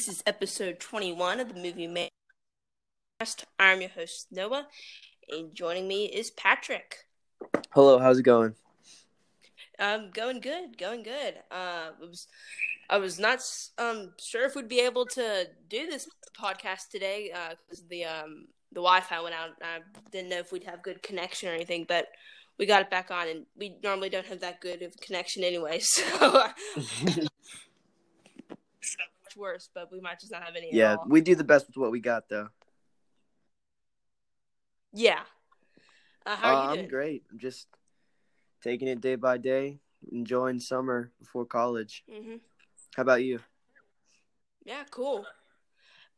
This 0.00 0.08
is 0.08 0.22
episode 0.26 0.80
21 0.80 1.40
of 1.40 1.52
the 1.52 1.60
Movie 1.60 1.86
Man. 1.86 2.08
I'm 3.58 3.82
your 3.82 3.90
host, 3.90 4.28
Noah, 4.30 4.66
and 5.28 5.54
joining 5.54 5.86
me 5.88 6.06
is 6.06 6.30
Patrick. 6.30 7.04
Hello, 7.72 7.98
how's 7.98 8.18
it 8.18 8.22
going? 8.22 8.54
Um, 9.78 10.08
going 10.10 10.40
good, 10.40 10.78
going 10.78 11.02
good. 11.02 11.34
Uh, 11.50 11.90
it 12.00 12.08
was, 12.08 12.28
I 12.88 12.96
was 12.96 13.18
not 13.18 13.40
um 13.76 14.12
sure 14.18 14.46
if 14.46 14.54
we'd 14.54 14.70
be 14.70 14.80
able 14.80 15.04
to 15.04 15.48
do 15.68 15.86
this 15.86 16.08
podcast 16.34 16.88
today 16.90 17.28
because 17.30 17.80
uh, 17.80 17.88
the 17.90 18.06
um 18.06 18.46
the 18.72 18.80
Wi-Fi 18.80 19.20
went 19.20 19.34
out. 19.34 19.50
I 19.60 19.80
didn't 20.10 20.30
know 20.30 20.38
if 20.38 20.50
we'd 20.50 20.64
have 20.64 20.82
good 20.82 21.02
connection 21.02 21.50
or 21.50 21.52
anything, 21.52 21.84
but 21.86 22.08
we 22.58 22.64
got 22.64 22.80
it 22.80 22.88
back 22.88 23.10
on, 23.10 23.28
and 23.28 23.44
we 23.54 23.76
normally 23.82 24.08
don't 24.08 24.24
have 24.28 24.40
that 24.40 24.62
good 24.62 24.80
of 24.80 24.94
a 24.94 25.04
connection 25.04 25.44
anyway. 25.44 25.82
So 25.90 26.48
much 29.30 29.36
worse, 29.36 29.68
but 29.74 29.90
we 29.92 30.00
might 30.00 30.20
just 30.20 30.32
not 30.32 30.42
have 30.42 30.56
any. 30.56 30.68
Yeah, 30.72 30.96
we 31.06 31.20
do 31.20 31.34
the 31.34 31.44
best 31.44 31.66
with 31.66 31.76
what 31.76 31.90
we 31.90 32.00
got, 32.00 32.28
though. 32.28 32.48
Yeah. 34.92 35.20
Uh, 36.26 36.36
how 36.36 36.48
are 36.48 36.52
uh, 36.52 36.62
you 36.62 36.68
doing? 36.68 36.84
I'm 36.84 36.90
great. 36.90 37.24
I'm 37.30 37.38
just 37.38 37.68
taking 38.62 38.88
it 38.88 39.00
day 39.00 39.14
by 39.14 39.38
day, 39.38 39.78
enjoying 40.12 40.60
summer 40.60 41.10
before 41.18 41.44
college. 41.44 42.04
hmm 42.10 42.36
How 42.96 43.02
about 43.02 43.22
you? 43.22 43.38
Yeah, 44.64 44.84
cool. 44.90 45.24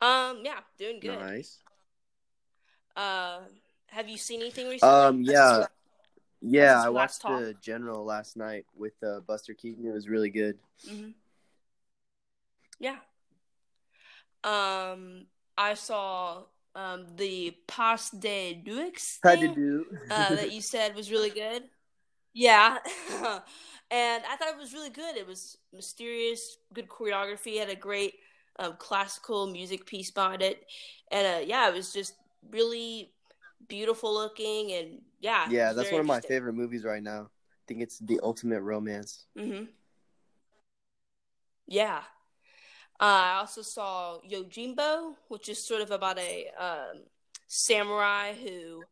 Um, 0.00 0.40
yeah, 0.42 0.60
doing 0.78 0.98
good. 1.00 1.18
Nice. 1.18 1.58
Uh, 2.96 3.40
have 3.86 4.08
you 4.08 4.18
seen 4.18 4.40
anything 4.40 4.68
recently? 4.68 4.94
Um, 4.94 5.22
yeah, 5.22 5.66
yeah. 6.40 6.82
I 6.82 6.88
watched 6.88 7.22
the 7.22 7.54
General 7.62 8.04
last 8.04 8.36
night 8.36 8.66
with 8.76 8.94
uh, 9.02 9.20
Buster 9.20 9.54
Keaton. 9.54 9.86
It 9.86 9.92
was 9.92 10.08
really 10.08 10.30
good. 10.30 10.58
hmm 10.88 11.10
Yeah. 12.82 12.96
Um, 14.42 15.26
I 15.56 15.74
saw 15.74 16.42
um 16.74 17.06
the 17.16 17.56
Pas 17.68 18.10
de 18.10 18.54
Deux 18.54 18.90
thing 19.22 19.54
uh, 20.10 20.34
that 20.34 20.52
you 20.52 20.60
said 20.60 20.96
was 20.96 21.10
really 21.10 21.30
good. 21.30 21.62
Yeah. 22.34 22.78
and 23.90 24.24
I 24.28 24.36
thought 24.36 24.54
it 24.54 24.58
was 24.58 24.72
really 24.74 24.90
good. 24.90 25.16
It 25.16 25.26
was 25.26 25.58
mysterious, 25.72 26.58
good 26.74 26.88
choreography, 26.88 27.58
had 27.58 27.68
a 27.68 27.76
great 27.76 28.14
um, 28.58 28.74
classical 28.78 29.46
music 29.46 29.86
piece 29.86 30.10
behind 30.10 30.42
it. 30.42 30.64
And 31.12 31.26
uh, 31.26 31.46
yeah, 31.46 31.68
it 31.68 31.74
was 31.74 31.92
just 31.92 32.14
really 32.50 33.12
beautiful 33.68 34.12
looking 34.12 34.72
and 34.72 35.02
yeah. 35.20 35.46
yeah, 35.48 35.72
that's 35.72 35.92
one 35.92 36.00
of 36.00 36.06
my 36.06 36.20
favorite 36.20 36.54
movies 36.54 36.82
right 36.82 37.02
now. 37.02 37.22
I 37.22 37.62
think 37.68 37.80
it's 37.80 38.00
the 38.00 38.18
ultimate 38.24 38.62
romance. 38.62 39.26
Mm-hmm. 39.38 39.66
Yeah. 41.68 42.02
Uh, 43.02 43.04
I 43.04 43.38
also 43.40 43.62
saw 43.62 44.18
Yojimbo, 44.30 45.14
which 45.26 45.48
is 45.48 45.66
sort 45.66 45.82
of 45.82 45.90
about 45.90 46.20
a 46.20 46.46
um, 46.56 47.02
samurai 47.48 48.32
who 48.32 48.84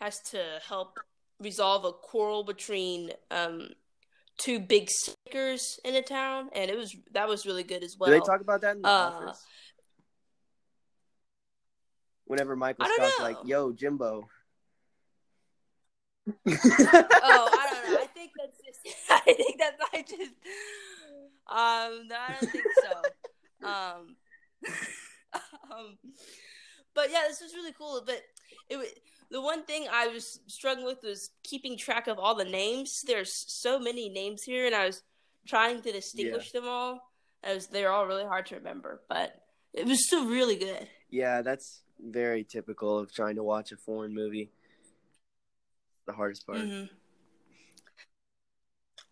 has 0.00 0.18
to 0.32 0.42
help 0.66 0.98
resolve 1.38 1.84
a 1.84 1.92
quarrel 1.92 2.42
between 2.42 3.12
um, 3.30 3.68
two 4.36 4.58
big 4.58 4.90
stickers 4.90 5.78
in 5.84 5.94
a 5.94 6.02
town, 6.02 6.50
and 6.56 6.72
it 6.72 6.76
was 6.76 6.96
that 7.12 7.28
was 7.28 7.46
really 7.46 7.62
good 7.62 7.84
as 7.84 7.96
well. 7.96 8.10
do 8.10 8.18
they 8.18 8.26
talk 8.26 8.40
about 8.40 8.62
that 8.62 8.74
in 8.74 8.82
the 8.82 8.88
uh, 8.88 8.90
office? 8.90 9.46
Whenever 12.24 12.56
Michael 12.56 12.84
Scott's 12.84 13.18
know. 13.20 13.24
like, 13.24 13.36
"Yo, 13.44 13.70
Jimbo." 13.70 14.28
oh, 16.26 16.32
I 16.46 17.68
don't 17.70 17.92
know. 17.92 18.00
I 18.00 18.08
think 18.12 18.32
that's 18.36 18.58
just. 18.58 18.96
I 19.08 19.20
think 19.20 19.56
that's 19.56 19.80
I 19.92 20.02
just. 20.02 20.32
Um, 21.46 22.08
I 22.10 22.36
don't 22.40 22.50
think 22.50 22.64
so. 22.82 23.02
Um, 23.64 24.16
um, 25.70 25.98
but 26.94 27.10
yeah, 27.10 27.22
this 27.28 27.40
was 27.40 27.54
really 27.54 27.72
cool. 27.72 28.02
But 28.04 28.22
it 28.68 28.76
was 28.76 28.88
the 29.30 29.40
one 29.40 29.64
thing 29.64 29.86
I 29.90 30.08
was 30.08 30.40
struggling 30.46 30.86
with 30.86 31.02
was 31.02 31.30
keeping 31.42 31.76
track 31.76 32.06
of 32.06 32.18
all 32.18 32.34
the 32.34 32.44
names. 32.44 33.02
There's 33.06 33.44
so 33.48 33.78
many 33.78 34.08
names 34.08 34.42
here, 34.42 34.66
and 34.66 34.74
I 34.74 34.86
was 34.86 35.02
trying 35.46 35.82
to 35.82 35.92
distinguish 35.92 36.52
them 36.52 36.68
all. 36.68 37.00
I 37.44 37.54
was 37.54 37.66
they're 37.66 37.90
all 37.90 38.06
really 38.06 38.24
hard 38.24 38.46
to 38.46 38.56
remember, 38.56 39.02
but 39.08 39.34
it 39.72 39.86
was 39.86 40.06
still 40.06 40.26
really 40.26 40.56
good. 40.56 40.88
Yeah, 41.10 41.42
that's 41.42 41.80
very 41.98 42.44
typical 42.44 42.98
of 42.98 43.12
trying 43.12 43.36
to 43.36 43.42
watch 43.42 43.72
a 43.72 43.76
foreign 43.76 44.14
movie. 44.14 44.50
The 46.06 46.12
hardest 46.12 46.46
part. 46.46 46.58
hmm 46.58 46.84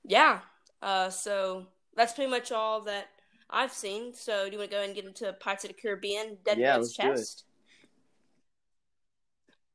Yeah. 0.04 0.40
Uh, 0.82 1.10
so 1.10 1.66
that's 1.94 2.12
pretty 2.14 2.30
much 2.30 2.52
all 2.52 2.82
that 2.82 3.08
I've 3.50 3.72
seen. 3.72 4.14
So 4.14 4.46
do 4.46 4.52
you 4.52 4.58
want 4.58 4.70
to 4.70 4.76
go 4.76 4.82
and 4.82 4.94
get 4.94 5.04
into 5.04 5.32
Pirates 5.34 5.64
of 5.64 5.68
the 5.68 5.74
Caribbean: 5.74 6.38
Dead 6.44 6.58
Yeah, 6.58 6.74
Man's 6.74 6.96
let's 6.96 6.96
do 6.96 7.10
it. 7.10 7.16
Chest? 7.16 7.44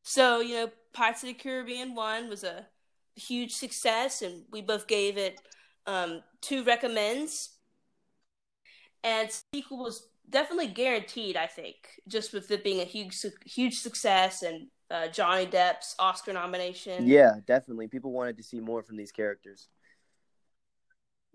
So 0.04 0.40
you 0.40 0.56
know, 0.56 0.72
Pirates 0.94 1.24
of 1.24 1.28
the 1.28 1.34
Caribbean 1.34 1.96
one 1.96 2.30
was 2.30 2.44
a 2.44 2.68
huge 3.16 3.54
success, 3.54 4.22
and 4.22 4.44
we 4.52 4.62
both 4.62 4.88
gave 4.88 5.18
it 5.18 5.40
um, 5.88 6.22
two 6.42 6.64
recommends. 6.64 7.52
And 9.04 9.30
sequel 9.54 9.78
was 9.78 10.08
definitely 10.30 10.68
guaranteed, 10.68 11.38
I 11.38 11.46
think, 11.46 11.76
just 12.08 12.34
with 12.34 12.50
it 12.50 12.64
being 12.64 12.82
a 12.82 12.86
huge, 12.86 13.24
huge 13.46 13.80
success 13.80 14.42
and 14.42 14.68
uh, 14.90 15.08
Johnny 15.08 15.46
Depp's 15.46 15.96
Oscar 16.00 16.34
nomination. 16.34 17.08
Yeah, 17.08 17.36
definitely. 17.46 17.88
People 17.88 18.12
wanted 18.12 18.38
to 18.38 18.44
see 18.44 18.60
more 18.60 18.84
from 18.84 18.98
these 18.98 19.12
characters. 19.12 19.68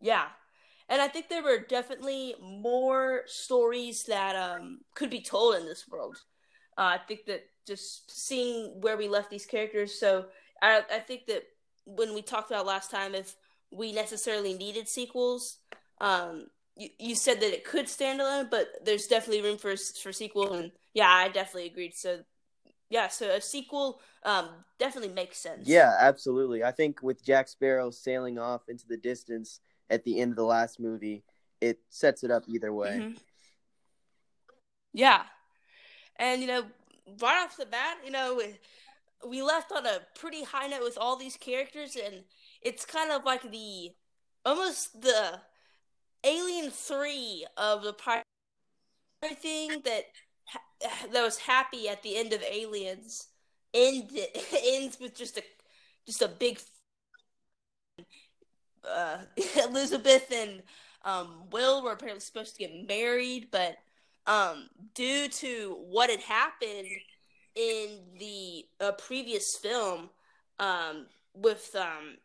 Yeah. 0.01 0.27
And 0.91 1.01
I 1.01 1.07
think 1.07 1.29
there 1.29 1.43
were 1.43 1.61
definitely 1.61 2.35
more 2.43 3.23
stories 3.27 4.03
that 4.05 4.35
um, 4.35 4.81
could 4.95 5.09
be 5.09 5.21
told 5.23 5.55
in 5.55 5.65
this 5.65 5.89
world. 5.89 6.17
Uh, 6.77 6.83
I 6.83 6.99
think 7.07 7.27
that 7.27 7.45
just 7.67 8.11
seeing 8.11 8.81
where 8.81 8.97
we 8.97 9.07
left 9.07 9.31
these 9.31 9.47
characters. 9.47 9.99
So 9.99 10.27
I, 10.61 10.83
I 10.93 10.99
think 10.99 11.27
that 11.27 11.45
when 11.85 12.13
we 12.13 12.23
talked 12.23 12.51
about 12.51 12.67
last 12.67 12.91
time, 12.91 13.15
if 13.15 13.37
we 13.71 13.93
necessarily 13.93 14.53
needed 14.53 14.89
sequels, 14.89 15.59
um, 16.01 16.49
you, 16.77 16.89
you 16.99 17.15
said 17.15 17.41
that 17.41 17.53
it 17.53 17.65
could 17.65 17.89
stand 17.89 18.21
alone, 18.21 18.49
but 18.51 18.69
there's 18.85 19.07
definitely 19.07 19.43
room 19.43 19.59
for 19.59 19.77
for 19.77 20.13
sequel. 20.13 20.55
And 20.55 20.73
yeah, 20.93 21.09
I 21.09 21.29
definitely 21.29 21.67
agreed. 21.67 21.95
So 21.95 22.21
yeah, 22.89 23.07
so 23.07 23.31
a 23.31 23.41
sequel 23.41 24.01
um, 24.25 24.49
definitely 24.81 25.15
makes 25.15 25.39
sense. 25.39 25.69
Yeah, 25.69 25.95
absolutely. 26.01 26.65
I 26.65 26.73
think 26.73 27.01
with 27.03 27.25
Jack 27.25 27.47
Sparrow 27.47 27.91
sailing 27.93 28.39
off 28.39 28.63
into 28.69 28.87
the 28.89 28.97
distance 28.97 29.61
at 29.91 30.05
the 30.05 30.21
end 30.21 30.33
of 30.33 30.37
the 30.37 30.45
last 30.45 30.81
movie, 30.81 31.25
it 31.61 31.81
sets 31.91 32.25
it 32.25 32.31
up 32.31 32.45
either 32.49 32.73
way. 32.73 32.99
Mhm. 32.99 33.19
Yeah. 34.93 35.27
And, 36.17 36.41
you 36.41 36.47
know, 36.49 36.71
right 37.21 37.45
off 37.45 37.57
the 37.57 37.67
bat, 37.67 37.99
you 38.05 38.11
know, 38.11 38.37
we- 39.25 39.43
left 39.43 39.73
on 39.73 39.85
a 39.85 40.07
pretty 40.15 40.45
high 40.45 40.67
note 40.67 40.83
with 40.83 40.97
all 40.97 41.17
these 41.17 41.37
characters, 41.37 41.97
and 41.97 42.25
it's 42.63 42.87
kind 42.87 43.11
of 43.11 43.25
like 43.25 43.43
the 43.51 43.95
almost 44.47 45.01
the 45.03 45.43
Alien 46.25 46.71
3 46.71 47.47
of 47.57 47.83
the 47.83 47.93
pirate 47.93 48.25
everything 49.23 49.83
that 49.83 50.07
that 51.13 51.23
was 51.23 51.39
happy 51.39 51.89
at 51.89 52.03
the 52.03 52.17
end 52.17 52.33
of 52.33 52.43
Aliens 52.43 53.29
end 53.75 54.11
ends 54.65 54.99
with 54.99 55.15
just 55.15 55.37
a 55.37 55.45
just 56.07 56.23
a 56.23 56.29
big 56.29 56.59
uh, 58.89 59.19
Elizabeth 59.65 60.31
and 60.33 60.63
um, 61.05 61.45
Will 61.51 61.83
were 61.83 61.93
apparently 61.93 62.21
supposed 62.21 62.57
to 62.57 62.67
get 62.67 62.87
married, 62.89 63.49
but 63.51 63.77
um, 64.27 64.69
due 64.95 65.29
to 65.29 65.77
what 65.89 66.11
had 66.11 66.21
happened 66.21 66.89
in 67.55 67.99
the 68.19 68.65
uh, 68.81 68.93
previous 68.93 69.57
film 69.61 70.11
um, 70.59 71.07
with 71.35 71.75
um, 71.75 72.17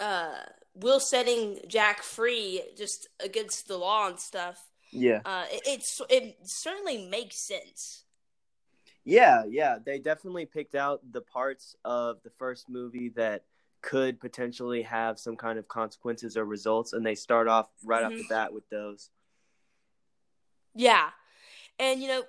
uh, 0.00 0.38
Will 0.74 1.00
setting 1.00 1.58
Jack 1.66 2.02
free 2.02 2.62
just 2.76 3.08
against 3.20 3.66
the 3.66 3.76
law 3.76 4.08
and 4.08 4.18
stuff, 4.18 4.56
Yeah. 4.92 5.20
uh, 5.24 5.44
it, 5.50 5.62
it's 5.66 6.00
it 6.08 6.36
certainly 6.44 7.06
makes 7.08 7.46
sense. 7.46 8.04
Yeah, 9.04 9.44
yeah. 9.48 9.78
They 9.84 9.98
definitely 9.98 10.46
picked 10.46 10.74
out 10.74 11.00
the 11.10 11.22
parts 11.22 11.74
of 11.84 12.22
the 12.22 12.30
first 12.38 12.68
movie 12.68 13.08
that 13.16 13.42
could 13.80 14.20
potentially 14.20 14.82
have 14.82 15.18
some 15.18 15.36
kind 15.36 15.58
of 15.58 15.68
consequences 15.68 16.36
or 16.36 16.44
results, 16.44 16.92
and 16.92 17.04
they 17.06 17.14
start 17.14 17.48
off 17.48 17.68
right 17.84 18.02
off 18.02 18.12
the 18.12 18.24
Mhm. 18.24 18.28
bat 18.28 18.52
with 18.52 18.68
those. 18.70 19.10
Yeah, 20.74 21.10
and 21.78 22.00
you 22.00 22.08
know 22.08 22.24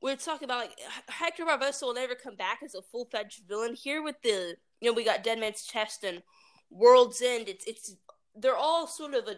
we're 0.00 0.16
talking 0.16 0.46
about 0.46 0.66
like 0.66 0.78
Hector 1.08 1.44
Barbossa 1.44 1.82
will 1.82 1.94
never 1.94 2.14
come 2.14 2.34
back 2.36 2.62
as 2.62 2.74
a 2.74 2.82
full 2.82 3.04
fledged 3.06 3.44
villain. 3.46 3.74
Here 3.74 4.02
with 4.02 4.16
the 4.22 4.56
you 4.80 4.90
know 4.90 4.92
we 4.92 5.04
got 5.04 5.22
Dead 5.22 5.38
Man's 5.38 5.64
Chest 5.64 6.04
and 6.04 6.22
World's 6.70 7.20
End. 7.22 7.48
It's 7.48 7.66
it's 7.66 7.94
they're 8.34 8.56
all 8.56 8.86
sort 8.86 9.14
of 9.14 9.26
a 9.28 9.36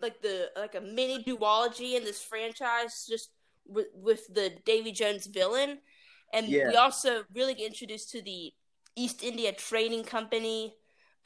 like 0.00 0.22
the 0.22 0.50
like 0.56 0.74
a 0.74 0.80
mini 0.80 1.22
duology 1.24 1.94
in 1.94 2.04
this 2.04 2.22
franchise, 2.22 3.06
just 3.08 3.30
with, 3.66 3.88
with 3.92 4.32
the 4.32 4.50
Davy 4.64 4.92
Jones 4.92 5.26
villain, 5.26 5.80
and 6.32 6.46
Yeah. 6.46 6.68
we 6.68 6.76
also 6.76 7.24
really 7.34 7.54
get 7.54 7.66
introduced 7.66 8.10
to 8.10 8.22
the 8.22 8.54
East 8.96 9.22
India 9.22 9.52
Trading 9.52 10.04
Company, 10.04 10.74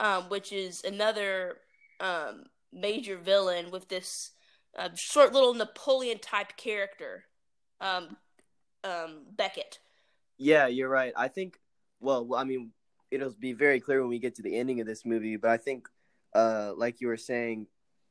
um, 0.02 0.24
which 0.24 0.52
is 0.52 0.84
another 0.84 1.58
um, 2.00 2.44
major 2.72 3.16
villain 3.16 3.70
with 3.70 3.88
this 3.88 4.32
a 4.74 4.90
short 4.96 5.32
little 5.32 5.54
Napoleon 5.54 6.18
type 6.18 6.56
character, 6.56 7.24
um, 7.80 8.16
um, 8.84 9.22
Beckett. 9.36 9.78
Yeah, 10.38 10.66
you're 10.66 10.88
right. 10.88 11.12
I 11.16 11.28
think. 11.28 11.58
Well, 12.00 12.34
I 12.34 12.44
mean, 12.44 12.72
it'll 13.10 13.34
be 13.38 13.52
very 13.52 13.78
clear 13.78 14.00
when 14.00 14.08
we 14.08 14.18
get 14.18 14.34
to 14.36 14.42
the 14.42 14.56
ending 14.56 14.80
of 14.80 14.86
this 14.86 15.04
movie. 15.04 15.36
But 15.36 15.50
I 15.50 15.56
think, 15.56 15.88
uh, 16.34 16.72
like 16.76 17.00
you 17.00 17.06
were 17.06 17.16
saying, 17.16 17.68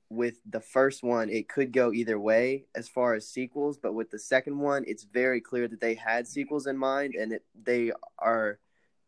with 0.10 0.36
the 0.50 0.62
first 0.62 1.04
one, 1.04 1.30
it 1.30 1.50
could 1.50 1.74
go 1.74 1.92
either 1.92 2.18
way 2.18 2.66
as 2.74 2.88
far 2.88 3.16
as 3.16 3.28
sequels. 3.28 3.78
But 3.78 3.96
with 3.96 4.12
the 4.12 4.20
second 4.20 4.58
one, 4.58 4.86
it's 4.88 5.04
very 5.04 5.42
clear 5.42 5.68
that 5.68 5.82
they 5.82 5.96
had 5.96 6.26
sequels 6.26 6.68
in 6.68 6.78
mind, 6.78 7.16
and 7.16 7.34
it, 7.34 7.44
they 7.62 7.92
are 8.18 8.60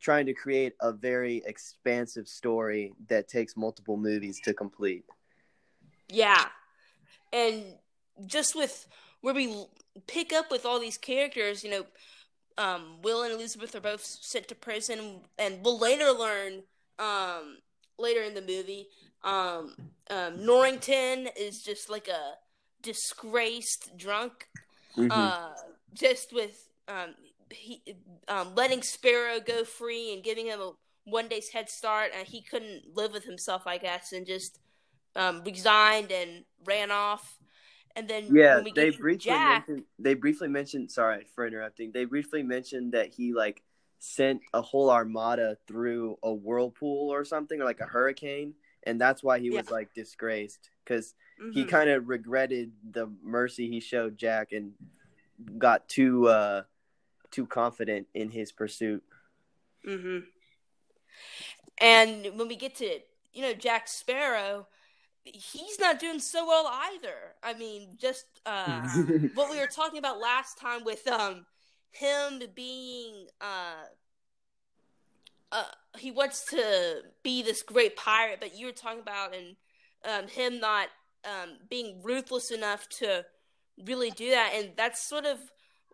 trying 0.04 0.26
to 0.26 0.34
create 0.34 0.74
a 0.82 0.92
very 0.92 1.42
expansive 1.46 2.28
story 2.28 2.94
that 3.08 3.30
takes 3.30 3.56
multiple 3.56 3.96
movies 3.96 4.40
to 4.44 4.54
complete. 4.54 5.06
Yeah, 6.10 6.46
and 7.32 7.64
just 8.26 8.56
with 8.56 8.86
where 9.22 9.34
we 9.34 9.66
pick 10.06 10.34
up 10.34 10.52
with 10.52 10.66
all 10.66 10.80
these 10.80 10.98
characters, 10.98 11.64
you 11.64 11.72
know, 11.72 11.86
um, 12.58 13.02
Will 13.02 13.24
and 13.24 13.34
Elizabeth 13.34 13.74
are 13.76 13.82
both 13.82 14.04
sent 14.04 14.50
to 14.50 14.56
prison, 14.56 15.22
and 15.40 15.64
we'll 15.64 15.80
later 15.80 16.12
learn 16.12 16.64
um, 17.00 17.58
later 17.98 18.22
in 18.22 18.34
the 18.34 18.42
movie. 18.42 18.88
Um, 19.24 19.76
um, 20.10 20.46
Norrington 20.46 21.30
is 21.40 21.64
just 21.64 21.90
like 21.90 22.10
a 22.10 22.34
disgraced 22.82 23.98
drunk, 23.98 24.48
mm-hmm. 24.98 25.10
uh, 25.10 25.54
just 25.94 26.34
with 26.34 26.68
um, 26.90 27.16
he 27.54 27.82
um, 28.28 28.56
letting 28.56 28.82
Sparrow 28.82 29.40
go 29.40 29.64
free 29.64 30.14
and 30.14 30.24
giving 30.24 30.46
him 30.48 30.60
a 30.60 30.72
one 31.06 31.28
day's 31.28 31.50
head 31.50 31.70
start, 31.70 32.12
and 32.18 32.28
he 32.28 32.42
couldn't 32.42 32.96
live 32.96 33.14
with 33.14 33.26
himself, 33.26 33.64
I 33.66 33.78
guess, 33.78 34.12
and 34.14 34.26
just 34.26 34.60
um, 35.16 35.44
resigned 35.46 36.12
and 36.12 36.46
ran 36.66 36.92
off. 36.92 37.38
And 37.96 38.08
then 38.08 38.36
yeah, 38.36 38.62
they 38.76 38.90
briefly 38.90 39.18
Jack, 39.18 39.68
mentioned 39.68 39.86
they 40.00 40.14
briefly 40.16 40.48
mentioned. 40.48 40.92
Sorry 40.92 41.26
for 41.36 41.46
interrupting. 41.46 41.92
They 41.92 42.06
briefly 42.06 42.42
mentioned 42.42 42.94
that 42.94 43.14
he 43.14 43.34
like 43.34 43.62
sent 44.00 44.42
a 44.54 44.62
whole 44.62 44.90
armada 44.90 45.58
through 45.68 46.18
a 46.24 46.34
whirlpool 46.34 47.14
or 47.14 47.24
something, 47.24 47.62
or 47.62 47.66
like 47.66 47.82
a 47.82 47.86
hurricane, 47.86 48.56
and 48.84 49.00
that's 49.00 49.22
why 49.24 49.40
he 49.40 49.52
yeah. 49.52 49.60
was 49.60 49.70
like 49.70 49.94
disgraced 49.94 50.72
because 50.84 51.14
mm-hmm. 51.42 51.52
he 51.52 51.66
kind 51.66 51.90
of 51.90 52.10
regretted 52.10 52.72
the 52.92 53.08
mercy 53.24 53.70
he 53.70 53.80
showed 53.80 54.18
Jack 54.18 54.52
and 54.52 54.74
got 55.58 55.88
too 55.88 56.28
uh 56.28 56.64
too 57.34 57.46
confident 57.46 58.08
in 58.14 58.30
his 58.30 58.52
pursuit. 58.52 59.04
Mm-hmm. 59.88 60.20
And 61.80 62.28
when 62.38 62.48
we 62.48 62.56
get 62.56 62.76
to 62.76 63.00
you 63.34 63.42
know 63.42 63.54
Jack 63.54 63.88
Sparrow, 63.88 64.68
he's 65.24 65.80
not 65.80 66.00
doing 66.00 66.20
so 66.20 66.46
well 66.48 66.70
either. 66.72 67.36
I 67.42 67.54
mean, 67.54 67.98
just 67.98 68.26
uh, 68.46 68.82
what 69.34 69.52
we 69.52 69.60
were 69.60 69.68
talking 69.68 70.00
about 70.00 70.20
last 70.20 70.58
time 70.58 70.84
with 70.84 71.08
um 71.08 71.46
him 71.92 72.42
being 72.56 73.28
uh 73.42 73.86
uh 75.52 75.66
he 75.98 76.10
wants 76.12 76.46
to 76.46 77.02
be 77.24 77.42
this 77.42 77.64
great 77.64 77.96
pirate, 77.96 78.40
but 78.40 78.58
you 78.58 78.68
were 78.68 78.72
talking 78.72 79.02
about 79.02 79.36
and 79.36 79.56
um 80.06 80.28
him 80.28 80.60
not 80.60 80.88
um 81.26 81.58
being 81.70 82.02
ruthless 82.04 82.52
enough 82.52 82.88
to 82.90 83.26
really 83.86 84.12
do 84.12 84.30
that, 84.30 84.54
and 84.56 84.72
that's 84.78 85.02
sort 85.02 85.26
of 85.26 85.40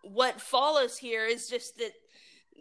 what 0.02 0.40
follows 0.40 0.98
here 0.98 1.26
is 1.26 1.48
just 1.48 1.78
that 1.78 1.92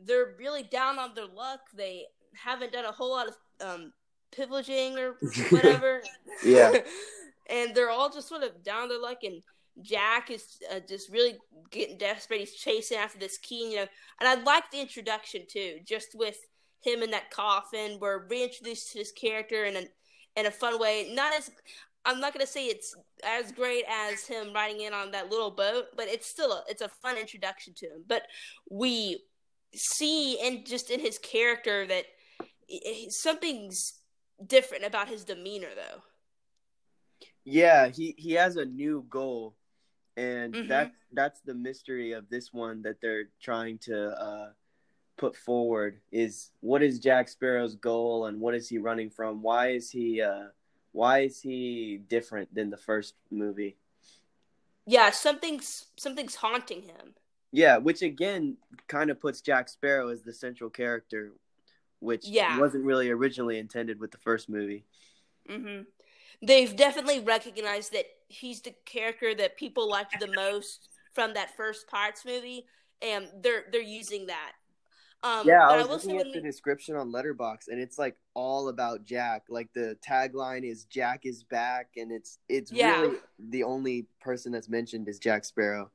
they're 0.05 0.35
really 0.37 0.63
down 0.63 0.99
on 0.99 1.13
their 1.15 1.27
luck. 1.27 1.61
They 1.75 2.05
haven't 2.33 2.71
done 2.71 2.85
a 2.85 2.91
whole 2.91 3.11
lot 3.11 3.27
of 3.27 3.35
um 3.61 3.93
pillaging 4.31 4.97
or 4.97 5.15
whatever. 5.49 6.01
yeah. 6.43 6.79
and 7.49 7.73
they're 7.73 7.89
all 7.89 8.09
just 8.09 8.29
sort 8.29 8.43
of 8.43 8.63
down 8.63 8.89
their 8.89 9.01
luck, 9.01 9.23
and 9.23 9.41
Jack 9.81 10.29
is 10.29 10.57
uh, 10.73 10.79
just 10.87 11.11
really 11.11 11.37
getting 11.71 11.97
desperate. 11.97 12.39
He's 12.39 12.53
chasing 12.53 12.97
after 12.97 13.19
this 13.19 13.37
key, 13.37 13.71
you 13.71 13.77
know. 13.77 13.87
And 14.19 14.27
I 14.27 14.35
like 14.43 14.69
the 14.71 14.81
introduction 14.81 15.43
too, 15.49 15.79
just 15.85 16.09
with 16.15 16.37
him 16.81 17.01
in 17.01 17.11
that 17.11 17.31
coffin. 17.31 17.97
We're 17.99 18.27
reintroduced 18.27 18.91
to 18.91 18.99
this 18.99 19.11
character 19.11 19.65
in 19.65 19.75
a 19.75 19.83
in 20.35 20.45
a 20.45 20.51
fun 20.51 20.79
way. 20.79 21.11
Not 21.13 21.33
as 21.33 21.51
I'm 22.05 22.19
not 22.19 22.33
gonna 22.33 22.47
say 22.47 22.65
it's 22.65 22.95
as 23.23 23.51
great 23.51 23.83
as 23.89 24.25
him 24.25 24.53
riding 24.53 24.81
in 24.81 24.93
on 24.93 25.11
that 25.11 25.29
little 25.29 25.51
boat, 25.51 25.85
but 25.95 26.07
it's 26.07 26.27
still 26.27 26.51
a, 26.51 26.63
it's 26.67 26.81
a 26.81 26.89
fun 26.89 27.17
introduction 27.17 27.73
to 27.77 27.85
him. 27.87 28.03
But 28.07 28.23
we 28.69 29.23
see 29.75 30.39
and 30.39 30.65
just 30.65 30.89
in 30.89 30.99
his 30.99 31.17
character 31.17 31.85
that 31.87 32.05
something's 33.09 33.93
different 34.45 34.85
about 34.85 35.09
his 35.09 35.23
demeanor 35.23 35.69
though. 35.75 36.01
Yeah, 37.43 37.87
he 37.87 38.15
he 38.17 38.33
has 38.33 38.55
a 38.55 38.65
new 38.65 39.05
goal 39.09 39.55
and 40.19 40.53
mm-hmm. 40.53 40.67
that 40.67 40.91
that's 41.13 41.39
the 41.41 41.53
mystery 41.53 42.11
of 42.11 42.29
this 42.29 42.51
one 42.51 42.81
that 42.81 42.99
they're 43.01 43.29
trying 43.41 43.77
to 43.77 44.09
uh, 44.09 44.49
put 45.17 45.35
forward 45.35 45.99
is 46.11 46.51
what 46.59 46.83
is 46.83 46.99
Jack 46.99 47.29
Sparrow's 47.29 47.75
goal 47.75 48.25
and 48.25 48.39
what 48.39 48.53
is 48.53 48.67
he 48.67 48.77
running 48.77 49.09
from? 49.09 49.41
Why 49.41 49.69
is 49.69 49.89
he 49.89 50.21
uh, 50.21 50.47
why 50.91 51.19
is 51.19 51.41
he 51.41 51.99
different 52.07 52.53
than 52.53 52.69
the 52.69 52.77
first 52.77 53.15
movie? 53.31 53.77
Yeah, 54.85 55.11
something's 55.11 55.85
something's 55.97 56.35
haunting 56.35 56.83
him. 56.83 57.15
Yeah, 57.51 57.77
which 57.77 58.01
again 58.01 58.57
kind 58.87 59.09
of 59.09 59.19
puts 59.19 59.41
Jack 59.41 59.69
Sparrow 59.69 60.09
as 60.09 60.21
the 60.21 60.33
central 60.33 60.69
character 60.69 61.31
which 61.99 62.27
yeah. 62.27 62.57
wasn't 62.59 62.83
really 62.83 63.09
originally 63.09 63.59
intended 63.59 63.99
with 63.99 64.11
the 64.11 64.17
first 64.17 64.49
movie. 64.49 64.85
Mm-hmm. 65.49 65.83
They've 66.41 66.75
definitely 66.75 67.19
recognized 67.19 67.91
that 67.93 68.05
he's 68.27 68.61
the 68.61 68.73
character 68.85 69.35
that 69.35 69.57
people 69.57 69.89
liked 69.89 70.19
the 70.19 70.31
most 70.35 70.89
from 71.13 71.33
that 71.33 71.55
first 71.57 71.87
Pirates 71.87 72.23
movie, 72.25 72.65
and 73.01 73.27
they're 73.41 73.65
they're 73.71 73.81
using 73.81 74.27
that. 74.27 74.53
Um, 75.21 75.45
yeah, 75.45 75.67
I 75.67 75.77
was 75.77 75.87
I 75.87 75.91
looking 75.91 76.17
at 76.17 76.31
the 76.33 76.39
description 76.39 76.95
on 76.95 77.11
Letterboxd, 77.11 77.67
and 77.67 77.79
it's 77.79 77.99
like 77.99 78.15
all 78.35 78.69
about 78.69 79.03
Jack. 79.03 79.43
Like 79.49 79.67
the 79.73 79.97
tagline 80.07 80.63
is 80.63 80.85
"Jack 80.85 81.25
is 81.25 81.43
back," 81.43 81.89
and 81.97 82.11
it's 82.11 82.39
it's 82.47 82.71
yeah. 82.71 83.01
really 83.01 83.17
the 83.37 83.63
only 83.63 84.07
person 84.21 84.51
that's 84.53 84.69
mentioned 84.69 85.09
is 85.09 85.19
Jack 85.19 85.43
Sparrow. 85.43 85.91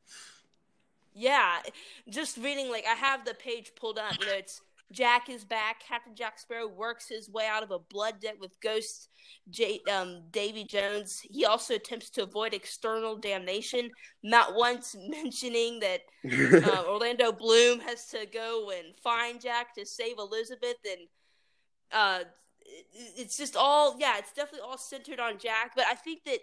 Yeah, 1.14 1.60
just 2.08 2.36
reading 2.36 2.70
like 2.70 2.84
I 2.86 2.94
have 2.94 3.24
the 3.24 3.34
page 3.34 3.72
pulled 3.76 3.98
up. 3.98 4.20
You 4.20 4.26
know, 4.26 4.32
it's 4.34 4.60
Jack 4.92 5.28
is 5.28 5.44
back. 5.44 5.82
Captain 5.86 6.14
Jack 6.14 6.38
Sparrow 6.38 6.68
works 6.68 7.08
his 7.08 7.28
way 7.28 7.46
out 7.46 7.62
of 7.62 7.70
a 7.70 7.78
blood 7.78 8.20
debt 8.20 8.36
with 8.38 8.60
Ghost 8.60 9.08
J- 9.50 9.80
um, 9.90 10.22
Davy 10.30 10.64
Jones. 10.64 11.20
He 11.22 11.44
also 11.44 11.74
attempts 11.74 12.10
to 12.10 12.22
avoid 12.22 12.54
external 12.54 13.16
damnation, 13.16 13.90
not 14.22 14.54
once 14.54 14.94
mentioning 15.08 15.80
that 15.80 16.02
uh, 16.68 16.84
Orlando 16.88 17.32
Bloom 17.32 17.80
has 17.80 18.06
to 18.08 18.26
go 18.26 18.70
and 18.70 18.94
find 19.02 19.40
Jack 19.40 19.74
to 19.74 19.86
save 19.86 20.18
Elizabeth. 20.18 20.76
And 20.84 21.08
uh, 21.92 22.24
it's 23.16 23.36
just 23.36 23.56
all, 23.56 23.96
yeah, 23.98 24.18
it's 24.18 24.32
definitely 24.32 24.68
all 24.68 24.78
centered 24.78 25.20
on 25.20 25.38
Jack. 25.38 25.72
But 25.74 25.86
I 25.90 25.94
think 25.94 26.24
that 26.24 26.40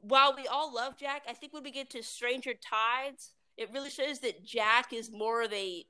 while 0.00 0.34
we 0.36 0.46
all 0.46 0.74
love 0.74 0.96
Jack, 0.98 1.22
I 1.28 1.34
think 1.34 1.52
when 1.52 1.62
we 1.62 1.70
get 1.70 1.90
to 1.90 2.02
Stranger 2.02 2.54
Tides, 2.54 3.32
it 3.56 3.70
really 3.72 3.90
shows 3.90 4.20
that 4.20 4.44
Jack 4.44 4.92
is 4.92 5.10
more 5.10 5.42
of 5.42 5.52
a 5.52 5.84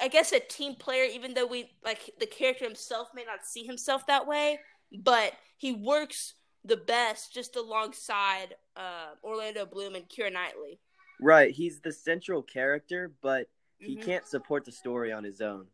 I 0.00 0.08
guess 0.08 0.32
a 0.32 0.40
team 0.40 0.74
player, 0.74 1.04
even 1.04 1.34
though 1.34 1.46
we 1.46 1.70
like 1.84 2.10
the 2.18 2.26
character 2.26 2.64
himself 2.64 3.08
may 3.14 3.24
not 3.24 3.44
see 3.44 3.64
himself 3.64 4.06
that 4.06 4.26
way, 4.26 4.60
but 4.92 5.32
he 5.56 5.72
works 5.72 6.34
the 6.64 6.76
best 6.76 7.32
just 7.32 7.56
alongside 7.56 8.54
uh, 8.76 9.10
Orlando 9.22 9.66
Bloom 9.66 9.94
and 9.94 10.08
Keira 10.08 10.32
Knightley. 10.32 10.78
Right, 11.20 11.52
he's 11.52 11.80
the 11.80 11.92
central 11.92 12.42
character, 12.42 13.12
but 13.22 13.48
he 13.78 13.96
mm-hmm. 13.96 14.04
can't 14.04 14.26
support 14.26 14.64
the 14.64 14.72
story 14.72 15.12
on 15.12 15.24
his 15.24 15.40
own. 15.40 15.66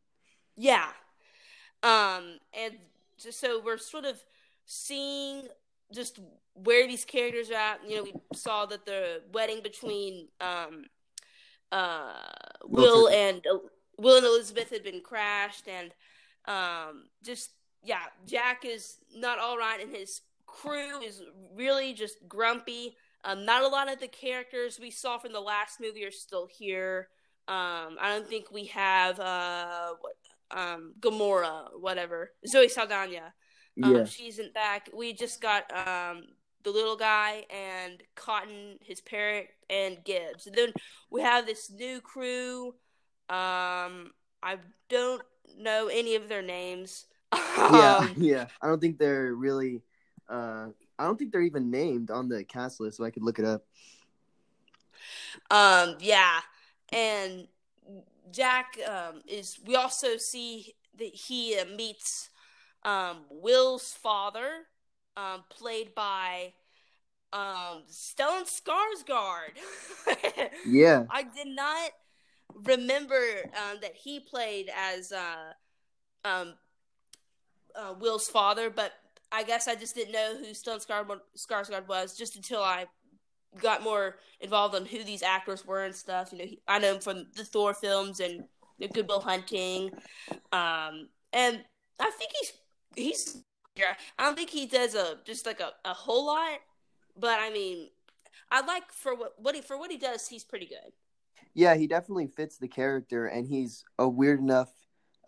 Yeah, 0.57 0.89
um, 1.83 2.39
and 2.53 2.75
just 3.19 3.41
so 3.41 3.61
we're 3.65 3.79
sort 3.79 4.05
of 4.05 4.23
seeing 4.67 5.49
just 5.93 6.21
where 6.55 6.87
these 6.87 7.05
characters 7.05 7.51
are 7.51 7.55
at. 7.55 7.81
You 7.89 7.97
know, 7.97 8.03
we 8.05 8.15
saw 8.35 8.67
that 8.67 8.87
the 8.87 9.23
wedding 9.33 9.63
between 9.63 10.29
um, 10.41 10.85
uh, 11.71 12.13
Will 12.65 13.09
and 13.09 13.45
Will 14.03 14.17
and 14.17 14.27
Elizabeth 14.27 14.71
had 14.71 14.83
been 14.83 15.01
crashed, 15.01 15.69
and 15.69 15.93
um, 16.47 17.05
just 17.25 17.51
yeah, 17.83 18.03
Jack 18.27 18.65
is 18.65 18.99
not 19.15 19.39
all 19.39 19.57
right, 19.57 19.81
and 19.81 19.95
his 19.95 20.21
crew 20.47 21.01
is 21.01 21.23
really 21.55 21.95
just 21.95 22.17
grumpy. 22.29 22.97
Um, 23.25 23.45
not 23.45 23.63
a 23.63 23.69
lot 23.69 23.91
of 23.91 24.01
the 24.01 24.09
characters 24.09 24.79
we 24.81 24.91
saw 24.91 25.19
from 25.19 25.33
the 25.33 25.41
last 25.41 25.81
movie 25.81 26.05
are 26.05 26.11
still 26.11 26.49
here. 26.51 27.09
Um, 27.49 27.97
I 28.01 28.09
don't 28.11 28.29
think 28.29 28.51
we 28.51 28.67
have 28.67 29.19
uh, 29.21 29.95
what, 30.01 30.15
um, 30.51 30.95
Gamora, 31.01 31.69
whatever, 31.81 32.33
Zoe 32.47 32.69
Saldana. 32.69 33.33
Um, 33.83 33.97
yeah. 33.97 34.05
she 34.05 34.29
isn't 34.29 34.53
back. 34.53 34.91
We 34.95 35.13
just 35.13 35.41
got 35.41 35.65
um, 35.75 36.25
the 36.63 36.71
little 36.71 36.97
guy 36.97 37.45
and 37.51 38.03
Cotton, 38.15 38.79
his 38.83 39.01
parent, 39.01 39.47
and 39.71 39.99
Gibbs. 40.05 40.47
And 40.47 40.55
then 40.55 40.73
we 41.11 41.23
have 41.23 41.47
this 41.47 41.71
new 41.71 42.01
crew. 42.01 42.75
Um, 43.33 44.13
I 44.43 44.59
don't 44.89 45.23
know 45.59 45.89
any 45.89 46.17
of 46.17 46.29
their 46.29 46.43
names. 46.43 47.07
yeah, 47.35 47.97
um, 47.99 48.15
yeah. 48.19 48.47
I 48.61 48.67
don't 48.69 48.81
think 48.81 48.99
they're 48.99 49.35
really 49.35 49.83
Uh, 50.29 50.69
I 50.99 51.05
don't 51.05 51.19
think 51.19 51.33
they're 51.33 51.43
even 51.43 51.71
named 51.71 52.11
on 52.11 52.29
the 52.29 52.45
cast 52.45 52.81
list, 52.81 52.97
so 52.99 53.05
I 53.05 53.11
could 53.11 53.23
look 53.25 53.39
it 53.39 53.45
up. 53.45 53.65
Um, 55.51 55.97
yeah, 56.01 56.41
and 56.93 57.49
Jack 58.31 58.79
um, 58.89 59.23
is. 59.27 59.59
We 59.67 59.77
also 59.77 60.17
see 60.17 60.75
that 60.99 61.15
he 61.15 61.59
uh, 61.59 61.65
meets 61.77 62.31
um, 62.85 63.25
Will's 63.31 63.93
father, 63.93 64.67
um, 65.17 65.45
played 65.51 65.95
by 65.95 66.53
um, 67.33 67.83
Stellan 67.91 68.47
Skarsgård. 68.47 69.57
Yeah, 70.67 71.05
I 71.11 71.23
did 71.25 71.49
not 71.49 71.91
remember 72.65 73.21
um, 73.57 73.79
that 73.83 73.95
he 73.95 74.21
played 74.21 74.71
as 74.77 75.13
uh, 75.13 75.53
um, 76.25 76.55
uh, 77.75 77.95
Will's 77.99 78.29
father, 78.29 78.71
but 78.71 78.93
I 79.31 79.43
guess 79.43 79.69
I 79.69 79.75
just 79.75 79.95
didn't 79.95 80.13
know 80.13 80.37
who 80.39 80.47
Stellan 80.47 80.85
Skarsgård, 81.37 81.89
was 81.89 82.17
just 82.17 82.37
until 82.37 82.63
I 82.63 82.87
got 83.61 83.83
more 83.83 84.17
involved 84.41 84.75
on 84.75 84.87
who 84.87 85.03
these 85.05 85.23
actors 85.23 85.67
were 85.67 85.85
and 85.85 85.95
stuff. 85.95 86.33
You 86.33 86.39
know, 86.39 86.45
he, 86.45 86.61
I 86.69 86.79
know 86.79 86.95
him 86.95 87.01
from 87.01 87.27
the 87.37 87.45
Thor 87.45 87.75
films 87.75 88.21
and 88.21 88.45
the 88.79 88.89
Good 88.89 89.09
Will 89.09 89.21
Hunting, 89.21 89.91
um, 90.53 91.09
and 91.33 91.65
I 91.99 92.11
think 92.11 92.31
he's 92.41 92.53
he's. 92.95 93.43
I 94.19 94.25
don't 94.25 94.37
think 94.37 94.51
he 94.51 94.67
does 94.67 94.95
a 94.95 95.17
just 95.25 95.47
like 95.47 95.61
a, 95.61 95.71
a 95.87 95.95
whole 95.95 96.27
lot, 96.27 96.59
but 97.19 97.39
I 97.41 97.51
mean, 97.51 97.89
I 98.51 98.61
like 98.61 98.93
for 98.93 99.15
what 99.15 99.33
what 99.39 99.55
he 99.55 99.63
for 99.63 99.79
what 99.79 99.91
he 99.91 99.97
does, 99.97 100.29
he's 100.29 100.45
pretty 100.45 100.67
good. 100.67 100.93
Yeah, 101.55 101.75
he 101.75 101.87
definitely 101.87 102.27
fits 102.27 102.59
the 102.59 102.69
character, 102.69 103.27
and 103.27 103.47
he's 103.47 103.85
a 103.99 104.09
weird 104.09 104.41
enough 104.41 104.71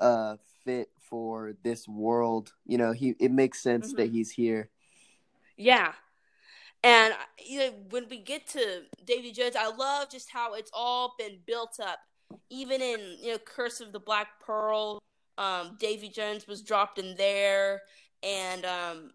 uh 0.00 0.36
fit 0.64 0.90
for 1.08 1.54
this 1.62 1.86
world. 1.86 2.52
You 2.66 2.78
know, 2.78 2.92
he 2.92 3.14
it 3.20 3.30
makes 3.30 3.62
sense 3.62 3.92
that 3.94 4.10
he's 4.10 4.30
here. 4.30 4.70
Yeah. 5.56 5.92
And 6.82 7.14
you 7.44 7.58
know, 7.60 7.70
when 7.90 8.08
we 8.10 8.18
get 8.18 8.46
to 8.48 8.82
Davy 9.04 9.32
Jones, 9.32 9.56
I 9.56 9.68
love 9.74 10.10
just 10.10 10.30
how 10.30 10.54
it's 10.54 10.70
all 10.74 11.14
been 11.18 11.38
built 11.46 11.80
up. 11.80 11.98
Even 12.50 12.82
in 12.82 13.16
you 13.20 13.32
know 13.32 13.38
Curse 13.38 13.80
of 13.80 13.92
the 13.92 14.00
Black 14.00 14.40
Pearl, 14.44 14.98
um, 15.38 15.76
Davy 15.78 16.08
Jones 16.08 16.46
was 16.46 16.62
dropped 16.62 16.98
in 16.98 17.16
there, 17.16 17.82
and 18.22 18.64
um, 18.64 19.12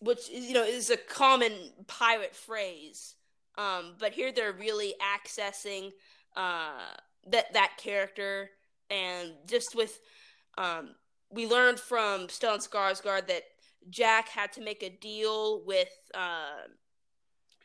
which 0.00 0.30
is, 0.30 0.46
you 0.46 0.54
know 0.54 0.64
is 0.64 0.90
a 0.90 0.96
common 0.96 1.52
pirate 1.86 2.34
phrase. 2.34 3.16
Um, 3.56 3.94
but 3.98 4.12
here 4.12 4.32
they're 4.32 4.52
really 4.52 4.94
accessing 5.00 5.92
uh, 6.36 6.94
that 7.28 7.52
that 7.52 7.72
character, 7.76 8.50
and 8.90 9.32
just 9.46 9.74
with 9.74 10.00
um, 10.58 10.94
we 11.30 11.46
learned 11.46 11.80
from 11.80 12.28
Stellan 12.28 12.66
Skarsgård 12.66 13.26
that 13.28 13.42
Jack 13.90 14.28
had 14.28 14.52
to 14.52 14.60
make 14.60 14.82
a 14.82 14.90
deal 14.90 15.64
with 15.64 15.88
uh, 16.14 16.68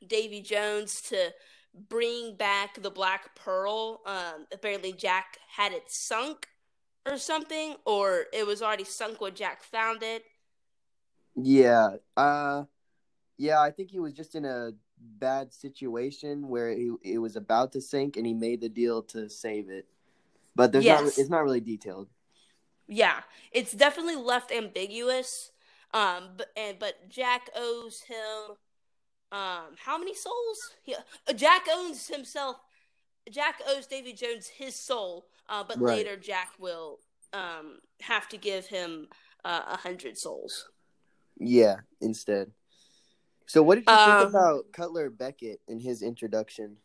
Davy 0.06 0.42
Jones 0.42 1.02
to 1.04 1.32
bring 1.88 2.36
back 2.36 2.82
the 2.82 2.90
Black 2.90 3.36
Pearl. 3.36 4.02
Um, 4.06 4.48
apparently, 4.52 4.94
Jack 4.94 5.38
had 5.56 5.72
it 5.72 5.84
sunk 5.88 6.48
or 7.06 7.18
something, 7.18 7.76
or 7.86 8.26
it 8.34 8.46
was 8.46 8.62
already 8.62 8.84
sunk 8.84 9.22
when 9.22 9.36
Jack 9.36 9.64
found 9.64 10.04
it. 10.04 10.24
Yeah, 11.36 11.92
uh, 12.18 12.64
yeah, 13.38 13.62
I 13.62 13.72
think 13.72 13.92
he 13.92 14.00
was 14.00 14.14
just 14.14 14.36
in 14.36 14.46
a 14.46 14.72
bad 15.00 15.54
situation 15.54 16.48
where 16.50 16.70
he 16.72 16.92
it 17.04 17.20
was 17.20 17.36
about 17.36 17.72
to 17.74 17.82
sink, 17.82 18.18
and 18.18 18.26
he 18.26 18.34
made 18.34 18.62
the 18.62 18.70
deal 18.70 19.02
to 19.04 19.30
save 19.30 19.70
it. 19.70 19.88
But 20.56 20.72
there's 20.72 20.88
not 20.88 21.04
it's 21.18 21.30
not 21.30 21.44
really 21.44 21.62
detailed. 21.62 22.10
Yeah, 22.88 23.22
it's 23.52 23.74
definitely 23.74 24.16
left 24.16 24.52
ambiguous. 24.52 25.52
Um, 25.94 26.32
but 26.38 26.48
and 26.56 26.78
but 26.80 27.10
Jack 27.10 27.50
owes 27.56 28.02
him 28.02 28.56
um 29.32 29.76
how 29.78 29.98
many 29.98 30.14
souls? 30.16 30.58
He, 30.84 30.96
uh, 30.96 31.34
Jack 31.34 31.68
owns 31.72 32.08
himself. 32.08 32.58
Jack 33.30 33.62
owes 33.68 33.88
Davy 33.88 34.14
Jones 34.14 34.48
his 34.48 34.76
soul. 34.76 35.28
Uh, 35.48 35.64
but 35.64 35.80
Right. 35.80 35.98
later 35.98 36.16
Jack 36.18 36.50
will 36.60 37.00
um 37.34 37.80
have 38.02 38.28
to 38.30 38.38
give 38.38 38.68
him 38.68 39.08
uh, 39.46 39.62
a 39.68 39.78
hundred 39.78 40.18
souls. 40.18 40.70
Yeah, 41.40 41.78
instead. 42.02 42.52
So, 43.50 43.64
what 43.64 43.76
did 43.76 43.86
you 43.88 43.94
Um, 43.94 44.20
think 44.20 44.30
about 44.30 44.72
Cutler 44.74 45.10
Beckett 45.10 45.60
in 45.68 45.80
his 45.80 46.04
introduction? 46.04 46.78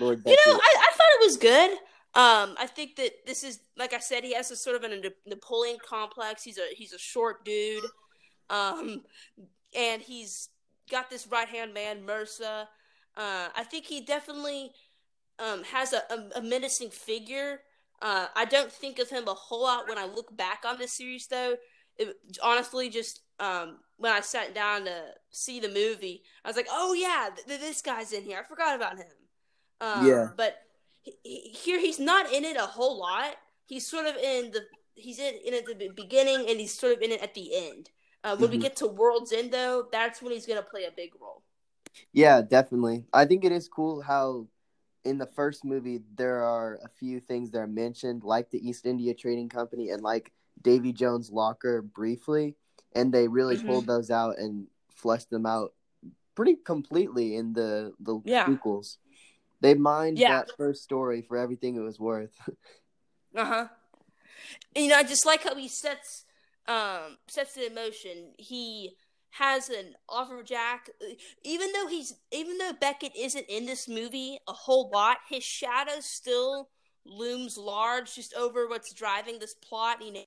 Lord 0.00 0.20
You 0.26 0.32
know, 0.32 0.52
I, 0.52 0.76
I 0.80 0.92
thought 0.96 1.06
it 1.12 1.24
was 1.24 1.36
good. 1.36 1.70
Um, 2.16 2.56
I 2.58 2.66
think 2.66 2.96
that 2.96 3.24
this 3.24 3.44
is 3.44 3.60
like 3.76 3.92
I 3.92 4.00
said, 4.00 4.24
he 4.24 4.34
has 4.34 4.50
a 4.50 4.56
sort 4.56 4.74
of 4.74 4.82
a 4.82 5.12
Napoleon 5.26 5.78
complex. 5.80 6.42
He's 6.42 6.58
a 6.58 6.66
he's 6.74 6.92
a 6.92 6.98
short 6.98 7.44
dude, 7.44 7.84
um, 8.50 9.02
and 9.76 10.02
he's 10.02 10.48
got 10.90 11.08
this 11.08 11.28
right 11.28 11.48
hand 11.48 11.72
man, 11.72 12.04
Mercer. 12.04 12.66
Uh, 13.16 13.48
I 13.54 13.62
think 13.62 13.86
he 13.86 14.00
definitely 14.00 14.72
um, 15.38 15.62
has 15.62 15.92
a, 15.92 16.02
a, 16.10 16.38
a 16.40 16.42
menacing 16.42 16.90
figure. 16.90 17.60
Uh, 18.02 18.26
I 18.34 18.44
don't 18.44 18.72
think 18.72 18.98
of 18.98 19.08
him 19.08 19.28
a 19.28 19.34
whole 19.34 19.62
lot 19.62 19.88
when 19.88 19.98
I 19.98 20.06
look 20.06 20.36
back 20.36 20.64
on 20.66 20.78
this 20.78 20.94
series, 20.94 21.28
though. 21.28 21.54
It, 21.98 22.16
honestly, 22.42 22.88
just 22.90 23.20
um, 23.38 23.78
when 23.96 24.12
I 24.12 24.20
sat 24.20 24.54
down 24.54 24.84
to 24.86 25.02
see 25.30 25.60
the 25.60 25.68
movie, 25.68 26.22
I 26.44 26.48
was 26.48 26.56
like, 26.56 26.68
"Oh 26.70 26.92
yeah, 26.94 27.30
th- 27.46 27.60
this 27.60 27.82
guy's 27.82 28.12
in 28.12 28.24
here. 28.24 28.38
I 28.40 28.48
forgot 28.48 28.76
about 28.76 28.98
him." 28.98 29.06
Um, 29.80 30.24
Yeah. 30.24 30.28
But 30.36 30.56
he, 31.02 31.14
he- 31.22 31.50
here, 31.50 31.78
he's 31.80 31.98
not 32.00 32.32
in 32.32 32.44
it 32.44 32.56
a 32.56 32.66
whole 32.66 32.98
lot. 32.98 33.36
He's 33.66 33.86
sort 33.86 34.06
of 34.06 34.16
in 34.16 34.50
the 34.52 34.62
he's 34.94 35.18
in, 35.18 35.34
in 35.44 35.54
at 35.54 35.66
the 35.66 35.88
beginning, 35.94 36.48
and 36.48 36.60
he's 36.60 36.78
sort 36.78 36.92
of 36.96 37.02
in 37.02 37.10
it 37.12 37.22
at 37.22 37.34
the 37.34 37.50
end. 37.54 37.90
Uh, 38.22 38.36
when 38.36 38.50
we 38.50 38.56
Mhm. 38.56 38.58
get 38.58 38.76
to 38.76 38.86
World's 38.86 39.32
End, 39.32 39.52
though, 39.52 39.88
that's 39.92 40.22
when 40.22 40.32
he's 40.32 40.46
gonna 40.46 40.62
play 40.62 40.84
a 40.84 40.90
big 40.90 41.10
role. 41.20 41.42
Yeah, 42.12 42.42
definitely. 42.42 43.04
I 43.12 43.24
think 43.24 43.44
it 43.44 43.52
is 43.52 43.68
cool 43.68 44.02
how 44.02 44.46
in 45.04 45.18
the 45.18 45.26
first 45.26 45.64
movie 45.64 46.00
there 46.16 46.42
are 46.44 46.78
a 46.84 46.88
few 46.88 47.20
things 47.20 47.50
that 47.52 47.58
are 47.58 47.66
mentioned, 47.66 48.24
like 48.24 48.50
the 48.50 48.66
East 48.68 48.86
India 48.86 49.14
Trading 49.14 49.48
Company 49.48 49.90
and 49.90 50.02
like 50.02 50.32
Davy 50.62 50.92
Jones' 50.92 51.30
locker 51.30 51.82
briefly, 51.82 52.56
and 52.94 53.12
they 53.12 53.28
really 53.28 53.56
Mhm. 53.56 53.66
pulled 53.66 53.86
those 53.86 54.10
out 54.10 54.38
and 54.38 54.66
fleshed 54.88 55.30
them 55.30 55.46
out 55.46 55.74
pretty 56.34 56.56
completely 56.56 57.36
in 57.36 57.52
the 57.52 57.92
the 58.00 58.20
Yeah. 58.24 58.46
sequels. 58.46 58.98
They 59.60 59.74
mined 59.74 60.18
Yeah. 60.18 60.28
that 60.28 60.56
first 60.56 60.82
story 60.82 61.22
for 61.22 61.36
everything 61.36 61.76
it 61.76 61.80
was 61.80 61.98
worth. 62.00 62.36
Uh 63.36 63.44
huh. 63.44 63.68
You 64.76 64.88
know, 64.88 64.96
I 64.96 65.02
just 65.02 65.26
like 65.26 65.42
how 65.42 65.56
he 65.56 65.66
sets 65.66 66.24
um 66.68 67.18
sets 67.26 67.56
it 67.56 67.68
in 67.68 67.74
motion. 67.74 68.32
He 68.38 68.96
has 69.30 69.68
an 69.68 69.94
offer 70.08 70.42
Jack, 70.44 70.88
even 71.42 71.72
though 71.72 71.88
he's 71.88 72.14
even 72.30 72.58
though 72.58 72.72
Beckett 72.72 73.16
isn't 73.16 73.46
in 73.48 73.66
this 73.66 73.88
movie 73.88 74.38
a 74.46 74.52
whole 74.52 74.90
lot, 74.92 75.18
his 75.28 75.42
shadow 75.42 75.98
still 76.00 76.68
looms 77.04 77.58
large 77.58 78.14
just 78.14 78.34
over 78.34 78.68
what's 78.68 78.92
driving 78.92 79.40
this 79.40 79.54
plot. 79.54 80.00
You 80.00 80.12
know, 80.12 80.24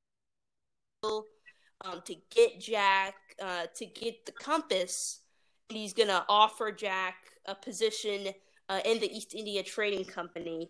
um, 1.04 2.02
to 2.06 2.16
get 2.30 2.60
Jack, 2.60 3.16
uh, 3.42 3.66
to 3.76 3.86
get 3.86 4.26
the 4.26 4.32
compass, 4.32 5.22
he's 5.70 5.94
gonna 5.94 6.26
offer 6.30 6.72
Jack 6.72 7.16
a 7.46 7.56
position 7.56 8.34
uh, 8.70 8.80
in 8.86 9.00
the 9.00 9.16
East 9.16 9.34
India 9.34 9.64
Trading 9.64 10.06
Company 10.06 10.70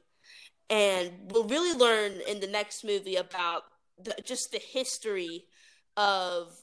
and 0.69 1.12
we'll 1.31 1.48
really 1.48 1.77
learn 1.77 2.13
in 2.27 2.39
the 2.39 2.48
next 2.48 2.84
movie 2.84 3.15
about 3.15 3.63
the, 4.03 4.15
just 4.24 4.51
the 4.51 4.60
history 4.60 5.46
of 5.96 6.53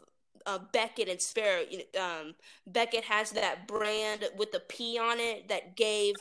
uh, 0.47 0.59
Beckett 0.73 1.09
and 1.09 1.21
Sparrow. 1.21 1.62
You 1.68 1.78
know, 1.94 2.02
um, 2.02 2.35
Beckett 2.66 3.04
has 3.04 3.30
that 3.33 3.66
brand 3.66 4.25
with 4.37 4.52
the 4.52 4.61
P 4.61 4.99
on 4.99 5.18
it 5.21 5.49
that 5.49 5.76
gave 5.76 6.14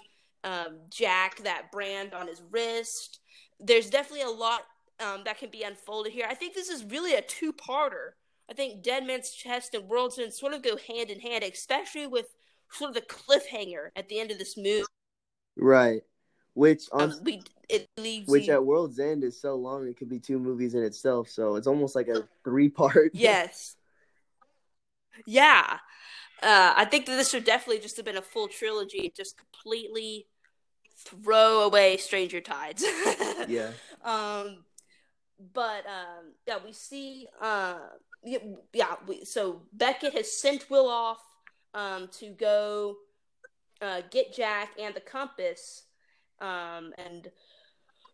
um, 0.44 0.80
Jack 0.90 1.44
that 1.44 1.72
brand 1.72 2.14
on 2.14 2.28
his 2.28 2.42
wrist. 2.52 3.20
There's 3.60 3.90
definitely 3.90 4.24
a 4.24 4.30
lot 4.30 4.62
um, 5.04 5.22
that 5.26 5.38
can 5.38 5.50
be 5.50 5.64
unfolded 5.64 6.14
here. 6.14 6.26
I 6.30 6.36
think 6.36 6.54
this 6.54 6.70
is 6.70 6.84
really 6.84 7.14
a 7.14 7.22
two-parter. 7.22 8.12
I 8.50 8.54
think 8.54 8.84
Dead 8.84 9.06
Man's 9.06 9.32
Chest 9.32 9.74
and 9.74 9.88
World's 9.88 10.20
End 10.20 10.34
sort 10.34 10.54
of 10.54 10.62
go 10.62 10.78
hand 10.78 11.10
in 11.10 11.20
hand, 11.20 11.44
especially 11.44 12.08
with 12.08 12.28
sort 12.72 12.90
of 12.90 12.96
the 12.96 13.02
cliffhanger 13.02 13.90
at 13.96 14.10
the 14.10 14.20
end 14.20 14.32
of 14.32 14.38
this 14.38 14.58
movie. 14.58 14.84
right. 15.56 16.02
Which 16.56 16.84
on 16.92 17.12
Um, 17.12 17.20
we 17.24 17.42
it 17.68 17.90
leaves 17.98 18.28
which 18.28 18.48
you 18.48 18.54
at 18.54 18.64
World's 18.64 19.00
End 19.00 19.24
is 19.24 19.40
so 19.42 19.56
long 19.56 19.88
it 19.88 19.98
could 19.98 20.10
be 20.10 20.20
two 20.20 20.38
movies 20.38 20.76
in 20.76 20.84
itself, 20.84 21.30
so 21.30 21.56
it's 21.56 21.66
almost 21.66 21.96
like 21.96 22.08
a 22.08 22.28
three 22.44 22.70
part. 22.70 23.12
Yes. 23.14 23.76
Yeah. 25.26 25.80
Uh, 26.42 26.74
I 26.76 26.86
think 26.86 27.06
that 27.06 27.16
this 27.16 27.32
should 27.32 27.46
definitely 27.46 27.82
just 27.82 27.96
have 27.98 28.06
been 28.06 28.18
a 28.18 28.22
full 28.22 28.48
trilogy. 28.48 29.12
Just 29.16 29.36
completely 29.38 30.28
throw 31.06 31.62
away 31.62 31.98
Stranger 31.98 32.42
Tides. 32.42 32.84
yeah. 33.48 33.72
Um, 34.04 34.64
but 35.54 35.86
um, 35.86 36.34
yeah, 36.48 36.58
we 36.64 36.72
see. 36.72 37.28
Uh, 37.42 37.80
yeah, 38.24 38.96
we, 39.06 39.26
so 39.26 39.64
Beckett 39.74 40.14
has 40.14 40.32
sent 40.32 40.70
Will 40.70 40.88
off 40.88 41.22
um, 41.74 42.08
to 42.20 42.30
go 42.30 42.96
uh, 43.82 44.02
get 44.12 44.34
Jack 44.34 44.70
and 44.80 44.96
the 44.96 45.02
compass, 45.02 45.84
um, 46.40 46.94
and 46.98 47.30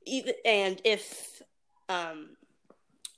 even 0.06 0.34
and 0.46 0.82
if 0.84 1.42
um, 1.90 2.30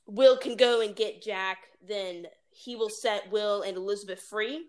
Will 0.08 0.38
can 0.38 0.58
go 0.58 0.82
and 0.82 0.96
get 0.96 1.22
Jack, 1.22 1.60
then 1.88 2.28
he 2.50 2.76
will 2.76 2.90
set 2.90 3.32
Will 3.32 3.62
and 3.62 3.78
Elizabeth 3.78 4.22
free. 4.22 4.68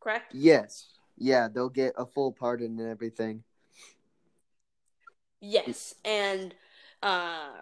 Correct? 0.00 0.34
Yes. 0.34 0.88
Yeah, 1.16 1.48
they'll 1.48 1.68
get 1.68 1.94
a 1.96 2.04
full 2.04 2.32
pardon 2.32 2.78
and 2.80 2.90
everything. 2.90 3.44
Yes, 5.40 5.94
and 6.04 6.54
uh, 7.02 7.52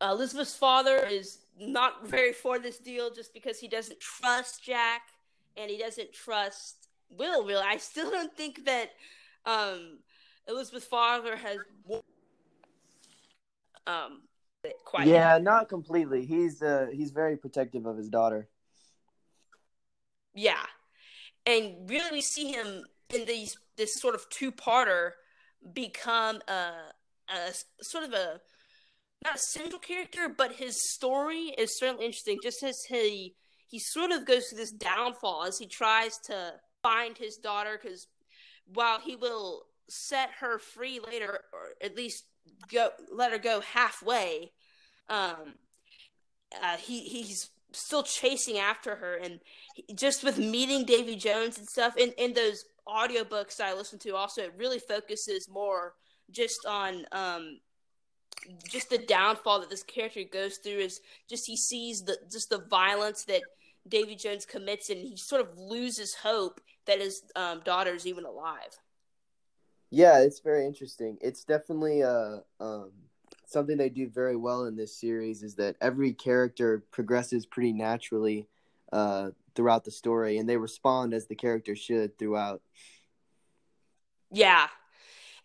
Elizabeth's 0.00 0.56
father 0.56 0.96
is 0.96 1.38
not 1.58 2.06
very 2.06 2.32
for 2.32 2.58
this 2.58 2.78
deal 2.78 3.10
just 3.12 3.34
because 3.34 3.58
he 3.58 3.68
doesn't 3.68 4.00
trust 4.00 4.64
Jack 4.64 5.02
and 5.56 5.70
he 5.70 5.78
doesn't 5.78 6.12
trust 6.12 6.88
Will. 7.10 7.44
Really, 7.44 7.62
I 7.64 7.76
still 7.76 8.10
don't 8.10 8.34
think 8.36 8.64
that 8.66 8.90
um, 9.44 9.98
Elizabeth's 10.48 10.86
father 10.86 11.36
has 11.36 11.58
um, 13.86 14.22
quite. 14.84 15.06
Yeah, 15.06 15.38
not 15.38 15.68
completely. 15.68 16.24
He's 16.24 16.62
uh, 16.62 16.86
he's 16.92 17.10
very 17.10 17.36
protective 17.36 17.86
of 17.86 17.96
his 17.96 18.08
daughter. 18.08 18.48
Yeah, 20.34 20.64
and 21.46 21.90
really 21.90 22.10
we 22.12 22.20
see 22.20 22.52
him 22.52 22.84
in 23.14 23.26
these 23.26 23.58
this 23.76 24.00
sort 24.00 24.14
of 24.14 24.28
two 24.30 24.52
parter 24.52 25.12
become 25.72 26.40
a, 26.48 26.72
a 27.28 27.52
sort 27.82 28.04
of 28.04 28.12
a 28.12 28.40
not 29.22 29.36
a 29.36 29.38
central 29.38 29.78
character, 29.78 30.28
but 30.28 30.52
his 30.52 30.90
story 30.90 31.54
is 31.58 31.78
certainly 31.78 32.06
interesting. 32.06 32.38
Just 32.42 32.62
as 32.62 32.82
he 32.88 33.34
he 33.68 33.78
sort 33.78 34.10
of 34.10 34.26
goes 34.26 34.46
through 34.46 34.58
this 34.58 34.72
downfall 34.72 35.44
as 35.44 35.58
he 35.58 35.66
tries 35.66 36.18
to 36.18 36.54
find 36.82 37.16
his 37.16 37.36
daughter, 37.36 37.78
because 37.80 38.08
while 38.72 38.98
he 38.98 39.16
will 39.16 39.66
set 39.88 40.30
her 40.40 40.58
free 40.58 41.00
later, 41.00 41.40
or 41.52 41.74
at 41.82 41.96
least 41.96 42.24
go 42.72 42.90
let 43.12 43.32
her 43.32 43.38
go 43.38 43.60
halfway, 43.60 44.52
um, 45.08 45.54
uh, 46.62 46.76
he 46.76 47.00
he's 47.00 47.50
still 47.72 48.02
chasing 48.02 48.58
after 48.58 48.96
her, 48.96 49.16
and 49.16 49.40
he, 49.74 49.94
just 49.94 50.24
with 50.24 50.38
meeting 50.38 50.84
Davy 50.84 51.16
Jones 51.16 51.58
and 51.58 51.68
stuff, 51.68 51.96
in 51.96 52.12
in 52.12 52.32
those 52.32 52.64
audiobooks 52.88 53.60
I 53.60 53.74
listen 53.74 53.98
to, 54.00 54.16
also 54.16 54.42
it 54.42 54.54
really 54.56 54.78
focuses 54.78 55.48
more 55.48 55.94
just 56.30 56.64
on 56.66 57.04
um 57.12 57.60
just 58.68 58.90
the 58.90 58.98
downfall 58.98 59.60
that 59.60 59.70
this 59.70 59.82
character 59.82 60.22
goes 60.30 60.56
through 60.56 60.78
is 60.78 61.00
just 61.28 61.46
he 61.46 61.56
sees 61.56 62.02
the 62.02 62.16
just 62.30 62.50
the 62.50 62.64
violence 62.70 63.24
that 63.24 63.42
Davy 63.88 64.14
Jones 64.14 64.44
commits, 64.44 64.90
and 64.90 65.00
he 65.00 65.16
sort 65.16 65.40
of 65.40 65.58
loses 65.58 66.14
hope 66.14 66.60
that 66.86 67.00
his 67.00 67.22
um, 67.36 67.60
daughter 67.64 67.94
is 67.94 68.06
even 68.06 68.24
alive. 68.24 68.78
Yeah, 69.90 70.20
it's 70.20 70.40
very 70.40 70.66
interesting. 70.66 71.18
It's 71.20 71.44
definitely 71.44 72.02
uh, 72.02 72.38
um, 72.60 72.92
something 73.46 73.76
they 73.76 73.88
do 73.88 74.08
very 74.08 74.36
well 74.36 74.64
in 74.66 74.76
this 74.76 74.94
series 74.96 75.42
is 75.42 75.56
that 75.56 75.76
every 75.80 76.12
character 76.12 76.84
progresses 76.92 77.46
pretty 77.46 77.72
naturally 77.72 78.46
uh, 78.92 79.30
throughout 79.54 79.84
the 79.84 79.90
story, 79.90 80.38
and 80.38 80.48
they 80.48 80.56
respond 80.56 81.12
as 81.14 81.26
the 81.26 81.34
character 81.34 81.74
should 81.74 82.18
throughout. 82.18 82.62
Yeah, 84.30 84.68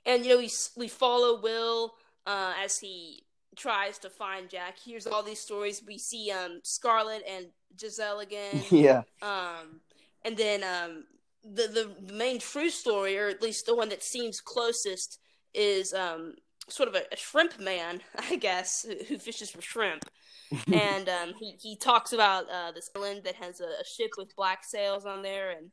and 0.05 0.23
you 0.23 0.31
know 0.31 0.37
we 0.37 0.49
we 0.77 0.87
follow 0.87 1.41
Will 1.41 1.93
uh, 2.25 2.53
as 2.63 2.79
he 2.79 3.23
tries 3.55 3.97
to 3.99 4.09
find 4.09 4.49
Jack. 4.49 4.75
Here's 4.83 5.07
all 5.07 5.23
these 5.23 5.39
stories. 5.39 5.81
We 5.85 5.97
see 5.97 6.31
um, 6.31 6.59
Scarlett 6.63 7.23
and 7.27 7.47
Giselle 7.79 8.19
again. 8.19 8.63
Yeah. 8.71 9.03
Um, 9.21 9.81
and 10.23 10.35
then 10.35 10.63
um, 10.63 11.05
the, 11.43 11.67
the 11.67 12.07
the 12.07 12.13
main 12.13 12.39
true 12.39 12.69
story, 12.69 13.17
or 13.17 13.27
at 13.27 13.41
least 13.41 13.65
the 13.65 13.75
one 13.75 13.89
that 13.89 14.03
seems 14.03 14.41
closest, 14.41 15.19
is 15.53 15.93
um, 15.93 16.35
sort 16.67 16.89
of 16.89 16.95
a, 16.95 17.03
a 17.11 17.15
shrimp 17.15 17.59
man, 17.59 18.01
I 18.17 18.35
guess, 18.35 18.85
who 19.07 19.17
fishes 19.17 19.49
for 19.49 19.61
shrimp. 19.61 20.05
and 20.71 21.09
um, 21.09 21.33
he 21.39 21.55
he 21.59 21.75
talks 21.75 22.13
about 22.13 22.45
uh, 22.51 22.71
this 22.71 22.89
island 22.95 23.23
that 23.23 23.35
has 23.35 23.59
a, 23.59 23.65
a, 23.65 23.85
ship 23.85 24.11
with 24.15 24.35
black 24.35 24.63
sails 24.63 25.05
on 25.05 25.21
there, 25.23 25.51
and 25.51 25.71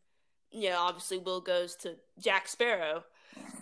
you 0.51 0.71
know, 0.71 0.79
obviously, 0.79 1.19
Will 1.19 1.41
goes 1.41 1.77
to 1.77 1.97
Jack 2.19 2.49
Sparrow. 2.49 3.05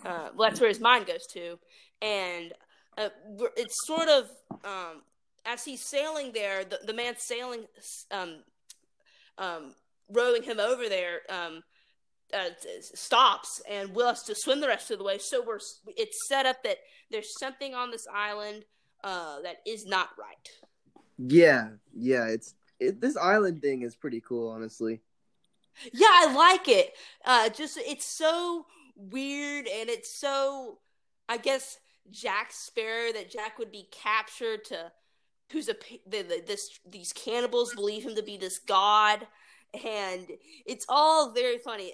Uh, 0.05 0.29
well, 0.35 0.49
that's 0.49 0.59
where 0.59 0.69
his 0.69 0.79
mind 0.79 1.05
goes 1.05 1.27
to, 1.27 1.59
and 2.01 2.53
uh, 2.97 3.09
it's 3.55 3.85
sort 3.85 4.07
of 4.07 4.29
um, 4.63 5.01
as 5.45 5.65
he's 5.65 5.81
sailing 5.81 6.31
there, 6.33 6.63
the, 6.63 6.79
the 6.85 6.93
man 6.93 7.15
sailing, 7.17 7.65
um, 8.11 8.43
um, 9.37 9.75
rowing 10.09 10.43
him 10.43 10.59
over 10.59 10.87
there, 10.87 11.21
um, 11.29 11.63
uh, 12.33 12.49
stops, 12.81 13.61
and 13.69 13.93
Will 13.93 14.07
has 14.07 14.23
to 14.23 14.35
swim 14.35 14.61
the 14.61 14.67
rest 14.67 14.91
of 14.91 14.99
the 14.99 15.03
way. 15.03 15.17
So 15.17 15.43
we're 15.45 15.59
it's 15.87 16.27
set 16.27 16.45
up 16.45 16.63
that 16.63 16.77
there's 17.09 17.37
something 17.39 17.75
on 17.75 17.91
this 17.91 18.07
island 18.13 18.63
uh, 19.03 19.41
that 19.41 19.57
is 19.65 19.85
not 19.85 20.09
right. 20.17 20.49
Yeah, 21.17 21.69
yeah, 21.93 22.27
it's 22.27 22.55
it, 22.79 23.01
this 23.01 23.17
island 23.17 23.61
thing 23.61 23.81
is 23.81 23.95
pretty 23.95 24.21
cool, 24.21 24.49
honestly. 24.49 25.01
Yeah, 25.91 26.07
I 26.09 26.33
like 26.33 26.67
it. 26.67 26.93
Uh, 27.25 27.49
just 27.49 27.77
it's 27.77 28.05
so 28.05 28.65
weird, 28.95 29.67
and 29.67 29.89
it's 29.89 30.17
so, 30.17 30.79
I 31.27 31.37
guess, 31.37 31.79
Jack 32.09 32.51
Sparrow 32.51 33.11
that 33.13 33.31
Jack 33.31 33.59
would 33.59 33.71
be 33.71 33.87
captured 33.91 34.65
to 34.65 34.91
who's 35.51 35.69
a 35.69 35.75
the, 36.07 36.21
the, 36.23 36.43
this 36.45 36.79
these 36.89 37.13
cannibals 37.13 37.73
believe 37.75 38.03
him 38.03 38.15
to 38.15 38.23
be 38.23 38.37
this 38.37 38.59
god 38.59 39.27
and 39.73 40.27
it's 40.65 40.85
all 40.89 41.31
very 41.31 41.57
funny. 41.57 41.93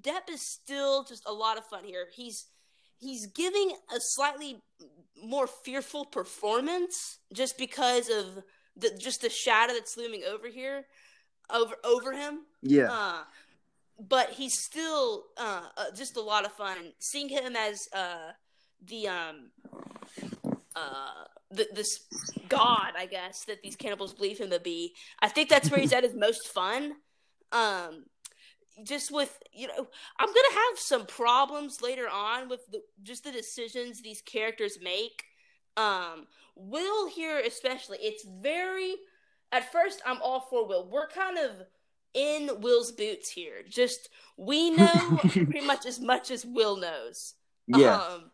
Depp 0.00 0.30
is 0.30 0.40
still 0.42 1.04
just 1.04 1.24
a 1.26 1.32
lot 1.32 1.58
of 1.58 1.66
fun 1.66 1.84
here. 1.84 2.06
He's 2.14 2.46
he's 2.98 3.26
giving 3.26 3.72
a 3.94 3.98
slightly 3.98 4.62
more 5.22 5.46
fearful 5.46 6.04
performance 6.04 7.18
just 7.32 7.58
because 7.58 8.08
of 8.08 8.42
the 8.76 8.96
just 8.98 9.22
the 9.22 9.30
shadow 9.30 9.72
that's 9.72 9.96
looming 9.96 10.22
over 10.28 10.48
here 10.48 10.86
over 11.50 11.74
over 11.84 12.12
him. 12.12 12.40
Yeah. 12.62 12.92
Uh, 12.92 13.22
but 13.98 14.30
he's 14.30 14.58
still 14.58 15.24
uh, 15.36 15.62
uh, 15.76 15.84
just 15.96 16.16
a 16.16 16.20
lot 16.20 16.44
of 16.44 16.52
fun. 16.52 16.92
Seeing 16.98 17.28
him 17.28 17.56
as 17.56 17.88
uh, 17.92 18.32
the 18.84 19.08
um 19.08 19.50
uh 20.74 21.24
the, 21.50 21.68
this 21.74 22.00
god, 22.48 22.92
I 22.96 23.06
guess, 23.06 23.44
that 23.44 23.62
these 23.62 23.76
cannibals 23.76 24.14
believe 24.14 24.38
him 24.38 24.50
to 24.50 24.60
be. 24.60 24.94
I 25.20 25.28
think 25.28 25.48
that's 25.48 25.70
where 25.70 25.80
he's 25.80 25.92
at 25.92 26.04
his 26.04 26.14
most 26.16 26.48
fun. 26.48 26.94
Um, 27.52 28.04
just 28.84 29.10
with 29.10 29.38
you 29.52 29.68
know, 29.68 29.88
I'm 30.18 30.28
gonna 30.28 30.54
have 30.54 30.78
some 30.78 31.06
problems 31.06 31.80
later 31.80 32.08
on 32.08 32.48
with 32.48 32.60
the, 32.70 32.82
just 33.02 33.24
the 33.24 33.32
decisions 33.32 34.02
these 34.02 34.20
characters 34.20 34.78
make. 34.82 35.24
Um, 35.76 36.26
Will 36.54 37.08
here 37.08 37.38
especially, 37.38 37.98
it's 38.00 38.24
very. 38.24 38.94
At 39.52 39.70
first, 39.70 40.02
I'm 40.04 40.20
all 40.22 40.40
for 40.40 40.66
Will. 40.66 40.88
We're 40.90 41.08
kind 41.08 41.38
of 41.38 41.52
in 42.14 42.50
Will's 42.60 42.92
boots 42.92 43.30
here. 43.30 43.62
Just 43.68 44.08
we 44.36 44.70
know 44.70 45.18
pretty 45.28 45.64
much 45.64 45.86
as 45.86 46.00
much 46.00 46.30
as 46.30 46.44
Will 46.44 46.76
knows. 46.76 47.34
Yeah. 47.68 47.96
Um, 47.96 48.30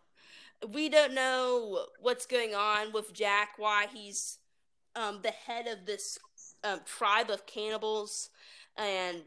we 0.70 0.88
don't 0.88 1.14
know 1.14 1.86
what's 2.00 2.26
going 2.26 2.54
on 2.54 2.92
with 2.92 3.12
Jack, 3.12 3.50
why 3.56 3.86
he's 3.92 4.38
um, 4.94 5.20
the 5.22 5.30
head 5.30 5.66
of 5.66 5.86
this 5.86 6.18
um, 6.64 6.80
tribe 6.84 7.30
of 7.30 7.46
cannibals, 7.46 8.30
and 8.76 9.22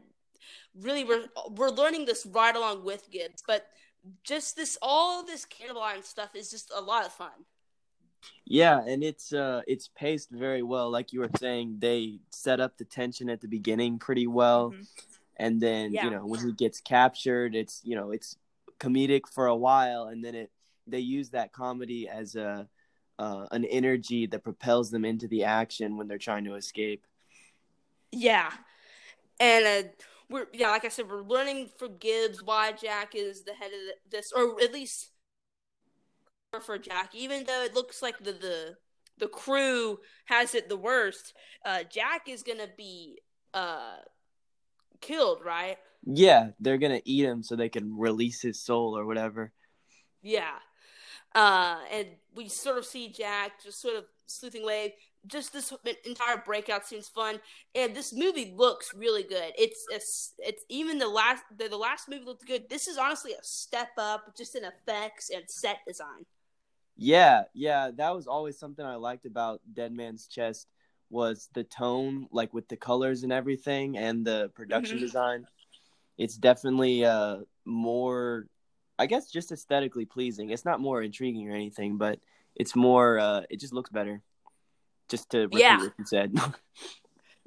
really 0.80 1.04
we're 1.04 1.26
we're 1.52 1.70
learning 1.70 2.06
this 2.06 2.26
right 2.26 2.56
along 2.56 2.84
with 2.86 3.10
Gibbs. 3.12 3.44
But 3.46 3.68
just 4.24 4.56
this 4.56 4.78
all 4.82 5.26
this 5.26 5.46
cannibal 5.46 5.84
stuff 6.04 6.36
is 6.36 6.52
just 6.52 6.72
a 6.76 6.82
lot 6.82 7.06
of 7.06 7.12
fun. 7.12 7.32
Yeah, 8.46 8.82
and 8.86 9.04
it's 9.04 9.34
uh 9.34 9.62
it's 9.68 9.90
paced 9.90 10.32
very 10.32 10.64
well. 10.64 10.90
Like 10.90 11.14
you 11.14 11.20
were 11.20 11.30
saying, 11.40 11.78
they 11.80 12.20
set 12.32 12.60
up 12.60 12.78
the 12.78 12.86
tension 12.86 13.30
at 13.30 13.42
the 13.42 13.48
beginning 13.48 14.00
pretty 14.00 14.28
well. 14.28 14.72
Mm-hmm. 14.72 14.84
And 15.38 15.60
then, 15.60 15.92
yeah. 15.92 16.06
you 16.06 16.12
know, 16.12 16.26
when 16.26 16.40
he 16.40 16.54
gets 16.54 16.80
captured, 16.80 17.56
it's 17.56 17.82
you 17.84 17.96
know, 17.96 18.12
it's 18.12 18.38
comedic 18.80 19.22
for 19.32 19.48
a 19.48 19.56
while 19.56 20.06
and 20.06 20.24
then 20.24 20.36
it 20.36 20.52
they 20.88 21.00
use 21.00 21.30
that 21.32 21.52
comedy 21.52 22.08
as 22.08 22.36
a 22.36 22.68
uh, 23.18 23.46
an 23.52 23.66
energy 23.66 24.26
that 24.28 24.44
propels 24.44 24.92
them 24.92 25.06
into 25.06 25.28
the 25.28 25.44
action 25.46 25.98
when 25.98 26.08
they're 26.08 26.18
trying 26.18 26.44
to 26.44 26.56
escape. 26.56 27.06
Yeah, 28.12 28.52
and 29.40 29.66
uh, 29.66 29.90
we're 30.30 30.48
yeah, 30.54 30.70
like 30.70 30.86
I 30.86 30.90
said, 30.90 31.10
we're 31.10 31.24
learning 31.24 31.70
from 31.78 31.98
Gibbs 31.98 32.44
why 32.44 32.72
Jack 32.72 33.16
is 33.16 33.44
the 33.44 33.54
head 33.54 33.72
of 33.72 34.12
this, 34.12 34.32
or 34.32 34.62
at 34.62 34.74
least 34.74 35.12
for 36.62 36.78
Jack, 36.78 37.14
even 37.14 37.44
though 37.46 37.64
it 37.64 37.74
looks 37.74 38.02
like 38.02 38.18
the 38.20 38.34
the 38.34 38.78
the 39.18 39.28
crew 39.28 40.00
has 40.26 40.56
it 40.56 40.70
the 40.70 40.78
worst. 40.78 41.34
Uh, 41.66 41.84
Jack 41.84 42.28
is 42.28 42.44
gonna 42.44 42.68
be 42.78 43.20
uh 43.54 43.98
killed, 45.02 45.40
right? 45.44 45.78
Yeah, 46.06 46.50
they're 46.60 46.78
gonna 46.78 47.02
eat 47.06 47.26
him 47.26 47.44
so 47.44 47.56
they 47.56 47.70
can 47.70 47.98
release 47.98 48.42
his 48.42 48.62
soul 48.62 48.98
or 48.98 49.06
whatever. 49.06 49.52
Yeah. 50.22 50.56
Uh, 51.36 51.80
and 51.92 52.08
we 52.34 52.50
sort 52.50 52.78
of 52.78 52.86
see 52.86 53.10
Jack 53.12 53.62
just 53.64 53.82
sort 53.82 53.98
of 53.98 54.06
sleuthing 54.26 54.64
away. 54.64 54.96
Just 55.28 55.54
this 55.54 55.74
entire 56.06 56.38
breakout 56.38 56.86
seems 56.88 57.08
fun, 57.10 57.40
and 57.74 57.96
this 57.96 58.14
movie 58.14 58.54
looks 58.56 58.94
really 58.94 59.24
good. 59.24 59.54
It's 59.58 59.86
it's, 59.90 60.34
it's 60.38 60.64
even 60.70 61.00
the 61.00 61.08
last 61.10 61.44
the, 61.58 61.68
the 61.68 61.78
last 61.78 62.08
movie 62.08 62.26
looked 62.26 62.46
good. 62.46 62.70
This 62.70 62.88
is 62.88 62.98
honestly 62.98 63.34
a 63.34 63.44
step 63.44 63.90
up 63.98 64.36
just 64.38 64.56
in 64.56 64.64
effects 64.64 65.32
and 65.32 65.44
set 65.50 65.80
design. 65.88 66.26
Yeah, 66.98 67.44
yeah, 67.54 67.92
that 67.96 68.16
was 68.16 68.28
always 68.28 68.58
something 68.58 68.86
I 68.86 68.96
liked 68.96 69.26
about 69.26 69.62
Dead 69.74 69.92
Man's 69.92 70.28
Chest 70.28 70.68
was 71.10 71.50
the 71.54 71.64
tone, 71.64 72.28
like 72.32 72.54
with 72.54 72.68
the 72.68 72.78
colors 72.78 73.24
and 73.24 73.34
everything, 73.34 73.98
and 73.98 74.26
the 74.26 74.52
production 74.56 74.98
Mhm. 74.98 75.02
design. 75.02 75.48
It's 76.18 76.38
definitely 76.38 77.06
uh 77.06 77.42
more, 77.66 78.48
I 78.98 79.06
guess, 79.08 79.30
just 79.30 79.52
aesthetically 79.52 80.06
pleasing. 80.06 80.50
It's 80.50 80.66
not 80.66 80.80
more 80.80 81.02
intriguing 81.02 81.50
or 81.50 81.56
anything, 81.56 81.98
but 81.98 82.20
it's 82.56 82.76
more. 82.76 83.20
uh 83.20 83.42
It 83.50 83.60
just 83.60 83.74
looks 83.74 83.90
better. 83.90 84.22
Just 85.10 85.30
to 85.32 85.40
repeat 85.42 85.60
Yeah. 85.60 85.78
what 85.80 85.94
you 86.00 86.06
said. 86.06 86.34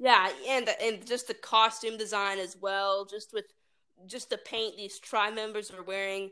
Yeah, 0.01 0.31
and 0.49 0.69
and 0.81 1.05
just 1.05 1.27
the 1.27 1.35
costume 1.35 1.97
design 1.97 2.39
as 2.39 2.57
well, 2.57 3.05
just 3.05 3.33
with 3.33 3.47
just 4.07 4.31
the 4.31 4.39
paint 4.39 4.77
these 4.77 4.99
tri 5.01 5.29
members 5.33 5.73
are 5.73 5.83
wearing. 5.83 6.31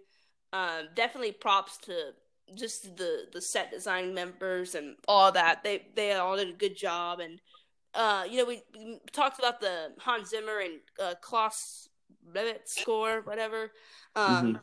Um, 0.53 0.87
definitely 0.95 1.33
props 1.33 1.77
to 1.79 2.13
just 2.55 2.97
the 2.97 3.27
the 3.33 3.41
set 3.41 3.73
design 3.73 4.15
members 4.15 4.77
and 4.77 4.95
all 5.09 5.33
that. 5.33 5.65
They 5.65 5.89
they 5.97 6.13
all 6.13 6.37
did 6.37 6.49
a 6.49 6.53
good 6.53 6.77
job, 6.77 7.19
and 7.19 7.41
uh, 7.93 8.25
you 8.31 8.39
know 8.39 8.45
we, 8.45 8.63
we 8.79 9.01
talked 9.11 9.41
about 9.41 9.61
the 9.61 9.93
Hans 9.99 10.29
Zimmer 10.31 10.61
and 10.61 10.79
uh, 11.03 11.15
Klaus 11.21 11.89
Levitt 12.33 12.69
score, 12.69 13.23
whatever. 13.23 13.73
Um, 14.17 14.61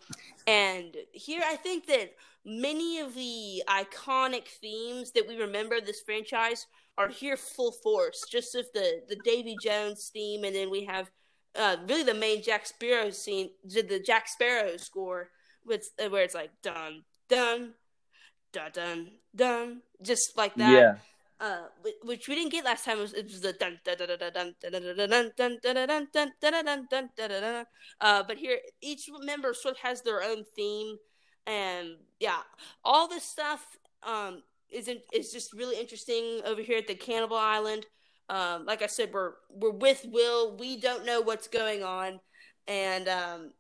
And 0.48 0.98
here, 1.13 1.42
I 1.46 1.56
think 1.56 1.86
that 1.88 2.16
many 2.46 3.00
of 3.00 3.16
the 3.16 3.63
iconic 3.70 4.48
themes 4.48 5.12
that 5.12 5.28
we 5.28 5.38
remember 5.38 5.80
this 5.80 6.02
franchise 6.06 6.68
are 6.98 7.08
here 7.08 7.38
full 7.38 7.72
force. 7.72 8.20
Just 8.30 8.56
if 8.56 8.72
the 8.74 9.02
the 9.08 9.16
Davy 9.24 9.56
Jones 9.63 10.10
theme, 10.13 10.44
and 10.44 10.56
then 10.56 10.70
we 10.70 10.86
have 10.86 11.10
uh, 11.56 11.78
really 11.88 12.04
the 12.04 12.13
main 12.13 12.42
Jack 12.44 12.66
Sparrow 12.66 13.12
scene, 13.12 13.52
the 13.63 14.02
Jack 14.06 14.28
Sparrow 14.28 14.76
score, 14.78 15.30
with 15.66 15.88
where 15.98 16.24
it's 16.24 16.36
like 16.36 16.52
dun 16.62 17.04
dun 17.30 17.74
dun 18.52 18.72
dun 18.74 19.12
dun, 19.36 19.82
just 20.02 20.36
like 20.38 20.56
that. 20.56 20.72
yeah. 20.72 20.96
Uh, 21.43 21.67
which 22.03 22.29
we 22.29 22.36
didn't 22.36 22.53
get 22.53 22.63
last 22.63 22.86
time. 22.86 22.99
It 22.99 23.01
was, 23.01 23.41
the 23.41 23.51
dun 23.51 23.77
dun 23.84 23.97
dun 23.97 24.08
dun 24.08 24.17
dun 24.17 24.53
dun 24.63 25.32
dun 25.36 25.60
dun 25.60 25.60
dun 25.84 26.08
dun 26.13 26.32
dun 26.39 26.88
dun 26.89 27.10
dun 27.17 27.29
dun. 27.29 27.65
Uh, 27.99 28.23
but 28.25 28.38
here 28.38 28.60
each 28.82 29.10
member 29.19 29.53
sort 29.53 29.75
of 29.75 29.82
has 29.82 30.01
their 30.03 30.23
own 30.23 30.45
theme, 30.56 30.95
and 31.45 31.97
yeah, 32.21 32.43
all 32.86 33.10
this 33.10 33.25
stuff 33.25 33.77
um 34.03 34.41
isn't 34.69 35.01
is 35.12 35.34
just 35.34 35.51
really 35.51 35.77
interesting 35.77 36.39
over 36.45 36.62
here 36.62 36.77
at 36.77 36.88
the 36.88 36.95
Cannibal 36.95 37.36
Island. 37.36 37.88
Um, 38.29 38.65
like 38.65 38.82
I 38.82 38.88
said, 38.88 39.12
we're 39.12 39.34
we're 39.49 39.71
with 39.71 40.06
Will. 40.10 40.56
We 40.56 40.79
don't 40.79 41.06
know 41.06 41.19
what's 41.19 41.49
going 41.49 41.84
on, 41.84 42.21
and 42.69 43.10
um, 43.10 43.51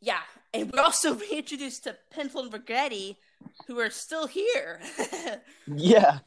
yeah, 0.00 0.22
and 0.54 0.70
we're 0.70 0.80
also 0.80 1.16
reintroduced 1.16 1.82
to 1.84 1.96
Penfold 2.12 2.54
and 2.54 2.64
Brigetti, 2.64 3.16
who 3.66 3.80
are 3.80 3.90
still 3.90 4.28
here. 4.28 4.80
Yeah. 5.66 6.20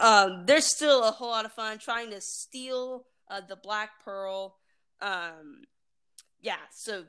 Um, 0.00 0.44
they're 0.46 0.60
still 0.60 1.04
a 1.04 1.10
whole 1.10 1.30
lot 1.30 1.44
of 1.44 1.52
fun 1.52 1.78
trying 1.78 2.10
to 2.10 2.20
steal 2.20 3.06
uh, 3.28 3.40
the 3.46 3.56
Black 3.56 3.90
Pearl. 4.04 4.56
Um, 5.00 5.62
yeah, 6.40 6.56
so 6.72 7.04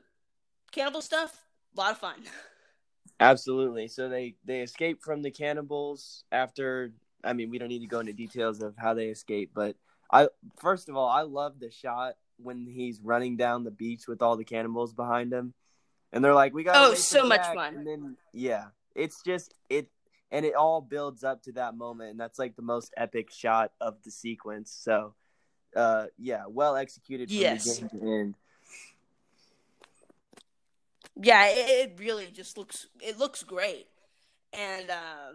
cannibal 0.72 1.02
stuff, 1.02 1.44
a 1.76 1.80
lot 1.80 1.92
of 1.92 1.98
fun. 1.98 2.22
Absolutely. 3.20 3.88
So 3.88 4.08
they 4.08 4.36
they 4.44 4.60
escape 4.60 5.02
from 5.02 5.22
the 5.22 5.30
cannibals 5.30 6.24
after. 6.30 6.92
I 7.24 7.32
mean, 7.32 7.50
we 7.50 7.58
don't 7.58 7.68
need 7.68 7.80
to 7.80 7.86
go 7.86 7.98
into 7.98 8.12
details 8.12 8.62
of 8.62 8.76
how 8.76 8.94
they 8.94 9.06
escape, 9.06 9.50
but 9.52 9.74
I 10.12 10.28
first 10.60 10.88
of 10.88 10.96
all, 10.96 11.08
I 11.08 11.22
love 11.22 11.58
the 11.58 11.70
shot 11.70 12.14
when 12.36 12.66
he's 12.66 13.00
running 13.00 13.36
down 13.36 13.64
the 13.64 13.70
beach 13.72 14.06
with 14.06 14.22
all 14.22 14.36
the 14.36 14.44
cannibals 14.44 14.92
behind 14.92 15.32
him, 15.32 15.52
and 16.12 16.24
they're 16.24 16.34
like, 16.34 16.54
"We 16.54 16.64
got." 16.64 16.76
Oh, 16.76 16.94
so 16.94 17.26
much 17.26 17.44
fun. 17.54 17.76
And 17.76 17.86
then 17.86 18.16
yeah, 18.32 18.66
it's 18.94 19.22
just 19.22 19.54
it, 19.68 19.88
and 20.30 20.44
it 20.44 20.54
all 20.54 20.80
builds 20.80 21.24
up 21.24 21.42
to 21.44 21.52
that 21.52 21.76
moment, 21.76 22.10
and 22.10 22.20
that's 22.20 22.38
like 22.38 22.56
the 22.56 22.62
most 22.62 22.92
epic 22.96 23.30
shot 23.30 23.72
of 23.80 24.02
the 24.04 24.10
sequence. 24.10 24.76
So, 24.78 25.14
uh, 25.74 26.06
yeah, 26.18 26.42
well 26.48 26.76
executed 26.76 27.28
from 27.28 27.38
Yes. 27.38 27.64
beginning 27.64 28.00
to 28.00 28.20
end. 28.20 28.34
yeah, 31.20 31.46
it, 31.46 31.90
it 31.90 31.98
really 31.98 32.26
just 32.26 32.56
looks 32.56 32.86
it 33.00 33.18
looks 33.18 33.42
great, 33.42 33.86
and 34.52 34.90
uh, 34.90 35.32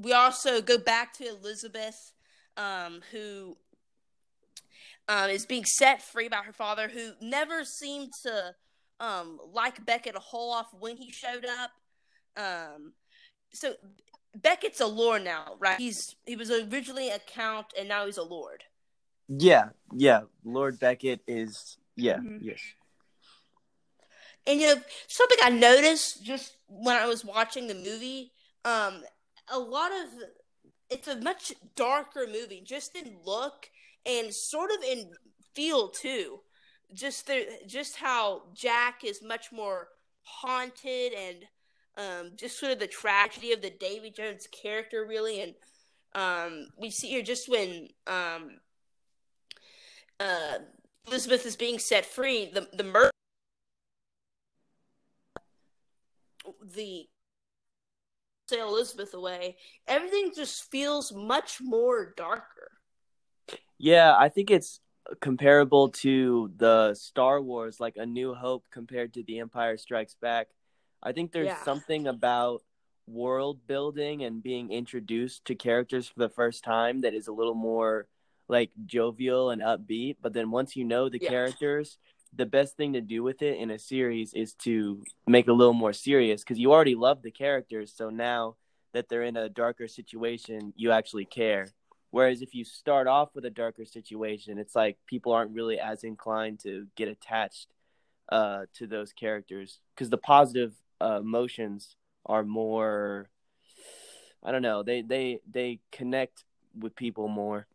we 0.00 0.12
also 0.12 0.60
go 0.60 0.78
back 0.78 1.12
to 1.14 1.28
Elizabeth, 1.28 2.12
um, 2.56 3.00
who 3.10 3.56
um, 5.08 5.30
is 5.30 5.46
being 5.46 5.64
set 5.64 6.02
free 6.02 6.28
by 6.28 6.38
her 6.38 6.52
father, 6.52 6.88
who 6.88 7.12
never 7.20 7.64
seemed 7.64 8.12
to 8.24 8.54
um, 9.00 9.38
like 9.52 9.84
Beckett 9.84 10.16
a 10.16 10.20
whole 10.20 10.52
off 10.52 10.68
when 10.78 10.96
he 10.96 11.10
showed 11.10 11.44
up. 11.44 11.70
Um, 12.36 12.92
so 13.52 13.74
Beckett's 14.34 14.80
a 14.80 14.86
lord 14.86 15.24
now, 15.24 15.56
right? 15.58 15.78
He's 15.78 16.16
he 16.26 16.36
was 16.36 16.50
originally 16.50 17.10
a 17.10 17.18
count, 17.18 17.66
and 17.78 17.88
now 17.88 18.06
he's 18.06 18.16
a 18.16 18.22
lord. 18.22 18.64
Yeah, 19.28 19.70
yeah. 19.94 20.22
Lord 20.44 20.78
Beckett 20.78 21.20
is 21.26 21.76
yeah, 21.96 22.18
Mhm. 22.18 22.38
yes. 22.40 22.60
And 24.46 24.60
you 24.60 24.66
know, 24.74 24.82
something 25.08 25.38
I 25.42 25.50
noticed 25.50 26.24
just 26.24 26.56
when 26.66 26.96
I 26.96 27.06
was 27.06 27.24
watching 27.24 27.66
the 27.68 27.74
movie, 27.74 28.32
um, 28.64 29.04
a 29.48 29.58
lot 29.58 29.92
of 29.92 30.08
it's 30.90 31.08
a 31.08 31.16
much 31.20 31.52
darker 31.76 32.26
movie, 32.26 32.60
just 32.64 32.96
in 32.96 33.18
look 33.24 33.70
and 34.04 34.34
sort 34.34 34.70
of 34.70 34.82
in 34.82 35.12
feel 35.54 35.88
too. 35.88 36.40
Just 36.92 37.26
the 37.26 37.46
just 37.66 37.96
how 37.96 38.42
Jack 38.54 39.04
is 39.04 39.22
much 39.22 39.52
more 39.52 39.88
haunted 40.22 41.12
and 41.12 41.44
um, 41.96 42.32
just 42.36 42.58
sort 42.58 42.72
of 42.72 42.78
the 42.78 42.86
tragedy 42.86 43.52
of 43.52 43.62
the 43.62 43.70
Davy 43.70 44.10
Jones 44.10 44.46
character, 44.46 45.06
really, 45.08 45.40
and 45.40 45.54
um, 46.14 46.66
we 46.78 46.90
see 46.90 47.08
here 47.08 47.22
just 47.22 47.48
when 47.48 47.88
um, 48.06 48.58
uh, 50.20 50.58
Elizabeth 51.06 51.46
is 51.46 51.56
being 51.56 51.78
set 51.78 52.04
free, 52.04 52.50
the 52.52 52.68
the 52.72 52.84
murder. 52.84 53.10
the 56.74 57.08
say 58.48 58.60
Elizabeth 58.60 59.14
away, 59.14 59.56
everything 59.86 60.32
just 60.34 60.70
feels 60.70 61.12
much 61.12 61.60
more 61.60 62.12
darker. 62.16 62.70
Yeah, 63.78 64.14
I 64.16 64.28
think 64.28 64.50
it's 64.50 64.80
comparable 65.20 65.88
to 65.88 66.52
the 66.56 66.94
Star 66.94 67.40
Wars, 67.40 67.80
like 67.80 67.96
A 67.96 68.06
New 68.06 68.34
Hope 68.34 68.64
compared 68.70 69.14
to 69.14 69.22
The 69.22 69.38
Empire 69.40 69.76
Strikes 69.76 70.14
Back. 70.20 70.48
I 71.02 71.12
think 71.12 71.32
there's 71.32 71.48
Yeah. 71.48 71.62
something 71.64 72.06
about 72.06 72.62
world 73.06 73.66
building 73.66 74.22
and 74.24 74.42
being 74.42 74.70
introduced 74.70 75.44
to 75.46 75.54
characters 75.54 76.08
for 76.08 76.20
the 76.20 76.28
first 76.28 76.62
time 76.62 77.00
that 77.00 77.14
is 77.14 77.26
a 77.26 77.32
little 77.32 77.54
more 77.54 78.06
like 78.48 78.70
jovial 78.86 79.50
and 79.50 79.60
upbeat. 79.62 80.16
But 80.22 80.32
then 80.32 80.50
once 80.50 80.76
you 80.76 80.84
know 80.84 81.08
the 81.08 81.18
Yeah. 81.18 81.28
characters, 81.28 81.98
the 82.34 82.46
best 82.46 82.76
thing 82.76 82.92
to 82.92 83.00
do 83.00 83.22
with 83.22 83.42
it 83.42 83.58
in 83.58 83.70
a 83.70 83.78
series 83.78 84.32
is 84.34 84.54
to 84.54 85.02
make 85.26 85.46
it 85.46 85.50
a 85.50 85.54
little 85.54 85.74
more 85.74 85.92
serious 85.92 86.42
because 86.42 86.58
you 86.58 86.72
already 86.72 86.94
love 86.94 87.22
the 87.22 87.30
characters. 87.30 87.92
So 87.94 88.08
now 88.10 88.56
that 88.92 89.08
they're 89.08 89.24
in 89.24 89.36
a 89.36 89.48
darker 89.48 89.88
situation, 89.88 90.72
you 90.76 90.92
actually 90.92 91.24
care. 91.24 91.68
Whereas 92.10 92.42
if 92.42 92.54
you 92.54 92.64
start 92.64 93.06
off 93.06 93.30
with 93.34 93.46
a 93.46 93.50
darker 93.50 93.84
situation, 93.86 94.58
it's 94.58 94.76
like 94.76 94.98
people 95.06 95.32
aren't 95.32 95.52
really 95.52 95.80
as 95.80 96.04
inclined 96.04 96.60
to 96.60 96.86
get 96.94 97.08
attached 97.08 97.68
uh, 98.30 98.66
to 98.74 98.86
those 98.86 99.12
characters 99.12 99.80
because 99.94 100.10
the 100.10 100.18
positive 100.18 100.74
uh, 101.02 101.18
emotions 101.20 101.96
are 102.26 102.44
more. 102.44 103.28
I 104.42 104.52
don't 104.52 104.62
know. 104.62 104.82
They 104.82 105.02
they 105.02 105.40
they 105.50 105.80
connect 105.90 106.44
with 106.78 106.96
people 106.96 107.28
more. 107.28 107.66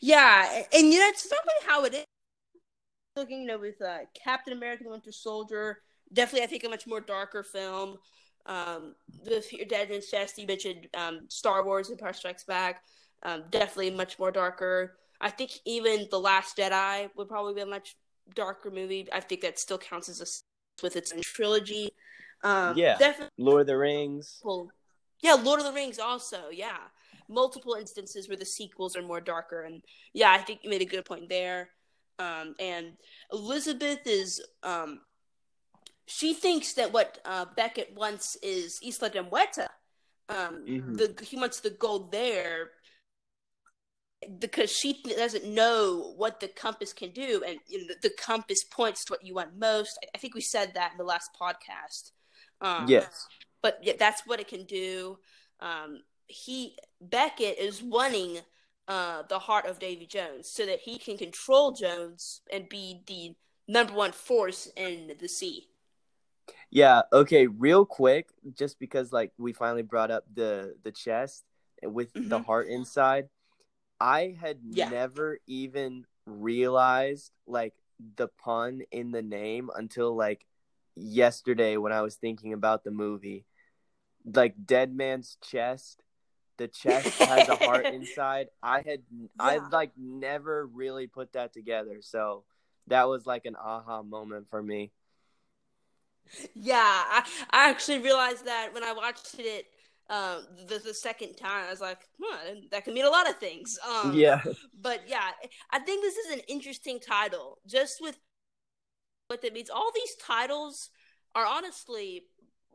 Yeah, 0.00 0.62
and 0.72 0.92
you 0.92 0.98
know 0.98 1.08
it's 1.08 1.22
certainly 1.22 1.54
how 1.66 1.84
it 1.84 1.94
is. 1.94 2.04
Looking, 3.16 3.42
you 3.42 3.46
know, 3.48 3.58
with 3.58 3.80
uh, 3.82 3.98
Captain 4.24 4.52
America: 4.52 4.84
Winter 4.86 5.12
Soldier, 5.12 5.78
definitely 6.12 6.44
I 6.44 6.46
think 6.46 6.64
a 6.64 6.68
much 6.68 6.86
more 6.86 7.00
darker 7.00 7.42
film. 7.42 7.96
Um, 8.46 8.94
with 9.28 9.52
your 9.52 9.66
Dead 9.66 9.90
Man's 9.90 10.08
Chest, 10.08 10.38
you 10.38 10.46
mentioned 10.46 10.88
um, 10.94 11.20
Star 11.28 11.64
Wars: 11.64 11.88
and 11.88 11.98
Empire 11.98 12.12
Strikes 12.12 12.44
Back, 12.44 12.82
um, 13.22 13.44
definitely 13.50 13.90
much 13.90 14.18
more 14.18 14.30
darker. 14.30 14.96
I 15.20 15.30
think 15.30 15.50
even 15.66 16.06
The 16.10 16.18
Last 16.18 16.56
Jedi 16.56 17.10
would 17.16 17.28
probably 17.28 17.54
be 17.54 17.60
a 17.60 17.66
much 17.66 17.96
darker 18.34 18.70
movie. 18.70 19.08
I 19.12 19.20
think 19.20 19.42
that 19.42 19.58
still 19.58 19.76
counts 19.76 20.08
as 20.08 20.20
a 20.20 20.26
with 20.82 20.96
its 20.96 21.12
trilogy. 21.22 21.90
Um, 22.42 22.76
Yeah. 22.76 22.96
definitely. 22.98 23.30
Lord 23.38 23.62
of 23.62 23.66
the 23.66 23.76
Rings. 23.78 24.40
multiple 24.44 24.72
yeah 25.22 25.34
lord 25.34 25.60
of 25.60 25.66
the 25.66 25.72
rings 25.72 25.98
also 25.98 26.48
yeah 26.50 26.78
multiple 27.28 27.74
instances 27.74 28.26
where 28.28 28.38
the 28.38 28.44
sequels 28.46 28.96
are 28.96 29.02
more 29.02 29.20
darker 29.20 29.64
and 29.64 29.82
yeah 30.14 30.32
i 30.32 30.38
think 30.38 30.60
you 30.62 30.70
made 30.70 30.80
a 30.80 30.86
good 30.86 31.04
point 31.04 31.28
there 31.28 31.68
um, 32.18 32.54
and 32.58 32.96
elizabeth 33.30 34.06
is 34.06 34.40
um, 34.62 35.00
she 36.06 36.32
thinks 36.32 36.72
that 36.74 36.90
what 36.92 37.18
uh, 37.26 37.44
beckett 37.54 37.94
wants 37.94 38.36
is 38.42 38.80
isla 38.82 39.10
de 39.10 39.22
muerta 39.22 39.68
um, 40.30 40.64
Mhm. 40.66 40.96
the, 40.96 41.24
he 41.24 41.36
wants 41.36 41.60
the 41.60 41.70
gold 41.70 42.10
there 42.12 42.70
because 44.38 44.70
she 44.70 45.02
doesn't 45.16 45.46
know 45.46 46.12
what 46.16 46.40
the 46.40 46.48
compass 46.48 46.92
can 46.92 47.10
do 47.10 47.42
and 47.46 47.58
you 47.66 47.78
know, 47.78 47.84
the, 47.88 48.08
the 48.08 48.14
compass 48.18 48.64
points 48.64 49.04
to 49.04 49.12
what 49.12 49.24
you 49.24 49.34
want 49.34 49.58
most 49.58 49.98
I, 50.02 50.08
I 50.14 50.18
think 50.18 50.34
we 50.34 50.42
said 50.42 50.72
that 50.74 50.92
in 50.92 50.98
the 50.98 51.04
last 51.04 51.30
podcast 51.40 52.10
um, 52.60 52.86
Yes. 52.88 53.26
but 53.62 53.78
yeah, 53.82 53.94
that's 53.98 54.26
what 54.26 54.40
it 54.40 54.48
can 54.48 54.64
do. 54.64 55.18
Um, 55.60 56.02
he 56.26 56.76
Beckett 57.00 57.58
is 57.58 57.82
wanting 57.82 58.38
uh, 58.88 59.22
the 59.28 59.38
heart 59.38 59.66
of 59.66 59.78
Davy 59.78 60.06
Jones 60.06 60.50
so 60.50 60.66
that 60.66 60.80
he 60.80 60.98
can 60.98 61.16
control 61.16 61.72
Jones 61.72 62.42
and 62.52 62.68
be 62.68 63.02
the 63.06 63.34
number 63.68 63.92
one 63.92 64.12
force 64.12 64.68
in 64.76 65.12
the 65.18 65.28
sea. 65.28 65.68
Yeah, 66.70 67.02
okay, 67.12 67.46
real 67.46 67.84
quick, 67.84 68.28
just 68.56 68.78
because 68.78 69.12
like 69.12 69.32
we 69.38 69.52
finally 69.52 69.82
brought 69.82 70.10
up 70.10 70.24
the 70.32 70.74
the 70.82 70.92
chest 70.92 71.44
with 71.82 72.12
mm-hmm. 72.12 72.28
the 72.28 72.40
heart 72.40 72.68
inside. 72.68 73.28
I 74.00 74.36
had 74.40 74.58
yeah. 74.70 74.88
never 74.88 75.38
even 75.46 76.06
realized 76.26 77.32
like 77.46 77.74
the 78.16 78.28
pun 78.28 78.82
in 78.90 79.10
the 79.10 79.22
name 79.22 79.70
until 79.74 80.16
like 80.16 80.46
yesterday 80.96 81.76
when 81.76 81.92
I 81.92 82.00
was 82.02 82.16
thinking 82.16 82.52
about 82.52 82.84
the 82.84 82.90
movie. 82.90 83.44
Like 84.24 84.54
Dead 84.66 84.94
Man's 84.94 85.38
Chest, 85.42 86.02
the 86.58 86.68
chest 86.68 87.08
has 87.18 87.48
a 87.48 87.56
heart 87.56 87.86
inside. 87.94 88.48
I 88.62 88.82
had 88.82 89.02
yeah. 89.10 89.26
I 89.38 89.58
like 89.70 89.92
never 89.96 90.66
really 90.66 91.06
put 91.06 91.32
that 91.32 91.52
together. 91.52 91.98
So 92.02 92.44
that 92.88 93.08
was 93.08 93.26
like 93.26 93.46
an 93.46 93.56
aha 93.56 94.02
moment 94.02 94.48
for 94.50 94.62
me. 94.62 94.92
Yeah, 96.54 96.76
I, 96.76 97.26
I 97.50 97.70
actually 97.70 97.98
realized 97.98 98.44
that 98.44 98.70
when 98.72 98.84
I 98.84 98.92
watched 98.92 99.36
it 99.38 99.66
um, 100.10 100.44
the, 100.66 100.78
the 100.78 100.92
second 100.92 101.36
time. 101.36 101.66
I 101.66 101.70
was 101.70 101.80
like, 101.80 102.00
huh, 102.20 102.54
that 102.72 102.84
can 102.84 102.94
mean 102.94 103.04
a 103.04 103.10
lot 103.10 103.30
of 103.30 103.36
things. 103.36 103.78
Um, 103.88 104.12
yeah. 104.12 104.42
But 104.78 105.02
yeah, 105.06 105.30
I 105.70 105.78
think 105.78 106.02
this 106.02 106.16
is 106.16 106.32
an 106.32 106.40
interesting 106.48 106.98
title 106.98 107.58
just 107.66 108.00
with 108.00 108.18
what 109.28 109.40
that 109.42 109.52
means. 109.52 109.70
All 109.70 109.90
these 109.94 110.16
titles 110.16 110.90
are 111.36 111.46
honestly 111.46 112.24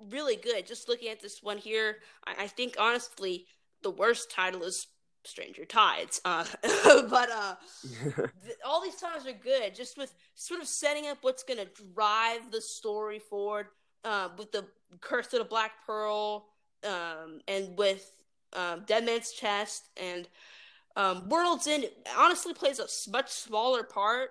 really 0.10 0.38
good. 0.38 0.66
Just 0.66 0.88
looking 0.88 1.10
at 1.10 1.22
this 1.22 1.44
one 1.44 1.58
here, 1.58 1.98
I, 2.26 2.44
I 2.44 2.48
think 2.48 2.78
honestly 2.80 3.46
the 3.84 3.92
worst 3.92 4.32
title 4.32 4.64
is 4.64 4.88
Stranger 5.26 5.66
Tides. 5.66 6.22
Uh, 6.24 6.46
but 6.64 7.30
uh, 7.32 7.56
th- 8.16 8.58
all 8.66 8.82
these 8.82 8.96
titles 8.96 9.28
are 9.28 9.34
good, 9.34 9.76
just 9.76 9.98
with 9.98 10.14
sort 10.36 10.62
of 10.62 10.68
setting 10.68 11.08
up 11.08 11.18
what's 11.22 11.44
going 11.44 11.60
to 11.60 11.68
drive 11.94 12.50
the 12.52 12.62
story 12.62 13.20
forward. 13.20 13.68
Uh, 14.06 14.30
with 14.38 14.52
the 14.52 14.64
Curse 15.02 15.34
of 15.34 15.40
the 15.40 15.46
Black 15.46 15.72
Pearl, 15.84 16.46
um, 16.86 17.42
and 17.48 17.78
with 17.78 18.12
um, 18.54 18.84
Dead 18.86 19.06
Man's 19.06 19.32
Chest 19.32 19.90
and 19.98 20.28
um, 20.96 21.28
World's 21.30 21.68
End 21.68 21.86
honestly 22.18 22.54
plays 22.54 22.80
a 22.80 22.88
much 23.12 23.30
smaller 23.30 23.84
part 23.84 24.30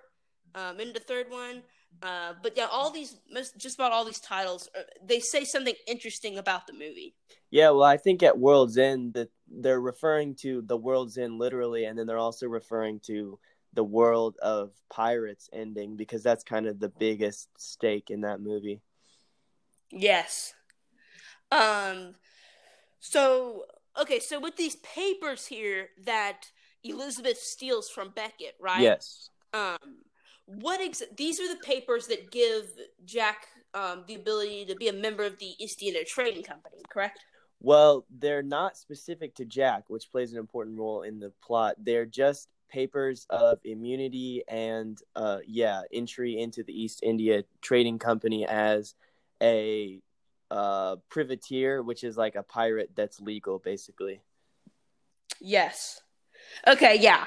um, 0.55 0.81
in 0.81 0.93
the 0.93 1.01
third 1.01 1.31
one. 1.31 1.63
Uh, 2.03 2.35
but 2.43 2.57
yeah, 2.57 2.67
all 2.71 2.91
these, 2.91 3.17
just 3.57 3.77
about 3.77 3.93
all 3.93 4.05
these 4.05 4.21
titles, 4.21 4.69
uh, 4.77 4.83
they 5.05 5.21
say 5.21 5.45
something 5.45 5.75
interesting 5.87 6.39
about 6.39 6.67
the 6.67 6.73
movie. 6.73 7.15
Yeah, 7.51 7.71
well, 7.71 7.85
I 7.85 7.97
think 7.97 8.23
at 8.23 8.39
World's 8.39 8.79
End 8.79 9.15
that 9.15 9.31
they're 9.49 9.81
referring 9.81 10.35
to 10.37 10.63
the 10.63 10.77
World's 10.77 11.19
End 11.19 11.39
literally, 11.39 11.85
and 11.85 11.99
then 11.99 12.07
they're 12.07 12.19
also 12.19 12.49
referring 12.49 13.01
to 13.07 13.39
the 13.75 13.85
world 13.85 14.37
of 14.43 14.71
pirates 14.91 15.49
ending 15.53 15.97
because 15.97 16.23
that's 16.23 16.45
kind 16.45 16.67
of 16.67 16.81
the 16.81 16.89
biggest 16.89 17.49
stake 17.59 18.11
in 18.11 18.23
that 18.23 18.41
movie. 18.41 18.81
Yes. 19.91 20.55
Um. 21.53 22.15
So 23.05 23.67
okay, 24.01 24.19
so 24.19 24.41
with 24.41 24.57
these 24.57 24.77
papers 24.77 25.47
here 25.47 25.89
that 26.05 26.47
Elizabeth 26.83 27.39
steals 27.39 27.91
from 27.91 28.11
Beckett, 28.17 28.57
right? 28.61 28.83
Yes. 28.83 29.29
Um 29.53 29.77
what 30.47 30.81
ex- 30.81 31.03
these 31.17 31.41
are 31.41 31.49
the 31.49 31.61
papers 31.61 32.07
that 32.09 32.31
give 32.31 32.65
Jack 33.05 33.47
um, 33.73 34.05
the 34.07 34.15
ability 34.15 34.67
to 34.67 34.75
be 34.75 34.89
a 34.89 34.93
member 34.93 35.25
of 35.25 35.39
the 35.39 35.53
East 35.59 35.83
India 35.83 36.05
Trading 36.05 36.43
Company, 36.43 36.83
correct? 36.91 37.19
Well, 37.61 38.05
they're 38.11 38.43
not 38.43 38.77
specific 38.77 39.35
to 39.37 39.47
Jack, 39.47 39.85
which 39.89 40.11
plays 40.13 40.33
an 40.33 40.39
important 40.39 40.79
role 40.79 41.01
in 41.01 41.19
the 41.19 41.33
plot. 41.43 41.77
They're 41.79 42.05
just 42.05 42.49
papers 42.69 43.27
of 43.31 43.59
immunity 43.65 44.43
and, 44.47 44.99
uh, 45.17 45.39
yeah, 45.47 45.81
entry 45.91 46.39
into 46.39 46.63
the 46.63 46.79
East 46.79 47.01
India 47.03 47.45
Trading 47.63 47.99
Company 47.99 48.47
as 48.47 48.95
a 49.43 50.03
uh, 50.51 50.97
privateer, 51.09 51.83
which 51.83 52.05
is 52.05 52.17
like 52.17 52.35
a 52.35 52.43
pirate 52.43 52.91
that's 52.95 53.21
legal, 53.21 53.59
basically. 53.59 54.21
Yes. 55.41 56.01
Okay. 56.67 56.99
Yeah. 57.01 57.27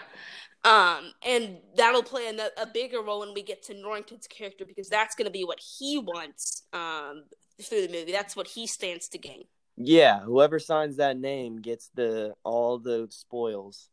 Um, 0.63 1.13
and 1.25 1.57
that'll 1.75 2.03
play 2.03 2.27
a, 2.27 2.61
a 2.61 2.65
bigger 2.65 3.01
role 3.01 3.19
when 3.19 3.33
we 3.33 3.41
get 3.41 3.63
to 3.63 3.73
Norrington's 3.73 4.27
character 4.27 4.65
because 4.65 4.89
that's 4.89 5.15
going 5.15 5.25
to 5.25 5.31
be 5.31 5.45
what 5.45 5.59
he 5.59 5.99
wants 5.99 6.63
um, 6.73 7.23
through 7.61 7.87
the 7.87 7.93
movie. 7.93 8.11
That's 8.11 8.35
what 8.35 8.47
he 8.47 8.67
stands 8.67 9.07
to 9.09 9.17
gain. 9.17 9.45
Yeah, 9.77 10.21
whoever 10.21 10.57
signs 10.57 10.97
that 10.97 11.17
name 11.17 11.61
gets 11.61 11.89
the 11.93 12.33
all 12.43 12.79
the 12.79 13.07
spoils. 13.11 13.89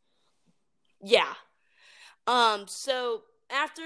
Yeah. 1.03 1.35
Um. 2.27 2.65
So 2.67 3.23
after 3.51 3.83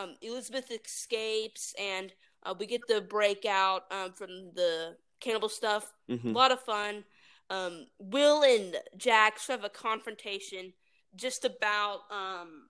um, 0.00 0.14
Elizabeth 0.22 0.70
escapes 0.70 1.74
and 1.78 2.12
uh, 2.44 2.54
we 2.58 2.66
get 2.66 2.86
the 2.88 3.00
breakout 3.00 3.84
um, 3.90 4.12
from 4.12 4.52
the 4.54 4.96
cannibal 5.20 5.48
stuff, 5.48 5.92
mm-hmm. 6.08 6.28
a 6.28 6.32
lot 6.32 6.52
of 6.52 6.60
fun. 6.60 7.04
Um, 7.50 7.86
Will 7.98 8.42
and 8.42 8.76
Jack 8.96 9.38
sort 9.38 9.60
have 9.60 9.64
a 9.64 9.70
confrontation 9.70 10.72
just 11.16 11.44
about 11.44 12.00
um, 12.10 12.68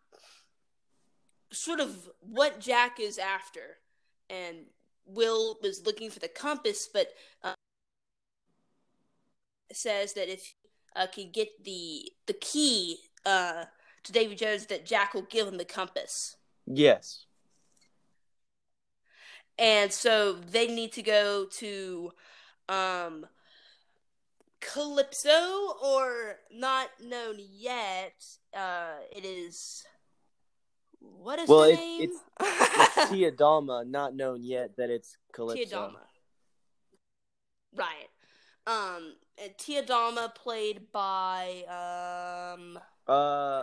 sort 1.53 1.81
of 1.81 2.09
what 2.21 2.61
Jack 2.61 2.99
is 2.99 3.19
after. 3.19 3.79
And 4.29 4.67
Will 5.07 5.59
was 5.63 5.85
looking 5.85 6.11
for 6.11 6.21
the 6.21 6.29
compass, 6.29 6.89
but 6.93 7.09
uh, 7.43 7.55
says 9.73 10.15
that 10.15 10.33
if 10.33 10.55
uh, 10.97 11.07
can 11.07 11.31
get 11.31 11.49
the 11.65 12.13
the 12.27 12.33
key 12.35 12.99
uh, 13.27 13.65
to 14.05 14.13
Davy 14.13 14.35
Jones, 14.35 14.67
that 14.67 14.87
Jack 14.87 15.15
will 15.15 15.23
give 15.23 15.47
him 15.47 15.59
the 15.59 15.65
compass. 15.65 16.37
Yes. 16.67 17.27
And 19.61 19.93
so 19.93 20.33
they 20.33 20.69
need 20.69 20.93
to 20.93 21.03
go 21.03 21.45
to 21.45 22.13
um, 22.71 23.27
Calypso, 24.61 25.75
or 25.83 26.37
not 26.51 26.89
known 27.05 27.37
yet. 27.39 28.15
Uh, 28.57 28.95
it 29.15 29.27
is. 29.27 29.85
What 30.99 31.39
is 31.39 31.49
well, 31.49 31.67
the 31.67 31.75
name? 31.75 32.03
It's, 32.03 32.17
it's 32.41 33.11
Tia 33.11 33.33
Dalma, 33.33 33.87
not 33.87 34.17
known 34.17 34.43
yet 34.43 34.77
that 34.79 34.89
it's 34.89 35.19
Calypso. 35.35 35.63
Tia 35.63 35.77
Dalma. 35.77 36.01
Right. 37.77 38.09
Um, 38.67 39.15
Tia 39.59 39.83
Dalma 39.83 40.35
played 40.35 40.91
by 40.91 41.65
um. 42.57 42.79
Uh. 43.07 43.63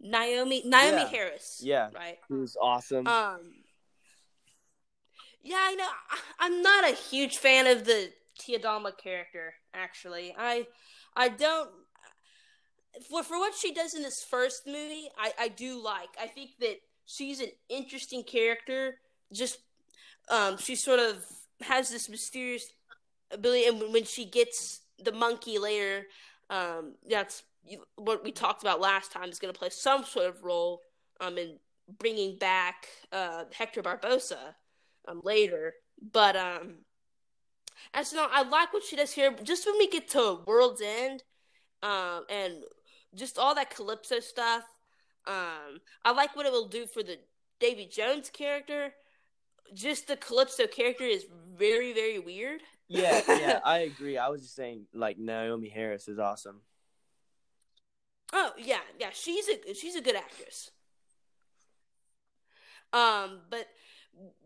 Naomie 0.00 0.64
Naomie 0.64 0.92
yeah. 0.92 1.08
Harris. 1.08 1.60
Yeah. 1.60 1.88
Right. 1.92 2.18
Who's 2.28 2.56
awesome. 2.60 3.08
Um. 3.08 3.40
Yeah, 5.48 5.56
I 5.60 5.74
know. 5.76 5.88
I'm 6.38 6.60
not 6.60 6.84
a 6.84 6.94
huge 6.94 7.38
fan 7.38 7.66
of 7.66 7.86
the 7.86 8.10
Tia 8.38 8.58
Dalma 8.58 8.92
character. 8.96 9.54
Actually, 9.72 10.34
I 10.36 10.66
I 11.16 11.30
don't 11.30 11.70
for 13.08 13.22
for 13.22 13.38
what 13.38 13.54
she 13.54 13.72
does 13.72 13.94
in 13.94 14.02
this 14.02 14.22
first 14.22 14.66
movie. 14.66 15.08
I 15.16 15.32
I 15.38 15.48
do 15.48 15.82
like. 15.82 16.10
I 16.20 16.26
think 16.26 16.50
that 16.60 16.76
she's 17.06 17.40
an 17.40 17.48
interesting 17.70 18.24
character. 18.24 18.96
Just 19.32 19.60
um, 20.30 20.58
she 20.58 20.76
sort 20.76 21.00
of 21.00 21.24
has 21.62 21.88
this 21.88 22.10
mysterious 22.10 22.66
ability, 23.30 23.68
and 23.68 23.90
when 23.90 24.04
she 24.04 24.26
gets 24.26 24.82
the 25.02 25.12
monkey 25.12 25.58
later, 25.58 26.08
um, 26.50 26.96
that's 27.08 27.42
what 27.96 28.22
we 28.22 28.32
talked 28.32 28.62
about 28.62 28.82
last 28.82 29.12
time. 29.12 29.30
Is 29.30 29.38
going 29.38 29.54
to 29.54 29.58
play 29.58 29.70
some 29.70 30.04
sort 30.04 30.26
of 30.26 30.44
role 30.44 30.82
um 31.22 31.38
in 31.38 31.58
bringing 31.98 32.36
back 32.36 32.86
uh 33.12 33.44
Hector 33.50 33.82
Barbossa 33.82 34.54
um 35.08 35.20
later, 35.24 35.74
but 36.12 36.36
um 36.36 36.78
as 37.94 38.12
you 38.12 38.18
know, 38.18 38.28
I 38.30 38.42
like 38.42 38.72
what 38.72 38.84
she 38.84 38.96
does 38.96 39.12
here. 39.12 39.34
Just 39.42 39.66
when 39.66 39.78
we 39.78 39.88
get 39.88 40.08
to 40.10 40.40
World's 40.46 40.82
End, 40.84 41.22
um, 41.82 42.24
and 42.28 42.64
just 43.14 43.38
all 43.38 43.54
that 43.54 43.74
Calypso 43.74 44.20
stuff, 44.20 44.64
um, 45.26 45.80
I 46.04 46.12
like 46.12 46.36
what 46.36 46.46
it 46.46 46.52
will 46.52 46.68
do 46.68 46.86
for 46.86 47.02
the 47.02 47.18
Davy 47.60 47.86
Jones 47.86 48.30
character. 48.30 48.92
Just 49.74 50.08
the 50.08 50.16
Calypso 50.16 50.66
character 50.66 51.04
is 51.04 51.26
very, 51.56 51.92
very 51.92 52.18
weird. 52.18 52.60
Yeah, 52.88 53.20
yeah, 53.28 53.60
I 53.64 53.80
agree. 53.80 54.16
I 54.16 54.28
was 54.28 54.42
just 54.42 54.54
saying, 54.54 54.86
like 54.94 55.18
Naomie 55.18 55.72
Harris 55.72 56.08
is 56.08 56.18
awesome. 56.18 56.62
Oh 58.32 58.52
yeah, 58.58 58.80
yeah, 58.98 59.10
she's 59.12 59.48
a 59.48 59.74
she's 59.74 59.94
a 59.94 60.00
good 60.00 60.16
actress. 60.16 60.70
Um, 62.92 63.40
but 63.50 63.66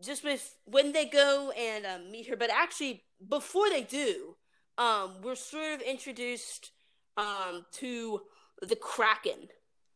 just 0.01 0.23
with 0.23 0.55
when 0.65 0.91
they 0.91 1.05
go 1.05 1.51
and 1.51 1.85
um, 1.85 2.11
meet 2.11 2.27
her, 2.27 2.35
but 2.35 2.49
actually 2.51 3.03
before 3.27 3.69
they 3.69 3.83
do, 3.83 4.35
um, 4.77 5.15
we're 5.21 5.35
sort 5.35 5.73
of 5.73 5.81
introduced 5.81 6.71
um, 7.17 7.65
to 7.73 8.21
the 8.61 8.75
Kraken. 8.75 9.49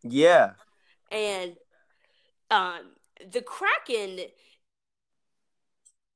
Yeah. 0.04 0.52
And 1.12 1.56
um, 2.52 2.92
the 3.32 3.42
Kraken 3.42 4.20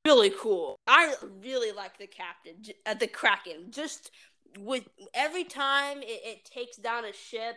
really 0.06 0.32
cool. 0.38 0.78
I 0.88 1.14
really 1.44 1.72
like 1.72 1.98
the 1.98 2.08
captain, 2.08 2.56
uh, 2.86 2.94
the 2.96 3.08
Kraken. 3.08 3.72
Just 3.72 4.12
with 4.60 4.88
every 5.14 5.44
time 5.44 6.00
it, 6.02 6.22
it 6.26 6.46
takes 6.46 6.78
down 6.78 7.06
a 7.06 7.14
ship, 7.14 7.56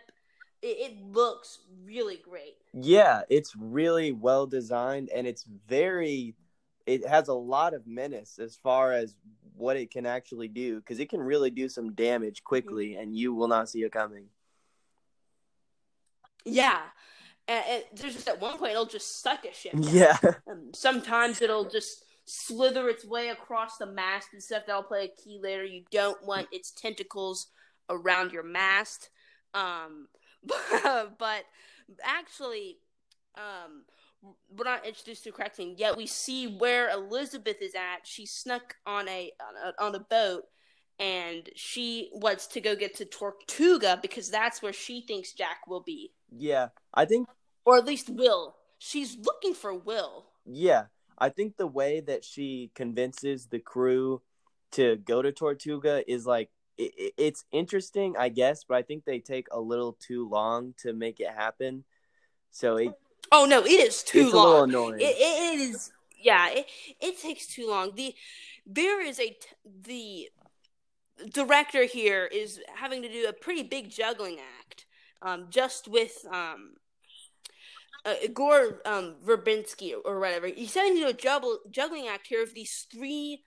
it, 0.62 0.92
it 0.92 1.02
looks 1.02 1.60
really 1.84 2.16
great. 2.16 2.56
Yeah, 2.72 3.22
it's 3.28 3.54
really 3.56 4.12
well 4.12 4.46
designed 4.46 5.10
and 5.10 5.26
it's 5.26 5.44
very 5.68 6.34
it 6.86 7.06
has 7.06 7.28
a 7.28 7.34
lot 7.34 7.72
of 7.72 7.86
menace 7.86 8.38
as 8.38 8.56
far 8.56 8.92
as 8.92 9.16
what 9.56 9.76
it 9.76 9.90
can 9.90 10.04
actually 10.04 10.48
do 10.48 10.76
because 10.80 10.98
it 10.98 11.08
can 11.08 11.20
really 11.20 11.50
do 11.50 11.68
some 11.68 11.94
damage 11.94 12.44
quickly 12.44 12.90
mm-hmm. 12.90 13.00
and 13.00 13.16
you 13.16 13.32
will 13.32 13.48
not 13.48 13.68
see 13.68 13.82
it 13.82 13.92
coming. 13.92 14.26
Yeah. 16.44 16.80
And, 17.48 17.64
and 17.68 17.84
there's 17.96 18.14
just 18.14 18.28
at 18.28 18.40
one 18.40 18.58
point 18.58 18.72
it'll 18.72 18.86
just 18.86 19.22
suck 19.22 19.44
a 19.44 19.54
ship. 19.54 19.74
Yeah. 19.76 20.18
Um, 20.50 20.72
sometimes 20.74 21.40
it'll 21.40 21.68
just 21.68 22.04
slither 22.26 22.88
its 22.88 23.04
way 23.06 23.28
across 23.28 23.78
the 23.78 23.86
mast 23.86 24.28
and 24.32 24.42
stuff. 24.42 24.64
That'll 24.66 24.82
play 24.82 25.04
a 25.04 25.22
key 25.22 25.38
later. 25.42 25.64
You 25.64 25.84
don't 25.90 26.22
want 26.24 26.48
its 26.52 26.70
tentacles 26.70 27.48
around 27.88 28.32
your 28.32 28.42
mast. 28.42 29.10
Um, 29.54 30.08
but, 31.18 31.44
actually, 32.02 32.78
um, 33.36 33.84
we're 34.50 34.64
not 34.64 34.86
introduced 34.86 35.24
to 35.24 35.32
correcting 35.32 35.74
yet. 35.76 35.96
We 35.96 36.06
see 36.06 36.46
where 36.46 36.90
Elizabeth 36.90 37.60
is 37.60 37.74
at. 37.74 38.06
She 38.06 38.26
snuck 38.26 38.76
on 38.86 39.08
a 39.08 39.32
on 39.40 39.72
a, 39.72 39.84
on 39.84 39.94
a 39.94 40.00
boat, 40.00 40.44
and 40.98 41.48
she 41.54 42.10
wants 42.12 42.46
to 42.48 42.60
go 42.60 42.74
get 42.76 42.94
to 42.96 43.04
Tortuga 43.04 43.98
because 44.00 44.30
that's 44.30 44.62
where 44.62 44.72
she 44.72 45.02
thinks 45.02 45.32
Jack 45.32 45.66
will 45.66 45.82
be. 45.82 46.12
Yeah, 46.30 46.68
I 46.92 47.04
think, 47.04 47.28
or 47.64 47.76
at 47.76 47.86
least 47.86 48.08
Will. 48.08 48.56
She's 48.78 49.16
looking 49.18 49.54
for 49.54 49.74
Will. 49.74 50.26
Yeah, 50.46 50.84
I 51.18 51.28
think 51.28 51.56
the 51.56 51.66
way 51.66 52.00
that 52.00 52.24
she 52.24 52.70
convinces 52.74 53.46
the 53.46 53.58
crew 53.58 54.22
to 54.72 54.96
go 54.96 55.22
to 55.22 55.32
Tortuga 55.32 56.02
is 56.10 56.26
like 56.26 56.50
it, 56.78 57.14
it's 57.16 57.44
interesting, 57.52 58.14
I 58.18 58.28
guess, 58.28 58.64
but 58.64 58.76
I 58.76 58.82
think 58.82 59.04
they 59.04 59.18
take 59.18 59.48
a 59.50 59.60
little 59.60 59.96
too 60.00 60.28
long 60.28 60.74
to 60.78 60.92
make 60.92 61.20
it 61.20 61.30
happen. 61.30 61.84
So 62.50 62.76
it. 62.76 62.92
Oh 63.32 63.46
no, 63.46 63.62
it 63.64 63.70
is 63.70 64.02
too 64.02 64.26
it's 64.26 64.34
long. 64.34 64.46
A 64.46 64.48
little 64.48 64.64
annoying. 64.64 65.00
It, 65.00 65.16
it 65.18 65.60
is. 65.60 65.92
Yeah, 66.20 66.48
it 66.50 66.66
it 67.00 67.20
takes 67.20 67.46
too 67.46 67.68
long. 67.68 67.92
The 67.94 68.14
there 68.66 69.04
is 69.04 69.20
a 69.20 69.36
the 69.82 70.28
director 71.32 71.84
here 71.84 72.26
is 72.26 72.60
having 72.74 73.02
to 73.02 73.08
do 73.08 73.26
a 73.28 73.32
pretty 73.32 73.62
big 73.62 73.90
juggling 73.90 74.38
act, 74.60 74.86
um, 75.22 75.46
just 75.50 75.88
with 75.88 76.24
um, 76.30 76.74
uh, 78.04 78.14
Gore 78.32 78.80
um, 78.84 79.16
Verbinski 79.24 79.94
or 80.04 80.20
whatever. 80.20 80.46
He's 80.48 80.74
having 80.74 80.94
to 80.94 81.00
do 81.00 81.08
a 81.08 81.12
juggle, 81.12 81.58
juggling 81.70 82.08
act 82.08 82.26
here 82.26 82.42
of 82.42 82.54
these 82.54 82.86
three 82.92 83.44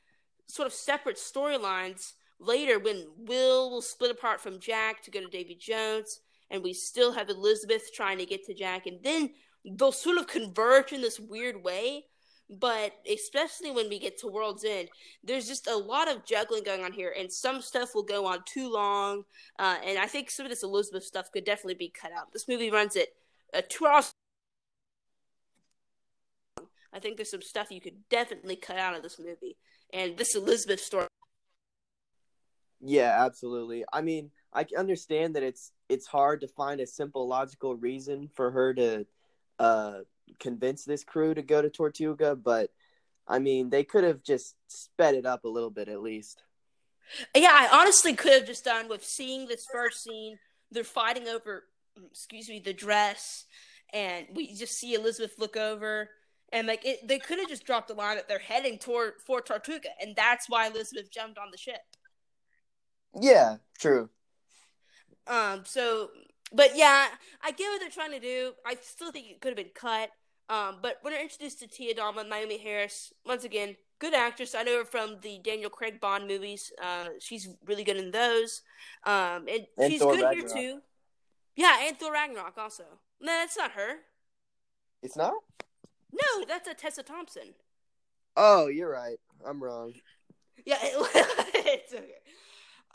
sort 0.48 0.68
of 0.68 0.74
separate 0.74 1.18
storylines 1.18 2.14
later 2.40 2.80
when 2.80 3.08
Will 3.18 3.72
will 3.72 3.82
split 3.82 4.12
apart 4.12 4.42
from 4.42 4.60
Jack 4.60 5.04
to 5.04 5.12
go 5.12 5.22
to 5.22 5.28
Davy 5.28 5.56
Jones, 5.56 6.22
and 6.50 6.64
we 6.64 6.74
still 6.74 7.14
have 7.14 7.30
Elizabeth 7.30 7.94
trying 7.94 8.18
to 8.20 8.26
get 8.26 8.46
to 8.46 8.54
Jack, 8.54 8.86
and 8.86 9.00
then 9.04 9.32
they'll 9.66 9.92
sort 9.92 10.18
of 10.18 10.28
converge 10.28 10.94
in 10.94 11.02
this 11.02 11.20
weird 11.20 11.64
way. 11.64 12.06
But 12.50 12.94
especially 13.12 13.72
when 13.72 13.90
we 13.90 14.00
get 14.00 14.18
to 14.20 14.28
World's 14.28 14.64
End, 14.64 14.88
there's 15.22 15.50
just 15.50 15.68
a 15.68 15.76
lot 15.76 16.10
of 16.10 16.26
juggling 16.26 16.64
going 16.64 16.82
on 16.82 16.94
here, 16.94 17.14
and 17.18 17.32
some 17.32 17.62
stuff 17.62 17.94
will 17.94 18.04
go 18.04 18.26
on 18.26 18.40
too 18.46 18.72
long. 18.72 19.24
Uh, 19.60 19.76
and 19.86 20.00
I 20.00 20.06
think 20.06 20.30
some 20.30 20.46
of 20.46 20.50
this 20.50 20.64
Elizabeth 20.64 21.04
stuff 21.04 21.30
could 21.34 21.44
definitely 21.44 21.74
be 21.74 21.90
cut 21.90 22.14
out. 22.14 22.32
This 22.32 22.48
movie 22.48 22.72
runs 22.72 22.96
at 22.96 23.10
uh, 23.54 23.62
two 23.68 23.86
hours. 23.86 24.14
I 26.94 27.00
think 27.00 27.18
there's 27.18 27.32
some 27.32 27.42
stuff 27.42 27.70
you 27.70 27.82
could 27.82 28.08
definitely 28.10 28.56
cut 28.56 28.78
out 28.78 28.96
of 28.96 29.04
this 29.04 29.20
movie, 29.20 29.58
and 29.92 30.18
this 30.18 30.34
Elizabeth 30.34 30.80
story 30.80 31.08
yeah, 32.82 33.26
absolutely. 33.26 33.84
I 33.92 34.02
mean, 34.02 34.32
I 34.54 34.66
understand 34.78 35.36
that 35.36 35.44
it's 35.44 35.72
it's 35.90 36.08
hard 36.08 36.42
to 36.42 36.48
find 36.48 36.80
a 36.80 36.88
simple 36.88 37.28
logical 37.28 37.76
reason 37.76 38.30
for 38.36 38.52
her 38.52 38.74
to 38.74 39.06
uh 39.60 40.00
convince 40.40 40.84
this 40.84 41.04
crew 41.04 41.34
to 41.34 41.42
go 41.42 41.62
to 41.62 41.70
Tortuga, 41.70 42.36
but 42.36 42.72
I 43.28 43.40
mean, 43.40 43.70
they 43.70 43.84
could 43.84 44.04
have 44.04 44.24
just 44.24 44.56
sped 44.68 45.16
it 45.16 45.26
up 45.26 45.44
a 45.44 45.50
little 45.50 45.70
bit 45.70 45.90
at 45.90 46.02
least. 46.02 46.44
Yeah, 47.36 47.52
I 47.52 47.80
honestly 47.80 48.14
could 48.14 48.34
have 48.34 48.46
just 48.46 48.66
done 48.66 48.90
with 48.90 49.04
seeing 49.04 49.48
this 49.48 49.66
first 49.72 50.04
scene. 50.04 50.38
They're 50.72 50.84
fighting 50.84 51.28
over, 51.28 51.64
excuse 52.12 52.50
me, 52.50 52.60
the 52.60 52.74
dress, 52.74 53.46
and 53.94 54.28
we 54.34 54.54
just 54.54 54.78
see 54.78 54.94
Elizabeth 54.94 55.36
look 55.38 55.56
over, 55.56 56.10
and 56.52 56.68
like 56.68 56.86
it, 56.86 57.08
they 57.08 57.20
could 57.20 57.40
have 57.40 57.48
just 57.48 57.66
dropped 57.66 57.88
the 57.88 57.94
line 57.94 58.18
that 58.18 58.28
they're 58.28 58.40
heading 58.40 58.78
toward 58.78 59.14
for 59.26 59.42
Tortuga, 59.42 59.90
and 60.02 60.16
that's 60.16 60.50
why 60.50 60.68
Elizabeth 60.68 61.12
jumped 61.12 61.38
on 61.38 61.52
the 61.52 61.58
ship. 61.58 61.80
Yeah, 63.14 63.58
true. 63.78 64.10
Um. 65.28 65.64
So, 65.66 66.10
but 66.54 66.76
yeah, 66.76 67.08
I 67.44 67.52
get 67.52 67.70
what 67.70 67.80
they're 67.80 67.90
trying 67.90 68.12
to 68.12 68.20
do. 68.20 68.54
I 68.66 68.78
still 68.82 69.12
think 69.12 69.28
it 69.30 69.42
could 69.42 69.50
have 69.50 69.58
been 69.58 69.74
cut. 69.74 70.10
Um. 70.50 70.78
But 70.82 70.98
when 71.02 71.14
we're 71.14 71.22
introduced 71.22 71.60
to 71.60 71.68
Tia 71.68 71.96
Dalma, 71.96 72.28
Naomie 72.28 72.62
Harris, 72.62 73.14
once 73.26 73.44
again, 73.44 73.76
good 74.00 74.14
actress. 74.14 74.56
I 74.56 74.64
know 74.64 74.78
her 74.80 74.86
from 74.86 75.18
the 75.22 75.40
Daniel 75.44 75.70
Craig 75.70 76.00
Bond 76.00 76.28
movies. 76.28 76.72
Uh, 76.82 77.10
she's 77.20 77.48
really 77.66 77.84
good 77.84 77.98
in 77.98 78.12
those. 78.12 78.62
Um, 79.06 79.46
and, 79.48 79.66
and 79.78 79.92
she's 79.92 80.02
Thor 80.02 80.16
good 80.16 80.24
Ragnarok. 80.24 80.56
here 80.56 80.74
too. 80.74 80.82
Yeah, 81.56 81.78
and 81.82 81.98
Thor 81.98 82.14
Ragnarok 82.14 82.58
also. 82.58 82.84
No, 83.20 83.32
that's 83.32 83.58
not 83.58 83.72
her. 83.72 83.98
It's 85.02 85.18
not. 85.18 85.34
No, 86.12 86.46
that's 86.48 86.68
a 86.68 86.74
Tessa 86.74 87.04
Thompson. 87.04 87.54
Oh, 88.36 88.68
you're 88.68 88.92
right. 88.92 89.18
I'm 89.46 89.62
wrong. 89.64 89.94
Yeah, 90.66 90.78
it, 90.82 90.94
it's 91.56 91.94
okay. 91.94 92.06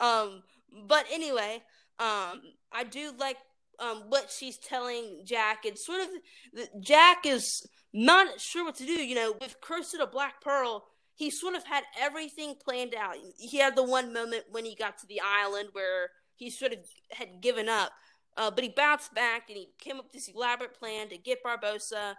Um, 0.03 0.43
but 0.87 1.07
anyway, 1.11 1.62
um, 1.99 2.43
I 2.73 2.85
do 2.91 3.12
like 3.19 3.37
um 3.79 4.05
what 4.09 4.31
she's 4.31 4.59
telling 4.59 5.23
Jack, 5.25 5.61
It's 5.65 5.87
sort 5.87 6.01
of 6.03 6.83
Jack 6.83 7.25
is 7.25 7.67
not 7.93 8.41
sure 8.41 8.65
what 8.65 8.75
to 8.77 8.87
do. 8.87 8.93
You 8.93 9.15
know, 9.15 9.35
with 9.41 9.61
Curse 9.61 9.95
of 9.95 10.01
the 10.01 10.07
Black 10.07 10.43
Pearl, 10.43 10.85
he 11.15 11.31
sort 11.31 11.55
of 11.55 11.65
had 11.65 11.85
everything 12.01 12.57
planned 12.62 12.95
out. 12.95 13.17
He 13.38 13.59
had 13.59 13.77
the 13.77 13.83
one 13.85 14.12
moment 14.12 14.45
when 14.51 14.65
he 14.65 14.75
got 14.75 14.99
to 14.99 15.07
the 15.07 15.21
island 15.25 15.69
where 15.73 16.11
he 16.37 16.51
sort 16.51 16.73
of 16.73 16.79
had 17.11 17.41
given 17.41 17.69
up, 17.69 17.93
uh, 18.37 18.51
but 18.51 18.65
he 18.65 18.71
bounced 18.71 19.15
back 19.15 19.49
and 19.49 19.57
he 19.57 19.69
came 19.79 19.99
up 19.99 20.05
with 20.05 20.12
this 20.12 20.29
elaborate 20.29 20.75
plan 20.75 21.09
to 21.09 21.17
get 21.17 21.45
Barbossa 21.45 22.15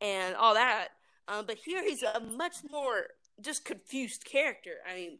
and 0.00 0.36
all 0.36 0.54
that. 0.54 0.88
Um, 1.26 1.46
but 1.46 1.56
here 1.64 1.82
he's 1.82 2.02
a 2.02 2.20
much 2.20 2.56
more 2.70 3.06
just 3.40 3.64
confused 3.64 4.24
character. 4.24 4.76
I 4.88 4.94
mean, 4.94 5.18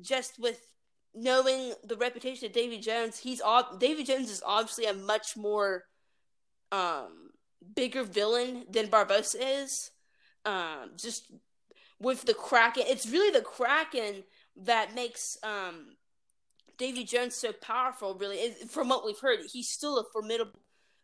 just 0.00 0.38
with 0.38 0.66
knowing 1.14 1.74
the 1.84 1.96
reputation 1.96 2.46
of 2.46 2.52
Davy 2.52 2.78
Jones, 2.78 3.18
he's 3.18 3.42
ob- 3.42 3.78
Davy 3.78 4.04
Jones 4.04 4.30
is 4.30 4.42
obviously 4.44 4.86
a 4.86 4.94
much 4.94 5.36
more 5.36 5.84
um 6.70 7.30
bigger 7.74 8.02
villain 8.02 8.64
than 8.70 8.88
Barbossa 8.88 9.36
is. 9.62 9.90
Um, 10.44 10.92
just 10.96 11.30
with 12.00 12.24
the 12.24 12.34
Kraken, 12.34 12.84
it's 12.86 13.08
really 13.08 13.30
the 13.30 13.44
Kraken 13.44 14.24
that 14.64 14.94
makes 14.94 15.38
um 15.42 15.96
Davy 16.78 17.04
Jones 17.04 17.34
so 17.34 17.52
powerful. 17.52 18.14
Really, 18.14 18.52
from 18.68 18.88
what 18.88 19.04
we've 19.04 19.18
heard, 19.18 19.40
he's 19.52 19.68
still 19.68 19.98
a 19.98 20.04
formidable 20.12 20.58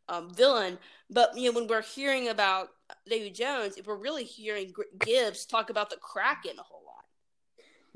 um, 0.09 0.33
villain. 0.35 0.79
But 1.11 1.37
you 1.37 1.53
know, 1.53 1.61
when 1.61 1.69
we're 1.69 1.83
hearing 1.83 2.29
about 2.29 2.71
Davy 3.09 3.31
Jones, 3.31 3.77
if 3.77 3.87
we're 3.87 3.97
really 3.97 4.25
hearing 4.25 4.73
Gibbs 4.99 5.47
talk 5.47 5.71
about 5.71 5.91
the 5.91 5.97
Kraken 5.97 6.59
a 6.59 6.63
whole 6.63 6.83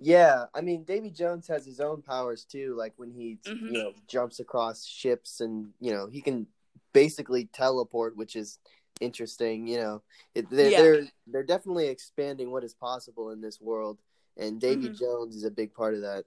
yeah, 0.03 0.47
I 0.55 0.61
mean, 0.61 0.85
Davy 0.85 1.11
Jones 1.11 1.47
has 1.49 1.65
his 1.65 1.81
own 1.81 2.03
powers 2.03 2.45
too. 2.45 2.75
Like 2.77 2.93
when 2.97 3.13
he, 3.13 3.39
mm-hmm. 3.47 3.67
you 3.67 3.73
know, 3.73 3.93
jumps 4.09 4.41
across 4.41 4.85
ships, 4.85 5.41
and 5.41 5.69
you 5.81 5.93
know, 5.93 6.09
he 6.09 6.21
can 6.21 6.47
basically 6.93 7.47
teleport, 7.53 8.17
which 8.17 8.35
is 8.35 8.59
interesting. 9.01 9.67
You 9.67 9.77
know, 9.79 10.03
it, 10.35 10.51
they're, 10.51 10.71
yeah. 10.71 10.83
they're 10.83 11.05
they're 11.29 11.43
definitely 11.45 11.89
expanding 11.89 12.51
what 12.51 12.65
is 12.65 12.75
possible 12.75 13.31
in 13.31 13.41
this 13.41 13.61
world, 13.61 13.99
and 14.37 14.61
Davy 14.61 14.89
mm-hmm. 14.89 14.95
Jones 14.95 15.37
is 15.37 15.45
a 15.45 15.51
big 15.51 15.73
part 15.73 15.95
of 15.95 16.01
that. 16.01 16.25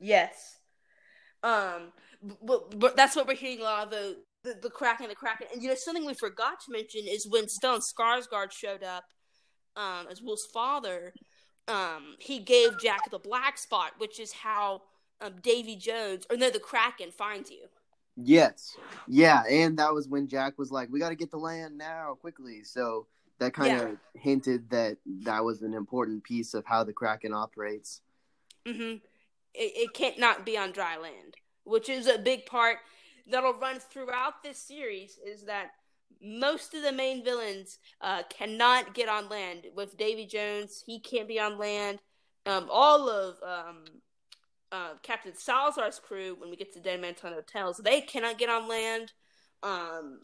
Yes, 0.00 0.58
um, 1.44 1.92
but, 2.42 2.78
but 2.78 2.96
that's 2.96 3.14
what 3.14 3.28
we're 3.28 3.36
hearing 3.36 3.60
a 3.60 3.64
lot 3.64 3.84
of 3.84 3.90
the 3.90 4.16
the, 4.42 4.58
the 4.60 4.70
Kraken, 4.70 5.08
the 5.08 5.14
Kraken, 5.14 5.46
and 5.52 5.62
you 5.62 5.68
know, 5.68 5.76
something 5.76 6.04
we 6.04 6.14
forgot 6.14 6.60
to 6.66 6.72
mention 6.72 7.02
is 7.06 7.28
when 7.28 7.44
Stellan 7.44 7.80
Skarsgård 7.80 8.50
showed 8.50 8.82
up 8.82 9.04
um, 9.76 10.08
as 10.10 10.20
Will's 10.20 10.46
father 10.52 11.12
um, 11.68 12.16
he 12.18 12.38
gave 12.38 12.78
Jack 12.80 13.10
the 13.10 13.18
black 13.18 13.58
spot, 13.58 13.92
which 13.98 14.18
is 14.18 14.32
how 14.32 14.82
um, 15.20 15.34
Davy 15.42 15.76
Jones, 15.76 16.26
or 16.30 16.36
no, 16.36 16.50
the 16.50 16.58
Kraken 16.58 17.10
finds 17.10 17.50
you. 17.50 17.68
Yes, 18.16 18.76
yeah, 19.08 19.42
and 19.48 19.78
that 19.78 19.92
was 19.92 20.08
when 20.08 20.28
Jack 20.28 20.58
was 20.58 20.70
like, 20.70 20.90
"We 20.90 20.98
got 20.98 21.10
to 21.10 21.14
get 21.14 21.30
the 21.30 21.38
land 21.38 21.78
now, 21.78 22.16
quickly." 22.20 22.62
So 22.62 23.06
that 23.38 23.54
kind 23.54 23.80
of 23.80 23.88
yeah. 23.88 24.20
hinted 24.20 24.70
that 24.70 24.98
that 25.24 25.44
was 25.44 25.62
an 25.62 25.72
important 25.72 26.22
piece 26.22 26.54
of 26.54 26.66
how 26.66 26.84
the 26.84 26.92
Kraken 26.92 27.32
operates. 27.32 28.02
Mm-hmm. 28.66 28.96
It, 29.54 29.72
it 29.76 29.94
can't 29.94 30.18
not 30.18 30.44
be 30.44 30.58
on 30.58 30.72
dry 30.72 30.98
land, 30.98 31.36
which 31.64 31.88
is 31.88 32.06
a 32.06 32.18
big 32.18 32.44
part 32.44 32.78
that'll 33.30 33.54
run 33.54 33.78
throughout 33.78 34.42
this 34.42 34.58
series. 34.58 35.18
Is 35.24 35.44
that 35.44 35.70
most 36.20 36.74
of 36.74 36.82
the 36.82 36.92
main 36.92 37.24
villains 37.24 37.78
uh, 38.00 38.22
cannot 38.28 38.94
get 38.94 39.08
on 39.08 39.28
land. 39.28 39.66
With 39.74 39.96
Davy 39.96 40.26
Jones, 40.26 40.82
he 40.86 41.00
can't 41.00 41.28
be 41.28 41.40
on 41.40 41.58
land. 41.58 42.00
Um, 42.44 42.68
all 42.70 43.08
of 43.08 43.36
um, 43.42 43.84
uh, 44.72 44.94
Captain 45.02 45.34
Salazar's 45.34 45.98
crew 45.98 46.36
when 46.38 46.50
we 46.50 46.56
get 46.56 46.72
to 46.74 46.80
Dead 46.80 47.00
Man's 47.00 47.20
Hotels. 47.20 47.78
They 47.78 48.00
cannot 48.00 48.38
get 48.38 48.48
on 48.48 48.68
land. 48.68 49.12
Um, 49.62 50.20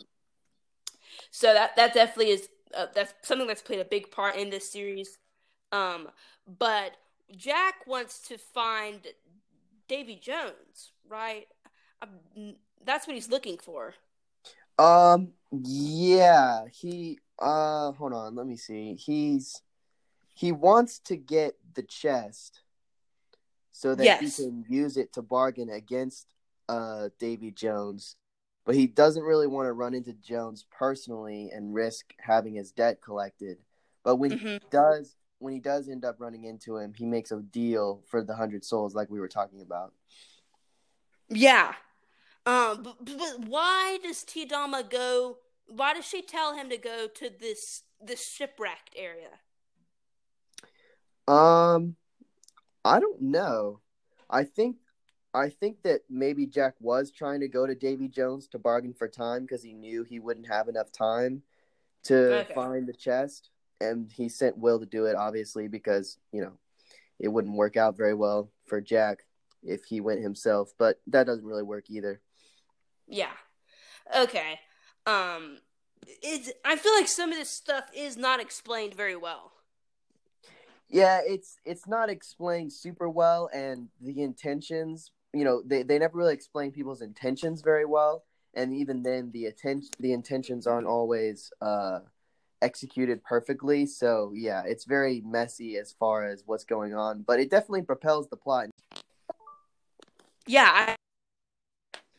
so 1.30 1.54
that 1.54 1.76
that 1.76 1.94
definitely 1.94 2.32
is 2.32 2.48
uh, 2.76 2.86
that's 2.94 3.14
something 3.22 3.46
that's 3.46 3.62
played 3.62 3.80
a 3.80 3.84
big 3.84 4.10
part 4.10 4.36
in 4.36 4.50
this 4.50 4.70
series. 4.70 5.18
Um, 5.72 6.08
but 6.46 6.92
Jack 7.36 7.86
wants 7.86 8.20
to 8.28 8.38
find 8.38 9.00
Davy 9.86 10.16
Jones, 10.16 10.92
right? 11.08 11.46
Um, 12.02 12.56
that's 12.84 13.06
what 13.06 13.14
he's 13.14 13.28
looking 13.28 13.58
for. 13.58 13.94
Um. 14.78 15.32
Yeah. 15.50 16.66
He. 16.72 17.18
Uh. 17.38 17.92
Hold 17.92 18.12
on. 18.12 18.34
Let 18.34 18.46
me 18.46 18.56
see. 18.56 18.94
He's. 18.94 19.62
He 20.34 20.52
wants 20.52 21.00
to 21.00 21.16
get 21.16 21.56
the 21.74 21.82
chest, 21.82 22.60
so 23.72 23.94
that 23.96 24.04
Yes. 24.04 24.36
he 24.36 24.44
can 24.44 24.64
use 24.68 24.96
it 24.96 25.12
to 25.14 25.22
bargain 25.22 25.68
against 25.68 26.28
uh 26.68 27.08
Davy 27.18 27.50
Jones, 27.50 28.14
but 28.64 28.76
he 28.76 28.86
doesn't 28.86 29.24
really 29.24 29.48
want 29.48 29.66
to 29.66 29.72
run 29.72 29.94
into 29.94 30.12
Jones 30.12 30.64
personally 30.70 31.50
and 31.50 31.74
risk 31.74 32.14
having 32.20 32.54
his 32.54 32.70
debt 32.70 33.00
collected. 33.02 33.58
But 34.04 34.16
when 34.16 34.30
he 34.30 34.36
Mhm. 34.36 34.60
does, 34.70 35.16
when 35.40 35.54
he 35.54 35.58
does 35.58 35.88
end 35.88 36.04
up 36.04 36.20
running 36.20 36.44
into 36.44 36.76
him, 36.76 36.92
he 36.94 37.04
makes 37.04 37.32
a 37.32 37.40
deal 37.40 38.02
for 38.06 38.22
the 38.22 38.36
hundred 38.36 38.64
souls, 38.64 38.94
like 38.94 39.10
we 39.10 39.18
were 39.18 39.28
talking 39.28 39.60
about. 39.60 39.92
Yeah. 41.28 41.74
Um, 42.48 42.82
but, 42.82 43.04
but 43.04 43.46
why 43.46 43.98
does 44.02 44.24
Tia 44.24 44.46
Dalma 44.46 44.88
go? 44.88 45.36
Why 45.66 45.92
does 45.92 46.06
she 46.06 46.22
tell 46.22 46.54
him 46.56 46.70
to 46.70 46.78
go 46.78 47.06
to 47.06 47.30
this 47.38 47.82
this 48.00 48.26
shipwrecked 48.26 48.94
area? 48.96 49.28
Um, 51.26 51.96
I 52.86 53.00
don't 53.00 53.20
know. 53.20 53.80
I 54.30 54.44
think 54.44 54.76
I 55.34 55.50
think 55.50 55.82
that 55.82 56.00
maybe 56.08 56.46
Jack 56.46 56.74
was 56.80 57.10
trying 57.10 57.40
to 57.40 57.48
go 57.48 57.66
to 57.66 57.74
Davy 57.74 58.08
Jones 58.08 58.48
to 58.48 58.58
bargain 58.58 58.94
for 58.94 59.08
time 59.08 59.42
because 59.42 59.62
he 59.62 59.74
knew 59.74 60.02
he 60.02 60.18
wouldn't 60.18 60.48
have 60.48 60.68
enough 60.68 60.90
time 60.90 61.42
to 62.04 62.38
Okay. 62.40 62.54
find 62.54 62.88
the 62.88 62.94
chest, 62.94 63.50
and 63.78 64.10
he 64.10 64.30
sent 64.30 64.56
Will 64.56 64.80
to 64.80 64.86
do 64.86 65.04
it, 65.04 65.16
obviously, 65.16 65.68
because 65.68 66.16
you 66.32 66.40
know 66.40 66.52
it 67.18 67.28
wouldn't 67.28 67.56
work 67.56 67.76
out 67.76 67.94
very 67.94 68.14
well 68.14 68.48
for 68.64 68.80
Jack 68.80 69.26
if 69.62 69.84
he 69.84 70.00
went 70.00 70.22
himself. 70.22 70.72
But 70.78 70.98
that 71.08 71.26
doesn't 71.26 71.44
really 71.44 71.62
work 71.62 71.90
either. 71.90 72.22
Yeah. 73.08 73.32
Okay. 74.14 74.60
Um, 75.06 75.58
it's 76.22 76.52
I 76.64 76.76
feel 76.76 76.94
like 76.94 77.08
some 77.08 77.32
of 77.32 77.38
this 77.38 77.50
stuff 77.50 77.84
is 77.94 78.16
not 78.16 78.40
explained 78.40 78.94
very 78.94 79.16
well. 79.16 79.52
Yeah, 80.88 81.20
it's 81.24 81.56
it's 81.64 81.86
not 81.86 82.08
explained 82.08 82.72
super 82.72 83.08
well, 83.08 83.50
and 83.52 83.88
the 84.00 84.22
intentions, 84.22 85.10
you 85.34 85.44
know, 85.44 85.62
they, 85.64 85.82
they 85.82 85.98
never 85.98 86.16
really 86.16 86.32
explain 86.34 86.70
people's 86.72 87.02
intentions 87.02 87.60
very 87.60 87.84
well, 87.84 88.24
and 88.54 88.74
even 88.74 89.02
then, 89.02 89.30
the 89.32 89.46
attention 89.46 89.90
the 90.00 90.12
intentions 90.12 90.66
aren't 90.66 90.86
always 90.86 91.52
uh, 91.60 92.00
executed 92.62 93.22
perfectly. 93.22 93.84
So 93.86 94.32
yeah, 94.34 94.62
it's 94.66 94.84
very 94.84 95.22
messy 95.26 95.76
as 95.76 95.92
far 95.92 96.26
as 96.26 96.42
what's 96.46 96.64
going 96.64 96.94
on, 96.94 97.22
but 97.26 97.38
it 97.38 97.50
definitely 97.50 97.82
propels 97.82 98.28
the 98.28 98.36
plot. 98.36 98.68
Yeah. 100.46 100.70
I, 100.72 100.96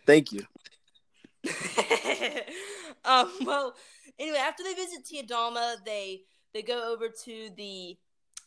Thank 0.05 0.31
you. 0.31 0.45
Um, 3.10 3.32
well, 3.41 3.74
anyway, 4.18 4.38
after 4.38 4.64
they 4.64 4.74
visit 4.74 5.05
Tia 5.05 5.24
Dalma, 5.24 5.76
they 5.86 6.22
they 6.53 6.62
go 6.62 6.91
over 6.91 7.10
to 7.26 7.49
the 7.57 7.97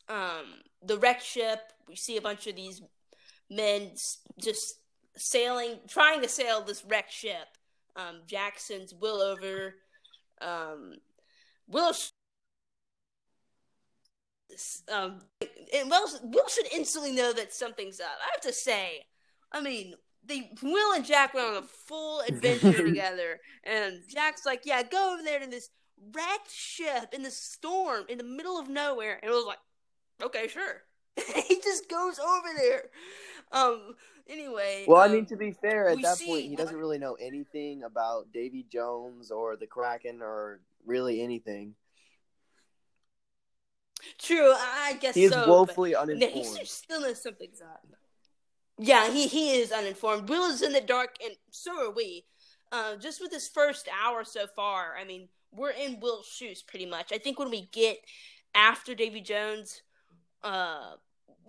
um 0.08 0.46
the 0.82 0.98
wreck 0.98 1.20
ship. 1.20 1.60
We 1.88 1.96
see 1.96 2.16
a 2.16 2.22
bunch 2.22 2.46
of 2.46 2.56
these 2.56 2.80
men 3.50 3.90
just 4.40 4.76
sailing, 5.16 5.78
trying 5.88 6.22
to 6.22 6.28
sail 6.28 6.62
this 6.62 6.84
wreck 6.84 7.10
ship. 7.10 7.48
Um, 7.96 8.22
Jackson's 8.26 8.94
Will 8.94 9.20
over. 9.20 9.74
Um, 10.40 10.94
Will. 11.68 11.92
Um, 14.92 15.20
and 15.74 15.90
Will, 15.90 16.08
Will 16.24 16.48
should 16.48 16.70
instantly 16.72 17.12
know 17.12 17.32
that 17.32 17.54
something's 17.54 18.00
up. 18.00 18.18
I 18.20 18.30
have 18.32 18.42
to 18.42 18.52
say, 18.52 19.06
I 19.50 19.62
mean, 19.62 19.94
they 20.24 20.50
Will 20.62 20.94
and 20.94 21.04
Jack 21.04 21.34
went 21.34 21.48
on 21.48 21.56
a 21.56 21.62
full 21.62 22.20
adventure 22.28 22.84
together, 22.84 23.40
and 23.64 24.00
Jack's 24.08 24.46
like, 24.46 24.62
"Yeah, 24.64 24.82
go 24.82 25.14
over 25.14 25.22
there 25.22 25.40
to 25.40 25.46
this 25.46 25.70
wrecked 26.12 26.50
ship 26.50 27.12
in 27.12 27.22
the 27.22 27.30
storm 27.30 28.04
in 28.08 28.18
the 28.18 28.24
middle 28.24 28.58
of 28.58 28.68
nowhere," 28.68 29.18
and 29.22 29.30
it 29.30 29.34
was 29.34 29.46
like, 29.46 29.58
"Okay, 30.22 30.48
sure." 30.48 30.82
he 31.48 31.60
just 31.60 31.88
goes 31.88 32.18
over 32.18 32.48
there. 32.56 32.84
Um. 33.52 33.94
Anyway. 34.28 34.84
Well, 34.86 35.00
I 35.00 35.06
um, 35.06 35.12
mean, 35.12 35.26
to 35.26 35.36
be 35.36 35.50
fair, 35.50 35.88
at 35.88 36.00
that 36.02 36.16
see- 36.16 36.26
point, 36.26 36.44
he 36.46 36.56
doesn't 36.56 36.76
really 36.76 36.98
know 36.98 37.14
anything 37.14 37.82
about 37.82 38.32
Davy 38.32 38.64
Jones 38.70 39.30
or 39.32 39.56
the 39.56 39.66
Kraken 39.66 40.22
or 40.22 40.60
really 40.86 41.20
anything. 41.22 41.74
true. 44.18 44.52
I 44.52 44.90
I 44.90 44.92
guess 44.94 45.14
He 45.14 45.24
is 45.24 45.32
so. 45.32 45.46
woefully 45.48 45.94
uninformed. 45.96 46.58
he 46.58 46.64
still 46.64 47.00
knows 47.00 47.20
something's 47.22 47.60
up. 47.60 47.84
Yeah, 48.78 49.10
he, 49.10 49.26
he 49.26 49.60
is 49.60 49.70
uninformed. 49.70 50.28
Will 50.28 50.50
is 50.50 50.62
in 50.62 50.72
the 50.72 50.80
dark, 50.80 51.16
and 51.24 51.34
so 51.50 51.88
are 51.88 51.94
we. 51.94 52.24
Uh, 52.70 52.96
just 52.96 53.20
with 53.20 53.30
this 53.30 53.48
first 53.48 53.88
hour 54.02 54.24
so 54.24 54.46
far, 54.46 54.94
I 54.98 55.04
mean, 55.04 55.28
we're 55.52 55.70
in 55.70 56.00
Will's 56.00 56.26
shoes 56.26 56.62
pretty 56.62 56.86
much. 56.86 57.12
I 57.12 57.18
think 57.18 57.38
when 57.38 57.50
we 57.50 57.68
get 57.72 57.98
after 58.54 58.94
Davy 58.94 59.20
Jones, 59.20 59.82
uh, 60.42 60.92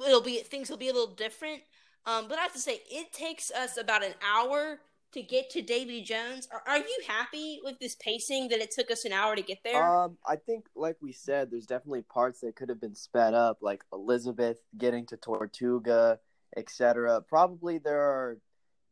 it'll 0.05 0.21
be 0.21 0.39
things 0.39 0.69
will 0.69 0.77
be 0.77 0.89
a 0.89 0.93
little 0.93 1.15
different. 1.15 1.61
Um, 2.05 2.25
but 2.27 2.37
I 2.37 2.41
have 2.41 2.53
to 2.53 2.59
say, 2.59 2.81
it 2.91 3.13
takes 3.13 3.49
us 3.51 3.77
about 3.77 4.03
an 4.03 4.13
hour 4.21 4.81
to 5.13 5.21
get 5.21 5.49
to 5.51 5.61
Davy 5.61 6.01
Jones. 6.01 6.47
Are, 6.51 6.61
are 6.67 6.79
you 6.79 7.01
happy 7.07 7.61
with 7.63 7.79
this 7.79 7.95
pacing 7.95 8.49
that 8.49 8.59
it 8.59 8.71
took 8.71 8.91
us 8.91 9.05
an 9.05 9.13
hour 9.13 9.35
to 9.35 9.41
get 9.41 9.59
there? 9.63 9.81
Um, 9.81 10.17
I 10.27 10.35
think, 10.35 10.65
like 10.75 10.97
we 11.01 11.13
said, 11.13 11.49
there's 11.49 11.65
definitely 11.65 12.01
parts 12.01 12.41
that 12.41 12.55
could 12.55 12.67
have 12.69 12.81
been 12.81 12.95
sped 12.95 13.33
up, 13.33 13.59
like 13.61 13.83
Elizabeth 13.93 14.57
getting 14.77 15.05
to 15.07 15.17
Tortuga, 15.17 16.19
etc. 16.55 17.21
Probably 17.21 17.77
there 17.77 18.01
are 18.01 18.37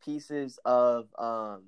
pieces 0.03 0.59
of 0.65 1.07
um, 1.17 1.63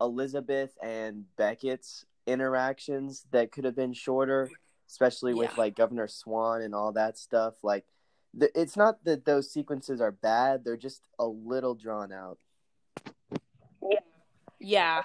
Elizabeth 0.00 0.76
and 0.82 1.24
Beckett's 1.36 2.04
interactions 2.26 3.24
that 3.30 3.52
could 3.52 3.64
have 3.64 3.76
been 3.76 3.92
shorter, 3.92 4.50
especially 4.88 5.34
with 5.34 5.56
like 5.56 5.76
Governor 5.76 6.08
Swan 6.08 6.62
and 6.62 6.74
all 6.74 6.92
that 6.92 7.18
stuff. 7.18 7.54
Like, 7.62 7.84
th- 8.38 8.52
it's 8.54 8.76
not 8.76 9.04
that 9.04 9.24
those 9.24 9.50
sequences 9.50 10.00
are 10.00 10.12
bad; 10.12 10.64
they're 10.64 10.76
just 10.76 11.02
a 11.18 11.26
little 11.26 11.74
drawn 11.74 12.12
out. 12.12 12.38
Yeah. 13.82 14.00
Yeah, 14.58 15.02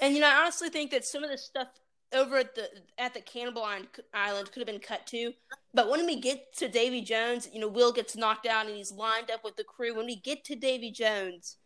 and 0.00 0.14
you 0.14 0.20
know, 0.20 0.28
I 0.28 0.40
honestly 0.40 0.68
think 0.68 0.90
that 0.90 1.04
some 1.04 1.22
of 1.22 1.30
the 1.30 1.38
stuff 1.38 1.68
over 2.14 2.38
at 2.38 2.54
the 2.54 2.68
at 2.98 3.14
the 3.14 3.20
Cannibal 3.20 3.66
Island, 4.14 4.52
could 4.52 4.60
have 4.60 4.66
been 4.66 4.78
cut 4.78 5.06
too. 5.06 5.32
But 5.74 5.90
when 5.90 6.04
we 6.06 6.20
get 6.20 6.54
to 6.58 6.68
Davy 6.68 7.00
Jones, 7.00 7.48
you 7.52 7.60
know, 7.60 7.68
Will 7.68 7.92
gets 7.92 8.16
knocked 8.16 8.46
out 8.46 8.66
and 8.66 8.76
he's 8.76 8.92
lined 8.92 9.30
up 9.30 9.44
with 9.44 9.56
the 9.56 9.64
crew. 9.64 9.96
When 9.96 10.06
we 10.06 10.16
get 10.16 10.44
to 10.44 10.56
Davy 10.56 10.90
Jones, 10.90 11.56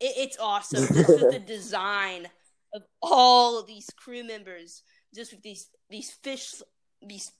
it, 0.00 0.14
it's 0.16 0.38
awesome. 0.38 0.86
Just 0.94 1.08
with 1.08 1.32
the 1.32 1.38
design 1.38 2.28
of 2.74 2.82
all 3.02 3.58
of 3.58 3.66
these 3.66 3.88
crew 3.96 4.22
members, 4.24 4.82
just 5.14 5.32
with 5.32 5.42
these 5.42 5.68
these 5.90 6.10
fish, 6.10 6.54
these 7.06 7.32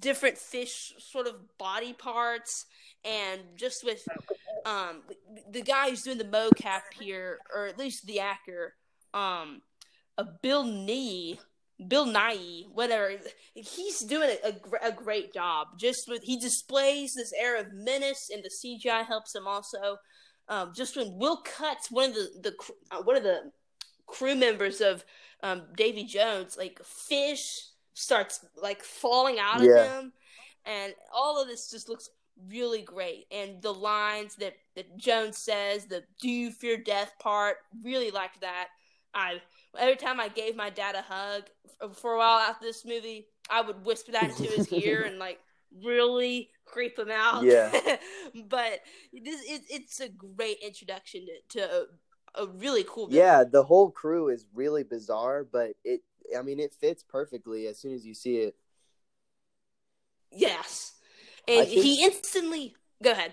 different 0.00 0.36
fish 0.36 0.92
sort 0.98 1.26
of 1.26 1.34
body 1.58 1.92
parts, 1.92 2.66
and 3.04 3.40
just 3.56 3.84
with 3.84 4.06
um 4.66 5.02
the 5.50 5.62
guy 5.62 5.90
who's 5.90 6.02
doing 6.02 6.18
the 6.18 6.24
mocap 6.24 6.82
here, 6.98 7.38
or 7.54 7.66
at 7.66 7.78
least 7.78 8.06
the 8.06 8.20
actor, 8.20 8.74
um, 9.12 9.62
a 10.18 10.24
Bill 10.24 10.64
Nighy, 10.64 11.38
Bill 11.88 12.06
Nighy, 12.06 12.68
whatever. 12.72 13.12
He's 13.54 14.00
doing 14.00 14.36
a, 14.44 14.54
a, 14.86 14.92
great 14.92 15.34
job. 15.34 15.68
Just 15.78 16.08
with 16.08 16.22
he 16.22 16.38
displays 16.38 17.14
this 17.14 17.32
air 17.38 17.58
of 17.58 17.72
menace, 17.72 18.30
and 18.32 18.44
the 18.44 18.50
CGI 18.50 19.04
helps 19.04 19.34
him 19.34 19.46
also. 19.46 19.98
Um, 20.48 20.72
just 20.74 20.96
when 20.96 21.16
Will 21.18 21.38
cuts 21.38 21.90
one 21.90 22.10
of 22.10 22.14
the 22.14 22.28
the 22.42 22.54
uh, 22.90 23.02
one 23.02 23.16
of 23.16 23.24
the 23.24 23.50
crew 24.06 24.36
members 24.36 24.80
of 24.80 25.04
um, 25.42 25.62
Davy 25.76 26.04
Jones, 26.04 26.56
like 26.56 26.80
fish 26.84 27.70
starts 27.94 28.44
like 28.60 28.82
falling 28.82 29.38
out 29.38 29.60
of 29.60 29.66
Yeah. 29.66 29.98
him, 29.98 30.12
and 30.64 30.94
all 31.12 31.40
of 31.40 31.48
this 31.48 31.70
just 31.70 31.88
looks 31.88 32.08
really 32.48 32.82
great. 32.82 33.26
And 33.32 33.60
the 33.62 33.74
lines 33.74 34.36
that 34.36 34.54
that 34.76 34.96
Jones 34.96 35.38
says, 35.38 35.86
the 35.86 36.04
"Do 36.20 36.28
you 36.28 36.52
fear 36.52 36.76
death?" 36.76 37.12
part, 37.18 37.56
really 37.82 38.12
liked 38.12 38.42
that. 38.42 38.68
I 39.14 39.40
every 39.78 39.96
time 39.96 40.20
I 40.20 40.28
gave 40.28 40.56
my 40.56 40.70
dad 40.70 40.94
a 40.94 41.02
hug 41.02 41.44
for 41.94 42.14
a 42.14 42.18
while 42.18 42.38
after 42.38 42.64
this 42.64 42.84
movie, 42.84 43.28
I 43.50 43.60
would 43.60 43.84
whisper 43.84 44.12
that 44.12 44.30
into 44.30 44.44
his 44.44 44.72
ear 44.72 45.02
and 45.02 45.18
like 45.18 45.38
really 45.82 46.50
creep 46.64 46.98
him 46.98 47.10
out. 47.10 47.44
Yeah. 47.44 47.70
but 48.48 48.80
this 49.12 49.42
it, 49.48 49.62
it's 49.70 50.00
a 50.00 50.08
great 50.08 50.58
introduction 50.64 51.26
to, 51.50 51.58
to 51.58 51.86
a, 52.36 52.42
a 52.42 52.46
really 52.46 52.84
cool. 52.88 53.08
villain. 53.08 53.24
Yeah, 53.24 53.44
the 53.44 53.62
whole 53.62 53.90
crew 53.90 54.28
is 54.28 54.46
really 54.54 54.82
bizarre, 54.82 55.44
but 55.44 55.72
it 55.84 56.02
I 56.36 56.42
mean 56.42 56.60
it 56.60 56.74
fits 56.74 57.02
perfectly 57.02 57.66
as 57.66 57.78
soon 57.78 57.94
as 57.94 58.06
you 58.06 58.14
see 58.14 58.36
it. 58.36 58.56
Yes, 60.30 60.94
and 61.46 61.66
think- 61.66 61.82
he 61.82 62.04
instantly 62.04 62.74
go 63.02 63.12
ahead. 63.12 63.32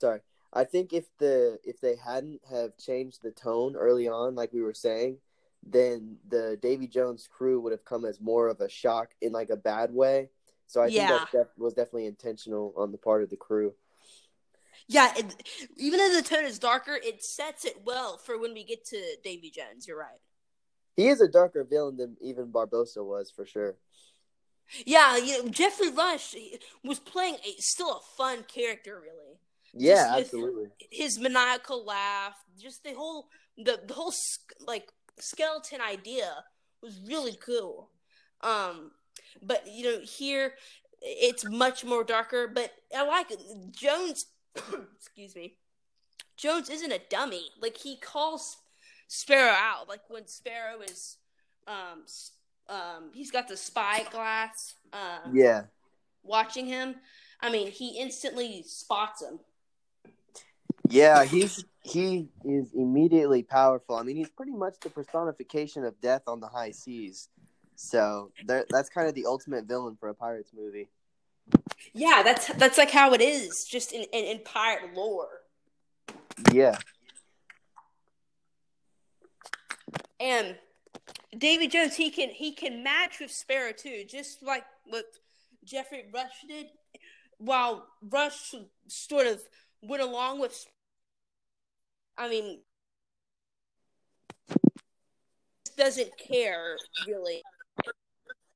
Sorry. 0.00 0.20
I 0.52 0.64
think 0.64 0.92
if 0.92 1.04
the 1.18 1.58
if 1.62 1.80
they 1.80 1.94
hadn't 1.96 2.40
have 2.50 2.76
changed 2.76 3.22
the 3.22 3.30
tone 3.30 3.76
early 3.76 4.08
on, 4.08 4.34
like 4.34 4.52
we 4.52 4.62
were 4.62 4.74
saying, 4.74 5.18
then 5.62 6.16
the 6.28 6.58
Davy 6.60 6.86
Jones 6.86 7.28
crew 7.30 7.60
would 7.60 7.72
have 7.72 7.84
come 7.84 8.04
as 8.04 8.20
more 8.20 8.48
of 8.48 8.60
a 8.60 8.68
shock 8.68 9.10
in 9.20 9.32
like 9.32 9.50
a 9.50 9.56
bad 9.56 9.92
way. 9.92 10.30
So 10.66 10.80
I 10.80 10.88
Yeah. 10.90 11.18
think 11.18 11.30
that 11.30 11.38
def- 11.38 11.58
was 11.58 11.74
definitely 11.74 12.06
intentional 12.06 12.72
on 12.76 12.92
the 12.92 12.98
part 12.98 13.22
of 13.22 13.30
the 13.30 13.36
crew. 13.36 13.74
Yeah, 14.88 15.12
it, 15.16 15.26
even 15.76 15.98
though 15.98 16.14
the 16.14 16.22
tone 16.22 16.44
is 16.44 16.58
darker, 16.58 16.98
it 17.02 17.22
sets 17.22 17.64
it 17.64 17.82
well 17.84 18.16
for 18.18 18.38
when 18.38 18.54
we 18.54 18.64
get 18.64 18.84
to 18.86 19.16
Davy 19.22 19.50
Jones. 19.50 19.86
You're 19.86 19.98
right. 19.98 20.20
He 20.96 21.08
is 21.08 21.20
a 21.20 21.28
darker 21.28 21.64
villain 21.64 21.96
than 21.96 22.16
even 22.20 22.52
Barbossa 22.52 23.04
was 23.04 23.30
for 23.30 23.46
sure. 23.46 23.76
Yeah, 24.84 25.16
you 25.16 25.42
know, 25.42 25.48
Geoffrey 25.48 25.90
Rush 25.90 26.34
was 26.84 26.98
playing 27.00 27.36
a 27.36 27.54
still 27.60 27.92
a 27.92 28.00
fun 28.16 28.44
character, 28.44 29.00
really. 29.00 29.38
Yeah, 29.72 30.16
absolutely. 30.16 30.68
His 30.90 31.18
maniacal 31.18 31.84
laugh, 31.84 32.36
just 32.60 32.82
the 32.84 32.94
whole 32.94 33.28
the 33.56 33.80
the 33.86 33.94
whole 33.94 34.12
like 34.66 34.88
skeleton 35.20 35.80
idea 35.80 36.44
was 36.82 37.00
really 37.06 37.36
cool. 37.44 37.90
Um, 38.42 38.92
but 39.42 39.66
you 39.66 39.84
know, 39.84 40.00
here 40.00 40.54
it's 41.02 41.44
much 41.48 41.84
more 41.84 42.04
darker. 42.04 42.48
But 42.48 42.72
I 42.96 43.06
like 43.06 43.30
it. 43.30 43.40
Jones. 43.72 44.26
excuse 44.96 45.34
me. 45.34 45.56
Jones 46.36 46.70
isn't 46.70 46.92
a 46.92 47.00
dummy. 47.10 47.44
Like 47.60 47.76
he 47.76 47.96
calls 47.96 48.56
Sparrow 49.08 49.52
out. 49.52 49.88
Like 49.88 50.02
when 50.08 50.26
Sparrow 50.26 50.80
is, 50.80 51.18
um, 51.66 52.04
um, 52.68 53.10
he's 53.12 53.30
got 53.30 53.48
the 53.48 53.56
spy 53.56 54.04
glass. 54.10 54.74
Uh, 54.92 55.18
Yeah. 55.32 55.64
watching 56.22 56.66
him. 56.66 56.96
I 57.42 57.50
mean, 57.50 57.70
he 57.70 57.98
instantly 57.98 58.62
spots 58.66 59.22
him. 59.22 59.40
Yeah, 60.90 61.24
he's 61.24 61.64
he 61.82 62.28
is 62.44 62.72
immediately 62.74 63.42
powerful. 63.42 63.96
I 63.96 64.02
mean, 64.02 64.16
he's 64.16 64.28
pretty 64.28 64.52
much 64.52 64.74
the 64.80 64.90
personification 64.90 65.84
of 65.84 66.00
death 66.00 66.22
on 66.26 66.40
the 66.40 66.48
high 66.48 66.72
seas. 66.72 67.28
So 67.76 68.30
that's 68.44 68.90
kind 68.90 69.08
of 69.08 69.14
the 69.14 69.24
ultimate 69.26 69.64
villain 69.64 69.96
for 69.98 70.10
a 70.10 70.14
pirates 70.14 70.50
movie. 70.54 70.88
Yeah, 71.94 72.22
that's 72.22 72.48
that's 72.54 72.76
like 72.76 72.90
how 72.90 73.14
it 73.14 73.22
is, 73.22 73.64
just 73.64 73.92
in 73.92 74.02
in, 74.12 74.24
in 74.24 74.38
pirate 74.44 74.94
lore. 74.94 75.28
Yeah, 76.52 76.76
And 80.20 80.56
Davy 81.36 81.66
Jones, 81.66 81.96
he 81.96 82.10
can 82.10 82.28
he 82.28 82.52
can 82.52 82.84
match 82.84 83.18
with 83.20 83.32
Sparrow 83.32 83.72
too, 83.72 84.04
just 84.06 84.42
like 84.42 84.64
what 84.84 85.06
Geoffrey 85.64 86.04
Rush 86.12 86.44
did. 86.46 86.66
While 87.38 87.86
Rush 88.02 88.54
sort 88.86 89.26
of 89.26 89.40
went 89.82 90.02
along 90.02 90.40
with, 90.40 90.66
I 92.20 92.28
mean, 92.28 92.60
doesn't 95.78 96.12
care 96.18 96.76
really 97.06 97.42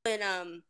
when 0.05 0.23
um 0.23 0.63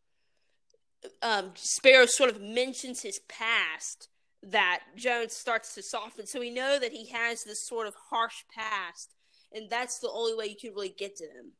um 1.20 1.51
Sparrow 1.57 2.07
sort 2.07 2.30
of 2.30 2.40
mentions 2.40 3.03
his 3.03 3.18
past 3.28 4.09
that 4.45 4.82
Jones 4.97 5.32
starts 5.34 5.74
to 5.74 5.82
soften. 5.82 6.26
So 6.26 6.38
we 6.38 6.51
know 6.51 6.78
that 6.78 6.92
he 6.92 7.09
has 7.09 7.42
this 7.42 7.66
sort 7.66 7.88
of 7.88 7.95
harsh 8.11 8.45
past, 8.55 9.14
and 9.53 9.68
that's 9.68 9.99
the 9.99 10.11
only 10.11 10.34
way 10.34 10.47
you 10.47 10.57
can 10.61 10.72
really 10.72 10.95
get 10.97 11.16
to 11.16 11.24
him. 11.24 11.53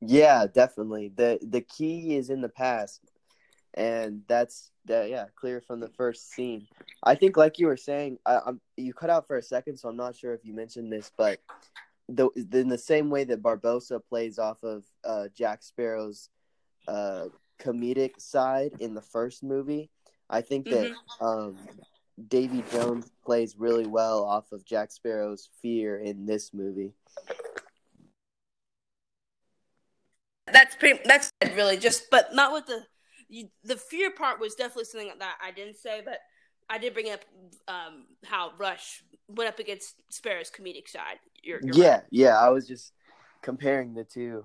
yeah, 0.00 0.46
definitely. 0.46 1.08
the 1.14 1.38
The 1.42 1.62
key 1.62 2.16
is 2.16 2.28
in 2.28 2.42
the 2.42 2.48
past, 2.50 3.00
and 3.74 4.22
that's 4.28 4.70
that. 4.88 5.08
Yeah, 5.08 5.26
clear 5.36 5.60
from 5.60 5.80
the 5.80 5.88
first 5.88 6.32
scene. 6.32 6.66
I 7.02 7.14
think, 7.14 7.36
like 7.36 7.58
you 7.58 7.66
were 7.66 7.76
saying, 7.76 8.18
I, 8.26 8.40
I'm 8.46 8.60
you 8.76 8.92
cut 8.92 9.10
out 9.10 9.26
for 9.26 9.36
a 9.36 9.42
second, 9.42 9.76
so 9.76 9.88
I'm 9.88 9.96
not 9.96 10.16
sure 10.16 10.34
if 10.34 10.44
you 10.44 10.52
mentioned 10.54 10.92
this, 10.92 11.10
but 11.16 11.40
the 12.08 12.28
in 12.52 12.68
the 12.68 12.78
same 12.78 13.10
way 13.10 13.24
that 13.24 13.42
Barbossa 13.42 14.00
plays 14.08 14.38
off 14.38 14.62
of 14.62 14.84
uh, 15.04 15.28
Jack 15.34 15.62
Sparrow's 15.62 16.30
uh, 16.86 17.26
comedic 17.60 18.20
side 18.20 18.72
in 18.80 18.94
the 18.94 19.02
first 19.02 19.42
movie, 19.42 19.90
I 20.30 20.40
think 20.40 20.68
that 20.70 20.92
um, 21.20 21.56
Davy 22.28 22.64
Jones 22.72 23.10
plays 23.24 23.56
really 23.56 23.86
well 23.86 24.24
off 24.24 24.52
of 24.52 24.64
Jack 24.64 24.90
Sparrow's 24.90 25.48
fear 25.62 25.98
in 25.98 26.26
this 26.26 26.52
movie. 26.52 26.92
That's 30.50 30.74
pretty. 30.76 31.00
That's 31.04 31.30
really 31.54 31.76
just, 31.76 32.10
but 32.10 32.34
not 32.34 32.52
with 32.52 32.66
the 32.66 32.86
you, 33.28 33.48
the 33.64 33.76
fear 33.76 34.10
part 34.10 34.40
was 34.40 34.54
definitely 34.54 34.84
something 34.84 35.10
that 35.18 35.36
I 35.42 35.50
didn't 35.50 35.76
say, 35.76 36.02
but 36.04 36.18
I 36.70 36.78
did 36.78 36.94
bring 36.94 37.10
up 37.10 37.20
um, 37.66 38.06
how 38.24 38.52
Rush 38.58 39.02
went 39.28 39.48
up 39.48 39.58
against 39.58 39.94
Sparrow's 40.10 40.50
comedic 40.50 40.88
side. 40.88 41.18
You're, 41.42 41.60
you're 41.62 41.74
yeah, 41.74 41.90
right. 41.90 42.02
yeah. 42.10 42.38
I 42.38 42.50
was 42.50 42.66
just 42.66 42.92
comparing 43.42 43.94
the 43.94 44.04
two. 44.04 44.44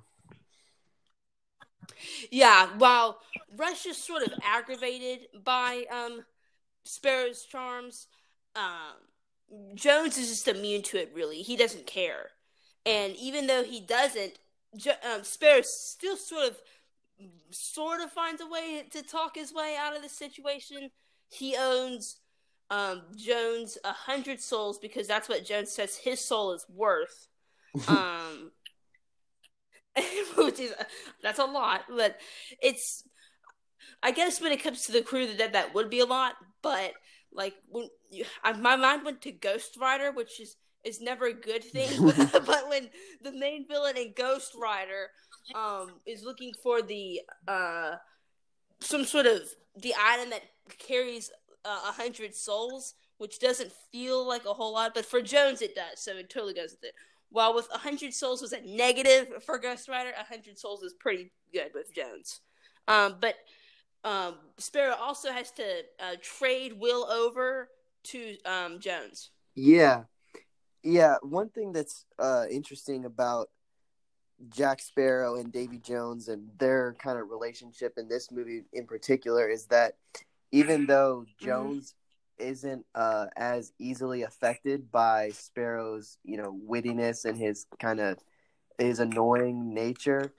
yeah. 2.32 2.70
While 2.78 3.20
Rush 3.58 3.86
is 3.86 3.98
sort 3.98 4.24
of 4.24 4.34
aggravated 4.44 5.28
by 5.44 5.86
um, 5.92 6.24
Sparrow's 6.84 7.44
charms, 7.44 8.08
um, 8.56 9.76
Jones 9.76 10.18
is 10.18 10.30
just 10.30 10.48
immune 10.48 10.82
to 10.84 10.98
it. 10.98 11.12
Really, 11.14 11.42
he 11.42 11.56
doesn't 11.56 11.86
care, 11.86 12.30
and 12.86 13.16
even 13.16 13.48
though 13.48 13.64
he 13.64 13.80
doesn't, 13.80 14.40
jo- 14.76 14.92
um, 15.14 15.24
Sparrow 15.24 15.62
still 15.62 16.18
sort 16.18 16.48
of, 16.48 16.58
sort 17.52 18.02
of 18.02 18.12
finds 18.12 18.42
a 18.42 18.48
way 18.48 18.84
to 18.92 19.02
talk 19.02 19.36
his 19.36 19.54
way 19.54 19.76
out 19.80 19.96
of 19.96 20.02
the 20.02 20.10
situation. 20.10 20.90
He 21.30 21.56
owns 21.58 22.18
um, 22.70 23.04
Jones 23.16 23.78
a 23.84 23.92
hundred 23.92 24.42
souls 24.42 24.80
because 24.80 25.08
that's 25.08 25.30
what 25.30 25.46
Jones 25.46 25.72
says 25.72 25.98
his 25.98 26.20
soul 26.20 26.54
is 26.54 26.66
worth. 26.70 27.28
Um, 27.88 28.52
which 30.38 30.60
is 30.60 30.74
that's 31.22 31.40
a 31.40 31.46
lot, 31.46 31.82
but 31.90 32.18
it's. 32.62 33.04
I 34.02 34.12
guess 34.12 34.40
when 34.40 34.52
it 34.52 34.62
comes 34.62 34.86
to 34.86 34.92
the 34.92 35.02
crew 35.02 35.26
that 35.34 35.54
that 35.54 35.74
would 35.74 35.90
be 35.90 36.00
a 36.00 36.06
lot, 36.06 36.36
but 36.62 36.94
like 37.32 37.54
when 37.68 37.88
you, 38.10 38.26
I, 38.44 38.54
my 38.54 38.76
mind 38.76 39.04
went 39.04 39.22
to 39.24 39.32
Ghost 39.32 39.78
Rider, 39.80 40.12
which 40.12 40.40
is 40.40 40.56
is 40.84 41.02
never 41.02 41.28
a 41.28 41.34
good 41.34 41.64
thing. 41.64 41.90
but 42.46 42.70
when 42.70 42.90
the 43.22 43.32
main 43.32 43.68
villain 43.68 43.98
in 43.98 44.14
Ghost 44.16 44.54
Rider 44.60 45.10
um 45.56 45.92
is 46.06 46.24
looking 46.24 46.54
for 46.54 46.82
the 46.82 47.22
uh 47.48 47.96
some 48.80 49.06
sort 49.06 49.26
of 49.26 49.42
the 49.82 49.94
item 50.00 50.30
that 50.30 50.44
carries 50.78 51.32
uh, 51.66 51.82
a 51.88 51.92
hundred 51.92 52.36
souls, 52.36 52.96
which 53.18 53.40
doesn't 53.40 53.72
feel 53.92 54.28
like 54.28 54.46
a 54.46 54.54
whole 54.54 54.74
lot, 54.74 54.94
but 54.94 55.06
for 55.06 55.22
Jones 55.22 55.62
it 55.62 55.76
does, 55.76 56.00
so 56.00 56.12
it 56.18 56.30
totally 56.30 56.54
goes 56.54 56.72
with 56.72 56.84
it. 56.84 56.94
While 57.30 57.56
with 57.56 57.68
a 57.74 57.78
hundred 57.78 58.14
souls 58.14 58.42
was 58.42 58.54
a 58.54 58.62
negative 58.62 59.44
for 59.44 59.58
Ghost 59.58 59.88
Rider, 59.88 60.12
a 60.20 60.24
hundred 60.24 60.60
souls 60.60 60.84
is 60.84 60.94
pretty 60.94 61.32
good 61.52 61.72
with 61.74 61.94
Jones. 61.94 62.42
Um, 62.88 63.16
but 63.20 63.36
um, 64.04 64.36
Sparrow 64.58 64.96
also 64.96 65.32
has 65.32 65.52
to 65.52 65.64
uh, 66.00 66.16
trade 66.22 66.74
Will 66.78 67.10
over 67.10 67.70
to 68.06 68.36
um, 68.46 68.80
Jones. 68.80 69.32
Yeah, 69.56 70.04
yeah. 70.84 71.16
One 71.24 71.50
thing 71.50 71.72
that's 71.72 72.06
uh, 72.20 72.46
interesting 72.52 73.06
about 73.06 73.50
Jack 74.50 74.82
Sparrow 74.82 75.36
and 75.36 75.52
Davy 75.52 75.78
Jones 75.78 76.28
and 76.28 76.50
their 76.58 76.96
kind 77.00 77.20
of 77.20 77.30
relationship 77.30 77.94
in 77.98 78.08
this 78.08 78.32
movie 78.32 78.64
in 78.74 78.86
particular 78.86 79.50
is 79.50 79.66
that 79.68 79.98
even 80.52 80.86
though 80.86 81.26
Jones 81.40 81.96
isn't 82.38 82.86
uh, 82.96 83.28
as 83.36 83.74
easily 83.80 84.24
affected 84.24 84.92
by 84.92 85.30
Sparrow's, 85.32 86.18
you 86.24 86.38
know, 86.38 86.60
wittiness 86.68 87.26
and 87.26 87.38
his 87.38 87.66
kind 87.80 88.00
of 88.00 88.18
his 88.78 89.00
annoying 89.00 89.74
nature, 89.74 90.34